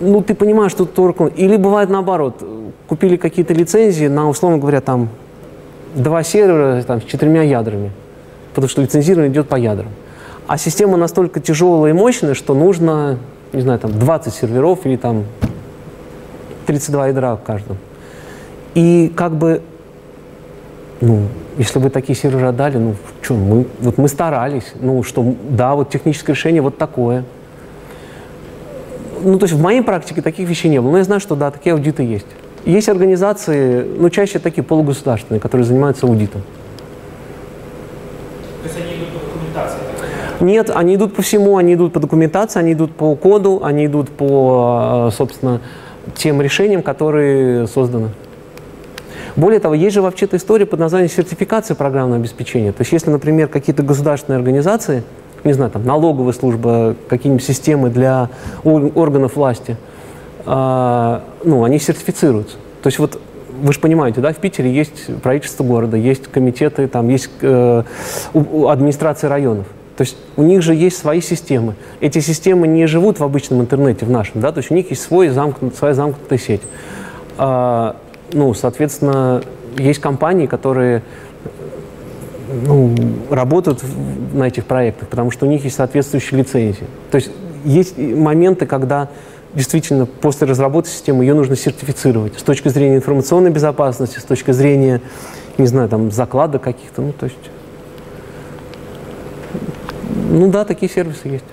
Ну, 0.00 0.22
ты 0.22 0.34
понимаешь, 0.34 0.70
что 0.70 0.84
Oracle... 0.84 1.32
Или 1.34 1.56
бывает 1.56 1.88
наоборот, 1.88 2.46
купили 2.86 3.16
какие-то 3.16 3.54
лицензии 3.54 4.06
на, 4.06 4.28
условно 4.28 4.58
говоря, 4.58 4.82
там, 4.82 5.08
два 5.94 6.22
сервера 6.22 6.82
там, 6.82 7.00
с 7.00 7.04
четырьмя 7.04 7.42
ядрами. 7.42 7.90
Потому 8.50 8.68
что 8.68 8.82
лицензирование 8.82 9.32
идет 9.32 9.48
по 9.48 9.56
ядрам. 9.56 9.88
А 10.46 10.58
система 10.58 10.98
настолько 10.98 11.40
тяжелая 11.40 11.92
и 11.92 11.94
мощная, 11.94 12.34
что 12.34 12.52
нужно, 12.52 13.18
не 13.54 13.62
знаю, 13.62 13.78
там 13.78 13.98
20 13.98 14.34
серверов 14.34 14.80
или 14.84 14.96
там 14.96 15.24
32 16.66 17.08
ядра 17.08 17.36
в 17.36 17.42
каждом. 17.42 17.78
И 18.74 19.10
как 19.16 19.36
бы, 19.36 19.62
ну, 21.00 21.22
если 21.60 21.78
бы 21.78 21.90
такие 21.90 22.18
серверы 22.18 22.46
отдали, 22.46 22.78
ну, 22.78 22.94
что, 23.20 23.34
мы, 23.34 23.66
вот 23.80 23.98
мы 23.98 24.08
старались, 24.08 24.72
ну, 24.80 25.02
что, 25.02 25.34
да, 25.50 25.74
вот 25.74 25.90
техническое 25.90 26.32
решение 26.32 26.62
вот 26.62 26.78
такое. 26.78 27.22
Ну, 29.22 29.38
то 29.38 29.44
есть 29.44 29.54
в 29.54 29.60
моей 29.60 29.82
практике 29.82 30.22
таких 30.22 30.48
вещей 30.48 30.70
не 30.70 30.80
было, 30.80 30.92
но 30.92 30.96
я 30.96 31.04
знаю, 31.04 31.20
что, 31.20 31.36
да, 31.36 31.50
такие 31.50 31.74
аудиты 31.74 32.02
есть. 32.02 32.26
Есть 32.64 32.88
организации, 32.88 33.84
ну, 33.84 34.08
чаще 34.08 34.38
такие 34.38 34.62
полугосударственные, 34.62 35.38
которые 35.38 35.66
занимаются 35.66 36.06
аудитом. 36.06 36.40
Нет, 40.40 40.70
они 40.74 40.94
идут 40.94 41.14
по 41.14 41.20
всему, 41.20 41.58
они 41.58 41.74
идут 41.74 41.92
по 41.92 42.00
документации, 42.00 42.60
они 42.60 42.72
идут 42.72 42.92
по 42.96 43.14
коду, 43.16 43.60
они 43.62 43.84
идут 43.84 44.08
по, 44.08 45.08
э, 45.08 45.14
собственно, 45.14 45.60
тем 46.14 46.40
решениям, 46.40 46.82
которые 46.82 47.66
созданы. 47.66 48.08
Более 49.36 49.60
того, 49.60 49.74
есть 49.74 49.94
же 49.94 50.02
вообще 50.02 50.26
то 50.26 50.36
история 50.36 50.66
под 50.66 50.80
названием 50.80 51.10
сертификация 51.10 51.74
программного 51.74 52.20
обеспечения. 52.20 52.72
То 52.72 52.82
есть 52.82 52.92
если, 52.92 53.10
например, 53.10 53.48
какие-то 53.48 53.82
государственные 53.82 54.38
организации, 54.38 55.02
не 55.44 55.52
знаю, 55.52 55.70
там 55.70 55.84
налоговая 55.84 56.32
служба, 56.32 56.94
какие-нибудь 57.08 57.44
системы 57.44 57.90
для 57.90 58.28
органов 58.64 59.36
власти, 59.36 59.76
э, 60.44 61.20
ну, 61.44 61.64
они 61.64 61.78
сертифицируются. 61.78 62.56
То 62.82 62.88
есть 62.88 62.98
вот 62.98 63.20
вы 63.60 63.72
же 63.72 63.80
понимаете, 63.80 64.20
да, 64.20 64.32
в 64.32 64.36
Питере 64.36 64.72
есть 64.72 65.20
правительство 65.22 65.64
города, 65.64 65.96
есть 65.96 66.28
комитеты, 66.28 66.88
там 66.88 67.08
есть 67.08 67.30
э, 67.42 67.82
администрация 68.34 69.28
районов. 69.28 69.66
То 69.96 70.02
есть 70.02 70.16
у 70.36 70.42
них 70.42 70.62
же 70.62 70.74
есть 70.74 70.96
свои 70.96 71.20
системы. 71.20 71.74
Эти 72.00 72.20
системы 72.20 72.66
не 72.66 72.86
живут 72.86 73.20
в 73.20 73.24
обычном 73.24 73.60
интернете, 73.60 74.06
в 74.06 74.10
нашем, 74.10 74.40
да, 74.40 74.50
то 74.50 74.58
есть 74.58 74.70
у 74.70 74.74
них 74.74 74.88
есть 74.90 75.02
свой 75.02 75.28
замкнут, 75.28 75.76
своя 75.76 75.92
замкнутая 75.92 76.38
сеть. 76.38 76.62
А, 77.36 77.96
ну, 78.32 78.54
соответственно, 78.54 79.42
есть 79.76 80.00
компании, 80.00 80.46
которые 80.46 81.02
ну, 82.66 82.94
работают 83.30 83.82
на 84.32 84.44
этих 84.44 84.64
проектах, 84.64 85.08
потому 85.08 85.30
что 85.30 85.46
у 85.46 85.48
них 85.48 85.64
есть 85.64 85.76
соответствующие 85.76 86.40
лицензии. 86.40 86.86
То 87.10 87.16
есть 87.16 87.30
есть 87.64 87.96
моменты, 87.98 88.66
когда 88.66 89.08
действительно 89.54 90.06
после 90.06 90.46
разработки 90.46 90.90
системы 90.90 91.24
ее 91.24 91.34
нужно 91.34 91.56
сертифицировать 91.56 92.38
с 92.38 92.42
точки 92.42 92.68
зрения 92.68 92.96
информационной 92.96 93.50
безопасности, 93.50 94.18
с 94.18 94.24
точки 94.24 94.52
зрения, 94.52 95.00
не 95.58 95.66
знаю, 95.66 95.88
там, 95.88 96.10
закладок 96.10 96.62
каких-то, 96.62 97.02
ну, 97.02 97.12
то 97.12 97.26
есть 97.26 97.38
ну 100.30 100.48
да, 100.48 100.64
такие 100.64 100.90
сервисы 100.90 101.28
есть. 101.28 101.44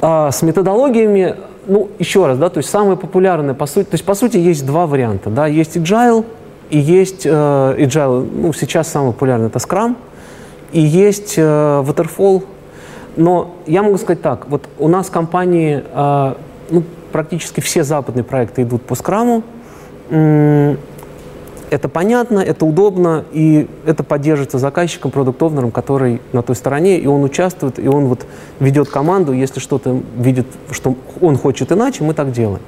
А, 0.00 0.30
с 0.30 0.42
методологиями, 0.42 1.36
ну, 1.66 1.90
еще 1.98 2.26
раз, 2.26 2.38
да, 2.38 2.48
то 2.48 2.58
есть 2.58 2.70
самое 2.70 2.96
популярное, 2.96 3.54
по 3.54 3.66
сути, 3.66 3.86
то 3.86 3.94
есть, 3.94 4.04
по 4.04 4.14
сути, 4.14 4.38
есть 4.38 4.64
два 4.64 4.86
варианта, 4.86 5.28
да, 5.28 5.46
есть 5.46 5.76
agile 5.76 6.24
и 6.70 6.78
есть 6.78 7.26
э, 7.26 7.30
agile, 7.30 8.28
ну, 8.32 8.52
сейчас 8.52 8.88
самый 8.88 9.12
популярный 9.12 9.48
это 9.48 9.58
Scrum, 9.58 9.96
и 10.72 10.80
есть 10.80 11.34
э, 11.36 11.42
Waterfall, 11.42 12.44
но 13.16 13.56
я 13.66 13.82
могу 13.82 13.98
сказать 13.98 14.22
так, 14.22 14.48
вот 14.48 14.68
у 14.78 14.88
нас 14.88 15.08
в 15.08 15.10
компании, 15.10 15.84
э, 15.92 16.34
ну, 16.70 16.82
практически 17.12 17.60
все 17.60 17.84
западные 17.84 18.24
проекты 18.24 18.62
идут 18.62 18.82
по 18.82 18.94
Scrum, 18.94 19.42
это 21.70 21.88
понятно, 21.88 22.40
это 22.40 22.66
удобно, 22.66 23.24
и 23.32 23.68
это 23.86 24.02
поддерживается 24.02 24.58
заказчиком, 24.58 25.10
продукт-овнером, 25.10 25.70
который 25.70 26.20
на 26.32 26.42
той 26.42 26.56
стороне, 26.56 26.98
и 26.98 27.06
он 27.06 27.22
участвует, 27.22 27.78
и 27.78 27.88
он 27.88 28.06
вот 28.06 28.26
ведет 28.58 28.88
команду, 28.88 29.32
если 29.32 29.60
что-то 29.60 30.00
видит, 30.16 30.46
что 30.70 30.96
он 31.20 31.38
хочет 31.38 31.72
иначе, 31.72 32.04
мы 32.04 32.14
так 32.14 32.32
делаем. 32.32 32.60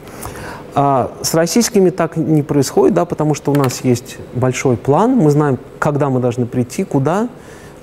А 0.74 1.10
с 1.20 1.34
российскими 1.34 1.90
так 1.90 2.16
не 2.16 2.42
происходит, 2.42 2.94
да, 2.94 3.04
потому 3.04 3.34
что 3.34 3.52
у 3.52 3.54
нас 3.54 3.84
есть 3.84 4.16
большой 4.34 4.76
план, 4.76 5.16
мы 5.16 5.30
знаем, 5.30 5.58
когда 5.78 6.08
мы 6.08 6.20
должны 6.20 6.46
прийти, 6.46 6.84
куда, 6.84 7.28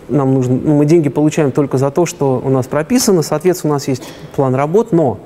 нам 0.08 0.34
нужно, 0.34 0.60
ну, 0.64 0.78
мы 0.78 0.86
деньги 0.86 1.10
получаем 1.10 1.52
только 1.52 1.78
за 1.78 1.92
то, 1.92 2.06
что 2.06 2.42
у 2.44 2.50
нас 2.50 2.66
прописано, 2.66 3.22
соответственно, 3.22 3.74
у 3.74 3.76
нас 3.76 3.88
есть 3.88 4.04
план 4.36 4.56
работ, 4.56 4.92
но 4.92 5.20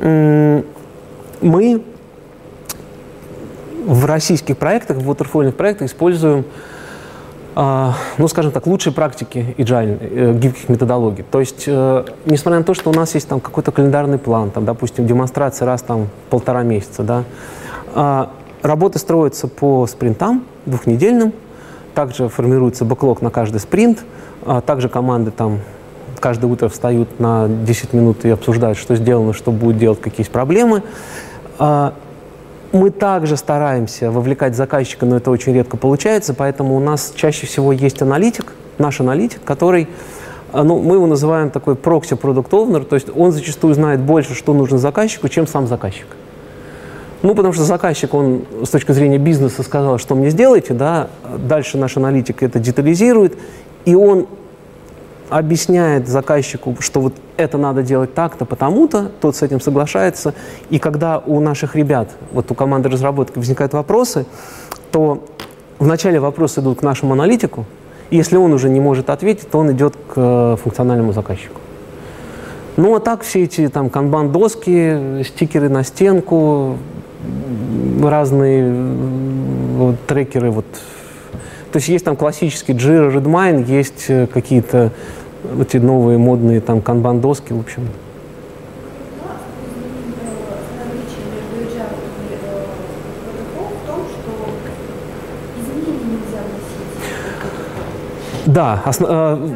мы 0.00 1.82
в 3.86 4.04
российских 4.04 4.56
проектах, 4.56 4.98
в 4.98 5.10
waterfall 5.10 5.52
проектах 5.52 5.88
используем, 5.88 6.44
э, 7.56 7.90
ну, 8.18 8.28
скажем 8.28 8.52
так, 8.52 8.66
лучшие 8.66 8.92
практики 8.92 9.54
agile, 9.58 9.98
э, 10.00 10.38
гибких 10.38 10.68
методологий. 10.68 11.24
То 11.30 11.40
есть, 11.40 11.64
э, 11.66 12.04
несмотря 12.26 12.58
на 12.58 12.64
то, 12.64 12.74
что 12.74 12.90
у 12.90 12.92
нас 12.92 13.14
есть 13.14 13.28
там 13.28 13.40
какой-то 13.40 13.72
календарный 13.72 14.18
план, 14.18 14.50
там, 14.50 14.64
допустим, 14.64 15.06
демонстрация 15.06 15.66
раз 15.66 15.82
там 15.82 16.08
полтора 16.28 16.62
месяца, 16.62 17.02
да, 17.02 17.24
э, 17.94 18.26
работы 18.62 18.98
строятся 18.98 19.48
по 19.48 19.86
спринтам 19.86 20.44
двухнедельным, 20.66 21.32
также 21.94 22.28
формируется 22.28 22.84
бэклог 22.84 23.22
на 23.22 23.30
каждый 23.30 23.58
спринт, 23.60 24.04
а 24.46 24.60
также 24.60 24.88
команды 24.88 25.30
там 25.30 25.60
каждое 26.20 26.46
утро 26.46 26.68
встают 26.68 27.18
на 27.18 27.48
10 27.48 27.92
минут 27.94 28.24
и 28.24 28.30
обсуждают, 28.30 28.78
что 28.78 28.94
сделано, 28.94 29.32
что 29.32 29.50
будет 29.50 29.78
делать, 29.78 30.00
какие 30.00 30.20
есть 30.20 30.30
проблемы. 30.30 30.82
Мы 32.72 32.90
также 32.90 33.36
стараемся 33.36 34.12
вовлекать 34.12 34.54
заказчика, 34.54 35.04
но 35.04 35.16
это 35.16 35.32
очень 35.32 35.52
редко 35.52 35.76
получается, 35.76 36.34
поэтому 36.34 36.76
у 36.76 36.80
нас 36.80 37.12
чаще 37.16 37.46
всего 37.46 37.72
есть 37.72 38.00
аналитик, 38.00 38.52
наш 38.78 39.00
аналитик, 39.00 39.42
который, 39.44 39.88
э, 40.52 40.62
ну, 40.62 40.80
мы 40.80 40.94
его 40.94 41.06
называем 41.06 41.50
такой 41.50 41.74
прокси 41.74 42.14
продукт 42.14 42.54
овнер 42.54 42.84
то 42.84 42.94
есть 42.94 43.08
он 43.14 43.32
зачастую 43.32 43.74
знает 43.74 44.00
больше, 44.00 44.34
что 44.34 44.54
нужно 44.54 44.78
заказчику, 44.78 45.28
чем 45.28 45.48
сам 45.48 45.66
заказчик. 45.66 46.06
Ну, 47.22 47.34
потому 47.34 47.52
что 47.52 47.64
заказчик, 47.64 48.14
он 48.14 48.44
с 48.64 48.70
точки 48.70 48.92
зрения 48.92 49.18
бизнеса 49.18 49.64
сказал, 49.64 49.98
что 49.98 50.14
мне 50.14 50.30
сделайте, 50.30 50.72
да, 50.72 51.08
дальше 51.38 51.76
наш 51.76 51.96
аналитик 51.96 52.42
это 52.42 52.60
детализирует, 52.60 53.36
и 53.84 53.96
он 53.96 54.28
объясняет 55.30 56.08
заказчику, 56.08 56.76
что 56.80 57.00
вот 57.00 57.14
это 57.36 57.56
надо 57.56 57.82
делать 57.82 58.14
так-то, 58.14 58.44
потому-то, 58.44 59.10
тот 59.20 59.36
с 59.36 59.42
этим 59.42 59.60
соглашается. 59.60 60.34
И 60.68 60.78
когда 60.78 61.18
у 61.18 61.40
наших 61.40 61.76
ребят, 61.76 62.10
вот 62.32 62.50
у 62.50 62.54
команды 62.54 62.88
разработки 62.88 63.38
возникают 63.38 63.72
вопросы, 63.72 64.26
то 64.90 65.24
вначале 65.78 66.20
вопросы 66.20 66.60
идут 66.60 66.80
к 66.80 66.82
нашему 66.82 67.12
аналитику, 67.14 67.64
и 68.10 68.16
если 68.16 68.36
он 68.36 68.52
уже 68.52 68.68
не 68.68 68.80
может 68.80 69.08
ответить, 69.08 69.48
то 69.50 69.58
он 69.58 69.70
идет 69.72 69.94
к 69.94 70.14
э, 70.16 70.56
функциональному 70.60 71.12
заказчику. 71.12 71.60
Ну, 72.76 72.94
а 72.94 73.00
так 73.00 73.22
все 73.22 73.44
эти 73.44 73.68
там 73.68 73.88
канбан-доски, 73.88 75.22
стикеры 75.24 75.68
на 75.68 75.84
стенку, 75.84 76.76
разные 78.02 78.72
вот, 79.76 79.96
трекеры, 80.06 80.50
вот. 80.50 80.66
То 81.72 81.76
есть 81.76 81.88
есть 81.88 82.04
там 82.04 82.16
классический 82.16 82.72
Jira, 82.72 83.14
Redmine, 83.14 83.64
есть 83.64 84.06
э, 84.08 84.26
какие-то 84.26 84.92
эти 85.60 85.76
новые 85.78 86.18
модные 86.18 86.60
там 86.60 86.80
канбан-доски, 86.80 87.52
в 87.52 87.60
общем. 87.60 87.88
Да, 98.46 98.82
основ... 98.84 99.10
Э, 99.10 99.48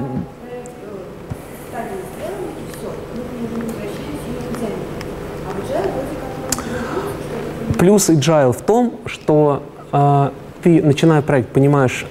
Плюс 7.79 8.09
agile 8.09 8.53
в 8.53 8.63
том, 8.63 8.95
что 9.05 9.63
э, 9.93 10.31
ты, 10.63 10.83
начиная 10.83 11.23
проект, 11.23 11.51
понимаешь, 11.51 12.07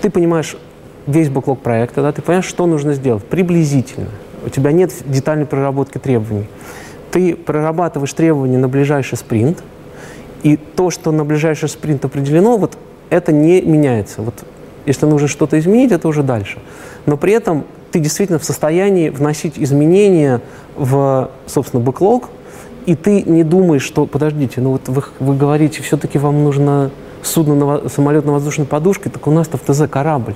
ты 0.00 0.10
понимаешь 0.10 0.56
весь 1.06 1.28
бэклог 1.28 1.60
проекта, 1.60 2.02
да, 2.02 2.12
ты 2.12 2.22
понимаешь, 2.22 2.46
что 2.46 2.66
нужно 2.66 2.94
сделать 2.94 3.24
приблизительно. 3.24 4.08
У 4.44 4.48
тебя 4.48 4.72
нет 4.72 4.92
детальной 5.06 5.46
проработки 5.46 5.98
требований. 5.98 6.46
Ты 7.10 7.34
прорабатываешь 7.34 8.12
требования 8.12 8.58
на 8.58 8.68
ближайший 8.68 9.16
спринт, 9.16 9.62
и 10.42 10.56
то, 10.56 10.90
что 10.90 11.12
на 11.12 11.24
ближайший 11.24 11.68
спринт 11.68 12.04
определено, 12.04 12.56
вот 12.56 12.76
это 13.10 13.32
не 13.32 13.60
меняется. 13.62 14.22
Вот 14.22 14.34
если 14.84 15.06
нужно 15.06 15.28
что-то 15.28 15.58
изменить, 15.58 15.92
это 15.92 16.06
уже 16.08 16.22
дальше. 16.22 16.58
Но 17.06 17.16
при 17.16 17.32
этом 17.32 17.64
ты 17.90 17.98
действительно 17.98 18.38
в 18.38 18.44
состоянии 18.44 19.08
вносить 19.08 19.54
изменения 19.58 20.40
в, 20.76 21.30
собственно, 21.46 21.82
бэклог, 21.82 22.28
и 22.84 22.94
ты 22.94 23.22
не 23.22 23.42
думаешь, 23.42 23.82
что, 23.82 24.06
подождите, 24.06 24.60
ну 24.60 24.72
вот 24.72 24.88
вы, 24.88 25.02
вы 25.18 25.36
говорите, 25.36 25.82
все-таки 25.82 26.18
вам 26.18 26.44
нужно 26.44 26.90
судно, 27.22 27.54
на, 27.54 27.88
самолет 27.88 28.24
на 28.24 28.32
воздушной 28.32 28.66
подушке, 28.66 29.10
так 29.10 29.26
у 29.26 29.32
нас-то 29.32 29.58
в 29.58 29.62
ТЗ 29.62 29.90
корабль. 29.90 30.34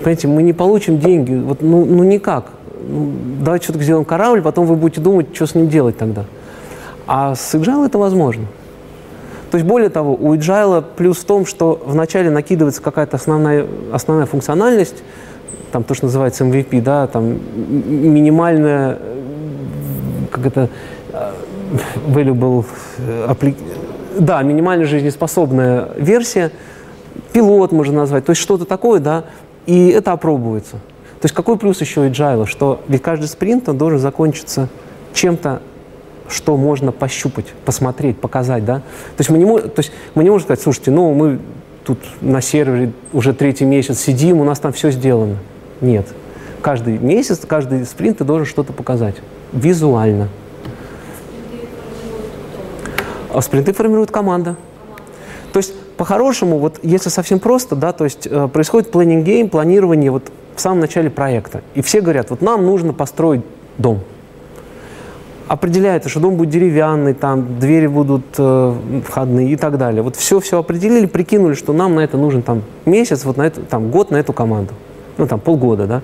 Понимаете, 0.00 0.28
мы 0.28 0.42
не 0.42 0.52
получим 0.54 0.98
деньги, 0.98 1.34
вот, 1.34 1.60
ну, 1.60 1.84
ну 1.84 2.02
никак. 2.04 2.46
Ну, 2.88 3.12
давайте 3.40 3.64
что-то 3.64 3.82
сделаем 3.82 4.06
корабль, 4.06 4.40
потом 4.40 4.66
вы 4.66 4.74
будете 4.74 5.02
думать, 5.02 5.26
что 5.34 5.46
с 5.46 5.54
ним 5.54 5.68
делать 5.68 5.98
тогда. 5.98 6.24
А 7.06 7.34
с 7.34 7.54
Agile 7.54 7.86
это 7.86 7.98
возможно. 7.98 8.46
То 9.50 9.58
есть, 9.58 9.66
более 9.66 9.90
того, 9.90 10.14
у 10.14 10.34
Agile 10.34 10.82
плюс 10.96 11.18
в 11.18 11.24
том, 11.24 11.44
что 11.44 11.82
вначале 11.84 12.30
накидывается 12.30 12.80
какая-то 12.80 13.16
основная, 13.16 13.66
основная 13.92 14.26
функциональность, 14.26 15.02
там 15.70 15.84
то, 15.84 15.94
что 15.94 16.06
называется 16.06 16.44
MVP, 16.44 16.80
да, 16.80 17.06
там 17.06 17.38
минимальная, 17.86 18.98
как 20.30 20.46
это, 20.46 20.68
э, 21.12 21.32
valuable, 22.08 22.64
э, 22.98 23.34
да, 24.18 24.42
минимально 24.42 24.86
жизнеспособная 24.86 25.90
версия, 25.96 26.52
пилот 27.32 27.72
можно 27.72 27.98
назвать, 27.98 28.24
то 28.24 28.30
есть 28.30 28.40
что-то 28.40 28.64
такое, 28.64 29.00
да, 29.00 29.24
и 29.66 29.88
это 29.88 30.12
опробуется. 30.12 30.76
То 31.20 31.26
есть 31.26 31.34
какой 31.34 31.58
плюс 31.58 31.80
еще 31.80 32.08
agile, 32.08 32.46
что 32.46 32.80
ведь 32.88 33.02
каждый 33.02 33.26
спринт 33.26 33.68
он 33.68 33.76
должен 33.76 33.98
закончиться 33.98 34.68
чем-то, 35.12 35.60
что 36.28 36.56
можно 36.56 36.92
пощупать, 36.92 37.46
посмотреть, 37.64 38.18
показать, 38.18 38.64
да? 38.64 38.76
То 38.76 39.20
есть 39.20 39.30
мы 39.30 39.38
не, 39.38 39.58
то 39.60 39.78
есть 39.78 39.92
мы 40.14 40.24
не 40.24 40.30
можем 40.30 40.46
сказать, 40.46 40.62
слушайте, 40.62 40.90
ну 40.90 41.12
мы 41.12 41.40
тут 41.84 41.98
на 42.20 42.40
сервере 42.40 42.92
уже 43.12 43.34
третий 43.34 43.64
месяц 43.64 43.98
сидим, 43.98 44.40
у 44.40 44.44
нас 44.44 44.60
там 44.60 44.72
все 44.72 44.90
сделано. 44.90 45.36
Нет. 45.80 46.06
Каждый 46.62 46.98
месяц, 46.98 47.40
каждый 47.46 47.84
спринт 47.84 48.18
ты 48.18 48.24
должен 48.24 48.46
что-то 48.46 48.72
показать. 48.72 49.16
Визуально. 49.52 50.28
А 53.32 53.40
спринты 53.40 53.72
формирует 53.72 54.10
команда. 54.10 54.56
То 55.52 55.58
есть 55.58 55.74
по-хорошему, 56.00 56.56
вот 56.56 56.80
если 56.82 57.10
совсем 57.10 57.40
просто, 57.40 57.76
да, 57.76 57.92
то 57.92 58.04
есть 58.04 58.26
э, 58.26 58.48
происходит 58.48 58.88
planning 58.88 59.22
game, 59.22 59.50
планирование 59.50 60.10
вот 60.10 60.32
в 60.56 60.58
самом 60.58 60.80
начале 60.80 61.10
проекта. 61.10 61.60
И 61.74 61.82
все 61.82 62.00
говорят, 62.00 62.30
вот 62.30 62.40
нам 62.40 62.64
нужно 62.64 62.94
построить 62.94 63.42
дом. 63.76 64.00
Определяется, 65.46 66.08
что 66.08 66.20
дом 66.20 66.36
будет 66.36 66.48
деревянный, 66.48 67.12
там 67.12 67.58
двери 67.58 67.86
будут 67.86 68.24
э, 68.38 68.74
входные 69.06 69.50
и 69.50 69.56
так 69.56 69.76
далее. 69.76 70.00
Вот 70.00 70.16
все-все 70.16 70.58
определили, 70.58 71.04
прикинули, 71.04 71.52
что 71.52 71.74
нам 71.74 71.94
на 71.96 72.00
это 72.00 72.16
нужен 72.16 72.40
там 72.40 72.62
месяц, 72.86 73.26
вот 73.26 73.36
на 73.36 73.42
это, 73.42 73.60
там 73.60 73.90
год 73.90 74.10
на 74.10 74.16
эту 74.16 74.32
команду. 74.32 74.72
Ну 75.18 75.26
там 75.26 75.38
полгода, 75.38 75.86
да. 75.86 76.00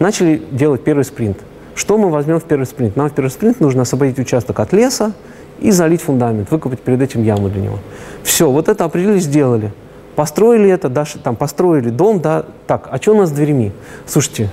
Начали 0.00 0.42
делать 0.50 0.82
первый 0.82 1.04
спринт. 1.04 1.38
Что 1.76 1.96
мы 1.96 2.10
возьмем 2.10 2.40
в 2.40 2.42
первый 2.42 2.64
спринт? 2.64 2.96
Нам 2.96 3.08
в 3.08 3.12
первый 3.12 3.30
спринт 3.30 3.60
нужно 3.60 3.82
освободить 3.82 4.18
участок 4.18 4.58
от 4.58 4.72
леса, 4.72 5.12
и 5.60 5.70
залить 5.70 6.02
фундамент, 6.02 6.50
выкопать 6.50 6.80
перед 6.80 7.00
этим 7.02 7.22
яму 7.22 7.48
для 7.48 7.62
него. 7.62 7.78
Все, 8.22 8.50
вот 8.50 8.68
это 8.68 8.84
определили, 8.84 9.18
сделали. 9.18 9.72
Построили 10.14 10.68
это, 10.68 10.88
даже, 10.88 11.18
там, 11.18 11.36
построили 11.36 11.90
дом, 11.90 12.20
да, 12.20 12.44
так, 12.66 12.88
а 12.90 12.98
что 12.98 13.14
у 13.14 13.16
нас 13.16 13.28
с 13.28 13.32
дверями? 13.32 13.72
Слушайте, 14.06 14.50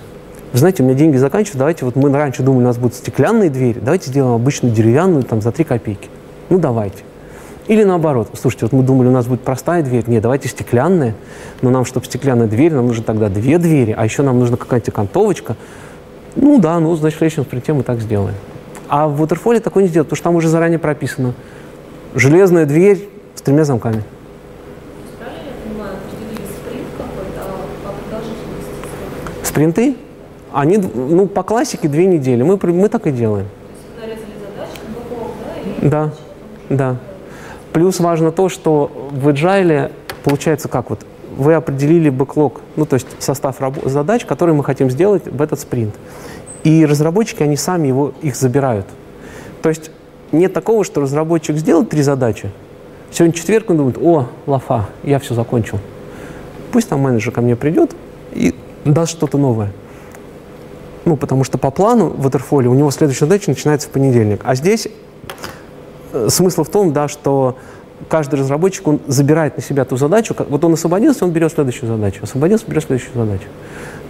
вы 0.54 0.60
знаете, 0.60 0.84
у 0.84 0.86
меня 0.86 0.96
деньги 0.96 1.18
заканчиваются, 1.18 1.58
давайте, 1.58 1.86
вот 1.86 1.96
мы 1.96 2.12
раньше 2.12 2.44
думали, 2.44 2.64
у 2.64 2.68
нас 2.68 2.78
будут 2.78 2.96
стеклянные 2.96 3.50
двери, 3.50 3.80
давайте 3.80 4.10
сделаем 4.10 4.36
обычную 4.36 4.74
деревянную, 4.74 5.24
там, 5.24 5.42
за 5.42 5.52
3 5.52 5.64
копейки. 5.66 6.10
Ну, 6.50 6.60
давайте. 6.60 7.04
Или 7.68 7.84
наоборот, 7.84 8.30
слушайте, 8.40 8.66
вот 8.66 8.74
мы 8.74 8.84
думали, 8.84 9.08
у 9.08 9.12
нас 9.12 9.26
будет 9.26 9.42
простая 9.42 9.82
дверь, 9.82 10.04
нет, 10.06 10.22
давайте 10.22 10.48
стеклянная, 10.48 11.16
но 11.62 11.72
нам, 11.72 11.84
чтобы 11.84 12.06
стеклянная 12.06 12.48
дверь, 12.48 12.74
нам 12.74 12.86
нужно 12.86 13.04
тогда 13.04 13.28
две 13.30 13.58
двери, 13.58 13.96
а 13.98 14.04
еще 14.04 14.22
нам 14.22 14.38
нужна 14.38 14.56
какая-то 14.56 14.92
окантовочка. 14.92 15.56
Ну 16.36 16.60
да, 16.60 16.80
ну, 16.80 16.96
значит, 16.96 17.16
в 17.16 17.20
следующем 17.20 17.44
спринте 17.44 17.74
мы 17.74 17.82
так 17.82 18.02
сделаем. 18.02 18.36
А 18.88 19.08
в 19.08 19.22
Waterfall 19.22 19.60
такое 19.60 19.84
не 19.84 19.90
сделать, 19.90 20.08
потому 20.08 20.18
что 20.18 20.24
там 20.24 20.36
уже 20.36 20.48
заранее 20.48 20.80
прописано. 20.80 21.34
Железная 22.14 22.66
дверь 22.66 23.10
с 23.36 23.42
тремя 23.42 23.64
замками. 23.64 24.04
Спринты? 29.44 29.96
Они, 30.54 30.78
ну, 30.78 31.28
по 31.28 31.44
классике 31.44 31.88
две 31.88 32.06
недели. 32.06 32.44
Мы, 32.44 32.58
мы 32.62 32.90
так 32.90 33.08
и 33.08 33.12
делаем. 33.12 33.48
Да, 35.82 36.12
да. 36.70 36.98
Плюс 37.74 38.00
важно 38.00 38.32
то, 38.32 38.50
что 38.50 39.10
в 39.12 39.28
Agile 39.28 39.92
получается 40.24 40.68
как 40.68 40.90
вот 40.90 41.06
вы 41.38 41.54
определили 41.54 42.10
бэклог, 42.10 42.62
ну 42.76 42.86
то 42.86 42.96
есть 42.96 43.08
состав 43.20 43.58
задач, 43.84 44.26
которые 44.26 44.56
мы 44.56 44.64
хотим 44.64 44.90
сделать 44.90 45.26
в 45.26 45.42
этот 45.42 45.60
спринт. 45.60 45.94
И 46.66 46.86
разработчики, 46.86 47.44
они 47.44 47.56
сами 47.56 47.88
его, 47.88 48.12
их 48.22 48.36
забирают. 48.36 48.88
То 49.62 49.70
есть 49.70 49.92
нет 50.34 50.52
такого, 50.52 50.84
что 50.84 51.00
разработчик 51.00 51.56
сделает 51.56 51.90
три 51.90 52.02
задачи, 52.02 52.52
сегодня 53.12 53.34
четверг, 53.34 53.70
он 53.70 53.78
думает, 53.78 53.98
о, 53.98 54.28
лафа, 54.48 54.88
я 55.04 55.20
все 55.20 55.34
закончил. 55.34 55.80
Пусть 56.72 56.90
там 56.90 57.00
менеджер 57.00 57.32
ко 57.32 57.42
мне 57.42 57.56
придет 57.56 57.96
и 58.34 58.54
даст 58.84 59.12
что-то 59.12 59.38
новое. 59.38 59.72
Ну, 61.06 61.16
потому 61.18 61.44
что 61.44 61.58
по 61.58 61.70
плану 61.70 62.10
в 62.10 62.28
Waterfall 62.28 62.66
у 62.66 62.74
него 62.74 62.90
следующая 62.90 63.26
задача 63.26 63.50
начинается 63.50 63.88
в 63.88 63.92
понедельник. 63.92 64.42
А 64.44 64.56
здесь 64.56 64.88
э, 66.14 66.28
смысл 66.30 66.64
в 66.64 66.70
том, 66.70 66.94
да, 66.94 67.08
что 67.08 67.58
каждый 68.10 68.40
разработчик, 68.40 68.88
он 68.88 69.00
забирает 69.06 69.56
на 69.56 69.64
себя 69.64 69.86
ту 69.86 69.98
задачу. 69.98 70.36
Вот 70.50 70.64
он 70.64 70.74
освободился, 70.74 71.26
он 71.26 71.32
берет 71.32 71.54
следующую 71.54 71.88
задачу. 71.88 72.24
Освободился, 72.24 72.66
берет 72.68 72.84
следующую 72.84 73.14
задачу. 73.14 73.46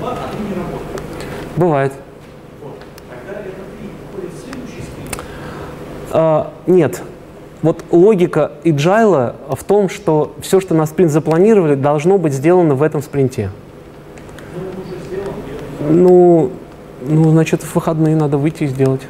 2, 0.00 0.10
а 0.10 0.14
3 0.14 0.40
не 0.40 0.54
работает. 0.54 1.02
Бывает. 1.56 1.92
Вот. 6.12 6.52
Нет. 6.66 7.02
Вот 7.60 7.84
логика 7.90 8.52
agile 8.64 9.34
в 9.50 9.64
том, 9.64 9.88
что 9.88 10.34
все, 10.40 10.60
что 10.60 10.74
на 10.74 10.86
спринт 10.86 11.10
запланировали, 11.10 11.74
должно 11.74 12.18
быть 12.18 12.32
сделано 12.32 12.74
в 12.74 12.82
этом 12.82 13.02
спринте. 13.02 13.50
Ну, 15.90 16.52
ну, 17.02 17.30
значит, 17.30 17.62
в 17.62 17.74
выходные 17.74 18.14
надо 18.14 18.36
выйти 18.38 18.64
и 18.64 18.66
сделать. 18.68 19.00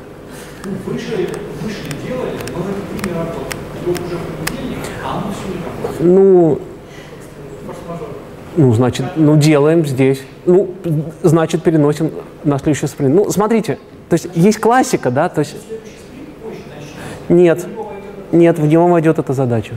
Ну, 6.01 6.61
ну, 8.57 8.73
значит, 8.73 9.05
ну 9.17 9.37
делаем 9.37 9.85
здесь. 9.85 10.23
Ну, 10.49 10.71
значит, 11.23 11.63
переносим 11.63 12.11
на 12.43 12.59
следующий 12.59 12.87
спринт. 12.87 13.15
Ну, 13.15 13.31
смотрите, 13.31 13.79
то 14.09 14.15
есть 14.15 14.29
есть 14.35 14.59
классика, 14.59 15.11
да, 15.11 15.29
то 15.29 15.41
есть... 15.41 15.55
Нет, 17.29 17.67
нет, 18.33 18.59
в 18.59 18.67
него 18.67 18.89
войдет 18.89 19.19
эта 19.19 19.35
задача. 19.35 19.75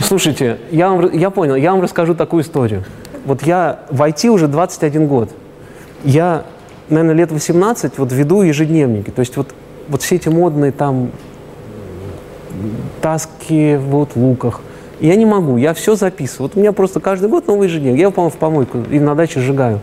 Слушайте, 0.00 0.58
я, 0.70 0.88
вам, 0.88 1.12
я 1.12 1.28
понял, 1.28 1.54
я 1.54 1.72
вам 1.72 1.82
расскажу 1.82 2.14
такую 2.14 2.44
историю. 2.44 2.82
Вот 3.26 3.42
я 3.42 3.80
в 3.90 4.00
IT 4.00 4.26
уже 4.28 4.48
21 4.48 5.06
год. 5.06 5.28
Я, 6.02 6.46
наверное, 6.88 7.14
лет 7.14 7.30
18 7.30 7.98
вот 7.98 8.10
веду 8.10 8.40
ежедневники. 8.40 9.10
То 9.10 9.20
есть 9.20 9.36
вот, 9.36 9.54
вот 9.88 10.00
все 10.00 10.14
эти 10.16 10.30
модные 10.30 10.72
там 10.72 11.10
таски 13.02 13.76
в 13.76 14.06
луках. 14.16 14.62
Я 15.00 15.16
не 15.16 15.24
могу, 15.24 15.56
я 15.56 15.72
все 15.72 15.96
записываю. 15.96 16.48
Вот 16.48 16.56
у 16.56 16.60
меня 16.60 16.72
просто 16.72 17.00
каждый 17.00 17.30
год 17.30 17.46
новый 17.46 17.68
ежедневник. 17.68 17.98
Я 17.98 18.02
его, 18.02 18.12
по-моему, 18.12 18.30
в 18.30 18.38
помойку 18.38 18.78
и 18.90 19.00
на 19.00 19.14
даче 19.14 19.40
сжигаю. 19.40 19.80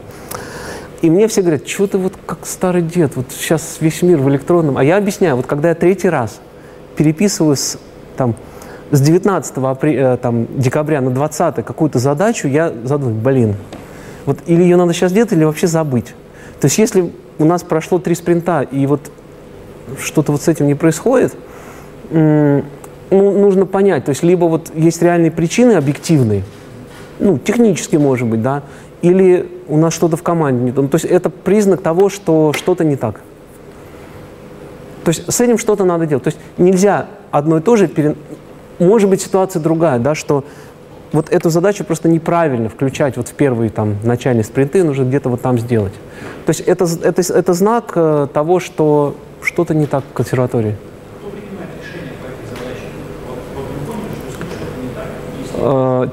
И 1.01 1.09
мне 1.09 1.27
все 1.27 1.41
говорят, 1.41 1.67
что 1.67 1.87
ты 1.87 1.97
вот 1.97 2.13
как 2.25 2.45
старый 2.45 2.81
дед, 2.81 3.15
вот 3.15 3.25
сейчас 3.31 3.77
весь 3.79 4.01
мир 4.01 4.19
в 4.19 4.29
электронном. 4.29 4.77
А 4.77 4.83
я 4.83 4.97
объясняю, 4.97 5.35
вот 5.35 5.45
когда 5.45 5.69
я 5.69 5.75
третий 5.75 6.09
раз 6.09 6.39
переписываю 6.95 7.55
с, 7.55 7.77
там, 8.15 8.35
с 8.91 9.01
19 9.01 9.57
апреля, 9.57 10.13
э, 10.13 10.17
там, 10.17 10.47
декабря 10.57 11.01
на 11.01 11.11
20 11.11 11.63
какую-то 11.65 11.99
задачу, 11.99 12.47
я 12.47 12.73
задумываю, 12.83 13.21
блин, 13.21 13.55
вот 14.25 14.39
или 14.47 14.63
ее 14.63 14.75
надо 14.75 14.93
сейчас 14.93 15.11
делать, 15.11 15.31
или 15.31 15.43
вообще 15.43 15.67
забыть. 15.67 16.15
То 16.59 16.65
есть 16.65 16.77
если 16.79 17.11
у 17.37 17.45
нас 17.45 17.63
прошло 17.63 17.99
три 17.99 18.15
спринта, 18.15 18.61
и 18.61 18.87
вот 18.87 19.11
что-то 19.99 20.31
вот 20.31 20.41
с 20.41 20.47
этим 20.47 20.67
не 20.67 20.75
происходит, 20.75 21.35
ну, 23.09 23.31
нужно 23.31 23.65
понять, 23.65 24.05
то 24.05 24.09
есть 24.09 24.23
либо 24.23 24.45
вот 24.45 24.71
есть 24.75 25.01
реальные 25.01 25.31
причины 25.31 25.73
объективные, 25.73 26.43
ну, 27.19 27.37
технически, 27.37 27.95
может 27.95 28.27
быть, 28.27 28.41
да, 28.41 28.63
или 29.01 29.49
у 29.67 29.77
нас 29.77 29.93
что-то 29.93 30.17
в 30.17 30.23
команде 30.23 30.63
не 30.63 30.71
то. 30.71 30.81
Ну, 30.81 30.87
то 30.87 30.95
есть 30.95 31.05
это 31.05 31.29
признак 31.29 31.81
того, 31.81 32.09
что 32.09 32.53
что-то 32.53 32.83
не 32.83 32.95
так. 32.95 33.21
То 35.03 35.09
есть 35.09 35.31
с 35.31 35.39
этим 35.39 35.57
что-то 35.57 35.85
надо 35.85 36.05
делать. 36.05 36.23
То 36.23 36.29
есть 36.29 36.39
нельзя 36.57 37.07
одно 37.31 37.59
и 37.59 37.61
то 37.61 37.75
же 37.75 37.87
пере... 37.87 38.15
Может 38.79 39.09
быть, 39.09 39.21
ситуация 39.21 39.61
другая, 39.61 39.99
да, 39.99 40.15
что 40.15 40.43
вот 41.11 41.29
эту 41.29 41.49
задачу 41.49 41.83
просто 41.85 42.09
неправильно 42.09 42.69
включать 42.69 43.17
вот 43.17 43.29
в 43.29 43.33
первые 43.33 43.69
там 43.69 43.95
начальные 44.03 44.43
спринты, 44.43 44.83
нужно 44.83 45.03
где-то 45.03 45.29
вот 45.29 45.41
там 45.41 45.57
сделать. 45.57 45.93
То 46.45 46.49
есть 46.49 46.61
это, 46.61 46.85
это, 47.01 47.21
это 47.33 47.53
знак 47.53 47.93
э, 47.95 48.27
того, 48.33 48.59
что 48.59 49.15
что-то 49.41 49.73
не 49.73 49.85
так 49.85 50.03
в 50.03 50.13
консерватории. 50.13 50.75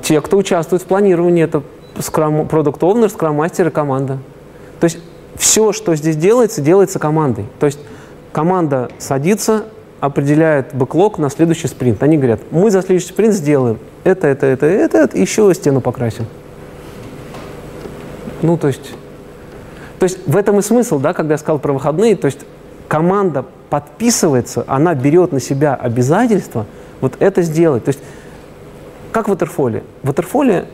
Те, 0.03 0.21
кто 0.21 0.39
участвует 0.39 0.83
в 0.83 0.87
планировании, 0.87 1.45
это 1.45 1.63
Product 1.97 2.79
Owner, 2.81 3.15
Scrum 3.15 3.37
Master 3.37 3.69
и 3.69 3.71
команда. 3.71 4.19
То 4.81 4.85
есть 4.85 4.99
все, 5.37 5.73
что 5.73 5.95
здесь 5.97 6.17
делается, 6.17 6.61
делается 6.61 6.99
командой. 6.99 7.47
То 7.61 7.67
есть 7.67 7.79
команда 8.33 8.89
садится, 8.99 9.65
определяет 10.01 10.75
бэклог 10.75 11.19
на 11.19 11.31
следующий 11.31 11.69
спринт. 11.69 12.03
Они 12.03 12.17
говорят, 12.17 12.41
мы 12.51 12.71
за 12.71 12.83
следующий 12.83 13.09
спринт 13.09 13.35
сделаем 13.35 13.79
это, 14.05 14.27
это, 14.29 14.47
это, 14.47 14.67
это, 14.67 14.99
это 14.99 15.19
еще 15.19 15.53
стену 15.55 15.81
покрасим. 15.81 16.27
Ну, 18.43 18.59
то 18.59 18.69
есть, 18.69 18.93
то 19.99 20.05
есть 20.05 20.19
в 20.27 20.37
этом 20.37 20.59
и 20.59 20.63
смысл, 20.63 20.99
да, 20.99 21.15
когда 21.15 21.35
я 21.35 21.39
сказал 21.39 21.59
про 21.59 21.73
выходные, 21.73 22.17
то 22.17 22.27
есть 22.27 22.41
команда 22.89 23.45
подписывается, 23.71 24.65
она 24.67 24.95
берет 24.95 25.33
на 25.33 25.41
себя 25.41 25.75
обязательство 25.75 26.67
вот 27.01 27.17
это 27.21 27.43
сделать. 27.43 27.85
То 27.85 27.89
есть 27.91 28.01
как 29.15 29.29
в 29.29 29.33
Waterfall? 29.33 29.85
В 30.03 30.11
Waterfall 30.11 30.67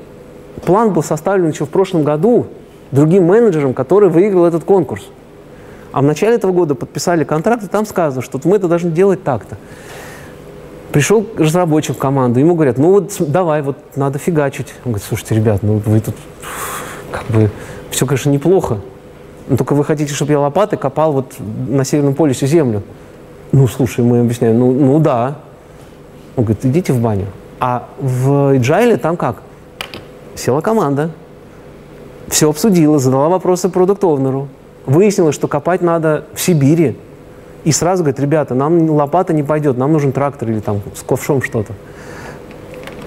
план 0.64 0.94
был 0.94 1.02
составлен 1.02 1.50
еще 1.50 1.66
в 1.66 1.68
прошлом 1.68 2.04
году 2.04 2.46
другим 2.90 3.24
менеджером, 3.24 3.74
который 3.74 4.08
выиграл 4.08 4.46
этот 4.46 4.64
конкурс. 4.64 5.04
А 5.92 6.00
в 6.00 6.04
начале 6.04 6.36
этого 6.36 6.50
года 6.50 6.74
подписали 6.74 7.24
контракт, 7.24 7.64
и 7.64 7.66
там 7.66 7.84
сказано, 7.84 8.22
что 8.22 8.40
мы 8.44 8.56
это 8.56 8.66
должны 8.66 8.90
делать 8.90 9.22
так-то. 9.22 9.58
Пришел 10.90 11.26
разработчик 11.36 11.96
в 11.96 11.98
команду, 11.98 12.40
ему 12.40 12.54
говорят, 12.54 12.78
ну 12.78 12.92
вот 12.92 13.14
давай, 13.18 13.60
вот 13.60 13.76
надо 13.94 14.18
фигачить. 14.18 14.74
Он 14.86 14.92
говорит, 14.92 15.06
слушайте, 15.06 15.34
ребят, 15.34 15.62
ну 15.62 15.74
вы 15.84 16.00
тут 16.00 16.14
как 17.12 17.26
бы 17.26 17.50
все, 17.90 18.06
конечно, 18.06 18.30
неплохо, 18.30 18.78
но 19.48 19.58
только 19.58 19.74
вы 19.74 19.84
хотите, 19.84 20.14
чтобы 20.14 20.32
я 20.32 20.40
лопатой 20.40 20.78
копал 20.78 21.12
вот 21.12 21.34
на 21.68 21.84
Северном 21.84 22.14
полюсе 22.14 22.46
землю. 22.46 22.82
Ну, 23.52 23.68
слушай, 23.68 24.02
мы 24.02 24.20
объясняем, 24.20 24.58
ну, 24.58 24.72
ну 24.72 24.98
да. 24.98 25.36
Он 26.36 26.44
говорит, 26.44 26.64
идите 26.64 26.94
в 26.94 27.00
баню. 27.00 27.26
А 27.60 27.88
в 28.00 28.56
Agile 28.56 28.96
там 28.96 29.16
как? 29.16 29.42
Села 30.34 30.62
команда, 30.62 31.10
все 32.28 32.48
обсудила, 32.48 32.98
задала 32.98 33.28
вопросы 33.28 33.68
продукт-овнеру. 33.68 34.48
Выяснилось, 34.86 35.34
что 35.34 35.46
копать 35.46 35.82
надо 35.82 36.24
в 36.32 36.40
Сибири. 36.40 36.96
И 37.64 37.72
сразу 37.72 38.02
говорит, 38.02 38.18
ребята, 38.18 38.54
нам 38.54 38.88
лопата 38.88 39.34
не 39.34 39.42
пойдет, 39.42 39.76
нам 39.76 39.92
нужен 39.92 40.12
трактор 40.12 40.48
или 40.48 40.60
там 40.60 40.80
с 40.94 41.02
ковшом 41.02 41.42
что-то. 41.42 41.74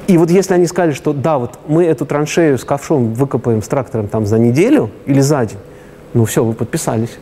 И 0.06 0.18
вот 0.20 0.30
если 0.30 0.54
они 0.54 0.68
сказали, 0.68 0.92
что 0.92 1.14
да, 1.14 1.40
вот 1.40 1.58
мы 1.68 1.86
эту 1.86 2.06
траншею 2.06 2.60
с 2.60 2.64
ковшом 2.64 3.14
выкопаем 3.14 3.64
с 3.64 3.68
трактором 3.68 4.08
там 4.08 4.28
за 4.28 4.38
неделю 4.38 4.92
или 5.08 5.22
за 5.22 5.46
день, 5.46 5.58
ну 6.14 6.26
все, 6.26 6.44
вы 6.44 6.54
подписались. 6.54 7.18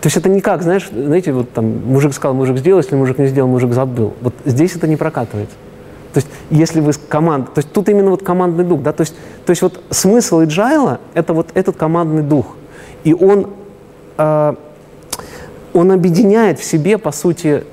То 0.00 0.06
есть 0.06 0.16
это 0.16 0.28
не 0.28 0.40
как, 0.40 0.62
знаешь, 0.62 0.88
знаете, 0.90 1.32
вот 1.32 1.52
там 1.52 1.66
мужик 1.86 2.14
сказал, 2.14 2.34
мужик 2.34 2.56
сделал, 2.58 2.80
если 2.80 2.96
мужик 2.96 3.18
не 3.18 3.26
сделал, 3.26 3.48
мужик 3.48 3.72
забыл. 3.72 4.14
Вот 4.20 4.34
здесь 4.44 4.74
это 4.74 4.88
не 4.88 4.96
прокатывается. 4.96 5.54
То 6.12 6.18
есть, 6.18 6.28
если 6.50 6.80
вы 6.80 6.92
команда, 7.08 7.50
то 7.54 7.58
есть 7.58 7.72
тут 7.72 7.88
именно 7.88 8.10
вот 8.10 8.22
командный 8.22 8.64
дух, 8.64 8.82
да, 8.82 8.92
то 8.92 9.02
есть, 9.02 9.14
то 9.44 9.50
есть 9.50 9.62
вот 9.62 9.80
смысл 9.90 10.42
agile– 10.42 10.98
это 11.14 11.34
вот 11.34 11.50
этот 11.54 11.76
командный 11.76 12.22
дух, 12.22 12.56
и 13.04 13.12
он, 13.12 13.50
э, 14.16 14.54
он 15.74 15.92
объединяет 15.92 16.58
в 16.58 16.64
себе, 16.64 16.96
по 16.96 17.12
сути, 17.12 17.64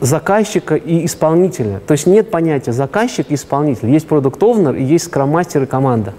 заказчика 0.00 0.76
и 0.76 1.04
исполнителя. 1.06 1.80
То 1.86 1.92
есть 1.92 2.06
нет 2.06 2.30
понятия 2.30 2.72
заказчик 2.72 3.30
и 3.30 3.34
исполнитель. 3.34 3.90
Есть 3.90 4.06
продукт 4.06 4.42
овнер 4.42 4.74
и 4.74 4.82
есть 4.82 5.06
скрам-мастер 5.06 5.62
и 5.62 5.66
команда. 5.66 6.14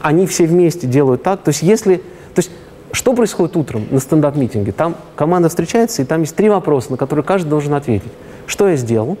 Они 0.00 0.26
все 0.26 0.46
вместе 0.46 0.86
делают 0.86 1.22
так. 1.22 1.42
То 1.42 1.48
есть 1.48 1.62
если, 1.62 1.96
то 1.96 2.38
есть 2.38 2.50
что 2.92 3.14
происходит 3.14 3.56
утром 3.56 3.86
на 3.90 3.98
стендап-митинге? 3.98 4.72
Там 4.72 4.94
команда 5.16 5.48
встречается, 5.48 6.02
и 6.02 6.04
там 6.04 6.20
есть 6.20 6.36
три 6.36 6.48
вопроса, 6.48 6.92
на 6.92 6.96
которые 6.96 7.24
каждый 7.24 7.48
должен 7.48 7.74
ответить. 7.74 8.12
Что 8.46 8.68
я 8.68 8.76
сделал? 8.76 9.18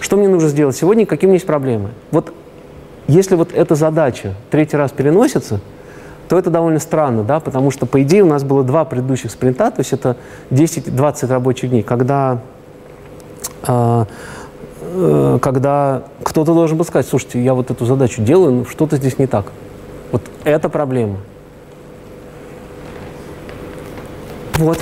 Что 0.00 0.16
мне 0.16 0.28
нужно 0.28 0.48
сделать 0.48 0.76
сегодня? 0.76 1.06
Какие 1.06 1.26
у 1.26 1.30
меня 1.30 1.36
есть 1.36 1.46
проблемы? 1.46 1.90
Вот 2.10 2.32
если 3.06 3.34
вот 3.34 3.52
эта 3.52 3.74
задача 3.74 4.34
третий 4.50 4.76
раз 4.76 4.90
переносится, 4.92 5.60
то 6.28 6.38
это 6.38 6.50
довольно 6.50 6.78
странно, 6.78 7.22
да, 7.22 7.38
потому 7.38 7.70
что, 7.70 7.84
по 7.86 8.02
идее, 8.02 8.22
у 8.22 8.26
нас 8.26 8.44
было 8.44 8.64
два 8.64 8.84
предыдущих 8.84 9.30
спринта, 9.30 9.70
то 9.70 9.80
есть 9.80 9.92
это 9.92 10.16
10-20 10.50 11.28
рабочих 11.28 11.70
дней, 11.70 11.82
когда, 11.82 12.40
э, 13.66 14.04
э, 14.80 15.38
когда 15.42 16.04
кто-то 16.22 16.54
должен 16.54 16.78
был 16.78 16.86
сказать, 16.86 17.06
слушайте, 17.06 17.42
я 17.42 17.52
вот 17.52 17.70
эту 17.70 17.84
задачу 17.84 18.22
делаю, 18.22 18.52
но 18.52 18.64
что-то 18.64 18.96
здесь 18.96 19.18
не 19.18 19.26
так. 19.26 19.52
Вот 20.12 20.22
это 20.44 20.70
проблема. 20.70 21.18
Вот. 24.54 24.78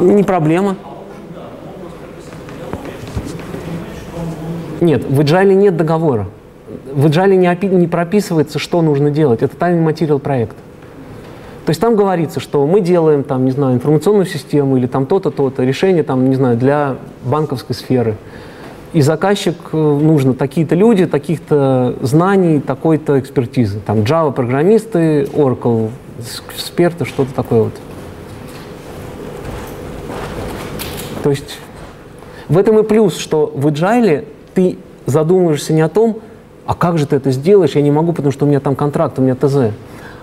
Не 0.00 0.22
проблема. 0.22 0.76
Нет, 4.80 5.04
в 5.08 5.20
Agile 5.20 5.54
нет 5.54 5.76
договора. 5.76 6.26
В 6.92 7.06
Agile 7.06 7.36
не, 7.36 7.46
опи- 7.46 7.68
не 7.68 7.86
прописывается, 7.86 8.58
что 8.58 8.82
нужно 8.82 9.10
делать. 9.10 9.42
Это 9.42 9.56
time 9.56 9.80
материал 9.80 10.18
проект. 10.18 10.56
То 11.64 11.70
есть 11.70 11.80
там 11.80 11.96
говорится, 11.96 12.38
что 12.38 12.64
мы 12.66 12.80
делаем, 12.80 13.24
там, 13.24 13.44
не 13.44 13.50
знаю, 13.50 13.74
информационную 13.74 14.26
систему 14.26 14.76
или 14.76 14.86
там 14.86 15.06
то-то, 15.06 15.30
то-то, 15.30 15.64
решение, 15.64 16.04
там, 16.04 16.28
не 16.28 16.36
знаю, 16.36 16.56
для 16.56 16.96
банковской 17.24 17.74
сферы. 17.74 18.16
И 18.92 19.00
заказчик 19.00 19.56
э, 19.72 19.76
нужно 19.76 20.32
такие-то 20.32 20.74
люди, 20.74 21.06
таких-то 21.06 21.96
знаний, 22.02 22.60
такой-то 22.60 23.18
экспертизы. 23.18 23.80
Там 23.80 23.98
Java 24.00 24.32
программисты, 24.32 25.24
Oracle 25.24 25.90
эксперты, 26.54 27.04
что-то 27.04 27.34
такое 27.34 27.64
вот. 27.64 27.72
То 31.26 31.30
есть 31.30 31.58
в 32.48 32.56
этом 32.56 32.78
и 32.78 32.84
плюс, 32.84 33.16
что 33.16 33.50
в 33.52 33.66
Agile 33.66 34.28
ты 34.54 34.78
задумываешься 35.06 35.72
не 35.72 35.80
о 35.80 35.88
том, 35.88 36.20
а 36.66 36.74
как 36.74 36.98
же 36.98 37.06
ты 37.08 37.16
это 37.16 37.32
сделаешь, 37.32 37.72
я 37.72 37.82
не 37.82 37.90
могу, 37.90 38.12
потому 38.12 38.30
что 38.30 38.44
у 38.44 38.48
меня 38.48 38.60
там 38.60 38.76
контракт, 38.76 39.18
у 39.18 39.22
меня 39.22 39.34
ТЗ. 39.34 39.74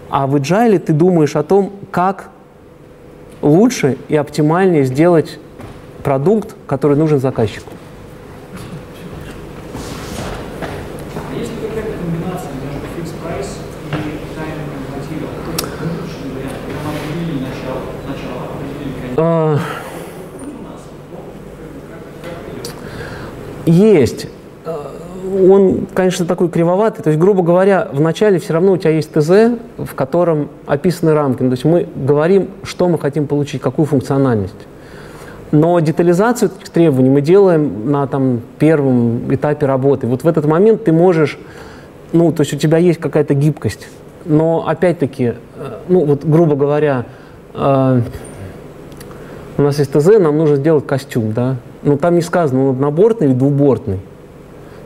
А 0.10 0.28
в 0.28 0.36
Agile 0.38 0.80
ты 0.80 0.94
думаешь 0.94 1.36
о 1.36 1.44
том, 1.44 1.74
как 1.92 2.30
лучше 3.42 3.98
и 4.08 4.16
оптимальнее 4.16 4.86
сделать 4.86 5.40
продукт, 6.04 6.56
который 6.68 6.96
нужен 6.96 7.20
заказчику. 7.20 7.70
А 11.18 11.38
есть 11.38 11.52
ли 11.52 11.68
какая-то 11.68 11.98
комбинация 11.98 12.52
между 12.64 12.88
fixed 12.96 13.16
price 13.22 13.58
и 13.92 14.40
time 14.40 14.56
material? 14.96 15.28
Какой-то 15.36 15.68
промежуточный 15.76 16.32
вариант? 16.32 16.56
Прямо 16.66 16.96
определили 16.96 17.42
начало, 17.42 17.92
начало 18.08 18.44
определили 18.56 18.94
конец. 19.02 19.18
А, 19.18 19.60
У 20.44 20.64
нас 20.64 20.82
Есть. 23.66 24.28
Э, 24.66 24.76
Он, 25.50 25.88
конечно, 25.94 26.26
такой 26.26 26.50
кривоватый. 26.50 27.04
То 27.04 27.10
есть, 27.10 27.20
грубо 27.20 27.44
говоря, 27.44 27.88
в 27.92 28.02
начале 28.02 28.40
все 28.40 28.54
равно 28.54 28.74
у 28.74 28.78
тебя 28.78 28.92
есть 28.92 29.12
ТЗ, 29.14 29.58
в 29.78 29.96
котором 29.96 30.50
описаны 30.66 31.14
рамки. 31.14 31.44
Ну, 31.44 31.50
То 31.50 31.54
есть 31.54 31.66
мы 31.66 31.88
говорим, 31.96 32.50
что 32.64 32.88
мы 32.88 33.00
хотим 33.00 33.28
получить, 33.28 33.62
какую 33.62 33.86
функциональность. 33.86 34.54
Но 35.52 35.80
детализацию 35.80 36.50
этих 36.50 36.70
требований 36.70 37.10
мы 37.10 37.22
делаем 37.22 37.92
на 37.92 38.08
там, 38.08 38.42
первом 38.58 39.34
этапе 39.34 39.68
работы. 39.68 40.08
Вот 40.08 40.24
в 40.24 40.28
этот 40.28 40.46
момент 40.46 40.84
ты 40.84 40.92
можешь, 40.92 41.38
ну, 42.12 42.32
то 42.32 42.42
есть 42.42 42.54
у 42.54 42.58
тебя 42.58 42.80
есть 42.80 43.00
какая-то 43.00 43.36
гибкость. 43.36 43.88
Но 44.26 44.68
опять-таки, 44.68 45.34
э, 45.56 45.78
ну, 45.88 46.06
вот 46.06 46.26
грубо 46.26 46.56
говоря, 46.56 47.06
э, 47.54 48.02
у 49.58 49.62
нас 49.62 49.78
есть 49.78 49.92
ТЗ, 49.92 50.18
нам 50.20 50.38
нужно 50.38 50.56
сделать 50.56 50.88
костюм, 50.88 51.34
да. 51.34 51.58
Но 51.84 51.98
там 51.98 52.16
не 52.16 52.22
сказано, 52.22 52.64
он 52.64 52.70
однобортный 52.76 53.28
или 53.28 53.34
двубортный. 53.34 54.00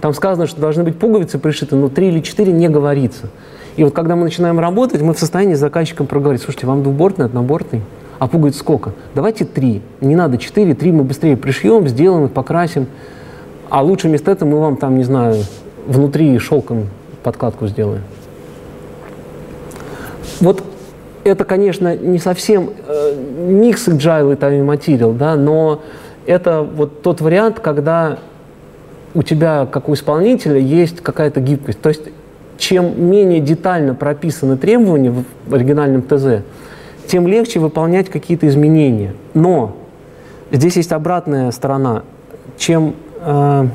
Там 0.01 0.13
сказано, 0.13 0.47
что 0.47 0.61
должны 0.61 0.83
быть 0.83 0.97
пуговицы 0.97 1.39
пришиты, 1.39 1.75
но 1.75 1.89
три 1.89 2.09
или 2.09 2.19
четыре 2.21 2.51
не 2.51 2.69
говорится. 2.69 3.29
И 3.75 3.83
вот 3.83 3.93
когда 3.93 4.15
мы 4.15 4.23
начинаем 4.23 4.59
работать, 4.59 5.01
мы 5.01 5.13
в 5.13 5.19
состоянии 5.19 5.53
с 5.53 5.59
заказчиком 5.59 6.07
проговорить, 6.07 6.41
слушайте, 6.41 6.67
вам 6.67 6.83
двубортный, 6.83 7.25
однобортный, 7.25 7.81
а 8.19 8.27
пуговиц 8.27 8.57
сколько? 8.57 8.93
Давайте 9.13 9.45
три. 9.45 9.81
Не 10.01 10.15
надо 10.15 10.37
четыре, 10.37 10.73
три 10.73 10.91
мы 10.91 11.03
быстрее 11.03 11.37
пришьем, 11.37 11.87
сделаем 11.87 12.25
их, 12.25 12.31
покрасим. 12.31 12.87
А 13.69 13.83
лучше 13.83 14.07
вместо 14.07 14.31
этого 14.31 14.49
мы 14.49 14.59
вам 14.59 14.77
там, 14.77 14.97
не 14.97 15.03
знаю, 15.03 15.43
внутри 15.85 16.37
шелком 16.39 16.87
подкладку 17.23 17.67
сделаем. 17.67 18.01
Вот 20.39 20.63
это, 21.23 21.43
конечно, 21.43 21.95
не 21.95 22.19
совсем 22.19 22.71
э, 22.87 23.15
микс 23.47 23.87
agile 23.87 24.33
и 24.33 24.35
time 24.35 24.65
material, 24.65 25.13
да, 25.13 25.35
но 25.35 25.81
это 26.27 26.61
вот 26.61 27.01
тот 27.01 27.21
вариант, 27.21 27.59
когда 27.59 28.19
у 29.15 29.23
тебя, 29.23 29.65
как 29.65 29.89
у 29.89 29.93
исполнителя, 29.93 30.59
есть 30.59 31.01
какая-то 31.01 31.39
гибкость. 31.39 31.81
То 31.81 31.89
есть 31.89 32.03
чем 32.57 33.01
менее 33.09 33.39
детально 33.39 33.95
прописаны 33.95 34.57
требования 34.57 35.11
в 35.45 35.53
оригинальном 35.53 36.01
ТЗ, 36.01 36.43
тем 37.07 37.27
легче 37.27 37.59
выполнять 37.59 38.09
какие-то 38.09 38.47
изменения. 38.47 39.13
Но 39.33 39.77
здесь 40.51 40.75
есть 40.75 40.91
обратная 40.91 41.51
сторона. 41.51 42.03
Чем, 42.57 42.95
э, 43.21 43.67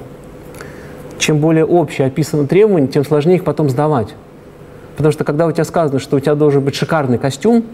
чем 1.19 1.39
более 1.39 1.65
общее 1.65 2.09
описаны 2.09 2.47
требования, 2.47 2.89
тем 2.89 3.05
сложнее 3.05 3.37
их 3.37 3.45
потом 3.45 3.70
сдавать. 3.70 4.15
Потому 4.97 5.12
что 5.12 5.24
когда 5.24 5.47
у 5.47 5.53
тебя 5.53 5.65
сказано, 5.65 5.99
что 5.99 6.16
у 6.16 6.20
тебя 6.20 6.35
должен 6.35 6.62
быть 6.62 6.74
шикарный 6.74 7.16
костюм, 7.16 7.65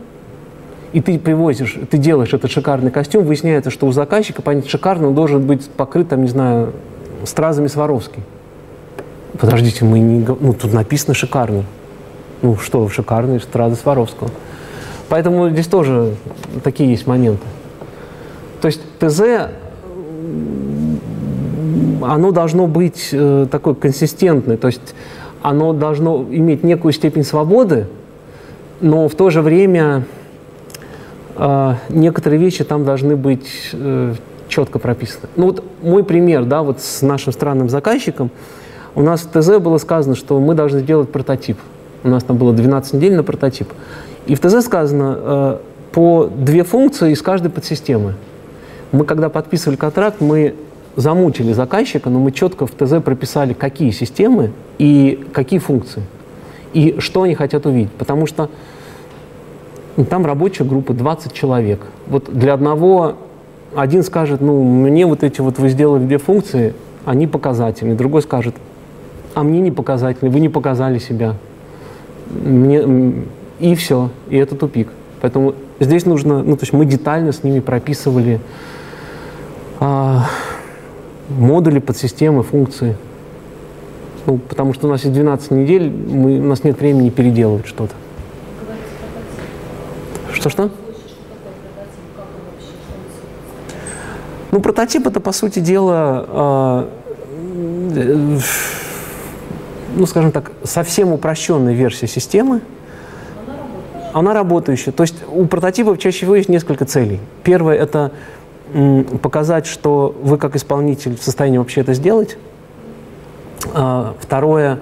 и 0.93 1.01
ты 1.01 1.19
привозишь, 1.19 1.77
ты 1.91 1.99
делаешь 1.99 2.33
этот 2.33 2.51
шикарный 2.51 2.91
костюм, 2.91 3.25
выясняется, 3.25 3.71
что 3.71 3.87
у 3.87 3.93
заказчика, 3.93 4.43
понять 4.43 4.69
шикарный, 4.69 5.09
он 5.09 5.15
должен 5.15 5.47
быть 5.47 5.69
покрыт, 5.69 6.09
там, 6.09 6.23
не 6.23 6.29
знаю, 6.29 6.73
стразами 7.25 7.67
Сваровски. 7.67 8.21
Подождите, 9.39 9.85
мы 9.85 9.99
не... 10.01 10.27
Ну, 10.41 10.55
тут 10.55 10.73
написано 10.73 11.15
шикарный. 11.15 11.65
Ну, 12.43 12.57
что, 12.57 12.89
шикарный, 12.89 13.41
стразы 13.41 13.77
Сваровского. 13.77 14.31
Поэтому 15.09 15.51
здесь 15.51 15.67
тоже 15.67 16.15
такие 16.63 16.91
есть 16.91 17.07
моменты. 17.07 17.45
То 18.61 18.67
есть 18.67 18.81
ТЗ, 18.99 19.51
оно 22.03 22.31
должно 22.33 22.67
быть 22.67 23.11
э, 23.13 23.47
такое 23.51 23.75
консистентное, 23.75 24.57
то 24.57 24.69
есть 24.69 24.95
оно 25.43 25.73
должно 25.73 26.27
иметь 26.31 26.65
некую 26.65 26.93
степень 26.93 27.25
свободы, 27.25 27.87
но 28.81 29.09
в 29.09 29.15
то 29.15 29.31
же 29.31 29.43
время 29.43 30.05
некоторые 31.89 32.41
вещи 32.41 32.65
там 32.65 32.85
должны 32.85 33.17
быть 33.17 33.49
э, 33.73 34.15
четко 34.49 34.79
прописаны. 34.79 35.29
Ну 35.37 35.47
вот 35.47 35.65
мой 35.83 36.05
пример, 36.05 36.45
да, 36.45 36.63
вот 36.63 36.81
с 36.81 37.03
нашим 37.03 37.33
странным 37.33 37.69
заказчиком, 37.69 38.31
у 38.95 39.03
нас 39.03 39.21
в 39.21 39.29
ТЗ 39.29 39.59
было 39.59 39.79
сказано, 39.79 40.17
что 40.17 40.41
мы 40.41 40.55
должны 40.55 40.81
сделать 40.81 41.11
прототип. 41.11 41.59
У 42.03 42.09
нас 42.09 42.25
там 42.25 42.37
было 42.37 42.53
12 42.53 42.95
недель 42.95 43.15
на 43.15 43.23
прототип. 43.23 43.69
И 44.27 44.35
в 44.35 44.41
ТЗ 44.41 44.65
сказано 44.65 45.17
э, 45.19 45.59
по 45.93 46.27
две 46.27 46.65
функции 46.65 47.13
из 47.13 47.23
каждой 47.23 47.51
подсистемы. 47.51 48.15
Мы 48.91 49.05
когда 49.05 49.29
подписывали 49.29 49.77
контракт, 49.77 50.21
мы 50.21 50.55
замучили 50.97 51.53
заказчика, 51.53 52.11
но 52.11 52.19
мы 52.19 52.33
четко 52.33 52.67
в 52.67 52.73
ТЗ 52.73 53.03
прописали, 53.05 53.53
какие 53.53 53.91
системы 53.91 54.51
и 54.79 55.25
какие 55.33 55.61
функции. 55.61 56.03
И 56.73 56.97
что 56.99 57.23
они 57.23 57.35
хотят 57.35 57.67
увидеть. 57.67 57.93
Потому 57.93 58.27
что 58.27 58.51
там 60.05 60.25
рабочая 60.27 60.65
группа 60.65 60.95
20 60.95 61.33
человек. 61.33 61.81
Вот 62.07 62.33
для 62.33 62.55
одного 62.55 63.15
один 63.75 64.03
скажет, 64.03 64.41
ну, 64.41 64.63
мне 64.63 65.07
вот 65.07 65.23
эти 65.23 65.41
вот 65.41 65.59
вы 65.59 65.69
сделали 65.69 66.05
две 66.05 66.19
функции, 66.19 66.75
они 67.05 67.27
показательны. 67.27 67.95
Другой 67.95 68.23
скажет, 68.23 68.55
а 69.35 69.43
мне 69.43 69.61
не 69.61 69.71
показательны, 69.71 70.31
вы 70.31 70.41
не 70.41 70.49
показали 70.49 70.99
себя. 70.99 71.35
Мне, 72.31 73.15
и 73.59 73.75
все, 73.75 74.11
и 74.29 74.37
это 74.37 74.55
тупик. 74.55 74.89
Поэтому 75.21 75.55
здесь 75.81 76.07
нужно, 76.07 76.43
ну, 76.43 76.57
то 76.57 76.63
есть 76.63 76.73
мы 76.73 76.85
детально 76.85 77.33
с 77.33 77.43
ними 77.43 77.61
прописывали 77.61 78.41
а, 79.81 80.27
модули, 81.29 81.79
подсистемы, 81.79 82.43
функции. 82.43 82.97
Ну, 84.27 84.39
потому 84.39 84.75
что 84.75 84.87
у 84.87 84.91
нас 84.91 85.03
есть 85.05 85.15
12 85.15 85.51
недель, 85.53 85.91
мы, 85.91 86.39
у 86.39 86.45
нас 86.45 86.65
нет 86.65 86.81
времени 86.81 87.11
переделывать 87.11 87.67
что-то. 87.67 87.95
Что-что? 90.33 90.71
Ну, 94.51 94.61
прототип 94.61 95.07
это, 95.07 95.21
по 95.21 95.33
сути 95.33 95.59
дела, 95.59 96.89
э, 97.95 98.39
ну, 99.95 100.07
скажем 100.07 100.33
так, 100.33 100.53
совсем 100.65 101.13
упрощенная 101.13 101.75
версия 101.75 102.07
системы. 102.07 102.63
Она 104.13 104.33
работающая. 104.33 104.93
То 104.93 105.03
есть 105.03 105.17
у 105.29 105.45
прототипов 105.47 105.99
чаще 105.99 106.19
всего 106.19 106.37
есть 106.37 106.49
несколько 106.49 106.87
целей. 106.87 107.21
Первое– 107.43 107.77
это 107.79 108.13
показать, 109.23 109.67
что 109.67 110.15
вы 110.23 110.39
как 110.39 110.57
исполнитель 110.57 111.17
в 111.17 111.23
состоянии 111.23 111.59
вообще 111.59 111.83
это 111.83 111.95
сделать. 111.95 112.37
А, 113.75 114.15
второе, 114.21 114.81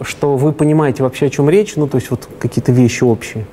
что 0.00 0.36
вы 0.36 0.52
понимаете 0.52 1.02
вообще, 1.02 1.26
о 1.26 1.30
чем 1.30 1.48
речь, 1.48 1.76
ну, 1.76 1.86
то 1.86 1.96
есть 1.96 2.10
вот 2.10 2.28
какие-то 2.38 2.72
вещи 2.72 3.04
общие. 3.04 3.46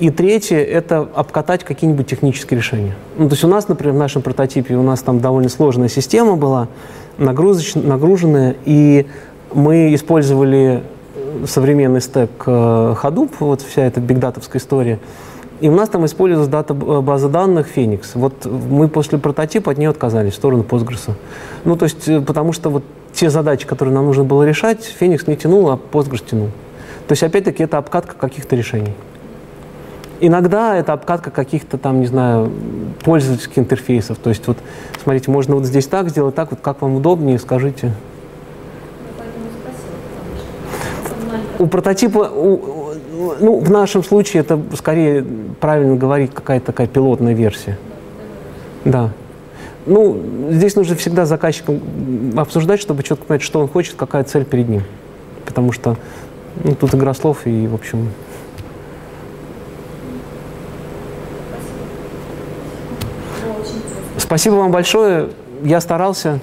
И 0.00 0.10
третье– 0.10 0.58
это 0.58 1.08
обкатать 1.14 1.64
какие-нибудь 1.64 2.06
технические 2.06 2.58
решения. 2.58 2.94
Ну, 3.16 3.28
то 3.28 3.34
есть 3.34 3.42
у 3.42 3.48
нас, 3.48 3.66
например, 3.66 3.94
в 3.94 3.98
нашем 3.98 4.22
прототипе 4.22 4.76
у 4.76 4.82
нас 4.82 5.02
там 5.02 5.18
довольно 5.18 5.48
сложная 5.48 5.88
система 5.88 6.36
была, 6.36 6.68
нагруженная, 7.18 8.54
и 8.64 9.06
мы 9.52 9.92
использовали 9.94 10.84
э, 11.14 11.44
современный 11.46 12.00
стек 12.00 12.30
э, 12.46 12.94
Hadoop, 13.02 13.30
вот 13.40 13.62
вся 13.62 13.86
эта 13.86 14.00
бигдатовская 14.00 14.60
история, 14.60 15.00
и 15.60 15.68
у 15.68 15.74
нас 15.74 15.88
там 15.88 16.06
использовалась 16.06 16.48
дата 16.48 16.74
база 16.74 17.28
данных 17.28 17.76
Phoenix. 17.76 18.10
Вот 18.14 18.46
мы 18.46 18.86
после 18.86 19.18
прототипа 19.18 19.72
от 19.72 19.78
нее 19.78 19.90
отказались 19.90 20.34
в 20.34 20.36
сторону 20.36 20.62
Postgres. 20.62 21.10
Ну, 21.64 21.76
то 21.76 21.84
есть, 21.86 22.06
э, 22.06 22.20
потому 22.20 22.52
что 22.52 22.70
вот 22.70 22.84
те 23.12 23.30
задачи, 23.30 23.66
которые 23.66 23.92
нам 23.94 24.06
нужно 24.06 24.22
было 24.22 24.44
решать, 24.44 24.94
Phoenix 25.00 25.24
не 25.26 25.36
тянул, 25.36 25.68
а 25.70 25.78
Postgres 25.92 26.22
тянул. 26.24 26.50
То 27.08 27.12
есть, 27.12 27.24
опять-таки, 27.24 27.64
это 27.64 27.78
обкатка 27.78 28.14
каких-то 28.14 28.54
решений. 28.54 28.92
Иногда 30.20 30.76
это 30.76 30.92
обкатка 30.94 31.30
каких-то 31.30 31.78
там, 31.78 32.00
не 32.00 32.06
знаю, 32.06 32.50
пользовательских 33.04 33.58
интерфейсов. 33.58 34.18
То 34.18 34.30
есть 34.30 34.46
вот, 34.48 34.58
смотрите, 35.02 35.30
можно 35.30 35.54
вот 35.54 35.64
здесь 35.64 35.86
так 35.86 36.08
сделать, 36.10 36.34
так, 36.34 36.50
вот 36.50 36.60
как 36.60 36.82
вам 36.82 36.96
удобнее, 36.96 37.38
скажите. 37.38 37.92
У 41.58 41.66
прототипа, 41.66 42.30
у, 42.34 42.94
ну, 43.40 43.58
в 43.58 43.70
нашем 43.70 44.02
случае 44.02 44.40
это 44.40 44.60
скорее 44.76 45.24
правильно 45.60 45.96
говорить 45.96 46.32
какая-то 46.32 46.66
такая 46.66 46.86
пилотная 46.86 47.34
версия. 47.34 47.78
Да. 48.84 49.10
Ну, 49.86 50.20
здесь 50.50 50.76
нужно 50.76 50.96
всегда 50.96 51.26
с 51.26 51.28
заказчиком 51.28 51.80
обсуждать, 52.36 52.80
чтобы 52.80 53.02
четко 53.02 53.24
понять, 53.24 53.42
что 53.42 53.60
он 53.60 53.68
хочет, 53.68 53.94
какая 53.96 54.24
цель 54.24 54.44
перед 54.44 54.68
ним. 54.68 54.82
Потому 55.44 55.72
что 55.72 55.96
ну, 56.62 56.74
тут 56.74 56.94
игра 56.94 57.14
слов 57.14 57.46
и, 57.46 57.66
в 57.66 57.74
общем, 57.74 58.10
Спасибо 64.28 64.56
вам 64.56 64.70
большое. 64.70 65.30
Я 65.62 65.80
старался. 65.80 66.38